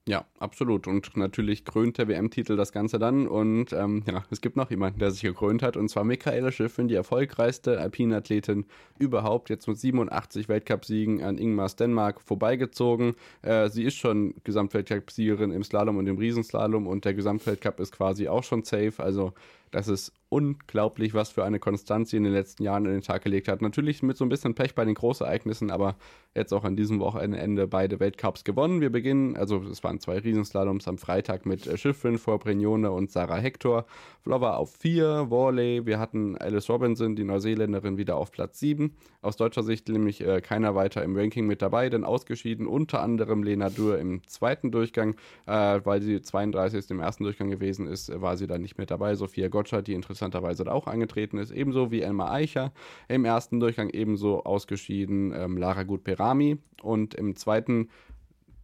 Ja, 0.09 0.25
absolut. 0.39 0.87
Und 0.87 1.17
natürlich 1.17 1.65
krönt 1.65 1.99
der 1.99 2.09
WM-Titel 2.09 2.57
das 2.57 2.73
Ganze 2.73 2.99
dann. 2.99 3.29
Und 3.29 3.73
ähm, 3.73 4.03
ja, 4.07 4.25
es 4.31 4.41
gibt 4.41 4.57
noch 4.57 4.71
jemanden, 4.71 4.99
der 4.99 5.11
sich 5.11 5.21
gekrönt 5.21 5.63
hat. 5.63 5.77
Und 5.77 5.89
zwar 5.89 6.05
Michaela 6.05 6.51
Schiffrin, 6.51 6.89
die 6.89 6.95
erfolgreichste 6.95 7.79
Alpinathletin 7.79 8.65
überhaupt. 8.99 9.51
Jetzt 9.51 9.69
mit 9.69 9.79
87 9.79 10.49
Weltcupsiegen 10.49 11.23
an 11.23 11.37
Ingmar 11.39 11.69
Stenmark 11.69 12.21
vorbeigezogen. 12.23 13.15
Äh, 13.43 13.69
sie 13.69 13.85
ist 13.85 13.97
schon 13.97 14.35
Gesamtweltcup-Siegerin 14.43 15.53
im 15.53 15.63
Slalom 15.63 15.99
und 15.99 16.07
im 16.07 16.19
Riesenslalom. 16.19 16.87
Und 16.87 17.05
der 17.05 17.15
Gesamtweltcup 17.15 17.79
ist 17.79 17.93
quasi 17.93 18.27
auch 18.27 18.43
schon 18.43 18.65
safe. 18.65 18.95
Also 18.99 19.35
das 19.71 19.89
ist 19.89 20.13
unglaublich, 20.31 21.13
was 21.13 21.31
für 21.31 21.45
eine 21.45 21.59
Konstanz 21.59 22.11
sie 22.11 22.17
in 22.17 22.23
den 22.23 22.33
letzten 22.33 22.63
Jahren 22.63 22.87
in 22.87 22.93
den 22.93 23.03
Tag 23.03 23.23
gelegt 23.23 23.49
hat. 23.49 23.63
Natürlich 23.63 24.03
mit 24.03 24.17
so 24.17 24.25
ein 24.25 24.29
bisschen 24.29 24.55
Pech 24.55 24.77
bei 24.77 24.85
den 24.85 24.95
Großereignissen, 24.95 25.73
aber 25.73 25.97
jetzt 26.37 26.53
auch 26.53 26.63
an 26.63 26.77
diesem 26.77 27.01
Wochenende 27.01 27.67
beide 27.67 27.99
Weltcups 27.99 28.45
gewonnen. 28.45 28.81
Wir 28.81 28.91
beginnen, 28.91 29.37
also 29.37 29.63
es 29.65 29.83
waren 29.83 29.99
zwei 29.99 30.19
Riesenslaloms 30.19 30.87
am 30.87 30.99
Freitag 30.99 31.47
mit 31.47 31.67
äh, 31.67 31.77
Schiffrin 31.77 32.19
vor 32.19 32.39
Brignone 32.39 32.93
und 32.93 33.11
Sarah 33.11 33.39
Hector. 33.39 33.87
Flower 34.23 34.57
auf 34.57 34.73
vier, 34.73 35.27
Worley. 35.31 35.85
Wir 35.87 35.99
hatten 35.99 36.39
Alice 36.39 36.69
Robinson, 36.69 37.17
die 37.17 37.25
Neuseeländerin, 37.25 37.99
wieder 37.99 38.17
auf 38.17 38.31
Platz 38.31 38.61
sieben. 38.61 38.97
Aus 39.23 39.37
deutscher 39.37 39.65
Sicht 39.65 39.89
nämlich 39.89 40.21
äh, 40.21 40.41
keiner 40.41 40.77
weiter 40.77 41.03
im 41.03 41.17
Ranking 41.17 41.47
mit 41.47 41.61
dabei, 41.61 41.91
denn 41.91 42.05
ausgeschieden 42.05 42.69
unter 42.69 43.03
anderem 43.03 43.43
Lena 43.43 43.69
Dürr 43.69 43.99
im 43.99 44.23
zweiten 44.29 44.71
Durchgang, 44.71 45.17
äh, 45.47 45.81
weil 45.83 46.01
sie 46.03 46.23
32. 46.23 46.89
im 46.91 47.01
ersten 47.01 47.25
Durchgang 47.25 47.51
gewesen 47.51 47.89
ist, 47.89 48.21
war 48.21 48.37
sie 48.37 48.47
dann 48.47 48.63
nicht 48.63 48.79
mehr 48.79 48.87
dabei. 48.87 49.17
Sophia 49.17 49.49
Gottschalk, 49.61 49.85
die 49.85 49.95
interessant 49.95 50.31
interessanterweise 50.31 50.73
auch 50.73 50.87
angetreten 50.87 51.39
ist, 51.39 51.51
ebenso 51.51 51.91
wie 51.91 52.03
Elmar 52.03 52.31
Eicher. 52.33 52.73
Im 53.09 53.25
ersten 53.25 53.61
Durchgang 53.61 53.91
ebenso 53.91 54.45
ausgeschieden 54.45 55.33
ähm, 55.35 55.57
Lara 55.57 55.83
Gut-Perami 55.83 56.59
und 56.83 57.15
im 57.15 57.37
zweiten 57.37 57.89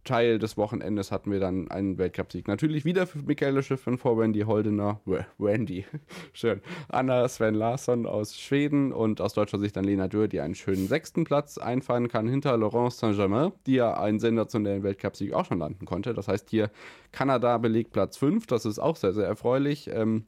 Teil 0.03 0.39
des 0.39 0.55
Wochenendes 0.55 1.11
hatten 1.11 1.31
wir 1.31 1.41
dann 1.41 1.69
einen 1.69 1.97
Weltcupsieg. 1.97 2.47
Natürlich 2.47 2.85
wieder 2.85 3.07
für 3.07 3.17
Michaela 3.17 3.61
Schiffrin 3.61 3.97
vor 3.97 4.17
Wendy 4.17 4.41
Holdener, 4.41 5.01
Wendy, 5.37 5.85
schön, 6.33 6.61
Anna 6.87 7.27
Sven 7.27 7.55
Larsson 7.55 8.05
aus 8.05 8.39
Schweden 8.39 8.93
und 8.93 9.19
aus 9.19 9.33
deutscher 9.33 9.59
Sicht 9.59 9.75
dann 9.75 9.83
Lena 9.83 10.07
Dürr, 10.07 10.29
die 10.29 10.39
einen 10.39 10.55
schönen 10.55 10.87
sechsten 10.87 11.25
Platz 11.25 11.57
einfahren 11.57 12.07
kann 12.07 12.29
hinter 12.29 12.55
Laurence 12.55 12.99
Saint-Germain, 12.99 13.51
die 13.65 13.73
ja 13.73 13.99
einen 13.99 14.19
sensationellen 14.19 14.83
Weltcupsieg 14.83 15.33
auch 15.33 15.43
schon 15.43 15.59
landen 15.59 15.85
konnte. 15.85 16.13
Das 16.13 16.29
heißt 16.29 16.49
hier 16.49 16.71
Kanada 17.11 17.57
belegt 17.57 17.91
Platz 17.91 18.15
5, 18.15 18.47
das 18.47 18.65
ist 18.65 18.79
auch 18.79 18.95
sehr, 18.95 19.11
sehr 19.11 19.27
erfreulich. 19.27 19.89
Ähm, 19.91 20.25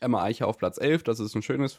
Emma 0.00 0.22
Eicher 0.22 0.48
auf 0.48 0.58
Platz 0.58 0.78
11, 0.78 1.02
das 1.04 1.20
ist 1.20 1.34
ein 1.34 1.42
schönes 1.42 1.74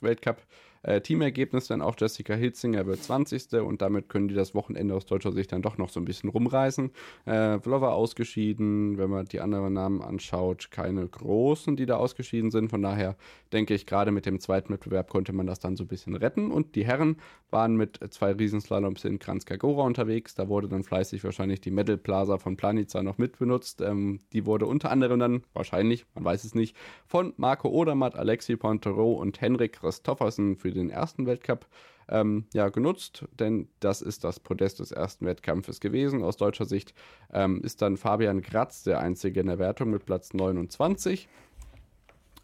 Weltcup-Teamergebnis, 0.86 1.68
denn 1.68 1.82
auch 1.82 1.96
Jessica 1.98 2.34
Hitzinger 2.34 2.86
wird 2.86 3.04
20. 3.04 3.54
und 3.62 3.82
damit 3.82 4.10
können 4.10 4.28
die 4.28 4.36
das 4.36 4.56
Wochenende 4.56 4.94
aus 4.96 5.06
deutscher 5.06 5.32
Sicht 5.32 5.52
dann 5.52 5.62
doch 5.62 5.78
noch 5.78 5.90
so 5.90 6.00
ein 6.00 6.06
bisschen 6.06 6.30
rumreißen. 6.30 6.92
Äh, 7.26 7.60
Vlova 7.60 7.90
ausgeschieden, 7.90 8.98
wenn 8.98 9.10
man 9.10 9.26
die 9.26 9.42
anderen 9.42 9.74
Namen 9.74 10.02
anschaut, 10.02 10.70
keine 10.72 11.08
großen, 11.08 11.76
die 11.76 11.86
da 11.86 11.98
ausgeschieden 11.98 12.52
sind. 12.52 12.70
Von 12.70 12.82
daher 12.82 13.16
denke 13.54 13.74
ich, 13.74 13.86
gerade 13.86 14.12
mit 14.12 14.26
dem 14.26 14.40
zweiten 14.40 14.74
Wettbewerb 14.74 15.10
konnte 15.10 15.34
man 15.34 15.48
das 15.48 15.60
dann 15.60 15.76
so 15.76 15.84
ein 15.84 15.88
bisschen 15.88 16.16
retten. 16.16 16.52
Und 16.52 16.76
die 16.76 16.86
Herren 16.86 17.18
waren 17.50 17.76
mit 17.76 18.00
zwei 18.12 18.32
Riesenslaloms 18.32 19.06
in 19.06 19.20
Kranjska 19.20 19.56
Gora 19.56 19.84
unterwegs. 19.84 20.36
Da 20.36 20.48
wurde 20.50 20.68
dann 20.68 20.84
fleißig 20.84 21.24
wahrscheinlich 21.24 21.62
die 21.62 21.72
Medal 21.72 21.98
Plaza 21.98 22.38
von 22.38 22.58
Planica 22.58 23.02
noch 23.02 23.18
mitbenutzt. 23.18 23.82
Ähm, 23.82 24.22
die 24.34 24.46
wurde 24.46 24.66
unter 24.66 24.92
anderem 24.92 25.20
dann 25.20 25.44
wahrscheinlich, 25.54 26.06
man 26.16 26.26
weiß 26.26 26.44
es 26.44 26.56
nicht, 26.56 26.76
von 27.08 27.34
Marco 27.38 27.70
Odermann 27.70 28.06
hat 28.06 28.16
Alexi 28.16 28.56
Pontero 28.56 29.14
und 29.14 29.42
Henrik 29.42 29.80
Christoffersen 29.80 30.58
für 30.58 30.72
den 30.76 30.89
ersten 30.89 31.26
Weltcup 31.26 31.65
ähm, 32.07 32.45
ja, 32.53 32.69
genutzt, 32.69 33.26
denn 33.39 33.67
das 33.80 34.01
ist 34.01 34.23
das 34.23 34.39
Podest 34.39 34.80
des 34.80 34.91
ersten 34.91 35.26
Wettkampfes 35.26 35.80
gewesen. 35.80 36.23
Aus 36.23 36.38
deutscher 36.38 36.65
Sicht 36.65 36.93
ähm, 37.34 37.61
ist 37.61 37.82
dann 37.82 37.97
Fabian 37.97 38.41
Gratz 38.41 38.84
der 38.84 38.99
Einzige 38.99 39.39
in 39.39 39.47
der 39.47 39.59
Wertung 39.59 39.89
mit 39.89 40.05
Platz 40.05 40.34
29. 40.34 41.28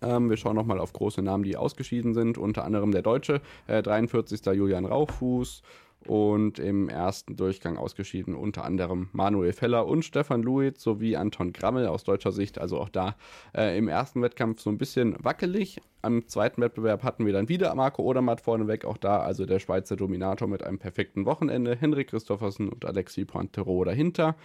Ähm, 0.01 0.29
wir 0.29 0.37
schauen 0.37 0.55
nochmal 0.55 0.79
auf 0.79 0.93
große 0.93 1.21
Namen, 1.21 1.43
die 1.43 1.57
ausgeschieden 1.57 2.13
sind, 2.13 2.37
unter 2.37 2.65
anderem 2.65 2.91
der 2.91 3.03
Deutsche, 3.03 3.41
äh, 3.67 3.83
43. 3.83 4.43
Julian 4.47 4.85
Rauchfuß 4.85 5.61
und 6.07 6.59
im 6.59 6.89
ersten 6.89 7.35
Durchgang 7.35 7.77
ausgeschieden 7.77 8.35
unter 8.35 8.63
anderem 8.63 9.09
Manuel 9.11 9.53
Feller 9.53 9.85
und 9.85 10.03
Stefan 10.03 10.41
Luiz 10.41 10.81
sowie 10.81 11.15
Anton 11.15 11.53
Grammel 11.53 11.87
aus 11.87 12.03
deutscher 12.03 12.31
Sicht, 12.31 12.59
also 12.59 12.79
auch 12.79 12.89
da 12.89 13.15
äh, 13.55 13.77
im 13.77 13.87
ersten 13.87 14.21
Wettkampf 14.21 14.61
so 14.61 14.69
ein 14.69 14.77
bisschen 14.77 15.15
wackelig. 15.23 15.79
Am 16.01 16.27
zweiten 16.27 16.61
Wettbewerb 16.61 17.03
hatten 17.03 17.25
wir 17.25 17.33
dann 17.33 17.49
wieder 17.49 17.73
Marco 17.75 18.01
Odermatt 18.01 18.41
vorneweg, 18.41 18.85
auch 18.85 18.97
da 18.97 19.19
also 19.19 19.45
der 19.45 19.59
Schweizer 19.59 19.95
Dominator 19.95 20.47
mit 20.47 20.63
einem 20.63 20.79
perfekten 20.79 21.25
Wochenende, 21.25 21.75
Henrik 21.75 22.09
Christoffersen 22.09 22.69
und 22.69 22.85
Alexi 22.85 23.25
Pointero 23.25 23.83
dahinter. 23.83 24.35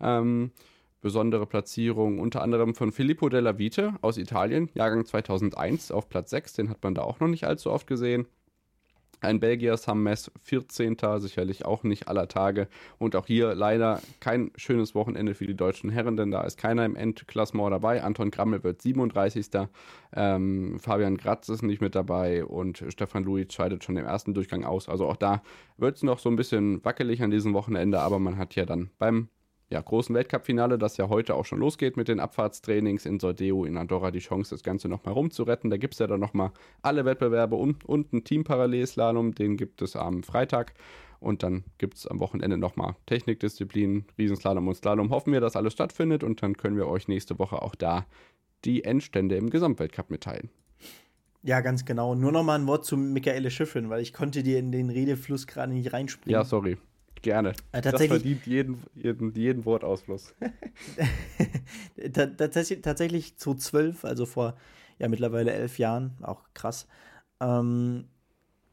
Ähm, 0.00 0.50
besondere 1.00 1.46
Platzierung 1.46 2.18
unter 2.18 2.42
anderem 2.42 2.74
von 2.74 2.92
Filippo 2.92 3.28
della 3.28 3.58
Vite 3.58 3.94
aus 4.02 4.18
Italien, 4.18 4.68
Jahrgang 4.74 5.06
2001 5.06 5.90
auf 5.90 6.08
Platz 6.08 6.30
6, 6.30 6.54
den 6.54 6.68
hat 6.68 6.82
man 6.82 6.94
da 6.94 7.02
auch 7.02 7.20
noch 7.20 7.28
nicht 7.28 7.44
allzu 7.44 7.70
oft 7.70 7.86
gesehen. 7.86 8.26
Ein 9.20 9.40
Belgier 9.40 9.76
Sam 9.76 10.02
Mess, 10.02 10.30
14. 10.42 10.96
sicherlich 11.18 11.64
auch 11.64 11.82
nicht 11.82 12.08
aller 12.08 12.28
Tage. 12.28 12.68
Und 12.98 13.16
auch 13.16 13.26
hier 13.26 13.54
leider 13.54 14.00
kein 14.20 14.50
schönes 14.56 14.94
Wochenende 14.94 15.34
für 15.34 15.46
die 15.46 15.56
deutschen 15.56 15.90
Herren, 15.90 16.16
denn 16.16 16.30
da 16.30 16.42
ist 16.42 16.58
keiner 16.58 16.84
im 16.84 16.96
Endklassement 16.96 17.72
dabei. 17.72 18.02
Anton 18.02 18.30
Grammel 18.30 18.62
wird 18.62 18.82
37. 18.82 19.46
Ähm, 20.14 20.78
Fabian 20.78 21.16
Gratz 21.16 21.48
ist 21.48 21.62
nicht 21.62 21.80
mit 21.80 21.94
dabei 21.94 22.44
und 22.44 22.84
Stefan 22.88 23.24
Luiz 23.24 23.52
scheidet 23.52 23.84
schon 23.84 23.96
im 23.96 24.06
ersten 24.06 24.34
Durchgang 24.34 24.64
aus. 24.64 24.88
Also 24.88 25.06
auch 25.06 25.16
da 25.16 25.42
wird 25.76 25.96
es 25.96 26.02
noch 26.02 26.18
so 26.18 26.28
ein 26.28 26.36
bisschen 26.36 26.84
wackelig 26.84 27.22
an 27.22 27.30
diesem 27.30 27.54
Wochenende, 27.54 28.00
aber 28.00 28.18
man 28.18 28.38
hat 28.38 28.54
ja 28.54 28.64
dann 28.64 28.90
beim 28.98 29.28
ja, 29.68 29.80
großen 29.80 30.14
Weltcup-Finale, 30.14 30.78
das 30.78 30.96
ja 30.96 31.08
heute 31.08 31.34
auch 31.34 31.44
schon 31.44 31.58
losgeht 31.58 31.96
mit 31.96 32.06
den 32.08 32.20
Abfahrtstrainings 32.20 33.04
in 33.04 33.18
Sordeo, 33.18 33.64
in 33.64 33.76
Andorra, 33.76 34.12
die 34.12 34.20
Chance, 34.20 34.54
das 34.54 34.62
Ganze 34.62 34.88
nochmal 34.88 35.14
rumzuretten. 35.14 35.70
Da 35.70 35.76
gibt 35.76 35.94
es 35.94 35.98
ja 35.98 36.06
dann 36.06 36.20
nochmal 36.20 36.52
alle 36.82 37.04
Wettbewerbe 37.04 37.56
und, 37.56 37.84
und 37.84 38.12
einen 38.12 38.22
Team-Parallelslalom, 38.22 39.34
den 39.34 39.56
gibt 39.56 39.82
es 39.82 39.96
am 39.96 40.22
Freitag. 40.22 40.74
Und 41.18 41.42
dann 41.42 41.64
gibt 41.78 41.96
es 41.96 42.06
am 42.06 42.20
Wochenende 42.20 42.58
nochmal 42.58 42.94
Technikdisziplinen, 43.06 44.04
Riesenslalom 44.18 44.68
und 44.68 44.74
Slalom. 44.74 45.10
Hoffen 45.10 45.32
wir, 45.32 45.40
dass 45.40 45.56
alles 45.56 45.72
stattfindet 45.72 46.22
und 46.22 46.42
dann 46.42 46.56
können 46.56 46.76
wir 46.76 46.86
euch 46.86 47.08
nächste 47.08 47.38
Woche 47.38 47.62
auch 47.62 47.74
da 47.74 48.06
die 48.64 48.84
Endstände 48.84 49.36
im 49.36 49.50
Gesamtweltcup 49.50 50.10
mitteilen. 50.10 50.50
Ja, 51.42 51.60
ganz 51.60 51.84
genau. 51.84 52.14
Nur 52.14 52.32
nochmal 52.32 52.58
ein 52.58 52.66
Wort 52.66 52.84
zu 52.84 52.96
Michaele 52.96 53.50
Schiffrin, 53.50 53.88
weil 53.88 54.02
ich 54.02 54.12
konnte 54.12 54.42
dir 54.42 54.58
in 54.58 54.72
den 54.72 54.90
Redefluss 54.90 55.46
gerade 55.46 55.72
nicht 55.72 55.92
reinspringen. 55.92 56.32
Ja, 56.32 56.44
sorry. 56.44 56.76
Gerne. 57.22 57.50
Äh, 57.72 57.80
tatsächlich, 57.80 58.08
das 58.08 58.18
verdient 58.18 58.46
jeden, 58.46 58.82
jeden, 58.94 59.34
jeden 59.34 59.64
Wortausfluss. 59.64 60.34
tatsächlich, 62.12 62.82
tatsächlich 62.82 63.36
2012, 63.36 64.04
also 64.04 64.26
vor 64.26 64.56
ja 64.98 65.08
mittlerweile 65.08 65.52
elf 65.52 65.78
Jahren, 65.78 66.12
auch 66.22 66.42
krass, 66.54 66.86
ähm, 67.40 68.04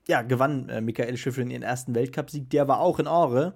ja, 0.07 0.21
gewann 0.21 0.69
äh, 0.69 0.81
Michael 0.81 1.17
Schiffrin 1.17 1.49
ihren 1.49 1.63
ersten 1.63 1.95
Weltcupsieg. 1.95 2.49
Der 2.49 2.67
war 2.67 2.79
auch 2.79 2.99
in 2.99 3.07
Ore. 3.07 3.53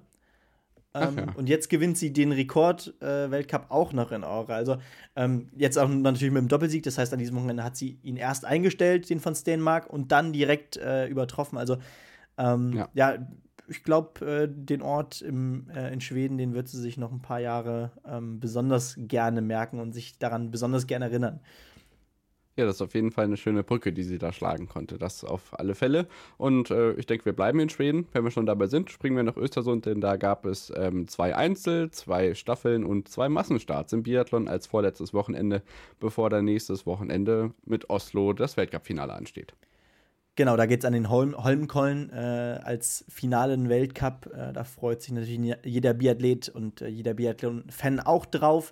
Ähm, 0.94 1.18
ja. 1.18 1.26
Und 1.36 1.50
jetzt 1.50 1.70
gewinnt 1.70 1.98
sie 1.98 2.14
den 2.14 2.32
Rekord-Weltcup 2.32 3.64
äh, 3.64 3.74
auch 3.74 3.92
noch 3.94 4.12
in 4.12 4.24
Ore. 4.24 4.54
Also 4.54 4.78
ähm, 5.16 5.50
jetzt 5.56 5.78
auch 5.78 5.90
natürlich 5.90 6.34
mit 6.34 6.42
dem 6.42 6.48
Doppelsieg. 6.48 6.84
Das 6.84 6.98
heißt, 6.98 7.12
an 7.12 7.20
diesem 7.20 7.36
Wochenende 7.36 7.64
hat 7.64 7.76
sie 7.76 8.00
ihn 8.02 8.16
erst 8.16 8.46
eingestellt, 8.46 9.10
den 9.10 9.20
von 9.20 9.36
Stenmark, 9.36 9.90
und 9.92 10.12
dann 10.12 10.32
direkt 10.32 10.78
äh, 10.78 11.08
übertroffen. 11.08 11.58
Also 11.58 11.78
ähm, 12.38 12.74
ja. 12.74 12.90
ja 12.94 13.28
ich 13.68 13.84
glaube, 13.84 14.26
äh, 14.26 14.48
den 14.50 14.82
Ort 14.82 15.22
im, 15.22 15.70
äh, 15.70 15.92
in 15.94 16.02
Schweden, 16.02 16.38
den 16.38 16.54
wird 16.54 16.68
sie 16.68 16.80
sich 16.80 16.98
noch 16.98 17.12
ein 17.12 17.22
paar 17.22 17.40
Jahre 17.40 17.92
ähm, 18.06 18.40
besonders 18.40 18.96
gerne 18.98 19.42
merken 19.42 19.80
und 19.80 19.94
sich 19.94 20.18
daran 20.18 20.52
besonders 20.52 20.88
gerne 20.88 21.06
erinnern. 21.06 21.40
Ja, 22.58 22.66
das 22.66 22.78
ist 22.78 22.82
auf 22.82 22.96
jeden 22.96 23.12
Fall 23.12 23.26
eine 23.26 23.38
schöne 23.38 23.64
Brücke, 23.64 23.94
die 23.94 24.02
sie 24.02 24.18
da 24.18 24.34
schlagen 24.34 24.68
konnte. 24.68 24.98
Das 24.98 25.24
auf 25.24 25.60
alle 25.60 25.76
Fälle. 25.76 26.08
Und 26.38 26.72
äh, 26.72 26.94
ich 26.94 27.06
denke, 27.06 27.26
wir 27.26 27.34
bleiben 27.34 27.60
in 27.60 27.70
Schweden. 27.70 28.08
Wenn 28.14 28.24
wir 28.24 28.32
schon 28.32 28.48
dabei 28.48 28.66
sind, 28.66 28.90
springen 28.90 29.16
wir 29.16 29.22
nach 29.22 29.38
Östersund, 29.38 29.86
denn 29.86 30.02
da 30.02 30.16
gab 30.16 30.44
es 30.44 30.74
ähm, 30.76 31.08
zwei 31.08 31.36
Einzel, 31.36 31.92
zwei 31.92 32.34
Staffeln 32.34 32.84
und 32.84 33.10
zwei 33.10 33.30
Massenstarts 33.30 33.94
im 33.94 34.02
Biathlon 34.02 34.48
als 34.48 34.66
vorletztes 34.66 35.14
Wochenende, 35.14 35.62
bevor 36.00 36.32
dann 36.32 36.46
nächstes 36.46 36.88
Wochenende 36.88 37.54
mit 37.64 37.92
Oslo 37.92 38.34
das 38.34 38.58
Weltcup-Finale 38.58 39.14
ansteht. 39.14 39.54
Genau, 40.38 40.56
da 40.56 40.68
geht 40.68 40.82
es 40.82 40.86
an 40.86 40.94
den 40.94 41.10
Holm 41.10 41.36
Holmkollen 41.36 42.12
äh, 42.12 42.60
als 42.64 43.04
finalen 43.10 43.70
Weltcup. 43.70 44.30
Äh, 44.32 44.54
da 44.54 44.64
freut 44.64 45.02
sich 45.02 45.12
natürlich 45.12 45.58
jeder 45.66 45.96
Biathlet 45.96 46.48
und 46.48 46.84
äh, 46.84 46.88
jeder 46.90 47.16
Biathlon-Fan 47.16 48.00
auch 48.00 48.28
drauf. 48.28 48.72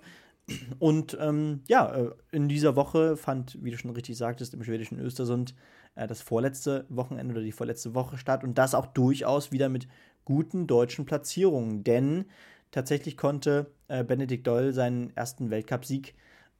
Und 0.78 1.18
ähm, 1.20 1.64
ja, 1.66 1.92
äh, 1.92 2.10
in 2.30 2.48
dieser 2.48 2.76
Woche 2.76 3.16
fand, 3.16 3.58
wie 3.64 3.72
du 3.72 3.78
schon 3.78 3.90
richtig 3.90 4.16
sagtest, 4.16 4.54
im 4.54 4.62
schwedischen 4.62 5.00
Östersund 5.00 5.56
äh, 5.96 6.06
das 6.06 6.22
vorletzte 6.22 6.86
Wochenende 6.88 7.34
oder 7.34 7.42
die 7.42 7.50
vorletzte 7.50 7.96
Woche 7.96 8.16
statt. 8.16 8.44
Und 8.44 8.58
das 8.58 8.76
auch 8.76 8.86
durchaus 8.86 9.50
wieder 9.50 9.68
mit 9.68 9.88
guten 10.24 10.68
deutschen 10.68 11.04
Platzierungen. 11.04 11.82
Denn 11.82 12.26
tatsächlich 12.70 13.16
konnte 13.16 13.72
äh, 13.88 14.04
Benedikt 14.04 14.46
Doll 14.46 14.72
seinen 14.72 15.10
ersten 15.16 15.50
Weltcupsieg 15.50 16.14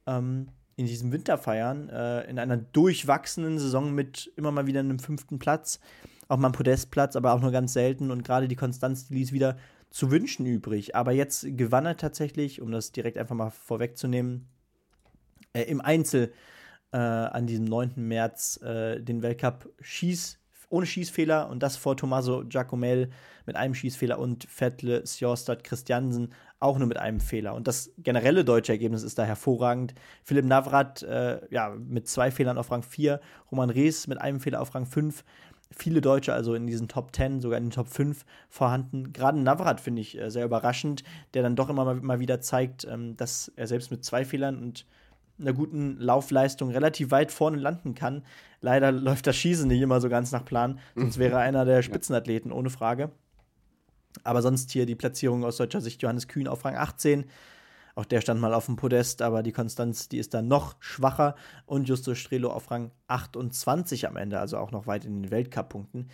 ähm, 0.05 0.49
in 0.77 0.85
diesem 0.85 1.11
Winter 1.11 1.37
feiern, 1.37 1.89
äh, 1.89 2.29
in 2.29 2.39
einer 2.39 2.55
durchwachsenen 2.55 3.59
Saison 3.59 3.93
mit 3.93 4.31
immer 4.37 4.51
mal 4.51 4.67
wieder 4.67 4.79
einem 4.79 4.99
fünften 4.99 5.39
Platz, 5.39 5.79
auch 6.27 6.37
mal 6.37 6.47
einem 6.47 6.53
Podestplatz, 6.53 7.15
aber 7.15 7.33
auch 7.33 7.41
nur 7.41 7.51
ganz 7.51 7.73
selten 7.73 8.11
und 8.11 8.23
gerade 8.23 8.47
die 8.47 8.55
Konstanz, 8.55 9.07
die 9.07 9.15
ließ 9.15 9.31
wieder 9.31 9.57
zu 9.89 10.11
wünschen 10.11 10.45
übrig. 10.45 10.95
Aber 10.95 11.11
jetzt 11.11 11.45
gewann 11.57 11.85
er 11.85 11.97
tatsächlich, 11.97 12.61
um 12.61 12.71
das 12.71 12.91
direkt 12.91 13.17
einfach 13.17 13.35
mal 13.35 13.49
vorwegzunehmen, 13.49 14.47
äh, 15.53 15.63
im 15.63 15.81
Einzel 15.81 16.31
äh, 16.91 16.97
an 16.97 17.47
diesem 17.47 17.65
9. 17.65 17.93
März 17.95 18.61
äh, 18.61 19.01
den 19.01 19.23
Weltcup 19.23 19.69
Schieß 19.81 20.39
ohne 20.69 20.85
Schießfehler 20.85 21.49
und 21.49 21.63
das 21.63 21.77
vor 21.77 21.95
Tommaso 21.95 22.43
Giacomel 22.45 23.09
mit 23.45 23.55
einem 23.55 23.73
Schießfehler 23.73 24.19
und 24.19 24.47
Vettle 24.49 25.05
Sjostad 25.05 25.63
Christiansen 25.63 26.33
auch 26.59 26.77
nur 26.77 26.87
mit 26.87 26.97
einem 26.97 27.19
Fehler. 27.19 27.53
Und 27.53 27.67
das 27.67 27.91
generelle 27.97 28.43
deutsche 28.43 28.71
Ergebnis 28.71 29.03
ist 29.03 29.17
da 29.17 29.23
hervorragend. 29.23 29.93
Philipp 30.23 30.45
Navrat 30.45 31.03
äh, 31.03 31.39
ja, 31.49 31.69
mit 31.69 32.07
zwei 32.07 32.31
Fehlern 32.31 32.57
auf 32.57 32.71
Rang 32.71 32.83
4, 32.83 33.19
Roman 33.51 33.69
Rees 33.69 34.07
mit 34.07 34.19
einem 34.19 34.39
Fehler 34.39 34.61
auf 34.61 34.73
Rang 34.73 34.85
5. 34.85 35.23
Viele 35.69 36.01
Deutsche 36.01 36.33
also 36.33 36.55
in 36.55 36.65
diesen 36.65 36.87
Top 36.87 37.15
10, 37.15 37.41
sogar 37.41 37.57
in 37.57 37.65
den 37.65 37.71
Top 37.71 37.89
5 37.89 38.25
vorhanden. 38.49 39.13
Gerade 39.13 39.39
Navrat 39.39 39.81
finde 39.81 40.01
ich 40.01 40.17
äh, 40.17 40.31
sehr 40.31 40.45
überraschend, 40.45 41.03
der 41.33 41.43
dann 41.43 41.55
doch 41.55 41.69
immer 41.69 41.85
mal, 41.85 41.95
mal 41.95 42.19
wieder 42.19 42.41
zeigt, 42.41 42.85
ähm, 42.85 43.15
dass 43.17 43.51
er 43.55 43.67
selbst 43.67 43.91
mit 43.91 44.03
zwei 44.03 44.25
Fehlern 44.25 44.61
und 44.61 44.85
einer 45.39 45.53
guten 45.53 45.97
Laufleistung 45.97 46.69
relativ 46.69 47.11
weit 47.11 47.31
vorne 47.31 47.57
landen 47.57 47.95
kann. 47.95 48.23
Leider 48.61 48.91
läuft 48.91 49.27
das 49.27 49.35
Schießen 49.35 49.67
nicht 49.67 49.81
immer 49.81 50.01
so 50.01 50.09
ganz 50.09 50.31
nach 50.31 50.45
Plan, 50.45 50.79
sonst 50.95 51.17
wäre 51.17 51.35
er 51.35 51.41
einer 51.41 51.65
der 51.65 51.83
Spitzenathleten, 51.83 52.51
ohne 52.51 52.69
Frage. 52.69 53.11
Aber 54.23 54.41
sonst 54.41 54.71
hier 54.71 54.85
die 54.85 54.95
Platzierung 54.95 55.43
aus 55.43 55.57
deutscher 55.57 55.81
Sicht 55.81 56.01
Johannes 56.01 56.27
Kühn 56.27 56.47
auf 56.47 56.65
Rang 56.65 56.75
18. 56.75 57.25
Auch 57.95 58.05
der 58.05 58.21
stand 58.21 58.39
mal 58.39 58.53
auf 58.53 58.67
dem 58.67 58.75
Podest, 58.75 59.21
aber 59.21 59.41
die 59.43 59.51
Konstanz, 59.51 60.07
die 60.09 60.19
ist 60.19 60.33
dann 60.33 60.47
noch 60.47 60.75
schwacher. 60.79 61.35
Und 61.65 61.89
Justus 61.89 62.17
Strelo 62.17 62.51
auf 62.51 62.69
Rang 62.69 62.91
28 63.07 64.07
am 64.07 64.17
Ende, 64.17 64.39
also 64.39 64.57
auch 64.57 64.71
noch 64.71 64.85
weit 64.87 65.05
in 65.05 65.23
den 65.23 65.31
Weltcup-Punkten. 65.31 66.09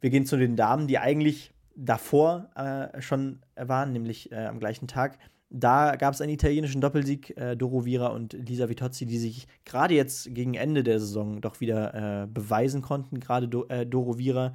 Wir 0.00 0.10
gehen 0.10 0.26
zu 0.26 0.36
den 0.36 0.56
Damen, 0.56 0.86
die 0.86 0.98
eigentlich 0.98 1.54
davor 1.76 2.50
äh, 2.56 3.00
schon 3.00 3.40
waren, 3.56 3.92
nämlich 3.92 4.32
äh, 4.32 4.46
am 4.46 4.60
gleichen 4.60 4.88
Tag. 4.88 5.18
Da 5.56 5.94
gab 5.94 6.14
es 6.14 6.20
einen 6.20 6.32
italienischen 6.32 6.80
Doppelsieg, 6.80 7.36
äh, 7.36 7.56
Doro 7.56 7.84
Vira 7.84 8.08
und 8.08 8.32
Lisa 8.32 8.68
Vitozzi, 8.68 9.06
die 9.06 9.18
sich 9.18 9.46
gerade 9.64 9.94
jetzt 9.94 10.34
gegen 10.34 10.54
Ende 10.54 10.82
der 10.82 10.98
Saison 10.98 11.40
doch 11.40 11.60
wieder 11.60 12.24
äh, 12.24 12.26
beweisen 12.26 12.82
konnten. 12.82 13.20
Gerade 13.20 13.46
Do 13.46 13.64
äh, 13.68 13.86
Doro 13.86 14.18
Vira 14.18 14.52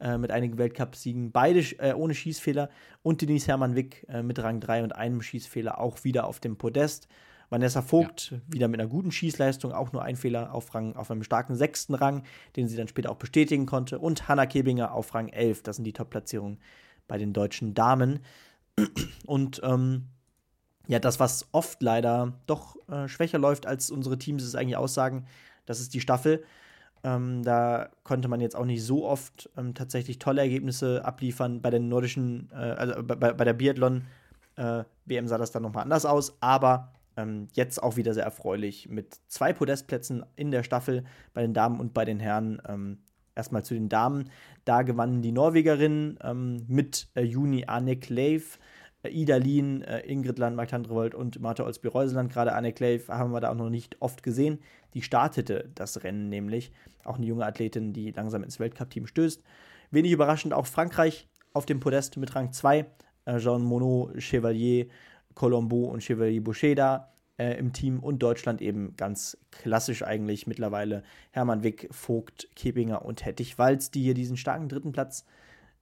äh, 0.00 0.18
mit 0.18 0.32
einigen 0.32 0.58
Weltcupsiegen, 0.58 1.30
beide 1.30 1.60
äh, 1.78 1.92
ohne 1.92 2.14
Schießfehler 2.14 2.68
und 3.02 3.22
Denise 3.22 3.46
Hermann 3.46 3.76
Wick 3.76 4.04
äh, 4.08 4.24
mit 4.24 4.40
Rang 4.40 4.58
3 4.58 4.82
und 4.82 4.96
einem 4.96 5.22
Schießfehler 5.22 5.78
auch 5.78 6.02
wieder 6.02 6.26
auf 6.26 6.40
dem 6.40 6.56
Podest. 6.56 7.06
Vanessa 7.48 7.80
Vogt 7.80 8.32
ja. 8.32 8.40
wieder 8.48 8.66
mit 8.66 8.80
einer 8.80 8.88
guten 8.88 9.12
Schießleistung, 9.12 9.70
auch 9.70 9.92
nur 9.92 10.02
ein 10.02 10.16
Fehler 10.16 10.52
auf, 10.52 10.74
Rang, 10.74 10.96
auf 10.96 11.12
einem 11.12 11.22
starken 11.22 11.54
sechsten 11.54 11.94
Rang, 11.94 12.24
den 12.56 12.66
sie 12.66 12.76
dann 12.76 12.88
später 12.88 13.12
auch 13.12 13.18
bestätigen 13.18 13.66
konnte. 13.66 14.00
Und 14.00 14.28
Hanna 14.28 14.46
Kebinger 14.46 14.94
auf 14.94 15.14
Rang 15.14 15.28
11. 15.28 15.62
Das 15.62 15.76
sind 15.76 15.84
die 15.84 15.92
Top-Platzierungen 15.92 16.58
bei 17.06 17.18
den 17.18 17.32
deutschen 17.32 17.74
Damen. 17.74 18.18
Und 19.26 19.60
ähm, 19.62 20.06
ja, 20.90 20.98
das, 20.98 21.20
was 21.20 21.46
oft 21.52 21.80
leider 21.84 22.32
doch 22.46 22.76
äh, 22.88 23.06
schwächer 23.06 23.38
läuft, 23.38 23.64
als 23.64 23.92
unsere 23.92 24.18
Teams 24.18 24.42
es 24.42 24.56
eigentlich 24.56 24.76
aussagen, 24.76 25.24
das 25.64 25.78
ist 25.78 25.94
die 25.94 26.00
Staffel. 26.00 26.42
Ähm, 27.04 27.44
da 27.44 27.90
konnte 28.02 28.26
man 28.26 28.40
jetzt 28.40 28.56
auch 28.56 28.64
nicht 28.64 28.84
so 28.84 29.06
oft 29.06 29.48
ähm, 29.56 29.72
tatsächlich 29.74 30.18
tolle 30.18 30.40
Ergebnisse 30.40 31.04
abliefern. 31.04 31.62
Bei 31.62 31.70
den 31.70 31.88
nordischen, 31.88 32.50
äh, 32.52 32.56
also 32.56 33.04
bei, 33.04 33.14
bei 33.14 33.44
der 33.44 33.52
Biathlon 33.52 34.02
äh, 34.56 34.82
WM 35.04 35.28
sah 35.28 35.38
das 35.38 35.52
dann 35.52 35.62
nochmal 35.62 35.84
anders 35.84 36.04
aus, 36.04 36.36
aber 36.40 36.92
ähm, 37.16 37.46
jetzt 37.52 37.80
auch 37.80 37.96
wieder 37.96 38.12
sehr 38.12 38.24
erfreulich 38.24 38.88
mit 38.88 39.20
zwei 39.28 39.52
Podestplätzen 39.52 40.26
in 40.34 40.50
der 40.50 40.64
Staffel 40.64 41.04
bei 41.34 41.42
den 41.42 41.54
Damen 41.54 41.78
und 41.78 41.94
bei 41.94 42.04
den 42.04 42.18
Herren. 42.18 42.60
Ähm, 42.66 42.98
erstmal 43.36 43.64
zu 43.64 43.74
den 43.74 43.88
Damen. 43.88 44.28
Da 44.64 44.82
gewannen 44.82 45.22
die 45.22 45.30
Norwegerinnen 45.30 46.18
ähm, 46.24 46.64
mit 46.66 47.06
äh, 47.14 47.22
Juni 47.22 47.64
Anne 47.68 47.96
Leif 48.08 48.58
Ida 49.08 49.36
Lien, 49.36 49.82
äh, 49.82 50.00
Ingrid 50.00 50.38
Landmark 50.38 50.68
Tandrevold 50.68 51.14
und 51.14 51.40
Martha 51.40 51.64
Olsby-Reuseland, 51.64 52.32
gerade 52.32 52.52
Anne 52.52 52.72
Clave, 52.72 53.08
haben 53.08 53.32
wir 53.32 53.40
da 53.40 53.50
auch 53.50 53.56
noch 53.56 53.70
nicht 53.70 53.96
oft 54.00 54.22
gesehen. 54.22 54.58
Die 54.94 55.02
startete 55.02 55.70
das 55.74 56.04
Rennen 56.04 56.28
nämlich. 56.28 56.72
Auch 57.04 57.16
eine 57.16 57.26
junge 57.26 57.46
Athletin, 57.46 57.92
die 57.92 58.10
langsam 58.10 58.42
ins 58.42 58.60
Weltcup-Team 58.60 59.06
stößt. 59.06 59.42
Wenig 59.90 60.12
überraschend 60.12 60.52
auch 60.52 60.66
Frankreich 60.66 61.28
auf 61.54 61.66
dem 61.66 61.80
Podest 61.80 62.16
mit 62.16 62.34
Rang 62.34 62.52
2. 62.52 62.86
Äh, 63.24 63.38
Jean 63.38 63.62
Monod, 63.62 64.20
Chevalier, 64.22 64.86
Colombo 65.34 65.84
und 65.84 66.02
Chevalier 66.02 66.42
Boucher 66.42 67.08
äh, 67.38 67.58
im 67.58 67.72
Team 67.72 68.00
und 68.00 68.22
Deutschland 68.22 68.60
eben 68.60 68.96
ganz 68.96 69.38
klassisch 69.50 70.02
eigentlich 70.02 70.46
mittlerweile 70.46 71.02
Hermann 71.30 71.62
Wick, 71.62 71.88
Vogt, 71.90 72.48
Kebinger 72.54 73.04
und 73.04 73.24
Hettich 73.24 73.58
Walz, 73.58 73.90
die 73.90 74.02
hier 74.02 74.14
diesen 74.14 74.36
starken 74.36 74.68
dritten 74.68 74.92
Platz 74.92 75.24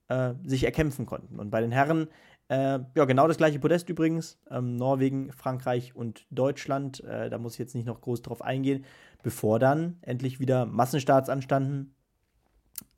äh, 0.09 0.35
sich 0.45 0.65
erkämpfen 0.65 1.05
konnten. 1.05 1.41
Und 1.41 1.51
bei 1.51 1.61
den 1.61 1.73
Herren 1.73 2.09
äh, 2.49 2.79
ja, 2.95 3.05
genau 3.05 3.29
das 3.29 3.37
gleiche 3.37 3.59
Podest 3.59 3.89
übrigens. 3.89 4.39
Ähm, 4.51 4.77
Norwegen, 4.77 5.33
Frankreich 5.33 5.95
und 5.95 6.27
Deutschland. 6.31 7.05
Äh, 7.05 7.29
da 7.29 7.39
muss 7.39 7.55
ich 7.55 7.59
jetzt 7.59 7.75
nicht 7.75 7.87
noch 7.87 8.01
groß 8.01 8.23
drauf 8.23 8.43
eingehen, 8.43 8.85
bevor 9.23 9.59
dann 9.59 9.99
endlich 10.01 10.41
wieder 10.41 10.65
Massenstarts 10.65 11.29
anstanden. 11.29 11.95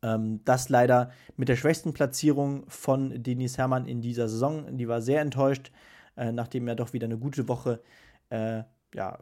Ähm, 0.02 0.40
das 0.44 0.68
leider 0.68 1.10
mit 1.36 1.48
der 1.48 1.56
schwächsten 1.56 1.92
Platzierung 1.92 2.64
von 2.68 3.22
Denis 3.22 3.58
Hermann 3.58 3.86
in 3.86 4.00
dieser 4.00 4.28
Saison. 4.28 4.76
Die 4.76 4.86
war 4.86 5.02
sehr 5.02 5.20
enttäuscht, 5.20 5.72
äh, 6.16 6.30
nachdem 6.30 6.68
er 6.68 6.76
doch 6.76 6.92
wieder 6.92 7.06
eine 7.06 7.18
gute 7.18 7.48
Woche 7.48 7.80
äh, 8.28 8.62
ja, 8.94 9.18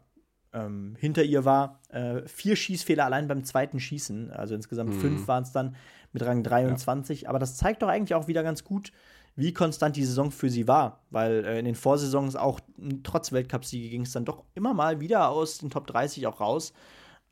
ähm, 0.52 0.94
hinter 0.98 1.22
ihr 1.22 1.44
war. 1.44 1.80
Äh, 1.88 2.22
vier 2.26 2.56
Schießfehler 2.56 3.04
allein 3.04 3.28
beim 3.28 3.44
zweiten 3.44 3.80
Schießen. 3.80 4.30
Also 4.30 4.54
insgesamt 4.54 4.94
mhm. 4.94 5.00
fünf 5.00 5.28
waren 5.28 5.42
es 5.42 5.52
dann 5.52 5.76
mit 6.12 6.24
Rang 6.24 6.42
23. 6.42 7.22
Ja. 7.22 7.28
Aber 7.30 7.38
das 7.38 7.56
zeigt 7.56 7.82
doch 7.82 7.88
eigentlich 7.88 8.14
auch 8.14 8.28
wieder 8.28 8.42
ganz 8.42 8.64
gut, 8.64 8.92
wie 9.38 9.54
konstant 9.54 9.94
die 9.94 10.04
Saison 10.04 10.32
für 10.32 10.50
sie 10.50 10.66
war. 10.66 11.04
Weil 11.10 11.44
äh, 11.44 11.60
in 11.60 11.64
den 11.64 11.76
Vorsaisons 11.76 12.34
auch 12.34 12.58
trotz 13.04 13.30
Weltcupsiege 13.30 13.88
ging 13.88 14.02
es 14.02 14.10
dann 14.10 14.24
doch 14.24 14.42
immer 14.56 14.74
mal 14.74 14.98
wieder 14.98 15.28
aus 15.28 15.58
den 15.58 15.70
Top 15.70 15.86
30 15.86 16.26
auch 16.26 16.40
raus. 16.40 16.72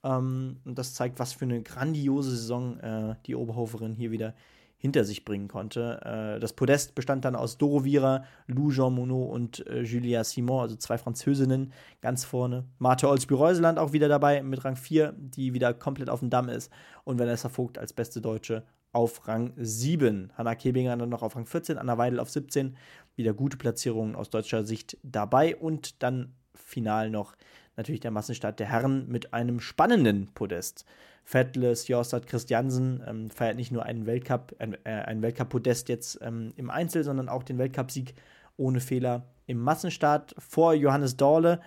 Ähm, 0.04 0.60
und 0.64 0.78
das 0.78 0.94
zeigt, 0.94 1.18
was 1.18 1.32
für 1.32 1.46
eine 1.46 1.62
grandiose 1.62 2.30
Saison 2.30 2.78
äh, 2.78 3.16
die 3.26 3.34
Oberhoferin 3.34 3.92
hier 3.92 4.12
wieder 4.12 4.34
hinter 4.78 5.04
sich 5.04 5.24
bringen 5.24 5.48
konnte. 5.48 6.00
Äh, 6.04 6.38
das 6.38 6.52
Podest 6.52 6.94
bestand 6.94 7.24
dann 7.24 7.34
aus 7.34 7.58
Doro 7.58 7.84
Vira, 7.84 8.22
Lou 8.46 8.70
Jean 8.70 8.94
Monod 8.94 9.28
und 9.32 9.66
äh, 9.66 9.82
Julia 9.82 10.22
Simon, 10.22 10.60
also 10.60 10.76
zwei 10.76 10.98
Französinnen 10.98 11.72
ganz 12.02 12.24
vorne. 12.24 12.66
Martha 12.78 13.08
Olsby-Reuseland 13.08 13.80
auch 13.80 13.92
wieder 13.92 14.08
dabei 14.08 14.44
mit 14.44 14.64
Rang 14.64 14.76
4, 14.76 15.12
die 15.18 15.54
wieder 15.54 15.74
komplett 15.74 16.08
auf 16.08 16.20
dem 16.20 16.30
Damm 16.30 16.48
ist. 16.48 16.70
Und 17.02 17.18
Vanessa 17.18 17.48
Vogt 17.48 17.78
als 17.78 17.92
beste 17.92 18.20
Deutsche 18.20 18.62
auf 18.92 19.28
Rang 19.28 19.52
7. 19.56 20.32
Hanna 20.36 20.54
Kebinger 20.54 20.96
dann 20.96 21.08
noch 21.08 21.22
auf 21.22 21.36
Rang 21.36 21.46
14, 21.46 21.78
Anna 21.78 21.98
Weidel 21.98 22.20
auf 22.20 22.30
17. 22.30 22.76
Wieder 23.14 23.34
gute 23.34 23.56
Platzierungen 23.56 24.14
aus 24.14 24.30
deutscher 24.30 24.64
Sicht 24.64 24.98
dabei. 25.02 25.56
Und 25.56 26.02
dann 26.02 26.34
final 26.54 27.10
noch 27.10 27.36
natürlich 27.76 28.00
der 28.00 28.10
Massenstart 28.10 28.58
der 28.58 28.68
Herren 28.68 29.08
mit 29.08 29.34
einem 29.34 29.60
spannenden 29.60 30.28
Podest. 30.34 30.84
Vettles, 31.24 31.88
Jostad, 31.88 32.26
Christiansen 32.26 33.02
ähm, 33.06 33.30
feiert 33.30 33.56
nicht 33.56 33.72
nur 33.72 33.82
einen 33.82 34.06
Weltcup, 34.06 34.54
äh, 34.58 34.90
ein 34.90 35.22
Weltcup-Podest 35.22 35.88
jetzt 35.88 36.20
ähm, 36.22 36.52
im 36.56 36.70
Einzel, 36.70 37.02
sondern 37.02 37.28
auch 37.28 37.42
den 37.42 37.58
Weltcupsieg 37.58 38.14
ohne 38.56 38.80
Fehler 38.80 39.26
im 39.46 39.58
Massenstart 39.58 40.34
vor 40.38 40.72
Johannes 40.74 41.16
Dorle. 41.16 41.60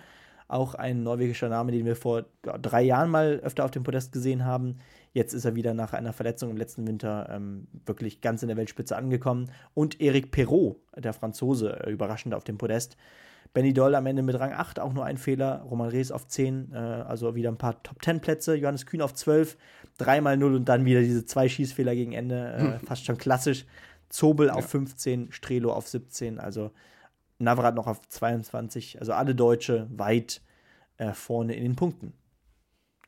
Auch 0.50 0.74
ein 0.74 1.02
norwegischer 1.04 1.48
Name, 1.48 1.70
den 1.70 1.86
wir 1.86 1.94
vor 1.94 2.24
ja, 2.44 2.58
drei 2.58 2.82
Jahren 2.82 3.08
mal 3.08 3.40
öfter 3.44 3.64
auf 3.64 3.70
dem 3.70 3.84
Podest 3.84 4.12
gesehen 4.12 4.44
haben. 4.44 4.78
Jetzt 5.12 5.32
ist 5.32 5.44
er 5.44 5.54
wieder 5.54 5.74
nach 5.74 5.92
einer 5.92 6.12
Verletzung 6.12 6.50
im 6.50 6.56
letzten 6.56 6.86
Winter 6.86 7.28
ähm, 7.30 7.68
wirklich 7.86 8.20
ganz 8.20 8.42
in 8.42 8.48
der 8.48 8.56
Weltspitze 8.56 8.96
angekommen. 8.96 9.50
Und 9.74 10.00
Eric 10.00 10.32
Perrault, 10.32 10.76
der 10.96 11.12
Franzose, 11.12 11.84
äh, 11.84 11.90
überraschend 11.90 12.34
auf 12.34 12.44
dem 12.44 12.58
Podest. 12.58 12.96
Benny 13.52 13.72
Doll 13.72 13.94
am 13.94 14.06
Ende 14.06 14.22
mit 14.22 14.38
Rang 14.38 14.52
8, 14.52 14.78
auch 14.78 14.92
nur 14.92 15.04
ein 15.04 15.18
Fehler. 15.18 15.62
Roman 15.68 15.88
Rees 15.88 16.12
auf 16.12 16.26
10, 16.26 16.72
äh, 16.72 16.76
also 16.76 17.34
wieder 17.34 17.50
ein 17.50 17.56
paar 17.56 17.82
Top-10-Plätze. 17.82 18.54
Johannes 18.54 18.86
Kühn 18.86 19.02
auf 19.02 19.14
12, 19.14 19.56
3 19.98 20.20
mal 20.20 20.36
0 20.36 20.54
und 20.54 20.68
dann 20.68 20.84
wieder 20.84 21.00
diese 21.00 21.24
zwei 21.26 21.48
Schießfehler 21.48 21.94
gegen 21.94 22.12
Ende. 22.12 22.78
Äh. 22.80 22.84
Fast 22.86 23.04
schon 23.04 23.18
klassisch. 23.18 23.66
Zobel 24.08 24.48
ja. 24.48 24.54
auf 24.54 24.66
15, 24.66 25.32
Strelo 25.32 25.72
auf 25.72 25.88
17, 25.88 26.38
also 26.38 26.72
Navrat 27.40 27.74
noch 27.74 27.86
auf 27.86 28.06
22. 28.08 29.00
Also 29.00 29.12
alle 29.12 29.34
Deutsche 29.34 29.88
weit 29.90 30.42
äh, 30.98 31.12
vorne 31.12 31.54
in 31.54 31.62
den 31.62 31.76
Punkten. 31.76 32.12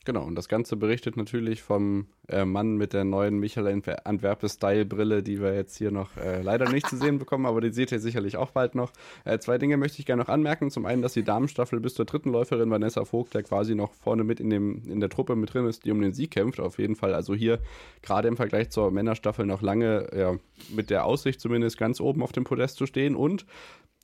Genau, 0.05 0.25
und 0.25 0.35
das 0.35 0.49
Ganze 0.49 0.75
berichtet 0.75 1.17
natürlich 1.17 1.63
vom 1.63 2.07
äh, 2.29 2.45
Mann 2.45 2.77
mit 2.77 2.93
der 2.93 3.05
neuen 3.05 3.39
Michael 3.39 3.83
Antwerpe-Style-Brille, 4.03 5.23
die 5.23 5.41
wir 5.41 5.55
jetzt 5.55 5.77
hier 5.77 5.93
noch 5.93 6.17
äh, 6.17 6.43
leider 6.43 6.69
nicht 6.69 6.89
zu 6.89 6.97
sehen 6.97 7.21
bekommen, 7.21 7.47
aber 7.47 7.61
die 7.61 7.71
seht 7.73 7.93
ihr 7.93 8.01
sicherlich 8.01 8.37
auch 8.37 8.51
bald 8.51 8.75
noch. 8.75 8.91
Äh, 9.25 9.39
zwei 9.39 9.59
Dinge 9.59 9.77
möchte 9.77 10.01
ich 10.01 10.07
gerne 10.07 10.23
noch 10.23 10.29
anmerken. 10.29 10.73
Zum 10.73 10.87
einen, 10.87 11.03
dass 11.03 11.13
die 11.13 11.23
Damenstaffel 11.23 11.79
bis 11.79 11.95
zur 11.95 12.05
dritten 12.05 12.33
Läuferin 12.33 12.69
Vanessa 12.69 13.05
Vogt, 13.05 13.35
der 13.35 13.45
quasi 13.45 13.77
noch 13.77 13.95
vorne 13.95 14.25
mit 14.25 14.41
in, 14.41 14.51
dem, 14.51 14.83
in 14.89 14.99
der 14.99 15.09
Truppe 15.09 15.37
mit 15.37 15.55
drin 15.55 15.67
ist, 15.67 15.85
die 15.85 15.93
um 15.93 16.01
den 16.01 16.15
Sieg 16.15 16.33
kämpft, 16.33 16.59
auf 16.59 16.81
jeden 16.81 16.97
Fall. 16.97 17.15
Also 17.15 17.33
hier 17.33 17.61
gerade 18.03 18.27
im 18.27 18.37
Vergleich 18.37 18.71
zur 18.71 18.91
Männerstaffel 18.91 19.47
noch 19.47 19.63
lange 19.63 20.09
ja, 20.17 20.35
mit 20.75 20.91
der 20.91 21.05
Aussicht 21.05 21.41
zumindest 21.41 21.79
ganz 21.79 22.01
oben 22.01 22.25
auf 22.25 22.33
dem 22.33 22.43
Podest 22.43 22.77
zu 22.77 22.87
stehen 22.87 23.15
und 23.15 23.47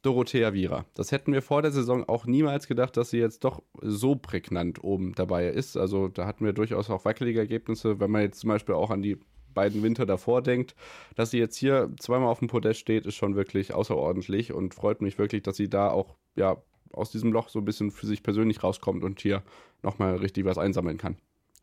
Dorothea 0.03 0.53
Viera. 0.53 0.85
Das 0.95 1.13
hätten 1.13 1.33
wir 1.33 1.43
vor 1.43 1.63
der 1.63 1.73
Saison 1.73 2.09
auch 2.09 2.27
niemals 2.27 2.67
gedacht, 2.67 2.97
dass 2.97 3.11
sie 3.11 3.19
jetzt 3.19 3.45
doch 3.45 3.63
so 3.81 4.17
prägnant 4.17 4.83
oben 4.83 5.15
dabei 5.15 5.49
ist. 5.49 5.77
Also 5.77 6.09
da 6.09 6.27
hatten 6.27 6.45
wir 6.45 6.53
durchaus 6.53 6.91
auch 6.91 7.05
wackelige 7.05 7.41
Ergebnisse, 7.41 8.01
wenn 8.01 8.11
man 8.11 8.23
jetzt 8.23 8.41
zum 8.41 8.49
Beispiel 8.49 8.75
auch 8.75 8.91
an 8.91 9.03
die 9.03 9.19
beiden 9.55 9.83
Winter 9.83 10.07
davor 10.07 10.43
denkt. 10.43 10.75
Dass 11.17 11.31
sie 11.31 11.39
jetzt 11.39 11.57
hier 11.57 11.91
zweimal 11.99 12.29
auf 12.29 12.39
dem 12.39 12.49
Podest 12.49 12.81
steht, 12.81 13.07
ist 13.07 13.17
schon 13.17 13.35
wirklich 13.35 13.75
außerordentlich 13.75 14.53
und 14.53 14.75
freut 14.75 15.03
mich 15.03 15.19
wirklich, 15.19 15.43
dass 15.43 15.57
sie 15.57 15.69
da 15.69 15.91
auch 15.91 16.15
ja, 16.37 16.63
aus 16.93 17.11
diesem 17.11 17.33
Loch 17.33 17.49
so 17.49 17.59
ein 17.59 17.65
bisschen 17.65 17.91
für 17.91 18.07
sich 18.07 18.23
persönlich 18.23 18.63
rauskommt 18.63 19.05
und 19.05 19.21
hier 19.21 19.43
nochmal 19.83 20.17
richtig 20.17 20.45
was 20.45 20.59
einsammeln 20.59 20.99
kann. 20.99 21.17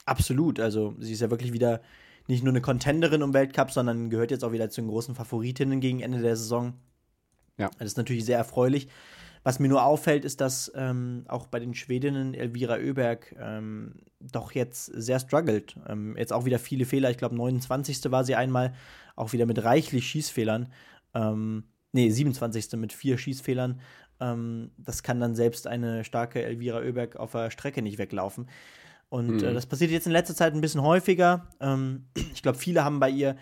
Absolut. 0.05 0.59
Also 0.59 0.93
sie 0.99 1.13
ist 1.13 1.21
ja 1.21 1.31
wirklich 1.31 1.53
wieder 1.53 1.81
nicht 2.27 2.43
nur 2.43 2.51
eine 2.51 2.61
Contenderin 2.61 3.23
um 3.23 3.33
Weltcup, 3.33 3.71
sondern 3.71 4.09
gehört 4.09 4.31
jetzt 4.31 4.43
auch 4.43 4.51
wieder 4.51 4.69
zu 4.69 4.81
den 4.81 4.89
großen 4.89 5.15
Favoritinnen 5.15 5.79
gegen 5.79 6.01
Ende 6.01 6.21
der 6.21 6.35
Saison. 6.35 6.73
Ja. 7.57 7.69
Das 7.77 7.87
ist 7.87 7.97
natürlich 7.97 8.25
sehr 8.25 8.37
erfreulich. 8.37 8.87
Was 9.43 9.59
mir 9.59 9.67
nur 9.67 9.85
auffällt, 9.85 10.25
ist, 10.25 10.41
dass 10.41 10.71
ähm, 10.75 11.25
auch 11.27 11.45
bei 11.45 11.59
den 11.59 11.75
Schwedinnen 11.75 12.33
Elvira 12.33 12.77
Oeberg 12.77 13.35
ähm, 13.39 13.93
doch 14.19 14.53
jetzt 14.53 14.85
sehr 14.85 15.19
struggelt. 15.19 15.75
Ähm, 15.87 16.17
jetzt 16.17 16.33
auch 16.33 16.45
wieder 16.45 16.57
viele 16.57 16.85
Fehler. 16.85 17.11
Ich 17.11 17.17
glaube, 17.17 17.35
29. 17.35 18.11
war 18.11 18.23
sie 18.23 18.35
einmal, 18.35 18.73
auch 19.15 19.33
wieder 19.33 19.45
mit 19.45 19.63
reichlich 19.63 20.07
Schießfehlern. 20.07 20.73
Ähm, 21.13 21.65
nee, 21.91 22.09
27. 22.09 22.73
mit 22.73 22.91
vier 22.91 23.19
Schießfehlern. 23.19 23.81
Ähm, 24.19 24.71
das 24.77 25.03
kann 25.03 25.19
dann 25.19 25.35
selbst 25.35 25.67
eine 25.67 26.03
starke 26.03 26.43
Elvira 26.43 26.79
Oeberg 26.79 27.15
auf 27.17 27.33
der 27.33 27.51
Strecke 27.51 27.83
nicht 27.83 27.99
weglaufen. 27.99 28.49
Und 29.09 29.41
mhm. 29.41 29.43
äh, 29.43 29.53
das 29.53 29.67
passiert 29.67 29.91
jetzt 29.91 30.07
in 30.07 30.11
letzter 30.11 30.33
Zeit 30.33 30.55
ein 30.55 30.61
bisschen 30.61 30.81
häufiger. 30.81 31.49
Ähm, 31.59 32.07
ich 32.33 32.41
glaube, 32.41 32.57
viele 32.57 32.83
haben 32.83 32.99
bei 32.99 33.11
ihr 33.11 33.35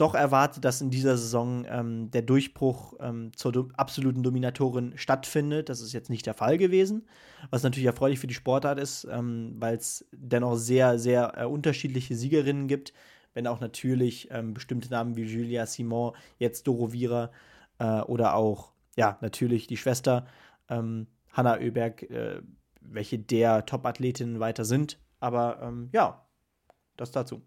doch 0.00 0.14
erwartet, 0.14 0.64
dass 0.64 0.80
in 0.80 0.90
dieser 0.90 1.16
Saison 1.16 1.66
ähm, 1.68 2.10
der 2.10 2.22
Durchbruch 2.22 2.94
ähm, 3.00 3.32
zur 3.36 3.52
do 3.52 3.68
absoluten 3.76 4.22
Dominatorin 4.22 4.96
stattfindet. 4.96 5.68
Das 5.68 5.80
ist 5.80 5.92
jetzt 5.92 6.10
nicht 6.10 6.26
der 6.26 6.34
Fall 6.34 6.58
gewesen, 6.58 7.06
was 7.50 7.62
natürlich 7.62 7.86
erfreulich 7.86 8.18
für 8.18 8.26
die 8.26 8.34
Sportart 8.34 8.78
ist, 8.78 9.06
ähm, 9.10 9.56
weil 9.58 9.76
es 9.76 10.08
dennoch 10.12 10.56
sehr, 10.56 10.98
sehr 10.98 11.34
äh, 11.36 11.44
unterschiedliche 11.44 12.14
Siegerinnen 12.14 12.66
gibt, 12.66 12.92
wenn 13.34 13.46
auch 13.46 13.60
natürlich 13.60 14.28
ähm, 14.30 14.54
bestimmte 14.54 14.90
Namen 14.90 15.16
wie 15.16 15.24
Julia 15.24 15.66
Simon, 15.66 16.14
jetzt 16.38 16.66
Doro 16.66 16.92
Vira 16.92 17.30
äh, 17.78 18.00
oder 18.00 18.34
auch, 18.34 18.72
ja, 18.96 19.18
natürlich 19.20 19.66
die 19.66 19.76
Schwester 19.76 20.26
ähm, 20.68 21.06
Hanna 21.32 21.58
Oeberg, 21.58 22.02
äh, 22.04 22.40
welche 22.80 23.18
der 23.18 23.66
Top-Athletinnen 23.66 24.40
weiter 24.40 24.64
sind. 24.64 24.98
Aber 25.20 25.60
ähm, 25.62 25.90
ja, 25.92 26.26
das 26.96 27.12
dazu. 27.12 27.42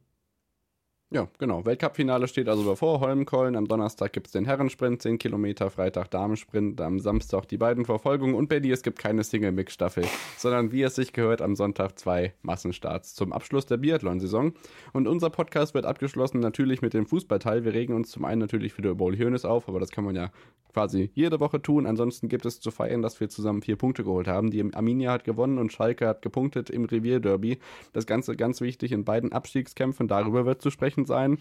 Ja, 1.14 1.28
genau. 1.38 1.64
Weltcup-Finale 1.64 2.28
steht 2.28 2.49
also 2.49 2.64
bevor. 2.64 2.99
Holmkollen. 2.99 3.55
Am 3.55 3.68
Donnerstag 3.68 4.14
gibt 4.14 4.26
es 4.26 4.34
den 4.34 4.45
Herrensprint, 4.45 4.99
10 4.99 5.20
Kilometer, 5.20 5.70
Freitag 5.70 6.09
Damensprint, 6.09 6.82
am 6.82 6.99
Samstag 6.99 7.47
die 7.49 7.57
beiden 7.57 7.86
Verfolgungen 7.86 8.34
und 8.34 8.49
Benny, 8.49 8.72
es 8.72 8.82
gibt 8.82 8.97
keine 8.97 9.24
Single-Mix-Staffel, 9.24 10.05
sondern 10.39 10.72
wie 10.72 10.82
es 10.82 10.95
sich 10.95 11.14
gehört, 11.14 11.43
am 11.43 11.55
Sonntag 11.55 11.99
zwei 11.99 12.34
Massenstarts 12.41 13.14
zum 13.14 13.32
Abschluss 13.32 13.68
der 13.68 13.78
Biathlon-Saison. 13.78 14.53
Und 14.91 15.07
unser 15.07 15.30
Podcast 15.30 15.76
wird 15.76 15.86
abgeschlossen 15.86 16.39
natürlich 16.39 16.82
mit 16.82 16.95
dem 16.95 17.05
Fußballteil. 17.05 17.64
Wir 17.64 17.76
regen 17.76 17.93
uns 17.93 18.09
zum 18.09 18.26
einen 18.26 18.41
natürlich 18.41 18.74
für 18.74 18.82
die 18.82 18.95
Bowl 18.95 19.16
Hönes 19.16 19.45
auf, 19.45 19.70
aber 19.70 19.80
das 19.80 19.91
kann 19.91 20.05
man 20.05 20.16
ja 20.16 20.32
quasi 20.74 21.11
jede 21.14 21.39
Woche 21.39 21.61
tun. 21.61 21.86
Ansonsten 21.86 22.28
gibt 22.28 22.45
es 22.45 22.59
zu 22.59 22.72
feiern, 22.72 23.01
dass 23.01 23.20
wir 23.20 23.30
zusammen 23.30 23.61
vier 23.61 23.76
Punkte 23.76 24.03
geholt 24.03 24.28
haben. 24.28 24.49
Die 24.49 24.74
Arminia 24.74 25.11
hat 25.11 25.24
gewonnen 25.24 25.59
und 25.59 25.72
Schalke 25.72 26.07
hat 26.07 26.22
gepunktet 26.22 26.70
im 26.70 26.86
Revierderby. 26.86 27.59
Das 27.93 28.05
Ganze 28.05 28.36
ganz 28.36 28.59
wichtig 28.59 28.91
in 28.91 29.05
beiden 29.05 29.32
Abstiegskämpfen. 29.32 30.07
Darüber 30.07 30.45
wird 30.45 30.61
zu 30.61 30.72
sprechen 30.72 31.03
sein. 31.06 31.38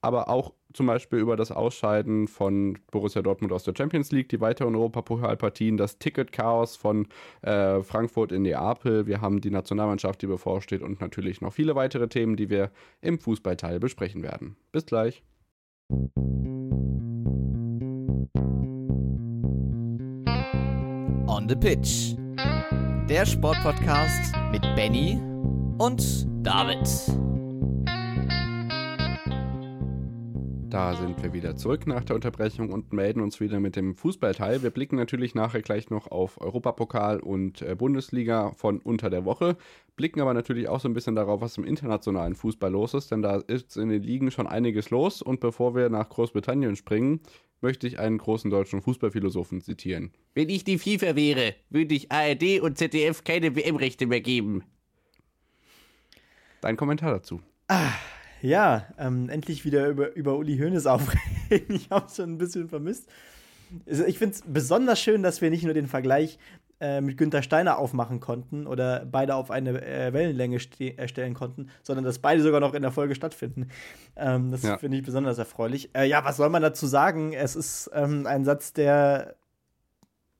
Aber 0.00 0.28
auch 0.28 0.52
zum 0.74 0.86
Beispiel 0.86 1.20
über 1.20 1.36
das 1.36 1.50
Ausscheiden 1.50 2.28
von 2.28 2.78
Borussia 2.90 3.22
Dortmund 3.22 3.52
aus 3.52 3.64
der 3.64 3.74
Champions 3.76 4.12
League, 4.12 4.28
die 4.28 4.40
weiteren 4.40 4.74
Europapokalpartien, 4.74 5.76
das 5.76 5.98
Ticket-Chaos 5.98 6.76
von 6.76 7.06
äh, 7.42 7.80
Frankfurt 7.82 8.32
in 8.32 8.42
Neapel. 8.42 9.06
Wir 9.06 9.20
haben 9.20 9.40
die 9.40 9.50
Nationalmannschaft, 9.50 10.20
die 10.20 10.26
bevorsteht 10.26 10.82
und 10.82 11.00
natürlich 11.00 11.40
noch 11.40 11.52
viele 11.52 11.74
weitere 11.74 12.08
Themen, 12.08 12.36
die 12.36 12.50
wir 12.50 12.70
im 13.00 13.18
Fußballteil 13.18 13.80
besprechen 13.80 14.22
werden. 14.22 14.56
Bis 14.72 14.84
gleich. 14.84 15.22
On 21.26 21.48
the 21.48 21.56
Pitch. 21.56 22.16
Der 23.08 23.24
Sportpodcast 23.26 24.34
mit 24.50 24.62
Benny 24.74 25.20
und 25.78 26.26
David. 26.42 26.88
Da 30.74 30.96
sind 30.96 31.22
wir 31.22 31.32
wieder 31.32 31.54
zurück 31.54 31.86
nach 31.86 32.02
der 32.02 32.16
Unterbrechung 32.16 32.72
und 32.72 32.92
melden 32.92 33.20
uns 33.20 33.38
wieder 33.38 33.60
mit 33.60 33.76
dem 33.76 33.94
Fußballteil. 33.94 34.64
Wir 34.64 34.70
blicken 34.70 34.96
natürlich 34.96 35.32
nachher 35.32 35.62
gleich 35.62 35.88
noch 35.88 36.08
auf 36.08 36.40
Europapokal 36.40 37.20
und 37.20 37.62
äh, 37.62 37.76
Bundesliga 37.76 38.50
von 38.56 38.80
unter 38.80 39.08
der 39.08 39.24
Woche, 39.24 39.56
blicken 39.94 40.20
aber 40.20 40.34
natürlich 40.34 40.68
auch 40.68 40.80
so 40.80 40.88
ein 40.88 40.92
bisschen 40.92 41.14
darauf, 41.14 41.40
was 41.40 41.56
im 41.58 41.64
internationalen 41.64 42.34
Fußball 42.34 42.72
los 42.72 42.92
ist, 42.92 43.12
denn 43.12 43.22
da 43.22 43.36
ist 43.36 43.76
in 43.76 43.88
den 43.88 44.02
Ligen 44.02 44.32
schon 44.32 44.48
einiges 44.48 44.90
los. 44.90 45.22
Und 45.22 45.38
bevor 45.38 45.76
wir 45.76 45.90
nach 45.90 46.08
Großbritannien 46.08 46.74
springen, 46.74 47.20
möchte 47.60 47.86
ich 47.86 48.00
einen 48.00 48.18
großen 48.18 48.50
deutschen 48.50 48.82
Fußballphilosophen 48.82 49.60
zitieren. 49.60 50.10
Wenn 50.34 50.48
ich 50.48 50.64
die 50.64 50.78
FIFA 50.78 51.14
wäre, 51.14 51.54
würde 51.70 51.94
ich 51.94 52.10
ARD 52.10 52.58
und 52.60 52.78
ZDF 52.78 53.22
keine 53.22 53.54
WM-Rechte 53.54 54.08
mehr 54.08 54.22
geben. 54.22 54.64
Dein 56.62 56.76
Kommentar 56.76 57.12
dazu. 57.12 57.40
Ah, 57.68 57.92
ja, 58.44 58.86
ähm, 58.98 59.28
endlich 59.30 59.64
wieder 59.64 59.88
über, 59.88 60.14
über 60.14 60.36
Uli 60.36 60.58
Hoeneß 60.58 60.86
aufregen. 60.86 61.74
Ich 61.74 61.90
habe 61.90 62.06
es 62.06 62.16
schon 62.16 62.34
ein 62.34 62.38
bisschen 62.38 62.68
vermisst. 62.68 63.08
Also 63.88 64.04
ich 64.04 64.18
finde 64.18 64.34
es 64.34 64.42
besonders 64.46 65.00
schön, 65.00 65.22
dass 65.22 65.40
wir 65.40 65.50
nicht 65.50 65.64
nur 65.64 65.74
den 65.74 65.86
Vergleich 65.86 66.38
äh, 66.80 67.00
mit 67.00 67.16
Günther 67.16 67.42
Steiner 67.42 67.78
aufmachen 67.78 68.20
konnten 68.20 68.66
oder 68.66 69.06
beide 69.06 69.34
auf 69.34 69.50
eine 69.50 69.82
äh, 69.82 70.12
Wellenlänge 70.12 70.58
erstellen 70.96 71.32
äh, 71.32 71.34
konnten, 71.34 71.70
sondern 71.82 72.04
dass 72.04 72.18
beide 72.18 72.42
sogar 72.42 72.60
noch 72.60 72.74
in 72.74 72.82
der 72.82 72.92
Folge 72.92 73.14
stattfinden. 73.14 73.68
Ähm, 74.16 74.50
das 74.50 74.62
ja. 74.62 74.76
finde 74.76 74.98
ich 74.98 75.02
besonders 75.02 75.38
erfreulich. 75.38 75.90
Äh, 75.96 76.06
ja, 76.06 76.24
was 76.24 76.36
soll 76.36 76.50
man 76.50 76.62
dazu 76.62 76.86
sagen? 76.86 77.32
Es 77.32 77.56
ist 77.56 77.90
ähm, 77.94 78.26
ein 78.26 78.44
Satz, 78.44 78.74
der 78.74 79.34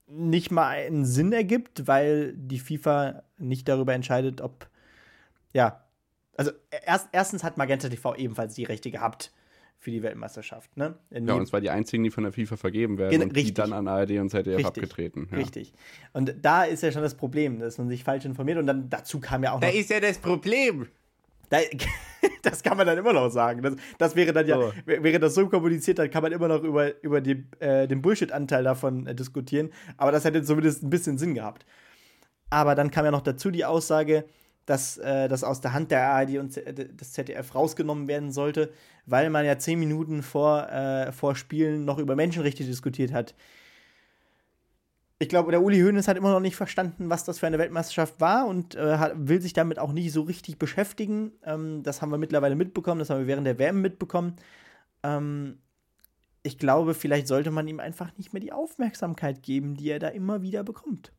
nicht 0.07 0.51
mal 0.51 0.67
einen 0.67 1.05
Sinn 1.05 1.33
ergibt, 1.33 1.87
weil 1.87 2.33
die 2.37 2.59
FIFA 2.59 3.23
nicht 3.39 3.67
darüber 3.67 3.93
entscheidet, 3.93 4.41
ob 4.41 4.69
ja, 5.53 5.84
also 6.37 6.51
erst, 6.85 7.09
erstens 7.11 7.43
hat 7.43 7.57
Magenta 7.57 7.89
TV 7.89 8.15
ebenfalls 8.15 8.55
die 8.55 8.63
Rechte 8.63 8.91
gehabt 8.91 9.31
für 9.77 9.91
die 9.91 10.01
Weltmeisterschaft. 10.01 10.75
Ne? 10.77 10.95
ja, 11.11 11.33
und 11.33 11.47
zwar 11.47 11.61
die 11.61 11.69
einzigen, 11.69 12.03
die 12.03 12.09
von 12.09 12.23
der 12.23 12.33
FIFA 12.33 12.57
vergeben 12.57 12.97
werden 12.97 13.21
und 13.21 13.35
richtig. 13.35 13.45
die 13.45 13.53
dann 13.53 13.73
an 13.73 13.87
ARD 13.87 14.11
und 14.19 14.29
ZDF 14.29 14.57
richtig. 14.57 14.65
abgetreten. 14.65 15.27
Ja. 15.31 15.37
Richtig. 15.37 15.73
Und 16.13 16.35
da 16.41 16.63
ist 16.63 16.81
ja 16.81 16.91
schon 16.91 17.03
das 17.03 17.15
Problem, 17.15 17.59
dass 17.59 17.77
man 17.77 17.89
sich 17.89 18.03
falsch 18.03 18.25
informiert 18.25 18.57
und 18.57 18.67
dann 18.67 18.89
dazu 18.89 19.19
kam 19.19 19.43
ja 19.43 19.51
auch 19.51 19.61
noch. 19.61 19.67
Da 19.67 19.73
ist 19.73 19.89
ja 19.89 19.99
das 19.99 20.17
Problem. 20.17 20.87
Da, 21.49 21.59
das 22.41 22.63
kann 22.63 22.77
man 22.77 22.87
dann 22.87 22.97
immer 22.97 23.13
noch 23.13 23.29
sagen. 23.29 23.61
Das, 23.61 23.75
das 23.99 24.15
wäre 24.15 24.33
dann 24.33 24.47
ja, 24.47 24.59
so. 24.59 24.73
wäre 24.85 25.19
das 25.19 25.35
so 25.35 25.47
kommuniziert, 25.47 25.99
dann 25.99 26.09
kann 26.09 26.23
man 26.23 26.31
immer 26.31 26.47
noch 26.47 26.63
über, 26.63 27.03
über 27.03 27.21
die, 27.21 27.45
äh, 27.59 27.87
den 27.87 28.01
Bullshit-Anteil 28.01 28.63
davon 28.63 29.05
äh, 29.05 29.13
diskutieren. 29.13 29.71
Aber 29.97 30.11
das 30.11 30.25
hätte 30.25 30.41
zumindest 30.41 30.83
ein 30.83 30.89
bisschen 30.89 31.17
Sinn 31.17 31.35
gehabt. 31.35 31.65
Aber 32.49 32.75
dann 32.75 32.91
kam 32.91 33.05
ja 33.05 33.11
noch 33.11 33.21
dazu 33.21 33.51
die 33.51 33.65
Aussage, 33.65 34.25
dass 34.65 34.97
äh, 34.97 35.27
das 35.27 35.43
aus 35.43 35.61
der 35.61 35.73
Hand 35.73 35.91
der 35.91 36.07
ARD 36.07 36.37
und 36.37 36.55
des 36.55 37.13
ZDF 37.13 37.53
rausgenommen 37.53 38.07
werden 38.07 38.31
sollte, 38.31 38.71
weil 39.05 39.29
man 39.29 39.45
ja 39.45 39.57
zehn 39.57 39.79
Minuten 39.79 40.23
vor, 40.23 40.69
äh, 40.69 41.11
vor 41.11 41.35
Spielen 41.35 41.85
noch 41.85 41.99
über 41.99 42.15
Menschenrechte 42.15 42.63
diskutiert 42.63 43.13
hat. 43.13 43.35
Ich 45.17 45.29
glaube, 45.29 45.51
der 45.51 45.61
Uli 45.61 45.79
Hoeneß 45.79 46.07
hat 46.09 46.17
immer 46.17 46.31
noch 46.31 46.41
nicht 46.41 46.57
verstanden, 46.57 47.09
was 47.09 47.23
das 47.23 47.39
für 47.39 47.47
eine 47.47 47.57
Weltmeisterschaft 47.57 48.19
war 48.19 48.47
und 48.47 48.75
äh, 48.75 48.97
hat, 48.97 49.13
will 49.15 49.41
sich 49.41 49.53
damit 49.53 49.79
auch 49.79 49.93
nicht 49.93 50.11
so 50.11 50.23
richtig 50.23 50.59
beschäftigen. 50.59 51.31
Ähm, 51.43 51.83
das 51.83 52.01
haben 52.01 52.11
wir 52.11 52.17
mittlerweile 52.17 52.55
mitbekommen, 52.55 52.99
das 52.99 53.09
haben 53.09 53.19
wir 53.19 53.27
während 53.27 53.47
der 53.47 53.57
WM 53.57 53.81
mitbekommen. 53.81 54.35
Ähm, 55.03 55.59
ich 56.43 56.57
glaube, 56.59 56.93
vielleicht 56.93 57.27
sollte 57.27 57.49
man 57.49 57.67
ihm 57.67 57.79
einfach 57.79 58.15
nicht 58.17 58.33
mehr 58.33 58.41
die 58.41 58.51
Aufmerksamkeit 58.51 59.41
geben, 59.41 59.75
die 59.75 59.89
er 59.89 59.99
da 59.99 60.09
immer 60.09 60.41
wieder 60.41 60.63
bekommt. 60.63 61.11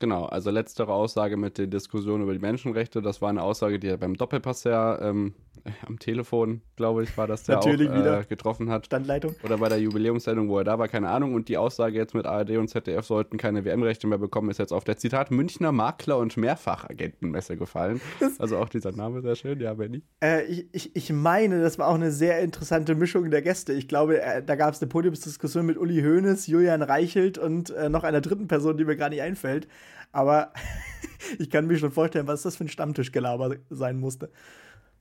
Genau, 0.00 0.26
also 0.26 0.50
letztere 0.50 0.92
Aussage 0.92 1.36
mit 1.36 1.58
der 1.58 1.66
Diskussion 1.66 2.22
über 2.22 2.32
die 2.32 2.38
Menschenrechte, 2.38 3.02
das 3.02 3.20
war 3.20 3.30
eine 3.30 3.42
Aussage, 3.42 3.80
die 3.80 3.88
er 3.88 3.96
beim 3.96 4.14
Doppelpass 4.14 4.62
ja 4.64 5.00
ähm, 5.00 5.34
am 5.86 5.98
Telefon, 5.98 6.60
glaube 6.76 7.02
ich, 7.02 7.16
war 7.18 7.26
das, 7.26 7.42
der 7.44 7.56
Natürlich 7.56 7.90
auch 7.90 7.94
wieder. 7.96 8.20
äh, 8.20 8.24
getroffen 8.24 8.70
hat. 8.70 8.86
Standleitung. 8.86 9.34
Oder 9.42 9.58
bei 9.58 9.68
der 9.68 9.80
Jubiläumssendung, 9.80 10.48
wo 10.48 10.58
er 10.58 10.64
da 10.64 10.78
war, 10.78 10.86
keine 10.88 11.08
Ahnung. 11.08 11.34
Und 11.34 11.48
die 11.48 11.56
Aussage 11.56 11.96
jetzt 11.96 12.14
mit 12.14 12.26
ARD 12.26 12.50
und 12.58 12.68
ZDF 12.68 13.04
sollten 13.04 13.38
keine 13.38 13.64
WM-Rechte 13.64 14.06
mehr 14.06 14.18
bekommen, 14.18 14.50
ist 14.50 14.58
jetzt 14.58 14.72
auf 14.72 14.84
der 14.84 14.96
Zitat 14.98 15.30
Münchner 15.30 15.72
Makler- 15.72 16.18
und 16.18 16.36
Mehrfachagentenmesse 16.36 17.56
gefallen. 17.56 18.00
Also 18.38 18.58
auch 18.58 18.68
dieser 18.68 18.92
Name 18.92 19.20
sehr 19.20 19.34
schön, 19.34 19.60
ja, 19.60 19.74
Benny. 19.74 20.02
Äh, 20.22 20.44
ich, 20.44 20.68
ich, 20.72 20.96
ich 20.96 21.12
meine, 21.12 21.60
das 21.60 21.78
war 21.78 21.88
auch 21.88 21.94
eine 21.94 22.12
sehr 22.12 22.40
interessante 22.40 22.94
Mischung 22.94 23.30
der 23.30 23.42
Gäste. 23.42 23.72
Ich 23.72 23.88
glaube, 23.88 24.22
äh, 24.22 24.42
da 24.44 24.54
gab 24.54 24.74
es 24.74 24.80
eine 24.80 24.88
Podiumsdiskussion 24.88 25.66
mit 25.66 25.76
Uli 25.76 26.02
Hoeneß, 26.02 26.46
Julian 26.46 26.82
Reichelt 26.82 27.36
und 27.36 27.70
äh, 27.70 27.88
noch 27.88 28.04
einer 28.04 28.20
dritten 28.20 28.46
Person, 28.46 28.76
die 28.76 28.84
mir 28.84 28.96
gar 28.96 29.08
nicht 29.08 29.22
einfällt. 29.22 29.66
Aber 30.12 30.52
ich 31.38 31.50
kann 31.50 31.66
mir 31.66 31.78
schon 31.78 31.92
vorstellen, 31.92 32.26
was 32.26 32.42
das 32.42 32.56
für 32.56 32.64
ein 32.64 32.68
Stammtischgelaber 32.68 33.56
sein 33.70 33.98
musste. 33.98 34.30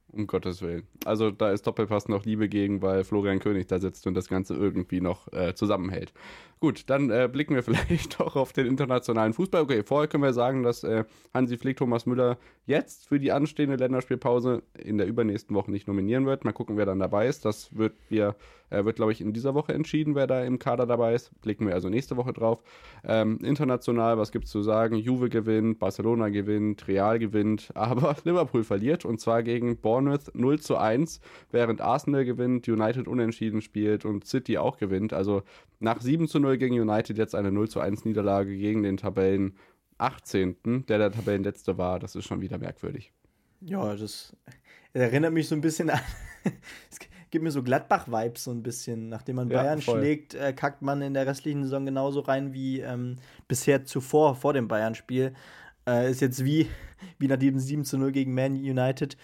Um 0.10 0.26
Gottes 0.26 0.62
Willen. 0.62 0.88
Also 1.04 1.32
da 1.32 1.52
ist 1.52 1.68
Doppelpass 1.68 2.08
noch 2.08 2.24
Liebe 2.24 2.48
gegen, 2.48 2.82
weil 2.82 3.04
Florian 3.04 3.40
König 3.40 3.68
da 3.68 3.78
sitzt 3.78 4.08
und 4.08 4.14
das 4.14 4.30
Ganze 4.30 4.56
irgendwie 4.56 5.02
noch 5.02 5.32
äh, 5.34 5.54
zusammenhält. 5.54 6.14
Gut, 6.62 6.90
dann 6.90 7.10
äh, 7.10 7.28
blicken 7.32 7.56
wir 7.56 7.64
vielleicht 7.64 8.20
doch 8.20 8.38
auf 8.38 8.54
den 8.54 8.68
internationalen 8.68 9.34
Fußball. 9.34 9.62
Okay, 9.62 9.84
vorher 9.84 10.08
können 10.08 10.24
wir 10.24 10.32
sagen, 10.32 10.64
dass 10.64 10.86
äh, 10.86 11.04
Hansi 11.34 11.58
Flick 11.58 11.78
Thomas 11.78 12.06
Müller 12.06 12.38
jetzt 12.66 13.10
für 13.10 13.20
die 13.20 13.34
anstehende 13.34 13.76
Länderspielpause 13.76 14.64
in 14.78 14.98
der 14.98 15.08
übernächsten 15.08 15.54
Woche 15.56 15.72
nicht 15.72 15.88
nominieren 15.88 16.26
wird. 16.26 16.46
Mal 16.46 16.54
gucken, 16.54 16.78
wer 16.78 16.86
dann 16.86 17.00
dabei 17.00 17.28
ist. 17.28 17.44
Das 17.44 17.76
wird, 17.76 17.94
wir, 18.08 18.36
äh, 18.70 18.84
wird 18.86 18.98
glaube 18.98 19.12
ich, 19.12 19.22
in 19.22 19.34
dieser 19.34 19.54
Woche 19.54 19.74
entschieden, 19.74 20.16
wer 20.16 20.28
da 20.28 20.44
im 20.44 20.60
Kader 20.60 20.86
dabei 20.86 21.14
ist. 21.14 21.32
Blicken 21.42 21.68
wir 21.68 21.74
also 21.74 21.90
nächste 21.90 22.18
Woche 22.18 22.34
drauf. 22.34 22.62
Ähm, 23.04 23.40
international, 23.44 24.18
was 24.18 24.32
gibt 24.32 24.46
es 24.46 24.52
zu 24.52 24.62
sagen? 24.62 24.96
Juve 24.96 25.30
gewinnt, 25.30 25.80
Barcelona 25.80 26.30
gewinnt, 26.30 26.88
Real 26.88 27.20
gewinnt, 27.20 27.72
aber 27.76 28.16
Liverpool 28.24 28.64
verliert 28.64 29.06
und 29.06 29.20
zwar 29.20 29.44
gegen 29.44 29.78
Bournemouth 29.78 30.34
0 30.34 30.60
zu 30.60 30.78
1, 30.78 31.20
während 31.52 31.82
Arsenal 31.82 32.26
gewinnt, 32.26 32.68
United 32.68 33.08
unentschieden 33.08 33.62
spielt 33.62 34.06
und 34.06 34.26
City 34.26 34.58
auch 34.58 34.78
gewinnt. 34.78 35.14
Also 35.14 35.44
nach 35.80 36.02
7 36.02 36.28
zu 36.28 36.40
0 36.40 36.58
gegen 36.58 36.80
United 36.80 37.18
jetzt 37.18 37.36
eine 37.36 37.52
0 37.52 37.70
zu 37.70 37.80
1 37.80 38.06
Niederlage 38.06 38.56
gegen 38.56 38.84
den 38.84 38.98
Tabellen 38.98 39.56
18., 39.98 40.86
der 40.88 40.98
der 40.98 41.12
Tabellenletzte 41.12 41.78
war. 41.78 42.00
Das 42.00 42.16
ist 42.16 42.26
schon 42.26 42.42
wieder 42.42 42.58
merkwürdig. 42.58 43.12
Ja, 43.62 43.96
das 43.96 44.36
erinnert 44.94 45.34
mich 45.34 45.48
so 45.48 45.56
ein 45.56 45.62
bisschen 45.62 45.90
an. 45.90 46.00
gibt 47.32 47.44
mir 47.44 47.52
so 47.52 47.64
Gladbach-Vibes 47.64 48.44
so 48.44 48.52
ein 48.52 48.64
bisschen. 48.64 49.10
Nachdem 49.10 49.38
man 49.38 49.50
Ja, 49.50 49.62
Bayern 49.62 49.82
voll. 49.82 50.00
schlägt, 50.00 50.34
äh, 50.36 50.54
kackt 50.54 50.82
man 50.82 51.02
in 51.02 51.14
der 51.14 51.26
restlichen 51.28 51.64
Saison 51.64 51.86
genauso 51.86 52.22
rein 52.22 52.54
wie 52.54 52.82
ähm, 52.82 53.18
bisher 53.48 53.86
zuvor, 53.86 54.36
vor 54.36 54.54
dem 54.54 54.68
Bayern-Spiel. 54.68 55.34
Äh, 55.88 56.12
ist 56.12 56.22
jetzt 56.22 56.44
wie, 56.44 56.68
wie 57.20 57.28
nach 57.28 57.38
dem 57.38 57.60
7 57.60 57.86
zu 57.86 57.98
0 57.98 58.12
gegen 58.12 58.34
Man 58.34 58.54
United. 58.54 59.18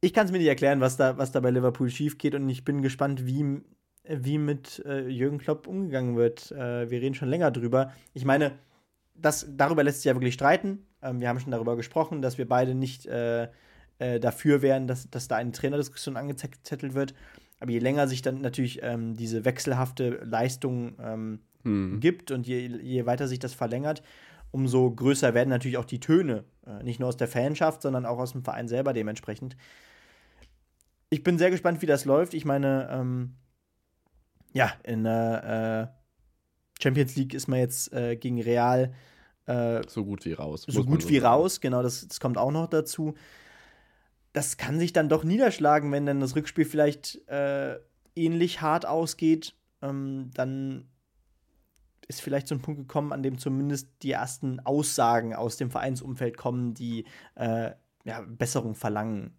Ich 0.00 0.14
kann 0.14 0.26
es 0.26 0.32
mir 0.32 0.38
nicht 0.38 0.46
erklären, 0.48 0.80
was 0.80 0.96
da, 0.96 1.18
was 1.18 1.32
da 1.32 1.40
bei 1.40 1.50
Liverpool 1.50 1.90
schief 1.90 2.16
geht 2.16 2.34
und 2.34 2.48
ich 2.48 2.64
bin 2.64 2.80
gespannt, 2.80 3.26
wie, 3.26 3.60
wie 4.04 4.38
mit 4.38 4.82
äh, 4.86 5.06
Jürgen 5.08 5.38
Klopp 5.38 5.66
umgegangen 5.66 6.16
wird. 6.16 6.50
Äh, 6.52 6.90
wir 6.90 7.00
reden 7.02 7.14
schon 7.14 7.28
länger 7.28 7.50
drüber. 7.50 7.92
Ich 8.14 8.24
meine, 8.24 8.52
das, 9.14 9.46
darüber 9.50 9.84
lässt 9.84 9.98
sich 9.98 10.06
ja 10.06 10.14
wirklich 10.14 10.34
streiten. 10.34 10.86
Ähm, 11.02 11.20
wir 11.20 11.28
haben 11.28 11.38
schon 11.40 11.52
darüber 11.52 11.76
gesprochen, 11.76 12.22
dass 12.22 12.38
wir 12.38 12.48
beide 12.48 12.74
nicht 12.74 13.06
äh, 14.00 14.18
dafür 14.18 14.62
wären, 14.62 14.86
dass, 14.88 15.08
dass 15.10 15.28
da 15.28 15.36
eine 15.36 15.52
Trainerdiskussion 15.52 16.16
angezettelt 16.16 16.94
wird. 16.94 17.14
Aber 17.60 17.70
je 17.70 17.78
länger 17.78 18.08
sich 18.08 18.22
dann 18.22 18.40
natürlich 18.40 18.80
ähm, 18.82 19.14
diese 19.16 19.44
wechselhafte 19.44 20.20
Leistung 20.24 20.94
ähm, 21.00 21.40
Hm. 21.62 22.00
gibt 22.00 22.30
und 22.30 22.46
je, 22.46 22.66
je 22.66 23.04
weiter 23.04 23.28
sich 23.28 23.38
das 23.38 23.52
verlängert, 23.52 24.02
umso 24.50 24.90
größer 24.90 25.34
werden 25.34 25.50
natürlich 25.50 25.76
auch 25.76 25.84
die 25.84 26.00
Töne. 26.00 26.44
Äh, 26.66 26.82
nicht 26.82 27.00
nur 27.00 27.08
aus 27.08 27.18
der 27.18 27.28
Fanschaft, 27.28 27.82
sondern 27.82 28.06
auch 28.06 28.18
aus 28.18 28.32
dem 28.32 28.42
Verein 28.42 28.66
selber 28.66 28.92
dementsprechend. 28.92 29.56
Ich 31.10 31.22
bin 31.22 31.38
sehr 31.38 31.50
gespannt, 31.50 31.82
wie 31.82 31.86
das 31.86 32.04
läuft. 32.04 32.34
Ich 32.34 32.44
meine, 32.44 32.88
ähm, 32.90 33.34
ja, 34.52 34.72
in 34.84 35.04
der 35.04 35.92
äh, 36.78 36.82
Champions 36.82 37.14
League 37.16 37.34
ist 37.34 37.46
man 37.46 37.58
jetzt 37.58 37.92
äh, 37.92 38.16
gegen 38.16 38.40
Real 38.40 38.94
äh, 39.46 39.82
So 39.86 40.04
gut 40.04 40.24
wie 40.24 40.32
raus. 40.32 40.64
so 40.66 40.84
gut 40.84 41.08
wie 41.08 41.18
raus, 41.18 41.60
genau, 41.60 41.82
das, 41.82 42.08
das 42.08 42.20
kommt 42.20 42.38
auch 42.38 42.52
noch 42.52 42.68
dazu. 42.68 43.14
Das 44.32 44.56
kann 44.56 44.78
sich 44.78 44.92
dann 44.92 45.08
doch 45.08 45.24
niederschlagen, 45.24 45.90
wenn 45.92 46.06
dann 46.06 46.20
das 46.20 46.36
Rückspiel 46.36 46.64
vielleicht 46.64 47.26
äh, 47.28 47.78
ähnlich 48.14 48.60
hart 48.60 48.86
ausgeht. 48.86 49.54
Ähm, 49.82 50.30
dann 50.34 50.88
ist 52.06 52.20
vielleicht 52.20 52.48
so 52.48 52.54
ein 52.54 52.62
Punkt 52.62 52.80
gekommen, 52.80 53.12
an 53.12 53.22
dem 53.22 53.38
zumindest 53.38 53.88
die 54.02 54.10
ersten 54.10 54.60
Aussagen 54.60 55.34
aus 55.34 55.56
dem 55.56 55.70
Vereinsumfeld 55.70 56.36
kommen, 56.36 56.74
die 56.74 57.04
äh, 57.36 57.70
ja, 58.04 58.20
Besserung 58.26 58.74
verlangen. 58.74 59.36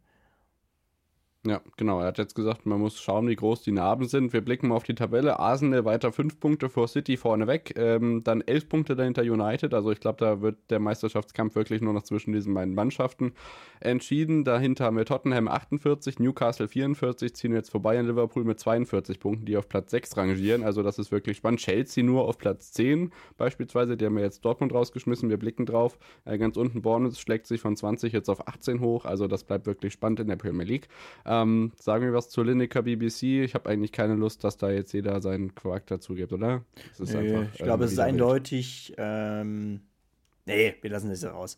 Ja, 1.43 1.59
genau. 1.75 1.99
Er 2.01 2.05
hat 2.05 2.19
jetzt 2.19 2.35
gesagt, 2.35 2.67
man 2.67 2.79
muss 2.79 3.01
schauen, 3.01 3.27
wie 3.27 3.35
groß 3.35 3.63
die 3.63 3.71
Narben 3.71 4.07
sind. 4.07 4.31
Wir 4.31 4.41
blicken 4.41 4.67
mal 4.67 4.75
auf 4.75 4.83
die 4.83 4.93
Tabelle. 4.93 5.39
Arsenal 5.39 5.85
weiter 5.85 6.11
fünf 6.11 6.39
Punkte 6.39 6.69
vor 6.69 6.87
City 6.87 7.17
vorneweg. 7.17 7.73
Ähm, 7.77 8.23
dann 8.23 8.41
elf 8.41 8.69
Punkte 8.69 8.95
dahinter 8.95 9.23
United. 9.23 9.73
Also 9.73 9.91
ich 9.91 9.99
glaube, 9.99 10.23
da 10.23 10.41
wird 10.41 10.57
der 10.69 10.79
Meisterschaftskampf 10.79 11.55
wirklich 11.55 11.81
nur 11.81 11.93
noch 11.93 12.03
zwischen 12.03 12.31
diesen 12.31 12.53
beiden 12.53 12.75
Mannschaften 12.75 13.33
entschieden. 13.79 14.43
Dahinter 14.43 14.85
haben 14.85 14.97
wir 14.97 15.05
Tottenham 15.05 15.47
48, 15.47 16.19
Newcastle 16.19 16.67
44, 16.67 17.33
ziehen 17.33 17.53
jetzt 17.55 17.71
vorbei 17.71 17.97
an 17.97 18.05
Liverpool 18.05 18.43
mit 18.43 18.59
42 18.59 19.19
Punkten, 19.19 19.45
die 19.45 19.57
auf 19.57 19.67
Platz 19.67 19.89
6 19.89 20.17
rangieren. 20.17 20.61
Also 20.61 20.83
das 20.83 20.99
ist 20.99 21.11
wirklich 21.11 21.37
spannend. 21.37 21.59
Chelsea 21.59 22.03
nur 22.03 22.27
auf 22.27 22.37
Platz 22.37 22.71
10 22.73 23.11
beispielsweise. 23.37 23.97
Die 23.97 24.05
haben 24.05 24.15
wir 24.15 24.23
jetzt 24.23 24.45
Dortmund 24.45 24.75
rausgeschmissen. 24.75 25.31
Wir 25.31 25.37
blicken 25.37 25.65
drauf. 25.65 25.97
Äh, 26.23 26.37
ganz 26.37 26.55
unten 26.55 26.83
Bournemouth 26.83 27.17
schlägt 27.17 27.47
sich 27.47 27.61
von 27.61 27.75
20 27.75 28.13
jetzt 28.13 28.29
auf 28.29 28.47
18 28.47 28.79
hoch. 28.79 29.05
Also 29.05 29.27
das 29.27 29.43
bleibt 29.43 29.65
wirklich 29.65 29.93
spannend 29.93 30.19
in 30.19 30.27
der 30.27 30.35
Premier 30.35 30.67
League. 30.67 30.87
Ähm, 31.32 31.71
sagen 31.79 32.03
wir 32.03 32.13
was 32.13 32.29
zur 32.29 32.45
Lineker 32.45 32.82
BBC. 32.82 33.43
Ich 33.45 33.53
habe 33.53 33.69
eigentlich 33.69 33.93
keine 33.93 34.15
Lust, 34.15 34.43
dass 34.43 34.57
da 34.57 34.69
jetzt 34.69 34.91
jeder 34.91 35.21
seinen 35.21 35.55
Quark 35.55 35.88
dazu 35.88 36.13
gibt, 36.13 36.34
oder? 36.34 36.65
Nö, 36.99 37.17
einfach, 37.17 37.53
ich 37.53 37.63
glaube, 37.63 37.84
ähm, 37.84 37.88
es 37.88 37.93
ist 37.93 37.99
eindeutig. 37.99 38.93
Ähm, 38.97 39.79
nee, 40.45 40.75
wir 40.82 40.89
lassen 40.89 41.09
es 41.09 41.25
raus. 41.25 41.57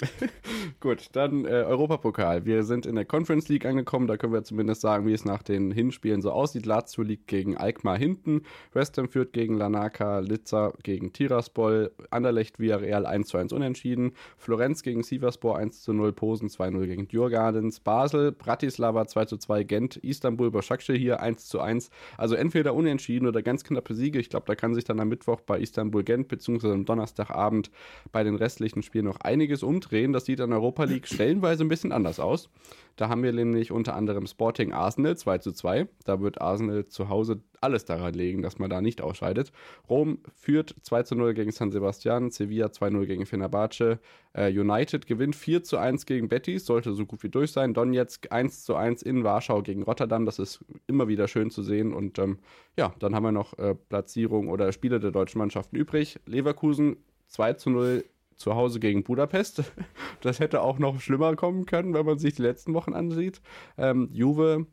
Gut, 0.80 1.08
dann 1.12 1.44
äh, 1.44 1.48
Europapokal. 1.48 2.44
Wir 2.44 2.62
sind 2.62 2.86
in 2.86 2.94
der 2.94 3.04
Conference 3.04 3.48
League 3.48 3.66
angekommen. 3.66 4.06
Da 4.06 4.16
können 4.16 4.32
wir 4.32 4.44
zumindest 4.44 4.80
sagen, 4.80 5.06
wie 5.06 5.12
es 5.12 5.24
nach 5.24 5.42
den 5.42 5.72
Hinspielen 5.72 6.22
so 6.22 6.30
aussieht. 6.30 6.66
Lazio 6.66 7.02
liegt 7.02 7.26
gegen 7.26 7.56
Alkmaar 7.56 7.98
hinten. 7.98 8.42
West 8.72 8.96
Ham 8.98 9.08
führt 9.08 9.32
gegen 9.32 9.56
Lanaka. 9.56 10.20
Litza 10.20 10.72
gegen 10.84 11.12
Tiraspol. 11.12 11.90
Anderlecht 12.10 12.60
Villarreal 12.60 13.06
1 13.06 13.28
zu 13.28 13.38
1 13.38 13.52
unentschieden. 13.52 14.12
Florenz 14.36 14.82
gegen 14.82 15.02
Sivaspor 15.02 15.58
1 15.58 15.82
zu 15.82 15.92
0. 15.92 16.12
Posen 16.12 16.48
2-0 16.48 16.86
gegen 16.86 17.08
Djurgardens. 17.08 17.80
Basel, 17.80 18.30
Bratislava 18.30 19.06
2 19.06 19.24
zu 19.24 19.36
2. 19.36 19.64
Gent, 19.64 19.96
Istanbul, 19.96 20.52
Başakşehir 20.52 20.98
hier 20.98 21.20
1 21.20 21.48
zu 21.48 21.60
1. 21.60 21.90
Also 22.16 22.36
entweder 22.36 22.74
unentschieden 22.74 23.26
oder 23.26 23.42
ganz 23.42 23.64
knappe 23.64 23.94
Siege. 23.94 24.20
Ich 24.20 24.30
glaube, 24.30 24.46
da 24.46 24.54
kann 24.54 24.74
sich 24.74 24.84
dann 24.84 25.00
am 25.00 25.08
Mittwoch 25.08 25.40
bei 25.40 25.58
Istanbul 25.58 26.04
Gent 26.04 26.28
beziehungsweise 26.28 26.74
am 26.74 26.84
Donnerstagabend 26.84 27.72
bei 28.12 28.22
den 28.22 28.36
restlichen 28.36 28.82
Spielen 28.82 29.06
noch 29.06 29.20
einiges 29.20 29.64
umdrehen. 29.64 29.87
Das 30.12 30.24
sieht 30.26 30.40
in 30.40 30.52
Europa 30.52 30.84
League 30.84 31.06
stellenweise 31.06 31.64
ein 31.64 31.68
bisschen 31.68 31.92
anders 31.92 32.20
aus. 32.20 32.50
Da 32.98 33.08
haben 33.08 33.22
wir 33.22 33.32
nämlich 33.32 33.70
unter 33.70 33.94
anderem 33.94 34.26
Sporting 34.26 34.72
Arsenal 34.72 35.16
2 35.16 35.38
zu 35.38 35.52
2. 35.52 35.86
Da 36.04 36.20
wird 36.20 36.40
Arsenal 36.40 36.86
zu 36.88 37.08
Hause 37.08 37.40
alles 37.60 37.84
daran 37.84 38.12
legen, 38.12 38.42
dass 38.42 38.58
man 38.58 38.70
da 38.70 38.80
nicht 38.80 39.00
ausscheidet. 39.00 39.52
Rom 39.88 40.18
führt 40.34 40.74
2 40.82 41.04
zu 41.04 41.14
0 41.14 41.34
gegen 41.34 41.52
San 41.52 41.70
Sebastian, 41.70 42.30
Sevilla 42.30 42.66
2-0 42.66 43.06
gegen 43.06 43.24
Fenerbahce. 43.24 44.00
Äh, 44.32 44.50
United 44.50 45.06
gewinnt 45.06 45.36
4 45.36 45.62
zu 45.62 45.78
1 45.78 46.06
gegen 46.06 46.28
Betis, 46.28 46.66
sollte 46.66 46.92
so 46.92 47.06
gut 47.06 47.22
wie 47.22 47.28
durch 47.28 47.52
sein. 47.52 47.72
Donetsk 47.72 48.32
1 48.32 48.64
zu 48.64 48.74
1 48.74 49.02
in 49.02 49.22
Warschau 49.22 49.62
gegen 49.62 49.84
Rotterdam, 49.84 50.26
das 50.26 50.40
ist 50.40 50.64
immer 50.88 51.06
wieder 51.06 51.28
schön 51.28 51.50
zu 51.50 51.62
sehen. 51.62 51.94
Und 51.94 52.18
ähm, 52.18 52.38
ja, 52.76 52.92
dann 52.98 53.14
haben 53.14 53.22
wir 53.22 53.32
noch 53.32 53.56
äh, 53.58 53.76
Platzierung 53.76 54.48
oder 54.48 54.72
Spiele 54.72 54.98
der 54.98 55.12
deutschen 55.12 55.38
Mannschaften 55.38 55.76
übrig. 55.76 56.18
Leverkusen 56.26 56.96
2 57.28 57.52
zu 57.54 57.70
0 57.70 58.04
zu 58.38 58.54
Hause 58.54 58.80
gegen 58.80 59.04
Budapest. 59.04 59.62
Das 60.20 60.40
hätte 60.40 60.62
auch 60.62 60.80
noch 60.80 61.00
schlimmer 61.00 61.36
kommen 61.36 61.64
können, 61.64 61.94
wenn 61.94 62.04
man 62.04 62.18
sich 62.18 62.34
die 62.34 62.42
letzten 62.42 62.74
Wochen 62.74 62.92
ansieht. 62.92 63.40
Ähm, 63.76 64.08
Juve 64.12 64.66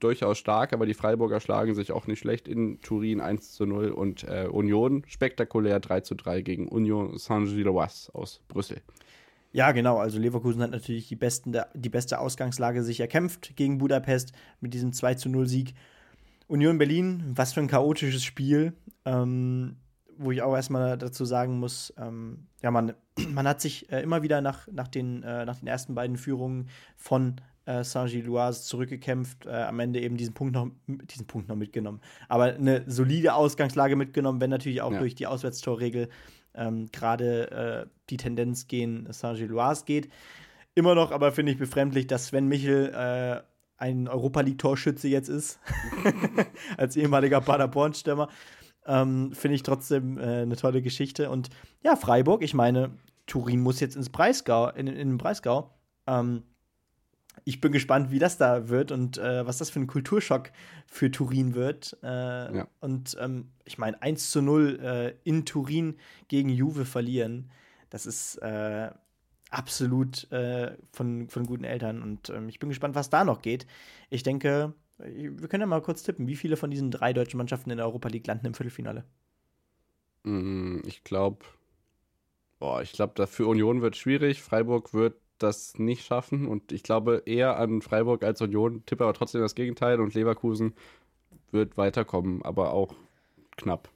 durchaus 0.00 0.38
stark, 0.38 0.72
aber 0.72 0.86
die 0.86 0.94
Freiburger 0.94 1.40
schlagen 1.40 1.74
sich 1.74 1.92
auch 1.92 2.06
nicht 2.06 2.18
schlecht 2.18 2.48
in 2.48 2.80
Turin 2.80 3.20
1 3.20 3.52
zu 3.52 3.66
0 3.66 3.90
und 3.90 4.24
äh, 4.24 4.48
Union 4.50 5.04
spektakulär 5.06 5.80
3 5.80 6.00
zu 6.00 6.14
3 6.14 6.40
gegen 6.40 6.68
Union 6.68 7.18
Saint-Gilloise 7.18 8.14
aus 8.14 8.40
Brüssel. 8.48 8.80
Ja, 9.52 9.72
genau. 9.72 9.98
Also 9.98 10.18
Leverkusen 10.18 10.62
hat 10.62 10.70
natürlich 10.70 11.08
die, 11.08 11.16
besten, 11.16 11.56
die 11.74 11.88
beste 11.88 12.20
Ausgangslage 12.20 12.82
sich 12.82 13.00
erkämpft 13.00 13.56
gegen 13.56 13.78
Budapest 13.78 14.32
mit 14.60 14.74
diesem 14.74 14.92
2 14.92 15.14
zu 15.14 15.28
0 15.28 15.46
Sieg. 15.46 15.74
Union 16.46 16.78
Berlin, 16.78 17.24
was 17.34 17.52
für 17.52 17.60
ein 17.60 17.68
chaotisches 17.68 18.24
Spiel. 18.24 18.74
Ähm, 19.04 19.76
wo 20.22 20.30
ich 20.32 20.42
auch 20.42 20.54
erstmal 20.54 20.98
dazu 20.98 21.24
sagen 21.24 21.58
muss, 21.58 21.94
ähm, 21.96 22.46
ja, 22.62 22.70
man, 22.70 22.92
man 23.30 23.48
hat 23.48 23.60
sich 23.60 23.90
äh, 23.90 24.02
immer 24.02 24.22
wieder 24.22 24.40
nach, 24.40 24.68
nach, 24.70 24.88
den, 24.88 25.22
äh, 25.22 25.44
nach 25.44 25.56
den 25.56 25.66
ersten 25.66 25.94
beiden 25.94 26.16
Führungen 26.16 26.68
von 26.96 27.36
äh, 27.64 27.82
Saint-Gilloise 27.84 28.62
zurückgekämpft, 28.62 29.46
äh, 29.46 29.50
am 29.50 29.80
Ende 29.80 30.00
eben 30.00 30.16
diesen 30.16 30.34
Punkt, 30.34 30.54
noch, 30.54 30.68
diesen 30.86 31.26
Punkt 31.26 31.48
noch 31.48 31.56
mitgenommen. 31.56 32.00
Aber 32.28 32.44
eine 32.44 32.84
solide 32.86 33.34
Ausgangslage 33.34 33.96
mitgenommen, 33.96 34.40
wenn 34.40 34.50
natürlich 34.50 34.82
auch 34.82 34.92
Ja. 34.92 34.98
durch 34.98 35.14
die 35.14 35.26
Auswärtstorregel 35.26 36.08
ähm, 36.54 36.88
gerade 36.92 37.50
äh, 37.50 37.86
die 38.10 38.16
Tendenz 38.18 38.66
gegen 38.66 39.10
Saint-Gilloise 39.10 39.84
geht. 39.84 40.10
Immer 40.74 40.94
noch 40.94 41.12
aber 41.12 41.32
finde 41.32 41.52
ich 41.52 41.58
befremdlich, 41.58 42.06
dass 42.06 42.26
Sven 42.26 42.46
Michel 42.46 42.92
äh, 42.94 43.42
ein 43.76 44.08
Europa 44.08 44.42
League-Torschütze 44.42 45.08
jetzt 45.08 45.28
ist, 45.28 45.58
als 46.76 46.96
ehemaliger 46.96 47.40
Paderborn-Stürmer. 47.40 48.28
Ähm, 48.86 49.32
finde 49.32 49.54
ich 49.56 49.62
trotzdem 49.62 50.18
äh, 50.18 50.42
eine 50.42 50.56
tolle 50.56 50.82
Geschichte. 50.82 51.30
Und 51.30 51.50
ja, 51.82 51.96
Freiburg, 51.96 52.42
ich 52.42 52.54
meine, 52.54 52.90
Turin 53.26 53.60
muss 53.60 53.80
jetzt 53.80 53.96
ins 53.96 54.10
Breisgau, 54.10 54.68
in, 54.70 54.86
in 54.86 54.96
den 54.96 55.18
Breisgau. 55.18 55.74
Ähm, 56.06 56.42
ich 57.44 57.60
bin 57.60 57.72
gespannt, 57.72 58.10
wie 58.10 58.18
das 58.18 58.38
da 58.38 58.68
wird 58.68 58.92
und 58.92 59.18
äh, 59.18 59.46
was 59.46 59.58
das 59.58 59.70
für 59.70 59.80
ein 59.80 59.86
Kulturschock 59.86 60.50
für 60.86 61.10
Turin 61.10 61.54
wird. 61.54 61.96
Äh, 62.02 62.06
ja. 62.56 62.68
Und 62.80 63.16
ähm, 63.20 63.50
ich 63.64 63.78
meine, 63.78 64.00
1 64.02 64.30
zu 64.30 64.42
0 64.42 64.80
äh, 64.82 65.14
in 65.24 65.44
Turin 65.44 65.96
gegen 66.28 66.48
Juve 66.48 66.84
verlieren, 66.84 67.50
das 67.88 68.06
ist 68.06 68.36
äh, 68.36 68.90
absolut 69.50 70.30
äh, 70.32 70.76
von, 70.92 71.28
von 71.28 71.46
guten 71.46 71.64
Eltern. 71.64 72.02
Und 72.02 72.30
ähm, 72.30 72.48
ich 72.48 72.58
bin 72.58 72.68
gespannt, 72.68 72.94
was 72.94 73.10
da 73.10 73.24
noch 73.24 73.42
geht. 73.42 73.66
Ich 74.10 74.22
denke, 74.22 74.74
wir 75.04 75.48
können 75.48 75.62
ja 75.62 75.66
mal 75.66 75.82
kurz 75.82 76.02
tippen, 76.02 76.26
wie 76.26 76.36
viele 76.36 76.56
von 76.56 76.70
diesen 76.70 76.90
drei 76.90 77.12
deutschen 77.12 77.38
Mannschaften 77.38 77.70
in 77.70 77.78
der 77.78 77.86
Europa 77.86 78.08
League 78.08 78.26
landen 78.26 78.46
im 78.46 78.54
Viertelfinale? 78.54 79.04
Mm, 80.24 80.78
ich 80.84 81.04
glaube, 81.04 81.44
boah, 82.58 82.82
ich 82.82 82.92
glaube, 82.92 83.26
für 83.26 83.46
Union 83.46 83.82
wird 83.82 83.96
schwierig. 83.96 84.42
Freiburg 84.42 84.94
wird 84.94 85.14
das 85.38 85.78
nicht 85.78 86.04
schaffen 86.04 86.46
und 86.46 86.70
ich 86.72 86.82
glaube 86.82 87.22
eher 87.24 87.56
an 87.56 87.82
Freiburg 87.82 88.22
als 88.22 88.40
Union, 88.42 88.84
tippe 88.84 89.04
aber 89.04 89.14
trotzdem 89.14 89.40
das 89.40 89.54
Gegenteil 89.54 90.00
und 90.00 90.14
Leverkusen 90.14 90.74
wird 91.50 91.76
weiterkommen, 91.76 92.42
aber 92.42 92.72
auch 92.72 92.94
knapp. 93.56 93.88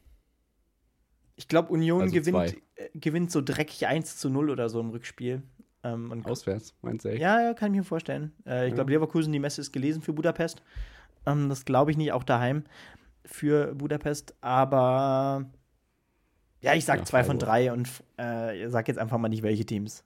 Ich 1.37 1.49
glaube, 1.49 1.71
Union 1.73 2.03
also 2.03 2.15
gewinnt, 2.15 2.57
äh, 2.77 2.89
gewinnt 2.95 3.31
so 3.31 3.43
dreckig 3.43 3.87
1 3.87 4.17
zu 4.17 4.31
0 4.31 4.51
oder 4.51 4.69
so 4.69 4.81
im 4.81 4.91
Rückspiel. 4.91 5.43
Ähm, 5.83 6.25
Auswärts, 6.25 6.75
meinst 6.81 7.05
du 7.05 7.11
echt? 7.11 7.21
Ja, 7.21 7.43
ja, 7.43 7.55
kann 7.55 7.73
ich 7.75 7.79
mir 7.79 7.85
vorstellen. 7.85 8.33
Äh, 8.47 8.65
ich 8.65 8.71
ja. 8.71 8.77
glaube, 8.77 8.93
Leverkusen, 8.93 9.33
die 9.33 9.39
Messe 9.39 9.61
ist 9.61 9.73
gelesen 9.73 10.01
für 10.01 10.13
Budapest. 10.13 10.63
Ähm, 11.27 11.49
das 11.49 11.65
glaube 11.65 11.91
ich 11.91 11.97
nicht, 11.97 12.13
auch 12.13 12.25
daheim 12.25 12.65
für 13.25 13.75
Budapest. 13.75 14.35
Aber 14.41 15.45
ja, 16.61 16.75
ich 16.75 16.85
sag 16.85 17.01
ja, 17.01 17.05
zwei 17.05 17.25
von 17.25 17.39
drei 17.39 17.73
und 17.73 17.89
äh, 18.17 18.69
sag 18.69 18.89
jetzt 18.89 18.99
einfach 18.99 19.19
mal 19.19 19.29
nicht, 19.29 19.43
welche 19.43 19.65
Teams. 19.65 20.05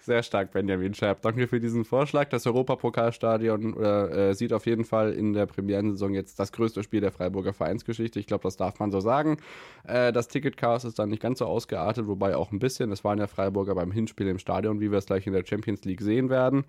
sehr 0.00 0.22
stark, 0.22 0.52
Benjamin 0.52 0.94
Scherb. 0.94 1.20
Danke 1.22 1.48
für 1.48 1.60
diesen 1.60 1.84
Vorschlag. 1.84 2.28
Das 2.28 2.46
Europapokalstadion 2.46 3.76
äh, 3.76 4.34
sieht 4.34 4.52
auf 4.52 4.66
jeden 4.66 4.84
Fall 4.84 5.12
in 5.12 5.32
der 5.32 5.46
Premierensaison 5.46 6.14
jetzt 6.14 6.38
das 6.38 6.52
größte 6.52 6.82
Spiel 6.82 7.00
der 7.00 7.12
Freiburger 7.12 7.52
Vereinsgeschichte. 7.52 8.20
Ich 8.20 8.26
glaube, 8.26 8.42
das 8.44 8.56
darf 8.56 8.78
man 8.78 8.90
so 8.90 9.00
sagen. 9.00 9.38
Äh, 9.84 10.12
das 10.12 10.28
Ticketchaos 10.28 10.84
ist 10.84 10.98
dann 10.98 11.10
nicht 11.10 11.22
ganz 11.22 11.40
so 11.40 11.46
ausgeartet, 11.46 12.06
wobei 12.06 12.36
auch 12.36 12.52
ein 12.52 12.58
bisschen. 12.58 12.92
Es 12.92 13.04
waren 13.04 13.18
ja 13.18 13.26
Freiburger 13.26 13.74
beim 13.74 13.90
Hinspiel 13.90 14.28
im 14.28 14.38
Stadion, 14.38 14.80
wie 14.80 14.90
wir 14.90 14.98
es 14.98 15.06
gleich 15.06 15.26
in 15.26 15.32
der 15.32 15.44
Champions 15.44 15.84
League 15.84 16.00
sehen 16.00 16.30
werden. 16.30 16.64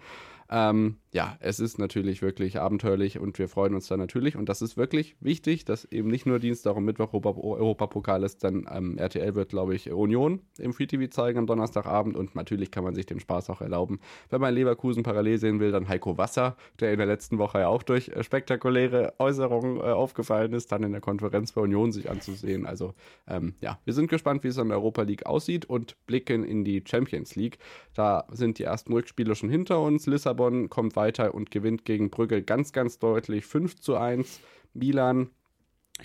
Ähm, 0.52 0.98
ja, 1.12 1.38
es 1.42 1.60
ist 1.60 1.78
natürlich 1.78 2.24
wirklich 2.24 2.60
abenteuerlich 2.60 3.20
und 3.20 3.38
wir 3.38 3.48
freuen 3.48 3.76
uns 3.76 3.88
da 3.88 3.98
natürlich. 3.98 4.36
Und 4.36 4.50
das 4.50 4.64
ist 4.64 4.78
wirklich 4.78 5.16
wichtig, 5.20 5.64
dass 5.64 5.86
eben 5.86 6.10
nicht 6.10 6.26
nur 6.26 6.40
Dienstag 6.40 6.76
und 6.76 6.86
Mittwoch 6.86 7.14
Europapokal 7.14 8.24
ist, 8.24 8.44
dann 8.44 8.68
ähm, 8.72 8.98
RTL 8.98 9.36
wird, 9.36 9.50
glaube 9.50 9.76
ich, 9.76 9.92
Union 10.00 10.42
im 10.58 10.74
Free 10.74 10.88
TV 10.88 11.10
zeigen 11.10 11.40
am 11.40 11.48
Donnerstagabend 11.48 12.16
und 12.16 12.36
natürlich 12.36 12.72
kann 12.72 12.84
man 12.84 12.96
sich 12.96 13.06
den 13.06 13.20
Spaß 13.20 13.50
auch 13.50 13.62
erlauben. 13.62 14.00
Wenn 14.30 14.42
man 14.42 14.54
Leverkusen 14.54 15.04
parallel 15.04 15.38
sehen 15.38 15.60
will, 15.60 15.72
dann 15.72 15.88
Heiko 15.88 16.18
Wasser, 16.18 16.56
der 16.80 16.92
in 16.92 16.98
der 16.98 17.08
letzten 17.08 17.38
Woche 17.38 17.60
ja 17.60 17.68
auch 17.68 17.84
durch 17.84 18.10
äh, 18.10 18.24
spektakuläre 18.24 19.14
Äußerungen 19.20 19.78
äh, 19.78 19.82
aufgefallen 19.82 20.54
ist, 20.54 20.72
dann 20.72 20.84
in 20.84 20.92
der 20.92 21.02
Konferenz 21.02 21.52
bei 21.52 21.62
Union 21.62 21.92
sich 21.92 22.10
anzusehen. 22.10 22.66
Also 22.66 22.94
ähm, 23.28 23.56
ja, 23.62 23.80
wir 23.86 23.94
sind 23.94 24.10
gespannt, 24.10 24.44
wie 24.44 24.50
es 24.50 24.58
an 24.58 24.70
der 24.70 24.78
Europa 24.78 25.04
League 25.04 25.26
aussieht 25.26 25.66
und 25.66 25.96
blicken 26.06 26.44
in 26.44 26.64
die 26.64 26.84
Champions 26.86 27.36
League. 27.36 27.60
Da 27.94 28.26
sind 28.32 28.60
die 28.60 28.64
ersten 28.64 28.94
Rückspiele 28.94 29.36
schon 29.36 29.50
hinter 29.50 29.82
uns. 29.82 30.06
Lissabon 30.08 30.70
kommt 30.70 30.96
weiter 30.96 31.34
und 31.34 31.52
gewinnt 31.52 31.86
gegen 31.86 32.10
Brügge 32.10 32.42
ganz, 32.42 32.72
ganz 32.72 33.00
deutlich 33.00 33.46
5 33.46 33.80
zu 33.80 33.96
1. 33.96 34.40
Milan 34.74 35.30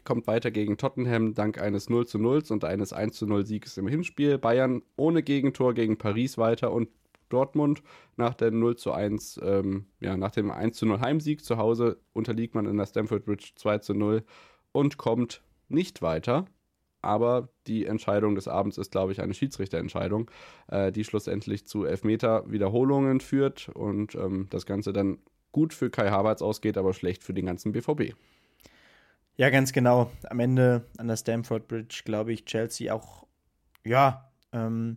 kommt 0.04 0.26
weiter 0.26 0.50
gegen 0.50 0.76
Tottenham 0.76 1.34
dank 1.34 1.60
eines 1.60 1.88
0 1.88 2.06
zu 2.06 2.18
0 2.18 2.42
und 2.50 2.64
eines 2.64 2.92
1 2.92 3.16
zu 3.16 3.26
0 3.26 3.46
Sieges 3.46 3.76
im 3.76 3.86
Hinspiel. 3.86 4.38
Bayern 4.38 4.82
ohne 4.96 5.22
Gegentor 5.22 5.74
gegen 5.74 5.98
Paris 5.98 6.38
weiter 6.38 6.72
und 6.72 6.88
Dortmund 7.28 7.82
nach 8.16 8.34
der 8.34 8.50
0 8.50 8.76
zu 8.76 8.92
1, 8.92 9.40
ähm, 9.42 9.86
ja, 10.00 10.16
nach 10.16 10.30
dem 10.30 10.50
1 10.50 10.76
zu 10.76 10.86
0 10.86 11.00
Heimsieg 11.00 11.44
zu 11.44 11.56
Hause 11.56 11.98
unterliegt 12.12 12.54
man 12.54 12.66
in 12.66 12.76
der 12.76 12.86
Stamford 12.86 13.24
Bridge 13.24 13.52
2 13.56 13.78
zu 13.78 13.94
0 13.94 14.24
und 14.72 14.96
kommt 14.98 15.42
nicht 15.68 16.02
weiter. 16.02 16.46
Aber 17.02 17.50
die 17.66 17.84
Entscheidung 17.84 18.34
des 18.34 18.48
Abends 18.48 18.78
ist, 18.78 18.90
glaube 18.90 19.12
ich, 19.12 19.20
eine 19.20 19.34
Schiedsrichterentscheidung, 19.34 20.30
äh, 20.68 20.90
die 20.90 21.04
schlussendlich 21.04 21.66
zu 21.66 21.84
Elfmeter-Wiederholungen 21.84 23.20
führt 23.20 23.68
und 23.68 24.14
ähm, 24.14 24.46
das 24.48 24.64
Ganze 24.64 24.92
dann 24.94 25.18
gut 25.52 25.74
für 25.74 25.90
Kai 25.90 26.10
Havertz 26.10 26.40
ausgeht, 26.40 26.78
aber 26.78 26.94
schlecht 26.94 27.22
für 27.22 27.34
den 27.34 27.46
ganzen 27.46 27.72
BVB. 27.72 28.14
Ja, 29.36 29.50
ganz 29.50 29.72
genau. 29.72 30.10
Am 30.30 30.38
Ende 30.38 30.86
an 30.96 31.08
der 31.08 31.16
Stamford 31.16 31.66
Bridge, 31.66 32.02
glaube 32.04 32.32
ich, 32.32 32.44
Chelsea 32.44 32.94
auch, 32.94 33.26
ja, 33.84 34.30
ähm, 34.52 34.96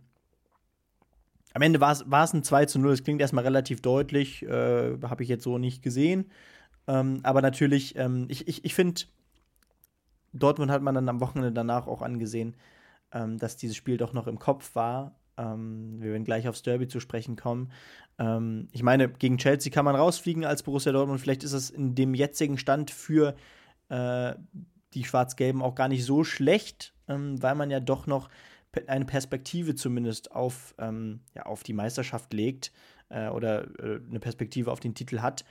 am 1.54 1.62
Ende 1.62 1.80
war 1.80 1.92
es 1.92 2.34
ein 2.34 2.44
2 2.44 2.66
zu 2.66 2.78
0. 2.78 2.90
Das 2.92 3.02
klingt 3.02 3.20
erstmal 3.20 3.42
relativ 3.42 3.80
deutlich, 3.80 4.44
äh, 4.44 4.96
habe 5.02 5.22
ich 5.22 5.28
jetzt 5.28 5.42
so 5.42 5.58
nicht 5.58 5.82
gesehen. 5.82 6.30
Ähm, 6.86 7.20
aber 7.24 7.42
natürlich, 7.42 7.96
ähm, 7.96 8.26
ich, 8.28 8.46
ich, 8.46 8.64
ich 8.64 8.74
finde, 8.74 9.02
Dortmund 10.32 10.70
hat 10.70 10.82
man 10.82 10.94
dann 10.94 11.08
am 11.08 11.20
Wochenende 11.20 11.50
danach 11.50 11.88
auch 11.88 12.02
angesehen, 12.02 12.54
ähm, 13.12 13.38
dass 13.38 13.56
dieses 13.56 13.76
Spiel 13.76 13.96
doch 13.96 14.12
noch 14.12 14.28
im 14.28 14.38
Kopf 14.38 14.76
war. 14.76 15.16
Ähm, 15.36 16.00
wir 16.00 16.12
werden 16.12 16.24
gleich 16.24 16.48
aufs 16.48 16.62
Derby 16.62 16.86
zu 16.86 17.00
sprechen 17.00 17.34
kommen. 17.34 17.72
Ähm, 18.18 18.68
ich 18.70 18.84
meine, 18.84 19.08
gegen 19.08 19.38
Chelsea 19.38 19.72
kann 19.72 19.84
man 19.84 19.96
rausfliegen 19.96 20.44
als 20.44 20.62
Borussia 20.62 20.92
Dortmund. 20.92 21.20
Vielleicht 21.20 21.42
ist 21.42 21.54
es 21.54 21.70
in 21.70 21.94
dem 21.94 22.14
jetzigen 22.14 22.58
Stand 22.58 22.90
für 22.92 23.34
äh, 23.88 24.34
die 24.94 25.04
Schwarz-Gelben 25.04 25.62
auch 25.62 25.74
gar 25.74 25.88
nicht 25.88 26.04
so 26.04 26.24
schlecht, 26.24 26.94
ähm, 27.08 27.42
weil 27.42 27.54
man 27.54 27.70
ja 27.70 27.80
doch 27.80 28.06
noch 28.06 28.28
eine 28.86 29.04
Perspektive 29.04 29.74
zumindest 29.74 30.32
auf, 30.32 30.74
ähm, 30.78 31.20
ja, 31.34 31.46
auf 31.46 31.62
die 31.62 31.72
Meisterschaft 31.72 32.32
legt 32.32 32.72
äh, 33.08 33.28
oder 33.28 33.64
äh, 33.80 34.00
eine 34.08 34.20
Perspektive 34.20 34.70
auf 34.70 34.80
den 34.80 34.94
Titel 34.94 35.20
hat. 35.20 35.44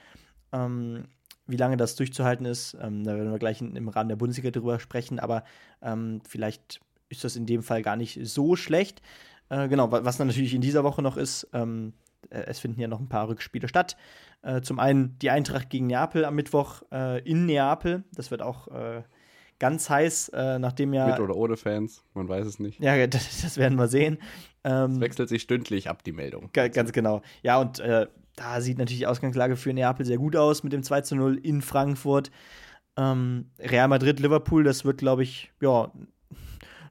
Ähm, 0.52 1.06
wie 1.48 1.58
lange 1.58 1.78
das 1.78 1.96
durchzuhalten 1.96 2.46
ist, 2.46 2.78
ähm, 2.82 3.04
da 3.04 3.16
werden 3.16 3.32
wir 3.32 3.40
gleich 3.40 3.62
im 3.62 3.90
Rahmen 3.90 4.10
der 4.10 4.18
Bundesliga 4.18 4.52
drüber 4.52 4.80
sprechen, 4.80 5.20
aber 5.20 5.44
ähm, 5.82 6.22
vielleicht 6.28 6.82
ist 7.10 7.24
das 7.24 7.36
in 7.36 7.46
dem 7.46 7.64
Fall 7.64 7.82
gar 7.82 7.96
nicht 7.96 8.20
so 8.24 8.56
schlecht. 8.56 9.02
Äh, 9.50 9.70
genau, 9.70 9.92
was 9.92 10.18
dann 10.18 10.28
natürlich 10.28 10.54
in 10.54 10.62
dieser 10.62 10.84
Woche 10.84 11.02
noch 11.02 11.16
ist, 11.16 11.48
ähm, 11.54 11.94
äh, 11.94 12.07
es 12.30 12.60
finden 12.60 12.80
ja 12.80 12.88
noch 12.88 13.00
ein 13.00 13.10
paar 13.10 13.28
Rückspiele 13.28 13.68
statt. 13.68 13.98
Äh, 14.42 14.62
zum 14.62 14.80
einen 14.80 15.18
die 15.20 15.30
Eintracht 15.30 15.70
gegen 15.70 15.88
Neapel 15.88 16.26
am 16.26 16.36
Mittwoch 16.36 16.84
äh, 16.92 17.20
in 17.30 17.46
Neapel. 17.46 18.04
Das 18.14 18.32
wird 18.32 18.42
auch 18.42 18.68
äh, 18.70 19.04
ganz 19.60 19.90
heiß, 19.90 20.30
äh, 20.30 20.60
nachdem 20.60 20.94
ja. 20.94 21.08
Mit 21.08 21.20
oder 21.20 21.36
ohne 21.36 21.58
Fans, 21.58 22.04
man 22.14 22.28
weiß 22.28 22.46
es 22.46 22.60
nicht. 22.60 22.80
Ja, 22.80 23.08
das, 23.08 23.42
das 23.42 23.58
werden 23.58 23.78
wir 23.78 23.88
sehen. 23.88 24.20
Ähm, 24.64 24.92
es 24.92 25.00
wechselt 25.00 25.30
sich 25.30 25.42
stündlich 25.42 25.90
ab, 25.90 26.04
die 26.04 26.12
Meldung. 26.12 26.50
Ganz 26.54 26.92
genau. 26.92 27.22
Ja, 27.42 27.60
und 27.60 27.80
äh, 27.80 28.08
da 28.36 28.62
sieht 28.62 28.78
natürlich 28.78 29.00
die 29.00 29.08
Ausgangslage 29.08 29.56
für 29.56 29.74
Neapel 29.74 30.06
sehr 30.06 30.18
gut 30.18 30.36
aus 30.36 30.64
mit 30.64 30.74
dem 30.74 30.84
2 30.84 31.02
zu 31.02 31.16
0 31.16 31.38
in 31.38 31.62
Frankfurt. 31.62 32.32
Ähm, 32.96 33.52
Real 33.60 33.88
Madrid, 33.88 34.20
Liverpool, 34.20 34.64
das 34.64 34.86
wird, 34.86 35.00
glaube 35.00 35.24
ich, 35.24 35.52
ja, 35.62 35.92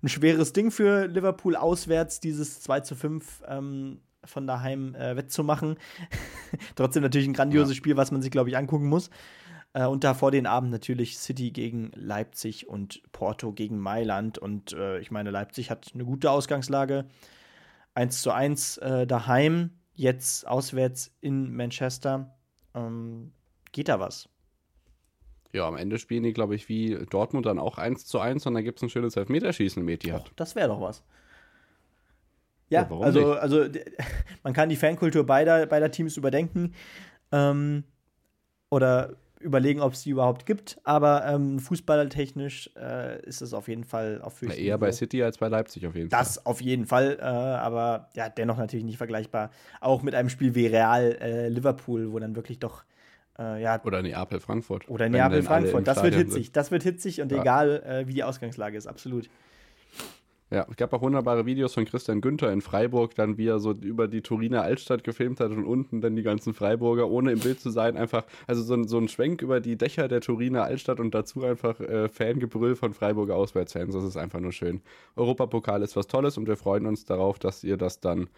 ein 0.02 0.08
schweres 0.08 0.52
Ding 0.52 0.70
für 0.70 1.06
Liverpool 1.06 1.56
auswärts, 1.56 2.20
dieses 2.20 2.60
2 2.60 2.80
zu 2.80 2.94
5 2.94 3.42
ähm, 3.48 4.00
von 4.26 4.46
daheim 4.46 4.94
äh, 4.94 5.16
wettzumachen. 5.16 5.76
Trotzdem 6.76 7.02
natürlich 7.02 7.28
ein 7.28 7.32
grandioses 7.32 7.74
ja. 7.74 7.76
Spiel, 7.76 7.96
was 7.96 8.10
man 8.10 8.22
sich, 8.22 8.30
glaube 8.30 8.48
ich, 8.48 8.56
angucken 8.56 8.86
muss. 8.86 9.10
Äh, 9.72 9.86
und 9.86 10.04
davor 10.04 10.30
den 10.30 10.46
Abend 10.46 10.70
natürlich 10.70 11.18
City 11.18 11.50
gegen 11.50 11.90
Leipzig 11.94 12.68
und 12.68 13.02
Porto 13.12 13.52
gegen 13.52 13.78
Mailand. 13.78 14.38
Und 14.38 14.72
äh, 14.72 14.98
ich 15.00 15.10
meine, 15.10 15.30
Leipzig 15.30 15.70
hat 15.70 15.90
eine 15.94 16.04
gute 16.04 16.30
Ausgangslage. 16.30 17.06
1 17.94 18.22
zu 18.22 18.30
1 18.30 18.78
äh, 18.78 19.06
daheim, 19.06 19.70
jetzt 19.94 20.46
auswärts 20.46 21.14
in 21.20 21.54
Manchester. 21.54 22.34
Ähm, 22.74 23.32
geht 23.72 23.88
da 23.88 24.00
was? 24.00 24.28
Ja, 25.52 25.66
am 25.66 25.76
Ende 25.76 25.98
spielen 25.98 26.22
die, 26.22 26.34
glaube 26.34 26.54
ich, 26.54 26.68
wie 26.68 26.98
Dortmund 27.08 27.46
dann 27.46 27.58
auch 27.58 27.78
1 27.78 28.04
zu 28.04 28.20
1 28.20 28.44
und 28.46 28.54
dann 28.54 28.64
gibt 28.64 28.78
es 28.78 28.82
ein 28.82 28.90
schönes 28.90 29.16
Elfmeterschießen 29.16 29.82
mit 29.82 30.02
die 30.02 30.12
hat. 30.12 30.30
Das 30.36 30.54
wäre 30.54 30.68
doch 30.68 30.80
was. 30.80 31.02
Ja, 32.68 32.88
ja 32.90 33.00
also, 33.00 33.34
also 33.34 33.64
man 34.42 34.52
kann 34.52 34.68
die 34.68 34.76
Fankultur 34.76 35.24
beider, 35.24 35.66
beider 35.66 35.90
Teams 35.90 36.16
überdenken 36.16 36.74
ähm, 37.32 37.84
oder 38.70 39.16
überlegen, 39.40 39.80
ob 39.80 39.92
es 39.92 40.02
die 40.02 40.10
überhaupt 40.10 40.46
gibt. 40.46 40.78
Aber 40.84 41.24
ähm, 41.26 41.58
fußballtechnisch 41.58 42.70
äh, 42.76 43.24
ist 43.24 43.40
es 43.42 43.54
auf 43.54 43.68
jeden 43.68 43.84
Fall 43.84 44.20
auf 44.22 44.40
Na, 44.42 44.54
Eher 44.54 44.78
bei 44.78 44.92
City 44.92 45.22
als 45.22 45.38
bei 45.38 45.48
Leipzig 45.48 45.86
auf 45.86 45.94
jeden 45.94 46.08
das 46.08 46.18
Fall. 46.18 46.34
Das 46.36 46.46
auf 46.46 46.60
jeden 46.60 46.86
Fall, 46.86 47.18
äh, 47.20 47.24
aber 47.24 48.08
ja, 48.14 48.28
dennoch 48.28 48.58
natürlich 48.58 48.84
nicht 48.84 48.98
vergleichbar. 48.98 49.50
Auch 49.80 50.02
mit 50.02 50.14
einem 50.14 50.28
Spiel 50.28 50.54
wie 50.54 50.66
Real 50.66 51.16
äh, 51.20 51.48
Liverpool, 51.48 52.12
wo 52.12 52.18
dann 52.18 52.34
wirklich 52.36 52.58
doch 52.58 52.84
äh, 53.38 53.62
ja, 53.62 53.80
oder 53.84 54.02
Neapel 54.02 54.40
Frankfurt. 54.40 54.88
Oder 54.88 55.08
Neapel 55.08 55.42
Frankfurt. 55.42 55.86
Das 55.86 56.02
wird 56.02 56.14
hitzig. 56.14 56.46
Sind. 56.46 56.56
Das 56.56 56.70
wird 56.70 56.82
hitzig 56.82 57.20
und 57.20 57.30
ja. 57.30 57.40
egal, 57.40 57.82
äh, 57.82 58.08
wie 58.08 58.14
die 58.14 58.24
Ausgangslage 58.24 58.76
ist, 58.76 58.86
absolut. 58.86 59.28
Ja, 60.48 60.64
es 60.70 60.76
gab 60.76 60.92
auch 60.92 61.02
wunderbare 61.02 61.44
Videos 61.44 61.74
von 61.74 61.84
Christian 61.86 62.20
Günther 62.20 62.52
in 62.52 62.60
Freiburg, 62.60 63.16
dann 63.16 63.36
wie 63.36 63.48
er 63.48 63.58
so 63.58 63.72
über 63.72 64.06
die 64.06 64.22
Turiner 64.22 64.62
Altstadt 64.62 65.02
gefilmt 65.02 65.40
hat 65.40 65.50
und 65.50 65.64
unten 65.64 66.00
dann 66.00 66.14
die 66.14 66.22
ganzen 66.22 66.54
Freiburger, 66.54 67.10
ohne 67.10 67.32
im 67.32 67.40
Bild 67.40 67.58
zu 67.60 67.70
sein, 67.70 67.96
einfach, 67.96 68.24
also 68.46 68.62
so 68.62 68.74
ein, 68.74 68.86
so 68.86 68.96
ein 68.96 69.08
Schwenk 69.08 69.42
über 69.42 69.58
die 69.58 69.76
Dächer 69.76 70.06
der 70.06 70.20
Turiner 70.20 70.62
Altstadt 70.62 71.00
und 71.00 71.16
dazu 71.16 71.42
einfach 71.42 71.80
äh, 71.80 72.08
Fangebrüll 72.08 72.76
von 72.76 72.94
Freiburger 72.94 73.34
Auswärtsfans. 73.34 73.92
Das 73.92 74.04
ist 74.04 74.16
einfach 74.16 74.38
nur 74.38 74.52
schön. 74.52 74.82
Europapokal 75.16 75.82
ist 75.82 75.96
was 75.96 76.06
Tolles 76.06 76.38
und 76.38 76.46
wir 76.46 76.56
freuen 76.56 76.86
uns 76.86 77.04
darauf, 77.04 77.40
dass 77.40 77.64
ihr 77.64 77.76
das 77.76 77.98
dann 77.98 78.28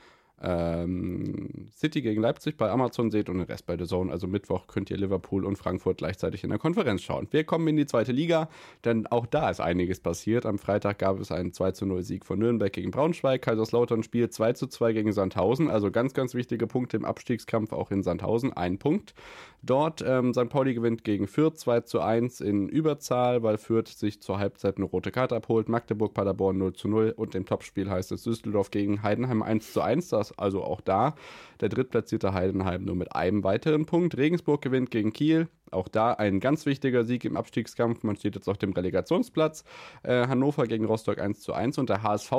ähm, 0.43 1.69
City 1.77 2.03
gegen 2.03 2.23
Leipzig 2.23 2.57
bei 2.57 2.71
Amazon 2.71 3.11
seht 3.11 3.29
und 3.29 3.39
den 3.39 3.47
Rest 3.47 3.67
bei 3.67 3.77
The 3.77 3.87
Zone. 3.87 4.13
Also 4.13 4.27
Mittwoch 4.27 4.67
könnt 4.67 4.91
ihr 4.91 4.97
Liverpool 4.97 5.45
und 5.45 5.57
Frankfurt 5.57 5.99
gleichzeitig 5.99 6.45
in 6.45 6.51
der 6.51 6.59
Konferenz 6.59 7.03
schauen. 7.03 7.29
Wir 7.31 7.45
kommen 7.45 7.67
in 7.69 7.77
die 7.77 7.87
zweite 7.87 8.13
Liga, 8.13 8.49
denn 8.85 9.07
auch 9.07 9.27
da 9.27 9.51
ist 9.51 9.61
einiges 9.61 10.01
passiert. 10.01 10.47
Am 10.47 10.59
Freitag 10.59 10.99
gab 10.99 11.21
es 11.21 11.33
einen 11.33 11.53
2 11.53 11.73
0 11.87 12.03
Sieg 12.03 12.25
von 12.25 12.39
Nürnberg 12.39 12.73
gegen 12.73 12.91
Braunschweig. 12.91 13.43
Kaiserslautern 13.43 14.03
spielt 14.03 14.33
2 14.33 14.53
2 14.53 14.93
gegen 14.93 15.13
Sandhausen. 15.13 15.71
Also 15.71 15.91
ganz, 15.91 16.15
ganz 16.15 16.35
wichtige 16.35 16.67
Punkte 16.67 16.97
im 16.97 17.05
Abstiegskampf 17.05 17.73
auch 17.73 17.91
in 17.91 18.03
Sandhausen. 18.03 18.53
Ein 18.53 18.79
Punkt. 18.79 19.15
Dort 19.63 20.05
ähm, 20.07 20.33
St. 20.33 20.49
Pauli 20.49 20.75
gewinnt 20.75 21.03
gegen 21.03 21.27
Fürth 21.27 21.59
2 21.59 21.81
zu 21.81 22.01
1 22.01 22.41
in 22.41 22.69
Überzahl, 22.69 23.43
weil 23.43 23.59
Fürth 23.59 23.89
sich 23.89 24.21
zur 24.23 24.39
Halbzeit 24.39 24.77
eine 24.77 24.87
rote 24.87 25.11
Karte 25.11 25.35
abholt. 25.35 25.69
Magdeburg, 25.69 26.15
Paderborn 26.15 26.59
0 26.59 26.75
zu 26.75 26.89
0 26.89 27.15
und 27.17 27.35
im 27.35 27.45
Topspiel 27.45 27.91
heißt 27.91 28.13
es 28.13 28.23
Düsseldorf 28.23 28.71
gegen 28.71 29.03
Heidenheim 29.03 29.43
1 29.43 29.73
zu 29.73 29.83
1. 30.29 30.39
Das 30.39 30.39
also 30.39 30.63
auch 30.63 30.81
da 30.81 31.15
der 31.61 31.69
drittplatzierte 31.69 32.33
Heidenheim 32.33 32.85
nur 32.85 32.97
mit 32.97 33.15
einem 33.15 33.45
weiteren 33.45 33.87
Punkt. 33.87 34.17
Regensburg 34.17 34.63
gewinnt 34.63 34.91
gegen 34.91 35.13
Kiel. 35.13 35.49
Auch 35.71 35.89
da 35.89 36.13
ein 36.13 36.41
ganz 36.41 36.67
wichtiger 36.67 37.05
Sieg 37.05 37.25
im 37.25 37.37
Abstiegskampf. 37.37 38.03
Man 38.03 38.17
steht 38.17 38.35
jetzt 38.35 38.49
auf 38.49 38.59
dem 38.59 38.73
Relegationsplatz. 38.73 39.65
Äh, 40.03 40.27
Hannover 40.27 40.67
gegen 40.67 40.85
Rostock 40.85 41.19
1 41.19 41.41
zu 41.41 41.53
1 41.53 41.79
und 41.79 41.89
der 41.89 42.03
HSV 42.03 42.33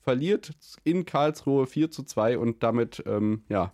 verliert 0.00 0.52
in 0.84 1.04
Karlsruhe 1.04 1.66
4 1.66 1.90
zu 1.90 2.02
2 2.04 2.38
und 2.38 2.62
damit, 2.62 3.02
ähm, 3.06 3.44
ja, 3.48 3.72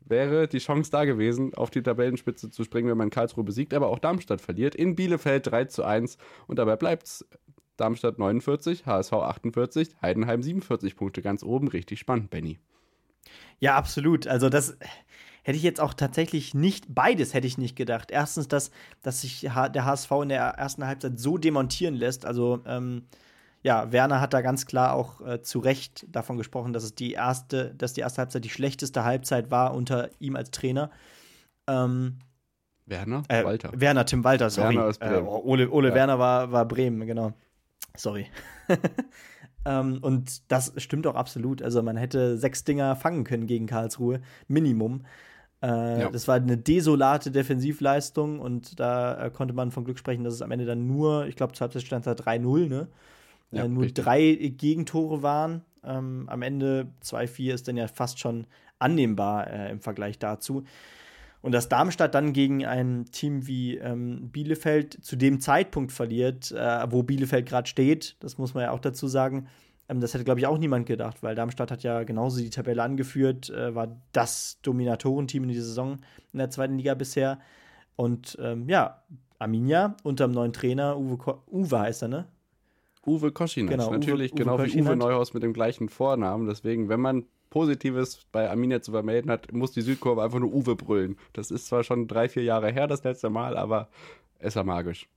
wäre 0.00 0.48
die 0.48 0.58
Chance 0.58 0.90
da 0.90 1.04
gewesen, 1.04 1.54
auf 1.54 1.70
die 1.70 1.82
Tabellenspitze 1.82 2.50
zu 2.50 2.64
springen, 2.64 2.88
wenn 2.88 2.96
man 2.96 3.10
Karlsruhe 3.10 3.44
besiegt. 3.44 3.74
Aber 3.74 3.88
auch 3.88 3.98
Darmstadt 3.98 4.40
verliert 4.40 4.74
in 4.74 4.96
Bielefeld 4.96 5.46
3 5.46 5.66
zu 5.66 5.84
1 5.84 6.18
und 6.46 6.58
dabei 6.58 6.76
bleibt 6.76 7.06
es. 7.06 7.28
Darmstadt 7.78 8.18
49, 8.18 8.86
HSV 8.86 9.12
48, 9.12 9.88
Heidenheim 10.02 10.42
47 10.42 10.96
Punkte 10.96 11.22
ganz 11.22 11.42
oben. 11.42 11.68
Richtig 11.68 11.98
spannend, 11.98 12.30
Benny. 12.30 12.58
Ja, 13.60 13.76
absolut. 13.76 14.26
Also 14.26 14.48
das 14.48 14.76
hätte 15.42 15.56
ich 15.56 15.62
jetzt 15.62 15.80
auch 15.80 15.94
tatsächlich 15.94 16.54
nicht, 16.54 16.86
beides 16.88 17.34
hätte 17.34 17.46
ich 17.46 17.58
nicht 17.58 17.76
gedacht. 17.76 18.10
Erstens, 18.10 18.48
dass, 18.48 18.70
dass 19.02 19.22
sich 19.22 19.40
der 19.40 19.84
HSV 19.84 20.10
in 20.22 20.28
der 20.28 20.40
ersten 20.42 20.86
Halbzeit 20.86 21.18
so 21.18 21.38
demontieren 21.38 21.94
lässt. 21.94 22.26
Also 22.26 22.60
ähm, 22.66 23.04
ja, 23.62 23.90
Werner 23.92 24.20
hat 24.20 24.34
da 24.34 24.40
ganz 24.40 24.66
klar 24.66 24.94
auch 24.94 25.20
äh, 25.20 25.42
zu 25.42 25.58
Recht 25.58 26.06
davon 26.10 26.36
gesprochen, 26.36 26.72
dass 26.72 26.84
es 26.84 26.94
die 26.94 27.12
erste, 27.12 27.74
dass 27.74 27.92
die 27.92 28.02
erste 28.02 28.18
Halbzeit 28.22 28.44
die 28.44 28.50
schlechteste 28.50 29.04
Halbzeit 29.04 29.50
war 29.50 29.74
unter 29.74 30.10
ihm 30.20 30.36
als 30.36 30.50
Trainer. 30.50 30.90
Ähm, 31.66 32.18
Werner? 32.86 33.22
äh, 33.28 33.44
Walter. 33.44 33.70
Werner, 33.74 34.06
Tim 34.06 34.24
Walter, 34.24 34.48
sorry. 34.50 34.76
Werner 34.76 34.88
ist 34.88 35.00
Bremen. 35.00 35.26
Äh, 35.26 35.28
Ole 35.28 35.70
Ole 35.70 35.88
Ja. 35.88 35.94
Werner 35.94 36.18
war, 36.18 36.52
war 36.52 36.66
Bremen, 36.66 37.06
genau. 37.06 37.32
Sorry. 37.96 38.26
ähm, 39.64 39.98
und 40.02 40.50
das 40.50 40.72
stimmt 40.76 41.06
auch 41.06 41.14
absolut. 41.14 41.62
Also 41.62 41.82
man 41.82 41.96
hätte 41.96 42.36
sechs 42.38 42.64
Dinger 42.64 42.96
fangen 42.96 43.24
können 43.24 43.46
gegen 43.46 43.66
Karlsruhe, 43.66 44.20
Minimum. 44.46 45.04
Äh, 45.62 46.00
Ja. 46.00 46.10
Das 46.10 46.28
war 46.28 46.36
eine 46.36 46.56
desolate 46.56 47.30
Defensivleistung 47.30 48.40
und 48.40 48.78
da 48.78 49.26
äh, 49.26 49.30
konnte 49.30 49.54
man 49.54 49.70
von 49.72 49.84
Glück 49.84 49.98
sprechen, 49.98 50.24
dass 50.24 50.34
es 50.34 50.42
am 50.42 50.50
Ende 50.52 50.66
dann 50.66 50.86
nur, 50.86 51.26
ich 51.26 51.36
glaube, 51.36 51.52
zur 51.54 51.62
Halbzeit 51.66 51.82
stand 51.82 52.06
da 52.06 52.12
3-0, 52.12 52.68
ne? 52.68 52.88
Ja, 53.50 53.64
äh, 53.64 53.68
nur 53.68 53.84
richtig. 53.84 54.04
drei 54.04 54.34
Gegentore 54.34 55.22
waren. 55.22 55.62
Ähm, 55.84 56.24
am 56.28 56.42
Ende 56.42 56.88
2-4 57.02 57.54
ist 57.54 57.68
dann 57.68 57.76
ja 57.76 57.88
fast 57.88 58.18
schon 58.18 58.46
annehmbar 58.78 59.48
äh, 59.50 59.70
im 59.70 59.80
Vergleich 59.80 60.18
dazu. 60.18 60.64
Und 61.40 61.52
dass 61.52 61.68
Darmstadt 61.68 62.14
dann 62.14 62.32
gegen 62.32 62.66
ein 62.66 63.06
Team 63.12 63.46
wie 63.46 63.76
ähm, 63.76 64.30
Bielefeld 64.30 65.04
zu 65.04 65.16
dem 65.16 65.40
Zeitpunkt 65.40 65.92
verliert, 65.92 66.50
äh, 66.50 66.90
wo 66.90 67.02
Bielefeld 67.02 67.46
gerade 67.46 67.68
steht, 67.68 68.16
das 68.20 68.38
muss 68.38 68.54
man 68.54 68.64
ja 68.64 68.70
auch 68.72 68.80
dazu 68.80 69.06
sagen, 69.06 69.46
ähm, 69.88 70.00
das 70.00 70.14
hätte, 70.14 70.24
glaube 70.24 70.40
ich, 70.40 70.46
auch 70.46 70.58
niemand 70.58 70.86
gedacht, 70.86 71.22
weil 71.22 71.34
Darmstadt 71.34 71.70
hat 71.70 71.82
ja 71.82 72.02
genauso 72.02 72.40
die 72.40 72.50
Tabelle 72.50 72.82
angeführt, 72.82 73.50
äh, 73.50 73.74
war 73.74 73.96
das 74.12 74.58
Dominatorenteam 74.62 75.44
in 75.44 75.48
dieser 75.48 75.64
Saison 75.64 75.98
in 76.32 76.38
der 76.38 76.50
zweiten 76.50 76.76
Liga 76.76 76.94
bisher. 76.94 77.38
Und 77.94 78.36
ähm, 78.40 78.68
ja, 78.68 79.02
Arminia 79.38 79.96
unter 80.02 80.26
dem 80.26 80.32
neuen 80.32 80.52
Trainer, 80.52 80.98
Uwe, 80.98 81.16
Ko 81.16 81.42
Uwe 81.50 81.78
heißt 81.78 82.02
er, 82.02 82.08
ne? 82.08 82.26
Uwe 83.06 83.32
Koschinat, 83.32 83.70
Genau, 83.70 83.90
natürlich, 83.90 84.32
Uwe 84.32 84.38
genau 84.38 84.58
wie 84.58 84.62
Koschinat. 84.64 84.88
Uwe 84.88 84.96
Neuhaus 84.96 85.34
mit 85.34 85.42
dem 85.42 85.52
gleichen 85.52 85.88
Vornamen. 85.88 86.46
Deswegen, 86.46 86.88
wenn 86.88 87.00
man 87.00 87.24
Positives 87.50 88.26
bei 88.30 88.50
Arminia 88.50 88.80
zu 88.82 88.92
vermelden 88.92 89.30
hat, 89.30 89.52
muss 89.52 89.72
die 89.72 89.82
Südkurve 89.82 90.22
einfach 90.22 90.38
nur 90.38 90.52
Uwe 90.52 90.76
brüllen. 90.76 91.16
Das 91.32 91.50
ist 91.50 91.66
zwar 91.66 91.84
schon 91.84 92.06
drei, 92.06 92.28
vier 92.28 92.42
Jahre 92.42 92.70
her, 92.70 92.86
das 92.86 93.04
letzte 93.04 93.30
Mal, 93.30 93.56
aber 93.56 93.88
es 94.38 94.56
war 94.56 94.64
magisch. 94.64 95.08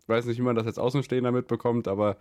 Ich 0.00 0.08
weiß 0.08 0.26
nicht, 0.26 0.38
wie 0.38 0.42
man 0.42 0.56
das 0.56 0.66
jetzt 0.66 0.78
Außenstehender 0.78 1.32
mitbekommt, 1.32 1.88
aber 1.88 2.16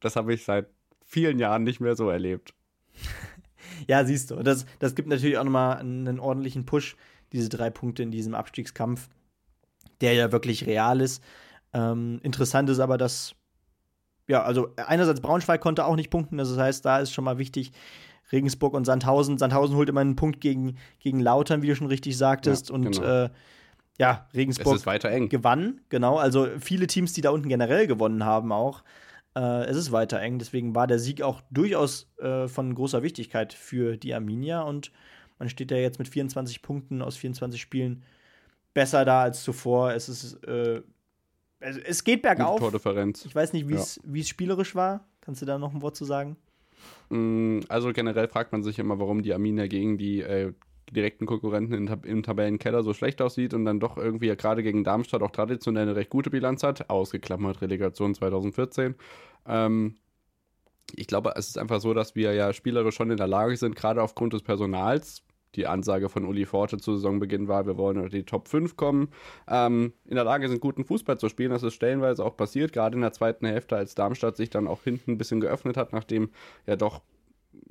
das 0.00 0.16
habe 0.16 0.34
ich 0.34 0.44
seit 0.44 0.66
vielen 1.04 1.38
Jahren 1.38 1.64
nicht 1.64 1.80
mehr 1.80 1.96
so 1.96 2.08
erlebt. 2.08 2.54
Ja, 3.88 4.04
siehst 4.04 4.30
du. 4.30 4.36
Das, 4.42 4.66
das 4.78 4.94
gibt 4.94 5.08
natürlich 5.08 5.38
auch 5.38 5.44
nochmal 5.44 5.78
einen 5.78 6.20
ordentlichen 6.20 6.66
Push, 6.66 6.96
diese 7.32 7.48
drei 7.48 7.70
Punkte 7.70 8.02
in 8.02 8.10
diesem 8.10 8.34
Abstiegskampf, 8.34 9.08
der 10.00 10.12
ja 10.12 10.30
wirklich 10.30 10.66
real 10.66 11.00
ist. 11.00 11.22
Ähm, 11.72 12.20
interessant 12.22 12.68
ist 12.70 12.80
aber, 12.80 12.98
dass, 12.98 13.34
ja, 14.28 14.42
also 14.42 14.72
einerseits 14.76 15.20
Braunschweig 15.20 15.60
konnte 15.60 15.84
auch 15.84 15.96
nicht 15.96 16.10
punkten, 16.10 16.38
das 16.38 16.56
heißt, 16.56 16.84
da 16.84 16.98
ist 16.98 17.12
schon 17.12 17.24
mal 17.24 17.38
wichtig, 17.38 17.72
Regensburg 18.32 18.74
und 18.74 18.84
Sandhausen. 18.84 19.38
Sandhausen 19.38 19.76
holt 19.76 19.88
immer 19.88 20.00
einen 20.00 20.16
Punkt 20.16 20.40
gegen, 20.40 20.76
gegen 20.98 21.20
Lautern, 21.20 21.62
wie 21.62 21.68
du 21.68 21.76
schon 21.76 21.86
richtig 21.86 22.16
sagtest. 22.16 22.68
Ja, 22.68 22.74
und 22.74 22.90
genau. 22.90 23.24
äh, 23.24 23.30
ja, 23.98 24.26
Regensburg 24.34 24.76
ist 24.76 24.86
weiter 24.86 25.10
eng. 25.10 25.28
gewann, 25.28 25.80
genau. 25.90 26.16
Also 26.16 26.48
viele 26.58 26.86
Teams, 26.86 27.12
die 27.12 27.20
da 27.20 27.30
unten 27.30 27.48
generell 27.48 27.86
gewonnen 27.86 28.24
haben, 28.24 28.50
auch. 28.52 28.82
Äh, 29.36 29.64
es 29.66 29.76
ist 29.76 29.92
weiter 29.92 30.20
eng, 30.20 30.38
deswegen 30.38 30.74
war 30.74 30.86
der 30.86 30.98
Sieg 30.98 31.22
auch 31.22 31.40
durchaus 31.50 32.10
äh, 32.18 32.48
von 32.48 32.74
großer 32.74 33.02
Wichtigkeit 33.02 33.52
für 33.52 33.96
die 33.96 34.14
Arminia 34.14 34.62
und 34.62 34.92
man 35.38 35.48
steht 35.48 35.70
ja 35.70 35.76
jetzt 35.76 35.98
mit 35.98 36.08
24 36.08 36.62
Punkten 36.62 37.02
aus 37.02 37.16
24 37.16 37.60
Spielen 37.60 38.02
besser 38.74 39.04
da 39.04 39.22
als 39.22 39.42
zuvor. 39.42 39.92
Es 39.92 40.08
ist, 40.08 40.34
äh, 40.44 40.82
es, 41.60 41.78
es 41.78 42.04
geht 42.04 42.22
bergauf. 42.22 42.60
Tordifferenz. 42.60 43.24
Ich 43.24 43.34
weiß 43.34 43.52
nicht, 43.52 43.68
wie 43.68 43.78
wie 44.04 44.20
es 44.20 44.28
spielerisch 44.28 44.74
war. 44.74 45.06
Kannst 45.20 45.42
du 45.42 45.46
da 45.46 45.58
noch 45.58 45.72
ein 45.72 45.82
Wort 45.82 45.96
zu 45.96 46.04
sagen? 46.04 46.36
Mm, 47.12 47.60
Also 47.68 47.92
generell 47.92 48.28
fragt 48.28 48.52
man 48.52 48.62
sich 48.62 48.78
immer, 48.78 48.98
warum 48.98 49.22
die 49.22 49.34
Arminia 49.34 49.66
gegen 49.66 49.98
die 49.98 50.22
äh, 50.22 50.54
direkten 50.90 51.26
Konkurrenten 51.26 51.74
in, 51.74 51.86
im 52.04 52.22
Tabellenkeller 52.22 52.82
so 52.82 52.94
schlecht 52.94 53.20
aussieht 53.20 53.54
und 53.54 53.64
dann 53.66 53.80
doch 53.80 53.98
irgendwie 53.98 54.28
ja 54.28 54.34
gerade 54.34 54.62
gegen 54.62 54.82
Darmstadt 54.82 55.22
auch 55.22 55.30
traditionell 55.30 55.82
eine 55.82 55.96
recht 55.96 56.10
gute 56.10 56.30
Bilanz 56.30 56.62
hat, 56.62 56.88
ausgeklammert 56.88 57.60
Relegation 57.60 58.14
2014. 58.14 58.94
Ähm, 59.46 59.96
ich 60.94 61.06
glaube, 61.06 61.34
es 61.36 61.48
ist 61.48 61.58
einfach 61.58 61.80
so, 61.80 61.94
dass 61.94 62.14
wir 62.14 62.32
ja 62.32 62.52
spielerisch 62.52 62.94
schon 62.94 63.10
in 63.10 63.16
der 63.18 63.26
Lage 63.26 63.56
sind, 63.56 63.76
gerade 63.76 64.02
aufgrund 64.02 64.32
des 64.32 64.42
Personals. 64.42 65.22
Die 65.54 65.66
Ansage 65.66 66.08
von 66.08 66.24
Uli 66.24 66.46
Forte 66.46 66.78
zu 66.78 66.94
Saisonbeginn 66.94 67.48
war, 67.48 67.66
wir 67.66 67.76
wollen 67.76 67.98
unter 67.98 68.08
die 68.10 68.24
Top 68.24 68.48
5 68.48 68.76
kommen. 68.76 69.08
Ähm, 69.48 69.92
in 70.06 70.14
der 70.14 70.24
Lage 70.24 70.48
sind, 70.48 70.60
guten 70.60 70.84
Fußball 70.84 71.18
zu 71.18 71.28
spielen. 71.28 71.50
Das 71.50 71.62
ist 71.62 71.74
stellenweise 71.74 72.24
auch 72.24 72.36
passiert, 72.36 72.72
gerade 72.72 72.94
in 72.94 73.02
der 73.02 73.12
zweiten 73.12 73.46
Hälfte, 73.46 73.76
als 73.76 73.94
Darmstadt 73.94 74.36
sich 74.36 74.50
dann 74.50 74.66
auch 74.66 74.82
hinten 74.82 75.12
ein 75.12 75.18
bisschen 75.18 75.40
geöffnet 75.40 75.76
hat, 75.76 75.92
nachdem 75.92 76.30
ja 76.66 76.76
doch 76.76 77.02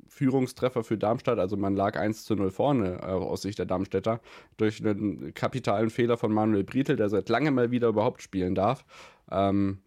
Führungstreffer 0.08 0.84
für 0.84 0.98
Darmstadt, 0.98 1.38
also 1.38 1.56
man 1.56 1.74
lag 1.74 1.98
1 1.98 2.24
zu 2.24 2.36
0 2.36 2.50
vorne 2.50 2.98
äh, 3.00 3.06
aus 3.06 3.42
Sicht 3.42 3.58
der 3.58 3.66
Darmstädter, 3.66 4.20
durch 4.56 4.84
einen 4.84 5.34
kapitalen 5.34 5.90
Fehler 5.90 6.16
von 6.16 6.32
Manuel 6.32 6.64
Britel, 6.64 6.96
der 6.96 7.08
seit 7.08 7.28
langem 7.28 7.54
mal 7.54 7.70
wieder 7.70 7.88
überhaupt 7.88 8.22
spielen 8.22 8.54
darf. 8.54 8.84
Ähm, 9.30 9.78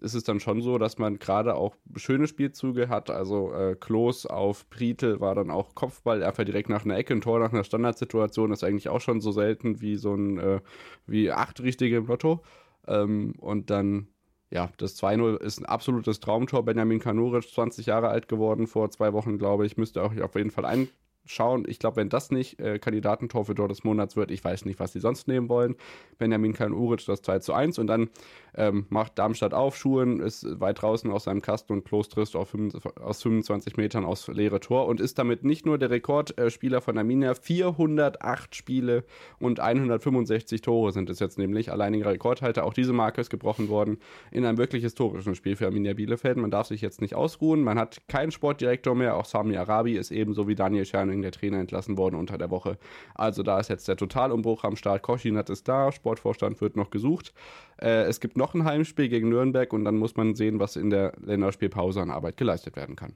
ist 0.00 0.14
es 0.14 0.24
dann 0.24 0.40
schon 0.40 0.62
so, 0.62 0.78
dass 0.78 0.98
man 0.98 1.18
gerade 1.18 1.54
auch 1.54 1.76
schöne 1.96 2.26
Spielzüge 2.26 2.88
hat. 2.88 3.10
Also 3.10 3.52
äh, 3.52 3.76
Klos 3.76 4.26
auf 4.26 4.68
Pritel 4.70 5.20
war 5.20 5.34
dann 5.34 5.50
auch 5.50 5.74
Kopfball, 5.74 6.22
einfach 6.22 6.44
direkt 6.44 6.68
nach 6.68 6.84
einer 6.84 6.96
Ecke, 6.96 7.14
ein 7.14 7.20
Tor 7.20 7.40
nach 7.40 7.52
einer 7.52 7.64
Standardsituation, 7.64 8.52
ist 8.52 8.64
eigentlich 8.64 8.88
auch 8.88 9.00
schon 9.00 9.20
so 9.20 9.32
selten 9.32 9.80
wie 9.80 9.96
so 9.96 10.14
ein, 10.14 10.38
äh, 10.38 10.60
wie 11.06 11.30
acht 11.30 11.62
richtige 11.62 11.96
im 11.96 12.06
Lotto. 12.06 12.42
Ähm, 12.86 13.34
und 13.38 13.70
dann, 13.70 14.08
ja, 14.50 14.70
das 14.78 14.96
2-0 15.02 15.40
ist 15.40 15.58
ein 15.60 15.66
absolutes 15.66 16.20
Traumtor. 16.20 16.64
Benjamin 16.64 17.00
Kanuric, 17.00 17.48
20 17.48 17.86
Jahre 17.86 18.08
alt 18.08 18.28
geworden, 18.28 18.66
vor 18.66 18.90
zwei 18.90 19.12
Wochen, 19.12 19.38
glaube 19.38 19.66
ich, 19.66 19.76
müsste 19.76 20.02
auch 20.02 20.16
auf 20.20 20.34
jeden 20.34 20.50
Fall 20.50 20.64
ein 20.64 20.88
schauen. 21.24 21.64
Ich 21.68 21.78
glaube, 21.78 21.96
wenn 21.96 22.08
das 22.08 22.30
nicht 22.30 22.60
äh, 22.60 22.78
Kandidatentor 22.78 23.44
für 23.44 23.54
Tor 23.54 23.68
des 23.68 23.84
Monats 23.84 24.16
wird, 24.16 24.30
ich 24.30 24.44
weiß 24.44 24.64
nicht, 24.64 24.78
was 24.80 24.92
sie 24.92 25.00
sonst 25.00 25.28
nehmen 25.28 25.48
wollen. 25.48 25.76
Benjamin 26.18 26.52
Kaln-Uric 26.52 27.04
das 27.06 27.22
2 27.22 27.38
zu 27.40 27.52
1 27.52 27.78
und 27.78 27.86
dann 27.86 28.10
ähm, 28.56 28.86
macht 28.88 29.18
Darmstadt 29.18 29.54
auf, 29.54 29.76
Schuhen 29.76 30.20
ist 30.20 30.60
weit 30.60 30.82
draußen 30.82 31.10
aus 31.10 31.24
seinem 31.24 31.42
Kasten 31.42 31.72
und 31.72 31.84
Klos 31.84 32.08
trifft 32.08 32.36
aus 32.36 33.22
25 33.22 33.76
Metern 33.76 34.04
aus 34.04 34.28
leere 34.28 34.60
Tor 34.60 34.86
und 34.86 35.00
ist 35.00 35.18
damit 35.18 35.44
nicht 35.44 35.66
nur 35.66 35.78
der 35.78 35.90
Rekordspieler 35.90 36.80
von 36.80 36.98
Arminia. 36.98 37.34
408 37.34 38.54
Spiele 38.54 39.04
und 39.38 39.60
165 39.60 40.62
Tore 40.62 40.92
sind 40.92 41.10
es 41.10 41.18
jetzt 41.20 41.38
nämlich. 41.38 41.72
Alleiniger 41.72 42.10
Rekordhalter. 42.10 42.64
Auch 42.64 42.74
diese 42.74 42.92
Marke 42.92 43.20
ist 43.20 43.30
gebrochen 43.30 43.68
worden 43.68 43.98
in 44.30 44.44
einem 44.44 44.58
wirklich 44.58 44.82
historischen 44.82 45.34
Spiel 45.34 45.56
für 45.56 45.66
Arminia 45.66 45.94
Bielefeld. 45.94 46.36
Man 46.36 46.50
darf 46.50 46.66
sich 46.66 46.80
jetzt 46.80 47.00
nicht 47.00 47.14
ausruhen. 47.14 47.62
Man 47.62 47.78
hat 47.78 48.02
keinen 48.08 48.30
Sportdirektor 48.30 48.94
mehr. 48.94 49.16
Auch 49.16 49.24
Sami 49.24 49.56
Arabi 49.56 49.96
ist 49.96 50.10
ebenso 50.10 50.48
wie 50.48 50.54
Daniel 50.54 50.84
Scherning, 51.14 51.22
der 51.22 51.32
Trainer, 51.32 51.58
entlassen 51.58 51.96
worden 51.96 52.16
unter 52.16 52.38
der 52.38 52.50
Woche. 52.50 52.78
Also 53.14 53.42
da 53.42 53.60
ist 53.60 53.68
jetzt 53.68 53.88
der 53.88 53.96
Totalumbruch 53.96 54.64
am 54.64 54.76
Start. 54.76 55.02
Koschinat 55.02 55.50
ist 55.50 55.68
da. 55.68 55.92
Sportvorstand 55.92 56.60
wird 56.60 56.76
noch 56.76 56.90
gesucht. 56.90 57.32
Äh, 57.80 58.04
es 58.04 58.20
gibt 58.20 58.36
noch 58.36 58.54
ein 58.54 58.64
Heimspiel 58.64 59.08
gegen 59.08 59.28
Nürnberg 59.28 59.72
und 59.72 59.84
dann 59.84 59.96
muss 59.96 60.16
man 60.16 60.34
sehen, 60.34 60.58
was 60.58 60.76
in 60.76 60.90
der 60.90 61.12
Länderspielpause 61.20 62.00
an 62.00 62.10
Arbeit 62.10 62.36
geleistet 62.36 62.76
werden 62.76 62.96
kann. 62.96 63.14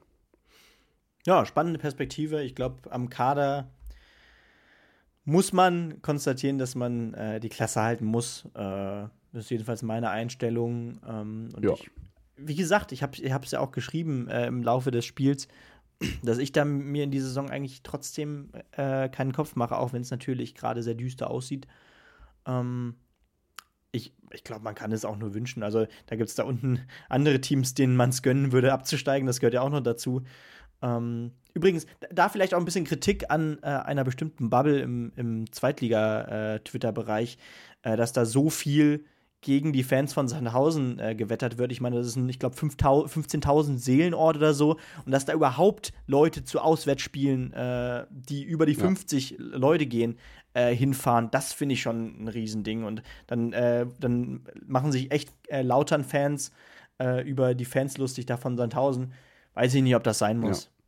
Ja, 1.25 1.45
spannende 1.45 1.79
Perspektive. 1.79 2.41
Ich 2.43 2.55
glaube, 2.55 2.91
am 2.91 3.09
Kader 3.09 3.69
muss 5.25 5.53
man 5.53 6.01
konstatieren, 6.01 6.57
dass 6.57 6.75
man 6.75 7.13
äh, 7.13 7.39
die 7.39 7.49
Klasse 7.49 7.81
halten 7.81 8.05
muss. 8.05 8.45
Äh, 8.55 9.07
das 9.31 9.43
ist 9.45 9.51
jedenfalls 9.51 9.83
meine 9.83 10.09
Einstellung. 10.09 10.99
Ähm, 11.07 11.49
und 11.55 11.63
ja. 11.63 11.73
ich, 11.73 11.91
wie 12.37 12.55
gesagt, 12.55 12.91
ich 12.91 13.03
habe 13.03 13.13
es 13.43 13.51
ja 13.51 13.59
auch 13.59 13.71
geschrieben 13.71 14.27
äh, 14.27 14.47
im 14.47 14.63
Laufe 14.63 14.91
des 14.91 15.05
Spiels, 15.05 15.47
dass 16.23 16.37
ich 16.37 16.51
da 16.51 16.65
mir 16.65 17.03
in 17.03 17.11
dieser 17.11 17.27
Saison 17.27 17.49
eigentlich 17.49 17.83
trotzdem 17.83 18.49
äh, 18.71 19.09
keinen 19.09 19.33
Kopf 19.33 19.55
mache, 19.55 19.77
auch 19.77 19.93
wenn 19.93 20.01
es 20.01 20.11
natürlich 20.11 20.55
gerade 20.55 20.83
sehr 20.83 20.95
düster 20.95 21.29
aussieht. 21.29 21.67
Ähm, 22.45 22.95
ich, 23.91 24.13
ich 24.31 24.43
glaube, 24.43 24.63
man 24.63 24.75
kann 24.75 24.91
es 24.91 25.05
auch 25.05 25.17
nur 25.17 25.33
wünschen. 25.33 25.63
Also 25.63 25.87
da 26.05 26.15
gibt 26.15 26.29
es 26.29 26.35
da 26.35 26.43
unten 26.43 26.79
andere 27.09 27.41
Teams, 27.41 27.73
denen 27.73 27.95
man 27.95 28.11
es 28.11 28.21
gönnen 28.21 28.51
würde, 28.51 28.71
abzusteigen. 28.71 29.27
Das 29.27 29.39
gehört 29.39 29.55
ja 29.55 29.61
auch 29.61 29.69
noch 29.69 29.81
dazu. 29.81 30.23
Ähm, 30.81 31.31
übrigens, 31.53 31.85
da 32.11 32.29
vielleicht 32.29 32.53
auch 32.53 32.59
ein 32.59 32.65
bisschen 32.65 32.85
Kritik 32.85 33.29
an 33.29 33.57
äh, 33.61 33.67
einer 33.67 34.03
bestimmten 34.03 34.49
Bubble 34.49 34.79
im, 34.79 35.11
im 35.15 35.51
Zweitliga-Twitter-Bereich, 35.51 37.37
äh, 37.83 37.93
äh, 37.93 37.97
dass 37.97 38.13
da 38.13 38.25
so 38.25 38.49
viel 38.49 39.05
gegen 39.41 39.71
die 39.71 39.83
Fans 39.83 40.13
von 40.13 40.27
Sandhausen 40.27 40.99
äh, 40.99 41.15
gewettert 41.15 41.57
wird. 41.57 41.71
Ich 41.71 41.79
meine, 41.79 41.97
das 41.97 42.13
sind, 42.13 42.27
ich 42.27 42.39
glaube, 42.39 42.55
15.000 42.57 43.77
Seelenort 43.77 44.37
oder 44.37 44.53
so. 44.53 44.77
Und 45.05 45.11
dass 45.11 45.25
da 45.25 45.33
überhaupt 45.33 45.93
Leute 46.07 46.43
zu 46.43 46.59
Auswärtsspielen, 46.59 47.53
äh, 47.53 48.05
die 48.09 48.43
über 48.43 48.65
die 48.65 48.73
ja. 48.73 48.79
50 48.79 49.35
Leute 49.39 49.85
gehen, 49.85 50.17
äh, 50.53 50.75
hinfahren, 50.75 51.31
das 51.31 51.53
finde 51.53 51.73
ich 51.73 51.81
schon 51.81 52.23
ein 52.23 52.27
Riesending. 52.27 52.83
Und 52.83 53.01
dann, 53.27 53.53
äh, 53.53 53.85
dann 53.99 54.41
machen 54.65 54.91
sich 54.91 55.11
echt 55.11 55.31
äh, 55.47 55.61
lautern 55.61 56.03
Fans 56.03 56.51
äh, 56.99 57.27
über 57.27 57.55
die 57.55 57.65
Fans 57.65 57.97
lustig 57.97 58.25
da 58.25 58.35
von 58.35 58.57
Sandhausen. 58.57 59.13
Weiß 59.53 59.73
ich 59.73 59.83
nicht, 59.83 59.95
ob 59.95 60.03
das 60.03 60.19
sein 60.19 60.37
muss. 60.37 60.65
Ja. 60.65 60.78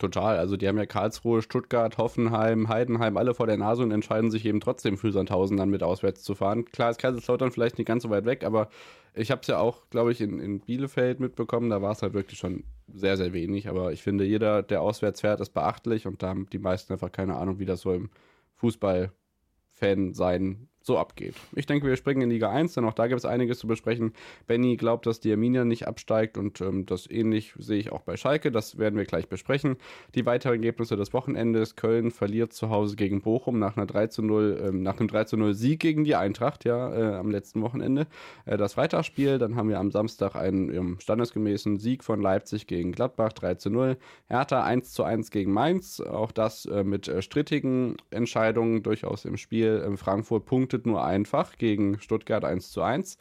Total. 0.00 0.38
Also 0.38 0.56
die 0.56 0.66
haben 0.66 0.78
ja 0.78 0.86
Karlsruhe, 0.86 1.42
Stuttgart, 1.42 1.98
Hoffenheim, 1.98 2.70
Heidenheim 2.70 3.18
alle 3.18 3.34
vor 3.34 3.46
der 3.46 3.58
Nase 3.58 3.82
und 3.82 3.90
entscheiden 3.90 4.30
sich 4.30 4.46
eben 4.46 4.60
trotzdem 4.60 4.96
für 4.96 5.12
Sandhausen 5.12 5.58
dann 5.58 5.68
mit 5.68 5.82
auswärts 5.82 6.22
zu 6.22 6.34
fahren. 6.34 6.64
Klar 6.64 6.90
ist 6.90 6.98
Kaiserslautern 6.98 7.52
vielleicht 7.52 7.76
nicht 7.76 7.86
ganz 7.86 8.02
so 8.04 8.08
weit 8.08 8.24
weg, 8.24 8.42
aber 8.42 8.70
ich 9.12 9.30
habe 9.30 9.42
es 9.42 9.46
ja 9.48 9.58
auch, 9.58 9.90
glaube 9.90 10.12
ich, 10.12 10.22
in, 10.22 10.40
in 10.40 10.60
Bielefeld 10.60 11.20
mitbekommen. 11.20 11.68
Da 11.68 11.82
war 11.82 11.92
es 11.92 12.00
halt 12.00 12.14
wirklich 12.14 12.38
schon 12.38 12.64
sehr, 12.88 13.18
sehr 13.18 13.34
wenig. 13.34 13.68
Aber 13.68 13.92
ich 13.92 14.02
finde, 14.02 14.24
jeder, 14.24 14.62
der 14.62 14.80
auswärts 14.80 15.20
fährt, 15.20 15.40
ist 15.40 15.50
beachtlich 15.50 16.06
und 16.06 16.22
da 16.22 16.28
haben 16.28 16.48
die 16.50 16.58
meisten 16.58 16.94
einfach 16.94 17.12
keine 17.12 17.36
Ahnung, 17.36 17.58
wie 17.58 17.66
das 17.66 17.82
so 17.82 17.92
im 17.92 18.08
Fußball-Fan 18.54 20.14
sein 20.14 20.69
so 20.90 20.98
abgeht. 20.98 21.36
Ich 21.54 21.66
denke, 21.66 21.86
wir 21.86 21.94
springen 21.94 22.22
in 22.22 22.30
Liga 22.30 22.50
1, 22.50 22.74
denn 22.74 22.84
auch 22.84 22.94
da 22.94 23.06
gibt 23.06 23.20
es 23.20 23.24
einiges 23.24 23.60
zu 23.60 23.68
besprechen. 23.68 24.12
Benny 24.48 24.76
glaubt, 24.76 25.06
dass 25.06 25.20
die 25.20 25.30
Arminia 25.30 25.64
nicht 25.64 25.86
absteigt 25.86 26.36
und 26.36 26.60
ähm, 26.60 26.84
das 26.84 27.08
ähnlich 27.08 27.54
sehe 27.56 27.78
ich 27.78 27.92
auch 27.92 28.00
bei 28.00 28.16
Schalke. 28.16 28.50
Das 28.50 28.76
werden 28.76 28.98
wir 28.98 29.04
gleich 29.04 29.28
besprechen. 29.28 29.76
Die 30.16 30.26
weiteren 30.26 30.54
Ergebnisse 30.54 30.96
des 30.96 31.12
Wochenendes. 31.12 31.76
Köln 31.76 32.10
verliert 32.10 32.52
zu 32.52 32.70
Hause 32.70 32.96
gegen 32.96 33.22
Bochum 33.22 33.60
nach 33.60 33.76
einer 33.76 33.86
3 33.86 34.08
zu 34.08 34.22
0, 34.22 34.60
ähm, 34.66 34.82
nach 34.82 34.98
einem 34.98 35.06
3 35.06 35.24
zu 35.24 35.36
0 35.36 35.54
Sieg 35.54 35.78
gegen 35.78 36.02
die 36.02 36.16
Eintracht, 36.16 36.64
ja, 36.64 36.92
äh, 36.92 37.16
am 37.16 37.30
letzten 37.30 37.62
Wochenende. 37.62 38.08
Äh, 38.46 38.56
das 38.56 38.74
Freitagsspiel, 38.74 39.38
dann 39.38 39.54
haben 39.54 39.68
wir 39.68 39.78
am 39.78 39.92
Samstag 39.92 40.34
einen 40.34 40.74
ähm, 40.74 40.96
standesgemäßen 40.98 41.78
Sieg 41.78 42.02
von 42.02 42.20
Leipzig 42.20 42.66
gegen 42.66 42.90
Gladbach 42.90 43.32
3 43.32 43.54
zu 43.54 43.70
0. 43.70 43.96
Hertha 44.26 44.64
1 44.64 44.92
zu 44.92 45.04
1 45.04 45.30
gegen 45.30 45.52
Mainz. 45.52 46.00
Auch 46.00 46.32
das 46.32 46.66
äh, 46.66 46.82
mit 46.82 47.06
äh, 47.06 47.22
strittigen 47.22 47.96
Entscheidungen 48.10 48.82
durchaus 48.82 49.24
im 49.24 49.36
Spiel. 49.36 49.96
Frankfurt 49.96 50.46
punktet 50.46 50.79
punktet 50.80 50.86
nur 50.86 51.04
einfach 51.04 51.56
gegen 51.56 52.00
Stuttgart 52.00 52.44
1 52.44 52.70
zu 52.70 52.82
1. 52.82 53.18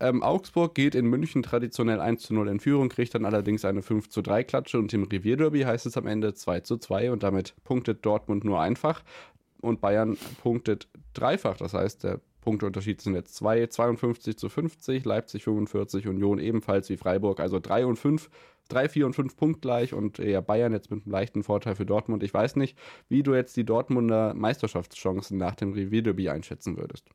Ähm, 0.00 0.22
Augsburg 0.22 0.74
geht 0.74 0.94
in 0.94 1.06
München 1.06 1.42
traditionell 1.42 2.00
1 2.00 2.22
zu 2.22 2.34
0 2.34 2.48
in 2.48 2.60
Führung, 2.60 2.88
kriegt 2.88 3.14
dann 3.14 3.24
allerdings 3.24 3.64
eine 3.64 3.82
5 3.82 4.08
zu 4.08 4.22
3 4.22 4.44
Klatsche 4.44 4.78
und 4.78 4.92
im 4.92 5.04
Revierderby 5.04 5.62
heißt 5.62 5.86
es 5.86 5.96
am 5.96 6.06
Ende 6.06 6.34
2 6.34 6.60
zu 6.60 6.78
2 6.78 7.10
und 7.10 7.22
damit 7.22 7.54
punktet 7.64 8.04
Dortmund 8.04 8.44
nur 8.44 8.60
einfach 8.60 9.02
und 9.60 9.80
Bayern 9.80 10.16
punktet 10.42 10.88
dreifach. 11.14 11.56
Das 11.56 11.74
heißt, 11.74 12.04
der 12.04 12.20
Punkteunterschied 12.42 13.00
sind 13.00 13.14
jetzt 13.14 13.34
2, 13.36 13.66
52 13.66 14.36
zu 14.36 14.48
50, 14.48 15.04
Leipzig 15.04 15.44
45, 15.44 16.06
Union 16.06 16.38
ebenfalls 16.38 16.88
wie 16.88 16.96
Freiburg, 16.96 17.40
also 17.40 17.58
3 17.58 17.86
und 17.86 17.96
5 17.96 18.30
3, 18.68 18.88
4 18.88 19.06
und 19.06 19.14
5 19.14 19.36
punktgleich 19.36 19.94
und 19.94 20.18
ja, 20.18 20.40
Bayern 20.40 20.72
jetzt 20.72 20.90
mit 20.90 21.04
einem 21.04 21.12
leichten 21.12 21.42
Vorteil 21.42 21.74
für 21.74 21.86
Dortmund. 21.86 22.22
Ich 22.22 22.32
weiß 22.32 22.56
nicht, 22.56 22.78
wie 23.08 23.22
du 23.22 23.34
jetzt 23.34 23.56
die 23.56 23.64
Dortmunder 23.64 24.34
Meisterschaftschancen 24.34 25.38
nach 25.38 25.54
dem 25.54 25.72
Revierderby 25.72 26.28
einschätzen 26.28 26.76
würdest. 26.76 27.08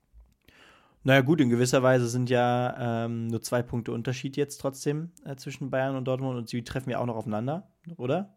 Naja, 1.06 1.22
gut, 1.22 1.42
in 1.42 1.50
gewisser 1.50 1.84
Weise 1.84 2.08
sind 2.08 2.30
ja 2.30 3.06
ähm, 3.06 3.28
nur 3.28 3.42
zwei 3.42 3.62
Punkte 3.62 3.92
Unterschied 3.92 4.38
jetzt 4.38 4.60
trotzdem 4.60 5.12
äh, 5.26 5.36
zwischen 5.36 5.70
Bayern 5.70 5.96
und 5.98 6.06
Dortmund 6.06 6.38
und 6.38 6.48
sie 6.48 6.64
treffen 6.64 6.90
ja 6.90 7.00
auch 7.00 7.06
noch 7.06 7.18
aufeinander, 7.18 7.68
oder? 7.98 8.34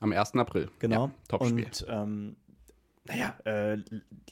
Am 0.00 0.12
1. 0.12 0.34
April. 0.34 0.70
Genau. 0.80 1.06
Ja, 1.06 1.14
Topspiel. 1.28 1.64
Und 1.64 1.86
ähm, 1.88 2.36
naja, 3.06 3.34
äh, 3.44 3.78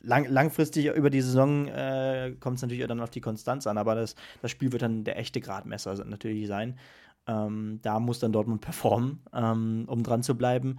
lang, 0.00 0.26
langfristig 0.26 0.86
über 0.86 1.10
die 1.10 1.20
Saison 1.20 1.66
äh, 1.68 2.34
kommt 2.40 2.56
es 2.56 2.62
natürlich 2.62 2.86
dann 2.86 3.00
auf 3.00 3.10
die 3.10 3.20
Konstanz 3.20 3.66
an, 3.66 3.78
aber 3.78 3.94
das, 3.94 4.16
das 4.42 4.50
Spiel 4.50 4.72
wird 4.72 4.82
dann 4.82 5.04
der 5.04 5.18
echte 5.18 5.40
Gradmesser 5.40 5.94
natürlich 6.04 6.46
sein. 6.48 6.78
Ähm, 7.26 7.78
da 7.82 8.00
muss 8.00 8.18
dann 8.18 8.32
Dortmund 8.32 8.60
performen, 8.60 9.22
ähm, 9.32 9.84
um 9.86 10.02
dran 10.02 10.22
zu 10.22 10.36
bleiben. 10.36 10.78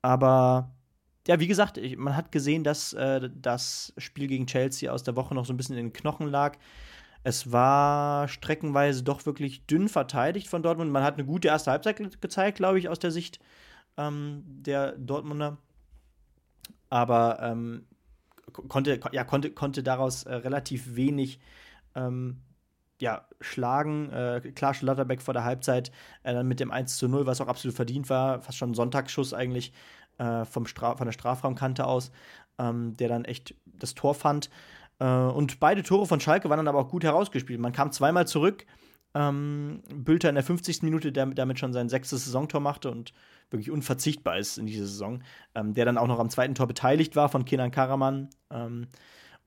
Aber 0.00 0.74
ja, 1.28 1.38
wie 1.38 1.46
gesagt, 1.46 1.78
ich, 1.78 1.96
man 1.96 2.16
hat 2.16 2.32
gesehen, 2.32 2.64
dass 2.64 2.92
äh, 2.94 3.30
das 3.34 3.92
Spiel 3.98 4.26
gegen 4.26 4.46
Chelsea 4.46 4.90
aus 4.92 5.02
der 5.04 5.16
Woche 5.16 5.34
noch 5.34 5.44
so 5.44 5.52
ein 5.52 5.56
bisschen 5.56 5.76
in 5.76 5.86
den 5.86 5.92
Knochen 5.92 6.28
lag. 6.28 6.56
Es 7.24 7.52
war 7.52 8.26
streckenweise 8.26 9.04
doch 9.04 9.24
wirklich 9.26 9.66
dünn 9.66 9.88
verteidigt 9.88 10.48
von 10.48 10.62
Dortmund. 10.62 10.90
Man 10.90 11.04
hat 11.04 11.14
eine 11.14 11.24
gute 11.24 11.48
erste 11.48 11.70
Halbzeit 11.70 12.20
gezeigt, 12.20 12.56
glaube 12.56 12.78
ich, 12.78 12.88
aus 12.88 12.98
der 12.98 13.12
Sicht 13.12 13.38
ähm, 13.96 14.42
der 14.46 14.92
Dortmunder. 14.98 15.58
Aber 16.90 17.38
ähm, 17.40 17.86
konnte, 18.52 18.98
ja, 19.12 19.24
konnte, 19.24 19.52
konnte 19.52 19.82
daraus 19.82 20.24
äh, 20.24 20.34
relativ 20.34 20.96
wenig 20.96 21.38
ähm, 21.94 22.42
ja, 23.02 23.26
schlagen. 23.40 24.10
Äh, 24.10 24.52
klar, 24.54 24.74
Schlotterbeck 24.74 25.22
vor 25.22 25.34
der 25.34 25.42
Halbzeit 25.42 25.90
äh, 26.22 26.32
dann 26.32 26.46
mit 26.46 26.60
dem 26.60 26.70
1 26.70 26.98
zu 26.98 27.08
0, 27.08 27.26
was 27.26 27.40
auch 27.40 27.48
absolut 27.48 27.74
verdient 27.74 28.08
war, 28.08 28.40
fast 28.40 28.58
schon 28.58 28.70
ein 28.70 28.74
Sonntagsschuss 28.74 29.34
eigentlich 29.34 29.72
äh, 30.18 30.44
vom 30.44 30.66
Stra 30.66 30.94
von 30.94 31.06
der 31.06 31.12
Strafraumkante 31.12 31.84
aus, 31.84 32.12
ähm, 32.60 32.96
der 32.96 33.08
dann 33.08 33.24
echt 33.24 33.56
das 33.66 33.96
Tor 33.96 34.14
fand. 34.14 34.50
Äh, 35.00 35.04
und 35.04 35.58
beide 35.58 35.82
Tore 35.82 36.06
von 36.06 36.20
Schalke 36.20 36.48
waren 36.48 36.58
dann 36.58 36.68
aber 36.68 36.78
auch 36.78 36.90
gut 36.90 37.02
herausgespielt. 37.02 37.58
Man 37.58 37.72
kam 37.72 37.90
zweimal 37.90 38.28
zurück. 38.28 38.66
Ähm, 39.14 39.82
Bülter 39.92 40.28
in 40.28 40.36
der 40.36 40.44
50. 40.44 40.82
Minute, 40.82 41.10
der 41.10 41.26
damit 41.26 41.58
schon 41.58 41.72
sein 41.72 41.88
sechstes 41.88 42.24
Saisontor 42.24 42.60
machte 42.60 42.88
und 42.88 43.12
wirklich 43.50 43.72
unverzichtbar 43.72 44.38
ist 44.38 44.58
in 44.58 44.66
dieser 44.66 44.86
Saison, 44.86 45.24
ähm, 45.56 45.74
der 45.74 45.86
dann 45.86 45.98
auch 45.98 46.06
noch 46.06 46.20
am 46.20 46.30
zweiten 46.30 46.54
Tor 46.54 46.68
beteiligt 46.68 47.16
war 47.16 47.28
von 47.28 47.44
Kenan 47.44 47.72
Karaman. 47.72 48.30
Ähm, 48.50 48.86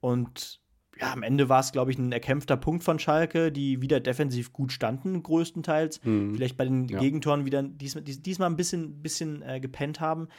und 0.02 0.60
ja, 1.00 1.12
am 1.12 1.24
Ende 1.24 1.50
war 1.50 1.60
es, 1.60 1.72
glaube 1.72 1.92
ich, 1.92 1.98
ein 1.98 2.12
erkämpfter 2.12 2.58
Punkt 2.58 2.84
von 2.84 3.00
Schalke, 3.00 3.52
die 3.52 3.82
wieder 3.82 4.00
defensiv 4.00 4.54
gut 4.54 4.72
standen, 4.72 5.22
größtenteils. 5.24 6.04
Mhm. 6.04 6.36
Vielleicht 6.36 6.58
bei 6.58 6.66
den 6.66 6.88
ja. 6.88 7.00
Gegentoren 7.00 7.46
wieder 7.46 7.64
diesmal, 7.64 8.04
diesmal 8.04 8.50
ein 8.50 8.56
bisschen, 8.56 9.02
bisschen 9.02 9.42
äh, 9.42 9.60
gepennt 9.60 10.00
haben. 10.00 10.30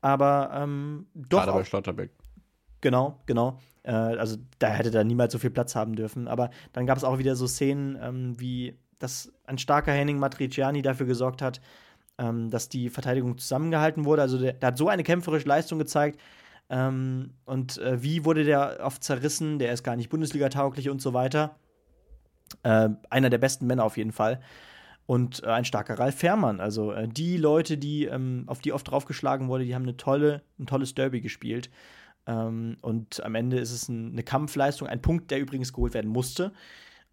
Aber 0.00 0.50
ähm, 0.54 1.06
doch. 1.14 1.44
Gerade 1.44 1.52
bei 1.52 1.64
Schlotterbeck. 1.64 2.10
Genau, 2.82 3.20
genau. 3.26 3.58
Äh, 3.84 3.92
also 3.92 4.36
da 4.58 4.68
hätte 4.68 4.90
da 4.90 5.02
niemals 5.02 5.32
so 5.32 5.38
viel 5.38 5.50
Platz 5.50 5.74
haben 5.74 5.96
dürfen. 5.96 6.28
Aber 6.28 6.50
dann 6.72 6.86
gab 6.86 6.98
es 6.98 7.04
auch 7.04 7.18
wieder 7.18 7.34
so 7.34 7.46
Szenen, 7.46 7.98
ähm, 8.00 8.38
wie 8.38 8.78
dass 8.98 9.32
ein 9.44 9.58
starker 9.58 9.92
Henning 9.92 10.18
Matriciani 10.18 10.82
dafür 10.82 11.06
gesorgt 11.06 11.42
hat, 11.42 11.60
ähm, 12.18 12.50
dass 12.50 12.68
die 12.68 12.88
Verteidigung 12.88 13.36
zusammengehalten 13.38 14.04
wurde. 14.04 14.22
Also 14.22 14.38
der, 14.38 14.54
der 14.54 14.68
hat 14.68 14.78
so 14.78 14.88
eine 14.88 15.02
kämpferische 15.02 15.48
Leistung 15.48 15.78
gezeigt, 15.78 16.20
ähm, 16.68 17.34
und 17.44 17.78
äh, 17.78 18.02
wie 18.02 18.24
wurde 18.24 18.44
der 18.44 18.80
oft 18.82 19.04
zerrissen? 19.04 19.58
Der 19.58 19.72
ist 19.72 19.82
gar 19.82 19.96
nicht 19.96 20.08
Bundesliga-tauglich 20.10 20.90
und 20.90 21.00
so 21.00 21.14
weiter. 21.14 21.56
Äh, 22.62 22.90
einer 23.10 23.30
der 23.30 23.38
besten 23.38 23.66
Männer 23.66 23.84
auf 23.84 23.96
jeden 23.96 24.12
Fall. 24.12 24.40
und 25.06 25.42
äh, 25.44 25.46
ein 25.46 25.64
starker 25.64 25.98
Ralf 25.98 26.16
Fährmann. 26.16 26.60
Also 26.60 26.92
äh, 26.92 27.08
die 27.08 27.36
Leute, 27.36 27.78
die, 27.78 28.04
ähm, 28.04 28.44
auf 28.46 28.60
die 28.60 28.72
oft 28.72 28.90
draufgeschlagen 28.90 29.48
wurde, 29.48 29.64
die 29.64 29.74
haben 29.74 29.84
eine 29.84 29.96
tolle, 29.96 30.42
ein 30.58 30.66
tolles 30.66 30.94
Derby 30.94 31.20
gespielt. 31.20 31.70
Ähm, 32.26 32.76
und 32.82 33.24
am 33.24 33.34
Ende 33.36 33.58
ist 33.58 33.70
es 33.70 33.88
ein, 33.88 34.12
eine 34.12 34.24
Kampfleistung, 34.24 34.88
ein 34.88 35.00
Punkt, 35.00 35.30
der 35.30 35.40
übrigens 35.40 35.72
geholt 35.72 35.94
werden 35.94 36.10
musste, 36.10 36.52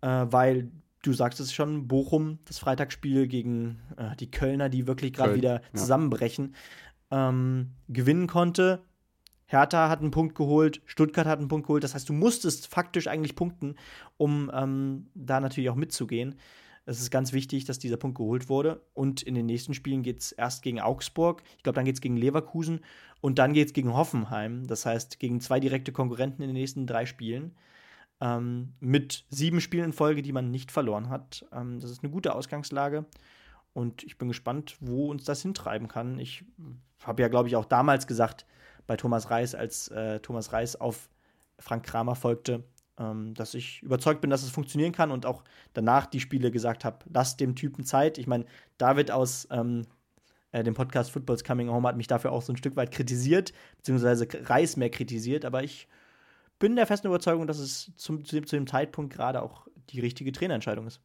äh, 0.01 0.07
weil 0.07 0.71
du 1.03 1.13
sagst 1.13 1.39
es 1.39 1.53
schon, 1.53 1.87
Bochum, 1.87 2.39
das 2.45 2.59
Freitagsspiel 2.59 3.27
gegen 3.27 3.79
äh, 3.97 4.15
die 4.15 4.31
Kölner, 4.31 4.69
die 4.69 4.87
wirklich 4.87 5.13
gerade 5.13 5.35
wieder 5.35 5.61
zusammenbrechen, 5.73 6.55
ja. 7.11 7.29
ähm, 7.29 7.71
gewinnen 7.89 8.27
konnte. 8.27 8.81
Hertha 9.53 9.89
hat 9.89 10.01
einen 10.01 10.11
Punkt 10.11 10.35
geholt, 10.35 10.81
Stuttgart 10.85 11.27
hat 11.27 11.39
einen 11.39 11.47
Punkt 11.47 11.67
geholt. 11.67 11.83
Das 11.83 11.93
heißt, 11.93 12.09
du 12.09 12.13
musstest 12.13 12.67
faktisch 12.67 13.07
eigentlich 13.07 13.35
punkten, 13.35 13.75
um 14.17 14.51
ähm, 14.53 15.07
da 15.13 15.39
natürlich 15.39 15.69
auch 15.69 15.75
mitzugehen. 15.75 16.35
Es 16.85 16.99
ist 16.99 17.11
ganz 17.11 17.31
wichtig, 17.31 17.63
dass 17.65 17.79
dieser 17.79 17.95
Punkt 17.97 18.17
geholt 18.17 18.49
wurde. 18.49 18.81
Und 18.93 19.21
in 19.21 19.35
den 19.35 19.45
nächsten 19.45 19.73
Spielen 19.73 20.03
geht 20.03 20.19
es 20.19 20.31
erst 20.33 20.63
gegen 20.63 20.81
Augsburg, 20.81 21.43
ich 21.57 21.63
glaube, 21.63 21.75
dann 21.75 21.85
geht 21.85 21.95
es 21.95 22.01
gegen 22.01 22.17
Leverkusen 22.17 22.81
und 23.21 23.39
dann 23.39 23.53
geht 23.53 23.67
es 23.67 23.73
gegen 23.73 23.93
Hoffenheim. 23.93 24.67
Das 24.67 24.85
heißt, 24.85 25.19
gegen 25.19 25.39
zwei 25.39 25.59
direkte 25.59 25.93
Konkurrenten 25.93 26.41
in 26.41 26.49
den 26.49 26.57
nächsten 26.57 26.85
drei 26.85 27.05
Spielen. 27.05 27.55
Ähm, 28.19 28.73
mit 28.79 29.25
sieben 29.29 29.61
Spielen 29.61 29.85
in 29.85 29.93
Folge, 29.93 30.21
die 30.21 30.33
man 30.33 30.51
nicht 30.51 30.71
verloren 30.71 31.09
hat. 31.09 31.45
Ähm, 31.53 31.79
das 31.79 31.89
ist 31.91 32.03
eine 32.03 32.11
gute 32.11 32.35
Ausgangslage. 32.35 33.05
Und 33.73 34.03
ich 34.03 34.17
bin 34.17 34.27
gespannt, 34.27 34.77
wo 34.81 35.09
uns 35.09 35.23
das 35.23 35.41
hintreiben 35.41 35.87
kann. 35.87 36.19
Ich 36.19 36.45
habe 37.03 37.21
ja, 37.21 37.27
glaube 37.27 37.47
ich, 37.47 37.55
auch 37.55 37.65
damals 37.65 38.07
gesagt, 38.07 38.45
bei 38.87 38.97
Thomas 38.97 39.29
Reis, 39.29 39.55
als 39.55 39.87
äh, 39.89 40.19
Thomas 40.19 40.53
Reis 40.53 40.75
auf 40.75 41.09
Frank 41.59 41.85
Kramer 41.85 42.15
folgte, 42.15 42.63
ähm, 42.97 43.33
dass 43.33 43.53
ich 43.53 43.81
überzeugt 43.81 44.21
bin, 44.21 44.29
dass 44.29 44.43
es 44.43 44.49
funktionieren 44.49 44.91
kann 44.91 45.11
und 45.11 45.25
auch 45.25 45.43
danach 45.73 46.05
die 46.05 46.19
Spiele 46.19 46.51
gesagt 46.51 46.85
habe, 46.85 46.99
lasst 47.11 47.39
dem 47.39 47.55
Typen 47.55 47.85
Zeit. 47.85 48.17
Ich 48.17 48.27
meine, 48.27 48.45
David 48.77 49.11
aus 49.11 49.47
ähm, 49.51 49.83
äh, 50.51 50.63
dem 50.63 50.73
Podcast 50.73 51.11
Football's 51.11 51.43
Coming 51.43 51.69
Home 51.69 51.87
hat 51.87 51.97
mich 51.97 52.07
dafür 52.07 52.31
auch 52.31 52.41
so 52.41 52.53
ein 52.53 52.57
Stück 52.57 52.75
weit 52.75 52.91
kritisiert, 52.91 53.53
beziehungsweise 53.77 54.27
Reis 54.43 54.77
mehr 54.77 54.89
kritisiert, 54.89 55.45
aber 55.45 55.63
ich 55.63 55.87
bin 56.59 56.75
der 56.75 56.87
festen 56.87 57.07
Überzeugung, 57.07 57.47
dass 57.47 57.59
es 57.59 57.91
zum, 57.97 58.23
zu, 58.23 58.35
dem, 58.35 58.47
zu 58.47 58.55
dem 58.55 58.67
Zeitpunkt 58.67 59.13
gerade 59.13 59.41
auch 59.41 59.67
die 59.89 59.99
richtige 59.99 60.31
Trainerentscheidung 60.31 60.87
ist. 60.87 61.01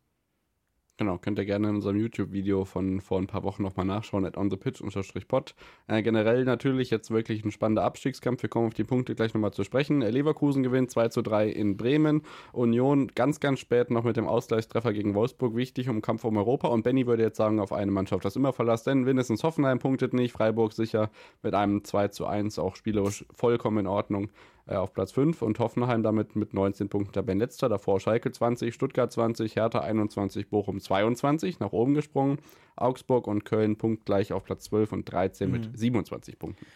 Genau, 0.99 1.16
könnt 1.16 1.39
ihr 1.39 1.45
gerne 1.45 1.69
in 1.69 1.77
unserem 1.77 1.97
YouTube-Video 1.97 2.65
von 2.65 3.01
vor 3.01 3.20
ein 3.20 3.29
paar 3.29 3.45
Wochen 3.45 3.62
nochmal 3.62 3.87
nachschauen, 3.87 4.25
at 4.25 4.37
onthepitch-pod. 4.37 5.55
Äh, 5.87 6.03
generell 6.03 6.45
natürlich 6.45 6.91
jetzt 6.91 7.12
wirklich 7.12 7.45
ein 7.45 7.53
spannender 7.53 7.85
Abstiegskampf. 7.85 8.43
Wir 8.43 8.51
kommen 8.51 8.66
auf 8.66 8.75
die 8.75 8.83
Punkte 8.83 9.15
gleich 9.15 9.33
nochmal 9.33 9.53
zu 9.53 9.62
sprechen. 9.62 10.03
Äh, 10.03 10.11
Leverkusen 10.11 10.65
gewinnt 10.65 10.91
2 10.91 11.11
zu 11.11 11.23
3 11.23 11.51
in 11.51 11.77
Bremen. 11.77 12.23
Union 12.53 13.12
ganz, 13.15 13.39
ganz 13.39 13.61
spät 13.61 13.93
noch 13.93 14.03
mit 14.03 14.16
dem 14.16 14.27
Ausgleichstreffer 14.27 14.93
gegen 14.93 15.15
Wolfsburg 15.15 15.55
wichtig 15.55 15.89
um 15.89 16.03
Kampf 16.03 16.25
um 16.25 16.37
Europa. 16.37 16.66
Und 16.66 16.83
Benny 16.83 17.07
würde 17.07 17.23
jetzt 17.23 17.37
sagen, 17.37 17.61
auf 17.61 17.73
eine 17.73 17.93
Mannschaft 17.93 18.25
das 18.25 18.35
immer 18.35 18.53
verlasst, 18.53 18.89
denn 18.89 19.05
mindestens 19.05 19.45
Hoffenheim 19.45 19.79
punktet 19.79 20.15
nicht. 20.15 20.33
Freiburg 20.33 20.73
sicher 20.73 21.12
mit 21.45 21.55
einem 21.55 21.85
2 21.85 22.09
zu 22.09 22.27
1, 22.27 22.59
auch 22.59 22.75
spielerisch 22.75 23.25
vollkommen 23.33 23.79
in 23.79 23.87
Ordnung 23.87 24.31
äh, 24.69 24.74
auf 24.74 24.93
Platz 24.93 25.12
5 25.12 25.43
und 25.43 25.59
Hoffenheim 25.59 26.03
damit 26.03 26.36
mit 26.36 26.55
19 26.55 26.89
Punkten 26.89 27.12
Tabellenletzter. 27.12 27.69
Davor 27.69 28.01
Schalke 28.01 28.31
20, 28.31 28.74
Stuttgart 28.74 29.11
20, 29.11 29.57
Hertha 29.57 29.81
21, 29.81 30.51
Bochum 30.51 30.81
22, 30.81 31.61
nach 31.61 31.73
oben 31.73 31.95
gesprungen. 31.95 32.39
Augsburg 32.77 33.27
und 33.27 33.45
Köln 33.45 33.77
punktgleich 33.77 34.32
auf 34.32 34.45
Platz 34.45 34.65
12 34.65 34.93
und 34.93 35.05
13 35.11 35.49
mhm. 35.49 35.53
mit 35.53 35.78
27 35.78 36.39
Punkten. 36.39 36.66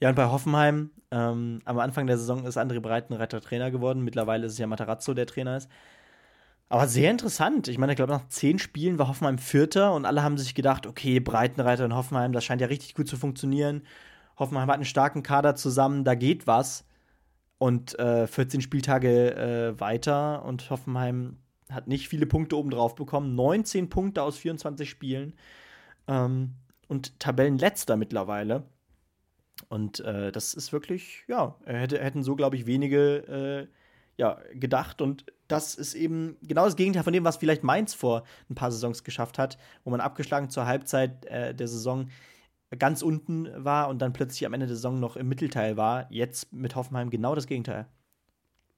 Ja, 0.00 0.08
und 0.08 0.16
bei 0.16 0.26
Hoffenheim, 0.26 0.90
ähm, 1.12 1.60
am 1.64 1.78
Anfang 1.78 2.08
der 2.08 2.18
Saison 2.18 2.44
ist 2.44 2.58
André 2.58 2.80
Breitenreiter 2.80 3.40
Trainer 3.40 3.70
geworden. 3.70 4.02
Mittlerweile 4.02 4.46
ist 4.46 4.54
es 4.54 4.58
ja 4.58 4.66
Matarazzo, 4.66 5.14
der 5.14 5.26
Trainer 5.26 5.56
ist. 5.56 5.70
Aber 6.68 6.88
sehr 6.88 7.10
interessant. 7.10 7.68
Ich 7.68 7.76
meine, 7.76 7.92
ich 7.92 7.96
glaube, 7.96 8.12
nach 8.12 8.26
zehn 8.28 8.58
Spielen 8.58 8.98
war 8.98 9.06
Hoffenheim 9.06 9.36
Vierter 9.36 9.94
und 9.94 10.06
alle 10.06 10.22
haben 10.22 10.38
sich 10.38 10.54
gedacht, 10.54 10.86
okay, 10.86 11.20
Breitenreiter 11.20 11.84
und 11.84 11.94
Hoffenheim, 11.94 12.32
das 12.32 12.44
scheint 12.44 12.62
ja 12.62 12.66
richtig 12.66 12.94
gut 12.94 13.08
zu 13.08 13.18
funktionieren. 13.18 13.82
Hoffenheim 14.38 14.68
hat 14.68 14.76
einen 14.76 14.86
starken 14.86 15.22
Kader 15.22 15.54
zusammen, 15.54 16.02
da 16.02 16.14
geht 16.14 16.46
was. 16.46 16.86
Und 17.62 17.96
äh, 18.00 18.26
14 18.26 18.60
Spieltage 18.60 19.36
äh, 19.36 19.78
weiter 19.78 20.44
und 20.44 20.68
Hoffenheim 20.68 21.36
hat 21.70 21.86
nicht 21.86 22.08
viele 22.08 22.26
Punkte 22.26 22.56
obendrauf 22.56 22.96
bekommen. 22.96 23.36
19 23.36 23.88
Punkte 23.88 24.24
aus 24.24 24.36
24 24.36 24.90
Spielen. 24.90 25.34
Ähm, 26.08 26.54
und 26.88 27.20
Tabellenletzter 27.20 27.96
mittlerweile. 27.96 28.64
Und 29.68 30.00
äh, 30.00 30.32
das 30.32 30.54
ist 30.54 30.72
wirklich, 30.72 31.22
ja, 31.28 31.54
hätte, 31.64 32.02
hätten 32.02 32.24
so, 32.24 32.34
glaube 32.34 32.56
ich, 32.56 32.66
wenige 32.66 33.68
äh, 33.68 33.72
ja, 34.16 34.40
gedacht. 34.54 35.00
Und 35.00 35.26
das 35.46 35.76
ist 35.76 35.94
eben 35.94 36.38
genau 36.42 36.64
das 36.64 36.74
Gegenteil 36.74 37.04
von 37.04 37.12
dem, 37.12 37.22
was 37.22 37.36
vielleicht 37.36 37.62
Mainz 37.62 37.94
vor 37.94 38.24
ein 38.50 38.56
paar 38.56 38.72
Saisons 38.72 39.04
geschafft 39.04 39.38
hat, 39.38 39.56
wo 39.84 39.90
man 39.90 40.00
abgeschlagen 40.00 40.50
zur 40.50 40.66
Halbzeit 40.66 41.26
äh, 41.26 41.54
der 41.54 41.68
Saison 41.68 42.08
ganz 42.78 43.02
unten 43.02 43.48
war 43.56 43.88
und 43.88 44.00
dann 44.00 44.12
plötzlich 44.12 44.46
am 44.46 44.54
Ende 44.54 44.66
der 44.66 44.76
Saison 44.76 44.98
noch 45.00 45.16
im 45.16 45.28
Mittelteil 45.28 45.76
war. 45.76 46.06
Jetzt 46.10 46.52
mit 46.52 46.76
Hoffenheim 46.76 47.10
genau 47.10 47.34
das 47.34 47.46
Gegenteil. 47.46 47.86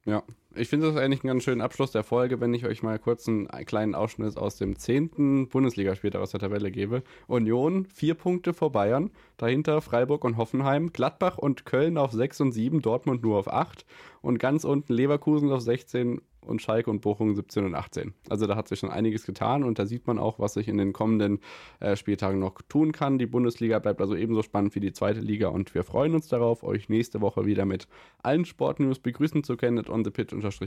Ja, 0.07 0.23
ich 0.55 0.69
finde 0.69 0.87
das 0.89 0.97
eigentlich 0.97 1.25
einen 1.25 1.29
ganz 1.29 1.45
schönen 1.45 1.62
Abschluss 1.62 1.91
der 1.91 2.05
Folge, 2.05 2.39
wenn 2.39 2.53
ich 2.53 2.66
euch 2.66 2.83
mal 2.83 2.99
kurz 2.99 3.27
einen 3.27 3.49
kleinen 3.65 3.95
Ausschnitt 3.95 4.37
aus 4.37 4.57
dem 4.57 4.79
zehnten 4.79 5.49
Bundesligaspiel 5.49 6.15
aus 6.16 6.33
der 6.33 6.41
Tabelle 6.41 6.71
gebe. 6.71 7.03
Union 7.27 7.87
vier 7.87 8.15
Punkte 8.15 8.53
vor 8.53 8.71
Bayern, 8.71 9.12
dahinter 9.39 9.81
Freiburg 9.81 10.25
und 10.25 10.37
Hoffenheim, 10.37 10.93
Gladbach 10.93 11.39
und 11.39 11.65
Köln 11.65 11.97
auf 11.97 12.12
6 12.12 12.43
und 12.43 12.53
7, 12.53 12.83
Dortmund 12.83 13.23
nur 13.23 13.39
auf 13.39 13.49
8 13.49 13.87
und 14.21 14.39
ganz 14.39 14.65
unten 14.65 14.93
Leverkusen 14.93 15.51
auf 15.51 15.62
16 15.62 16.21
und 16.47 16.62
Schalke 16.62 16.91
und 16.91 17.01
Bochum 17.01 17.35
17 17.35 17.65
und 17.65 17.75
18. 17.75 18.15
Also 18.29 18.47
da 18.47 18.57
hat 18.57 18.69
sich 18.69 18.79
schon 18.79 18.91
einiges 18.91 19.27
getan 19.27 19.65
und 19.65 19.79
da 19.79 19.87
sieht 19.87 20.07
man 20.07 20.19
auch, 20.19 20.39
was 20.39 20.55
sich 20.55 20.69
in 20.69 20.79
den 20.79 20.93
kommenden 20.93 21.41
äh, 21.81 21.97
Spieltagen 21.97 22.39
noch 22.39 22.61
tun 22.69 22.93
kann. 22.93 23.19
Die 23.19 23.27
Bundesliga 23.27 23.79
bleibt 23.79 24.01
also 24.01 24.15
ebenso 24.15 24.43
spannend 24.43 24.75
wie 24.75 24.81
die 24.81 24.93
zweite 24.93 25.21
Liga 25.21 25.49
und 25.49 25.75
wir 25.75 25.85
freuen 25.85 26.15
uns 26.15 26.29
darauf, 26.29 26.62
euch 26.62 26.89
nächste 26.89 27.21
Woche 27.21 27.47
wieder 27.47 27.65
mit 27.65 27.89
allen 28.23 28.45
Sportnews 28.45 28.99
begrüßen 28.99 29.45
zu 29.45 29.57
können. 29.57 29.85
On 29.89 30.05
the 30.05 30.11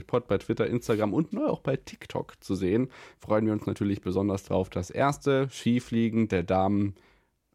pod 0.06 0.28
bei 0.28 0.38
Twitter, 0.38 0.66
Instagram 0.66 1.12
und 1.14 1.32
neu 1.32 1.46
auch 1.46 1.60
bei 1.60 1.76
TikTok 1.76 2.34
zu 2.42 2.54
sehen. 2.54 2.88
Freuen 3.18 3.46
wir 3.46 3.52
uns 3.52 3.66
natürlich 3.66 4.00
besonders 4.00 4.44
darauf, 4.44 4.70
das 4.70 4.90
erste 4.90 5.48
Skifliegen 5.50 6.28
der 6.28 6.42
Damen 6.42 6.94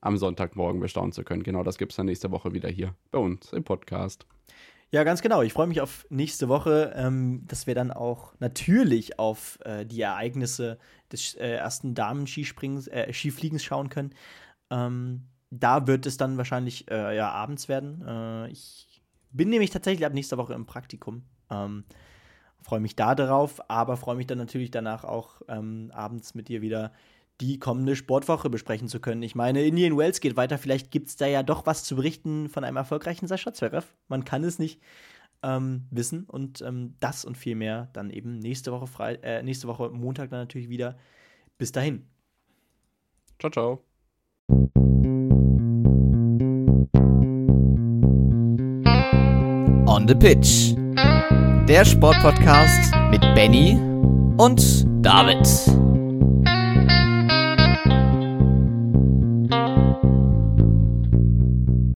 am 0.02 0.18
Sonntagmorgen 0.18 0.82
bestaunen 0.82 1.12
zu 1.12 1.24
können. 1.24 1.44
Genau 1.44 1.64
das 1.64 1.78
gibt 1.78 1.94
es 1.94 1.96
dann 1.96 2.08
nächste 2.08 2.32
Woche 2.32 2.54
wieder 2.54 2.70
hier 2.70 2.96
bei 3.12 3.20
uns 3.20 3.54
im 3.54 3.64
Podcast. 3.64 4.26
Ja, 4.94 5.04
ganz 5.04 5.24
genau. 5.24 5.42
Ich 5.42 5.54
freue 5.54 5.66
mich 5.66 5.82
auf 5.82 6.06
nächste 6.12 6.50
Woche, 6.50 6.94
ähm, 6.96 7.46
dass 7.48 7.66
wir 7.66 7.74
dann 7.74 7.90
auch 7.90 8.36
natürlich 8.40 9.18
auf 9.18 9.58
äh, 9.66 9.88
die 9.88 10.00
Ereignisse 10.02 10.78
des 11.12 11.34
äh, 11.34 11.54
ersten 11.54 11.96
Damen-Skisprings, 11.96 12.88
äh, 12.90 13.12
Skifliegens 13.12 13.64
schauen 13.64 13.90
können. 13.90 14.14
Ähm, 14.70 15.24
da 15.50 15.88
wird 15.88 16.06
es 16.06 16.18
dann 16.18 16.38
wahrscheinlich 16.38 16.92
äh, 16.92 17.16
ja, 17.16 17.32
abends 17.32 17.68
werden. 17.70 18.04
Äh, 18.08 18.52
ich 18.52 19.02
bin 19.32 19.50
nämlich 19.50 19.72
tatsächlich 19.72 20.06
ab 20.06 20.14
nächster 20.14 20.38
Woche 20.38 20.54
im 20.54 20.68
Praktikum. 20.68 21.24
Ähm, 21.50 21.86
freue 22.62 22.80
mich 22.80 22.96
da 22.96 23.16
darauf, 23.16 23.68
aber 23.72 23.98
freue 23.98 24.16
mich 24.16 24.28
dann 24.28 24.38
natürlich 24.38 24.70
danach 24.70 25.06
auch 25.06 25.42
ähm, 25.48 25.90
abends 25.92 26.36
mit 26.36 26.50
dir 26.50 26.62
wieder 26.62 26.92
die 27.42 27.60
kommende 27.60 27.96
Sportwoche 27.96 28.50
besprechen 28.50 28.88
zu 28.88 29.00
können. 29.00 29.24
Ich 29.24 29.36
meine, 29.36 29.64
Indian 29.64 29.98
Wells 29.98 30.22
geht 30.22 30.38
weiter. 30.38 30.58
Vielleicht 30.58 30.92
gibt 30.92 31.10
es 31.10 31.16
da 31.16 31.26
ja 31.26 31.44
doch 31.44 31.66
was 31.66 31.84
zu 31.84 31.96
berichten 31.96 32.50
von 32.50 32.64
einem 32.64 32.78
erfolgreichen 32.78 33.28
Sascha 33.28 33.54
Zverev. 33.54 33.88
Man 34.08 34.24
kann 34.24 34.44
es 34.44 34.60
nicht 34.60 34.80
ähm, 35.44 35.86
wissen. 35.92 36.24
Und 36.26 36.62
ähm, 36.62 36.96
das 37.00 37.26
und 37.26 37.38
viel 37.38 37.56
mehr 37.56 37.90
dann 37.94 38.10
eben 38.10 38.40
nächste 38.40 38.72
Woche, 38.72 38.88
Fre 38.88 39.22
äh, 39.24 39.44
nächste 39.44 39.68
Woche 39.68 39.90
Montag 39.90 40.30
dann 40.30 40.40
natürlich 40.40 40.70
wieder. 40.70 40.98
Bis 41.58 41.72
dahin. 41.72 42.08
Ciao, 43.40 43.52
ciao. 43.52 43.84
On 49.86 50.08
the 50.08 50.16
Pitch. 50.16 50.76
Der 51.68 51.86
Sportpodcast 51.86 52.94
mit 53.12 53.22
Benny 53.36 53.78
und 54.38 54.86
David. 55.06 55.93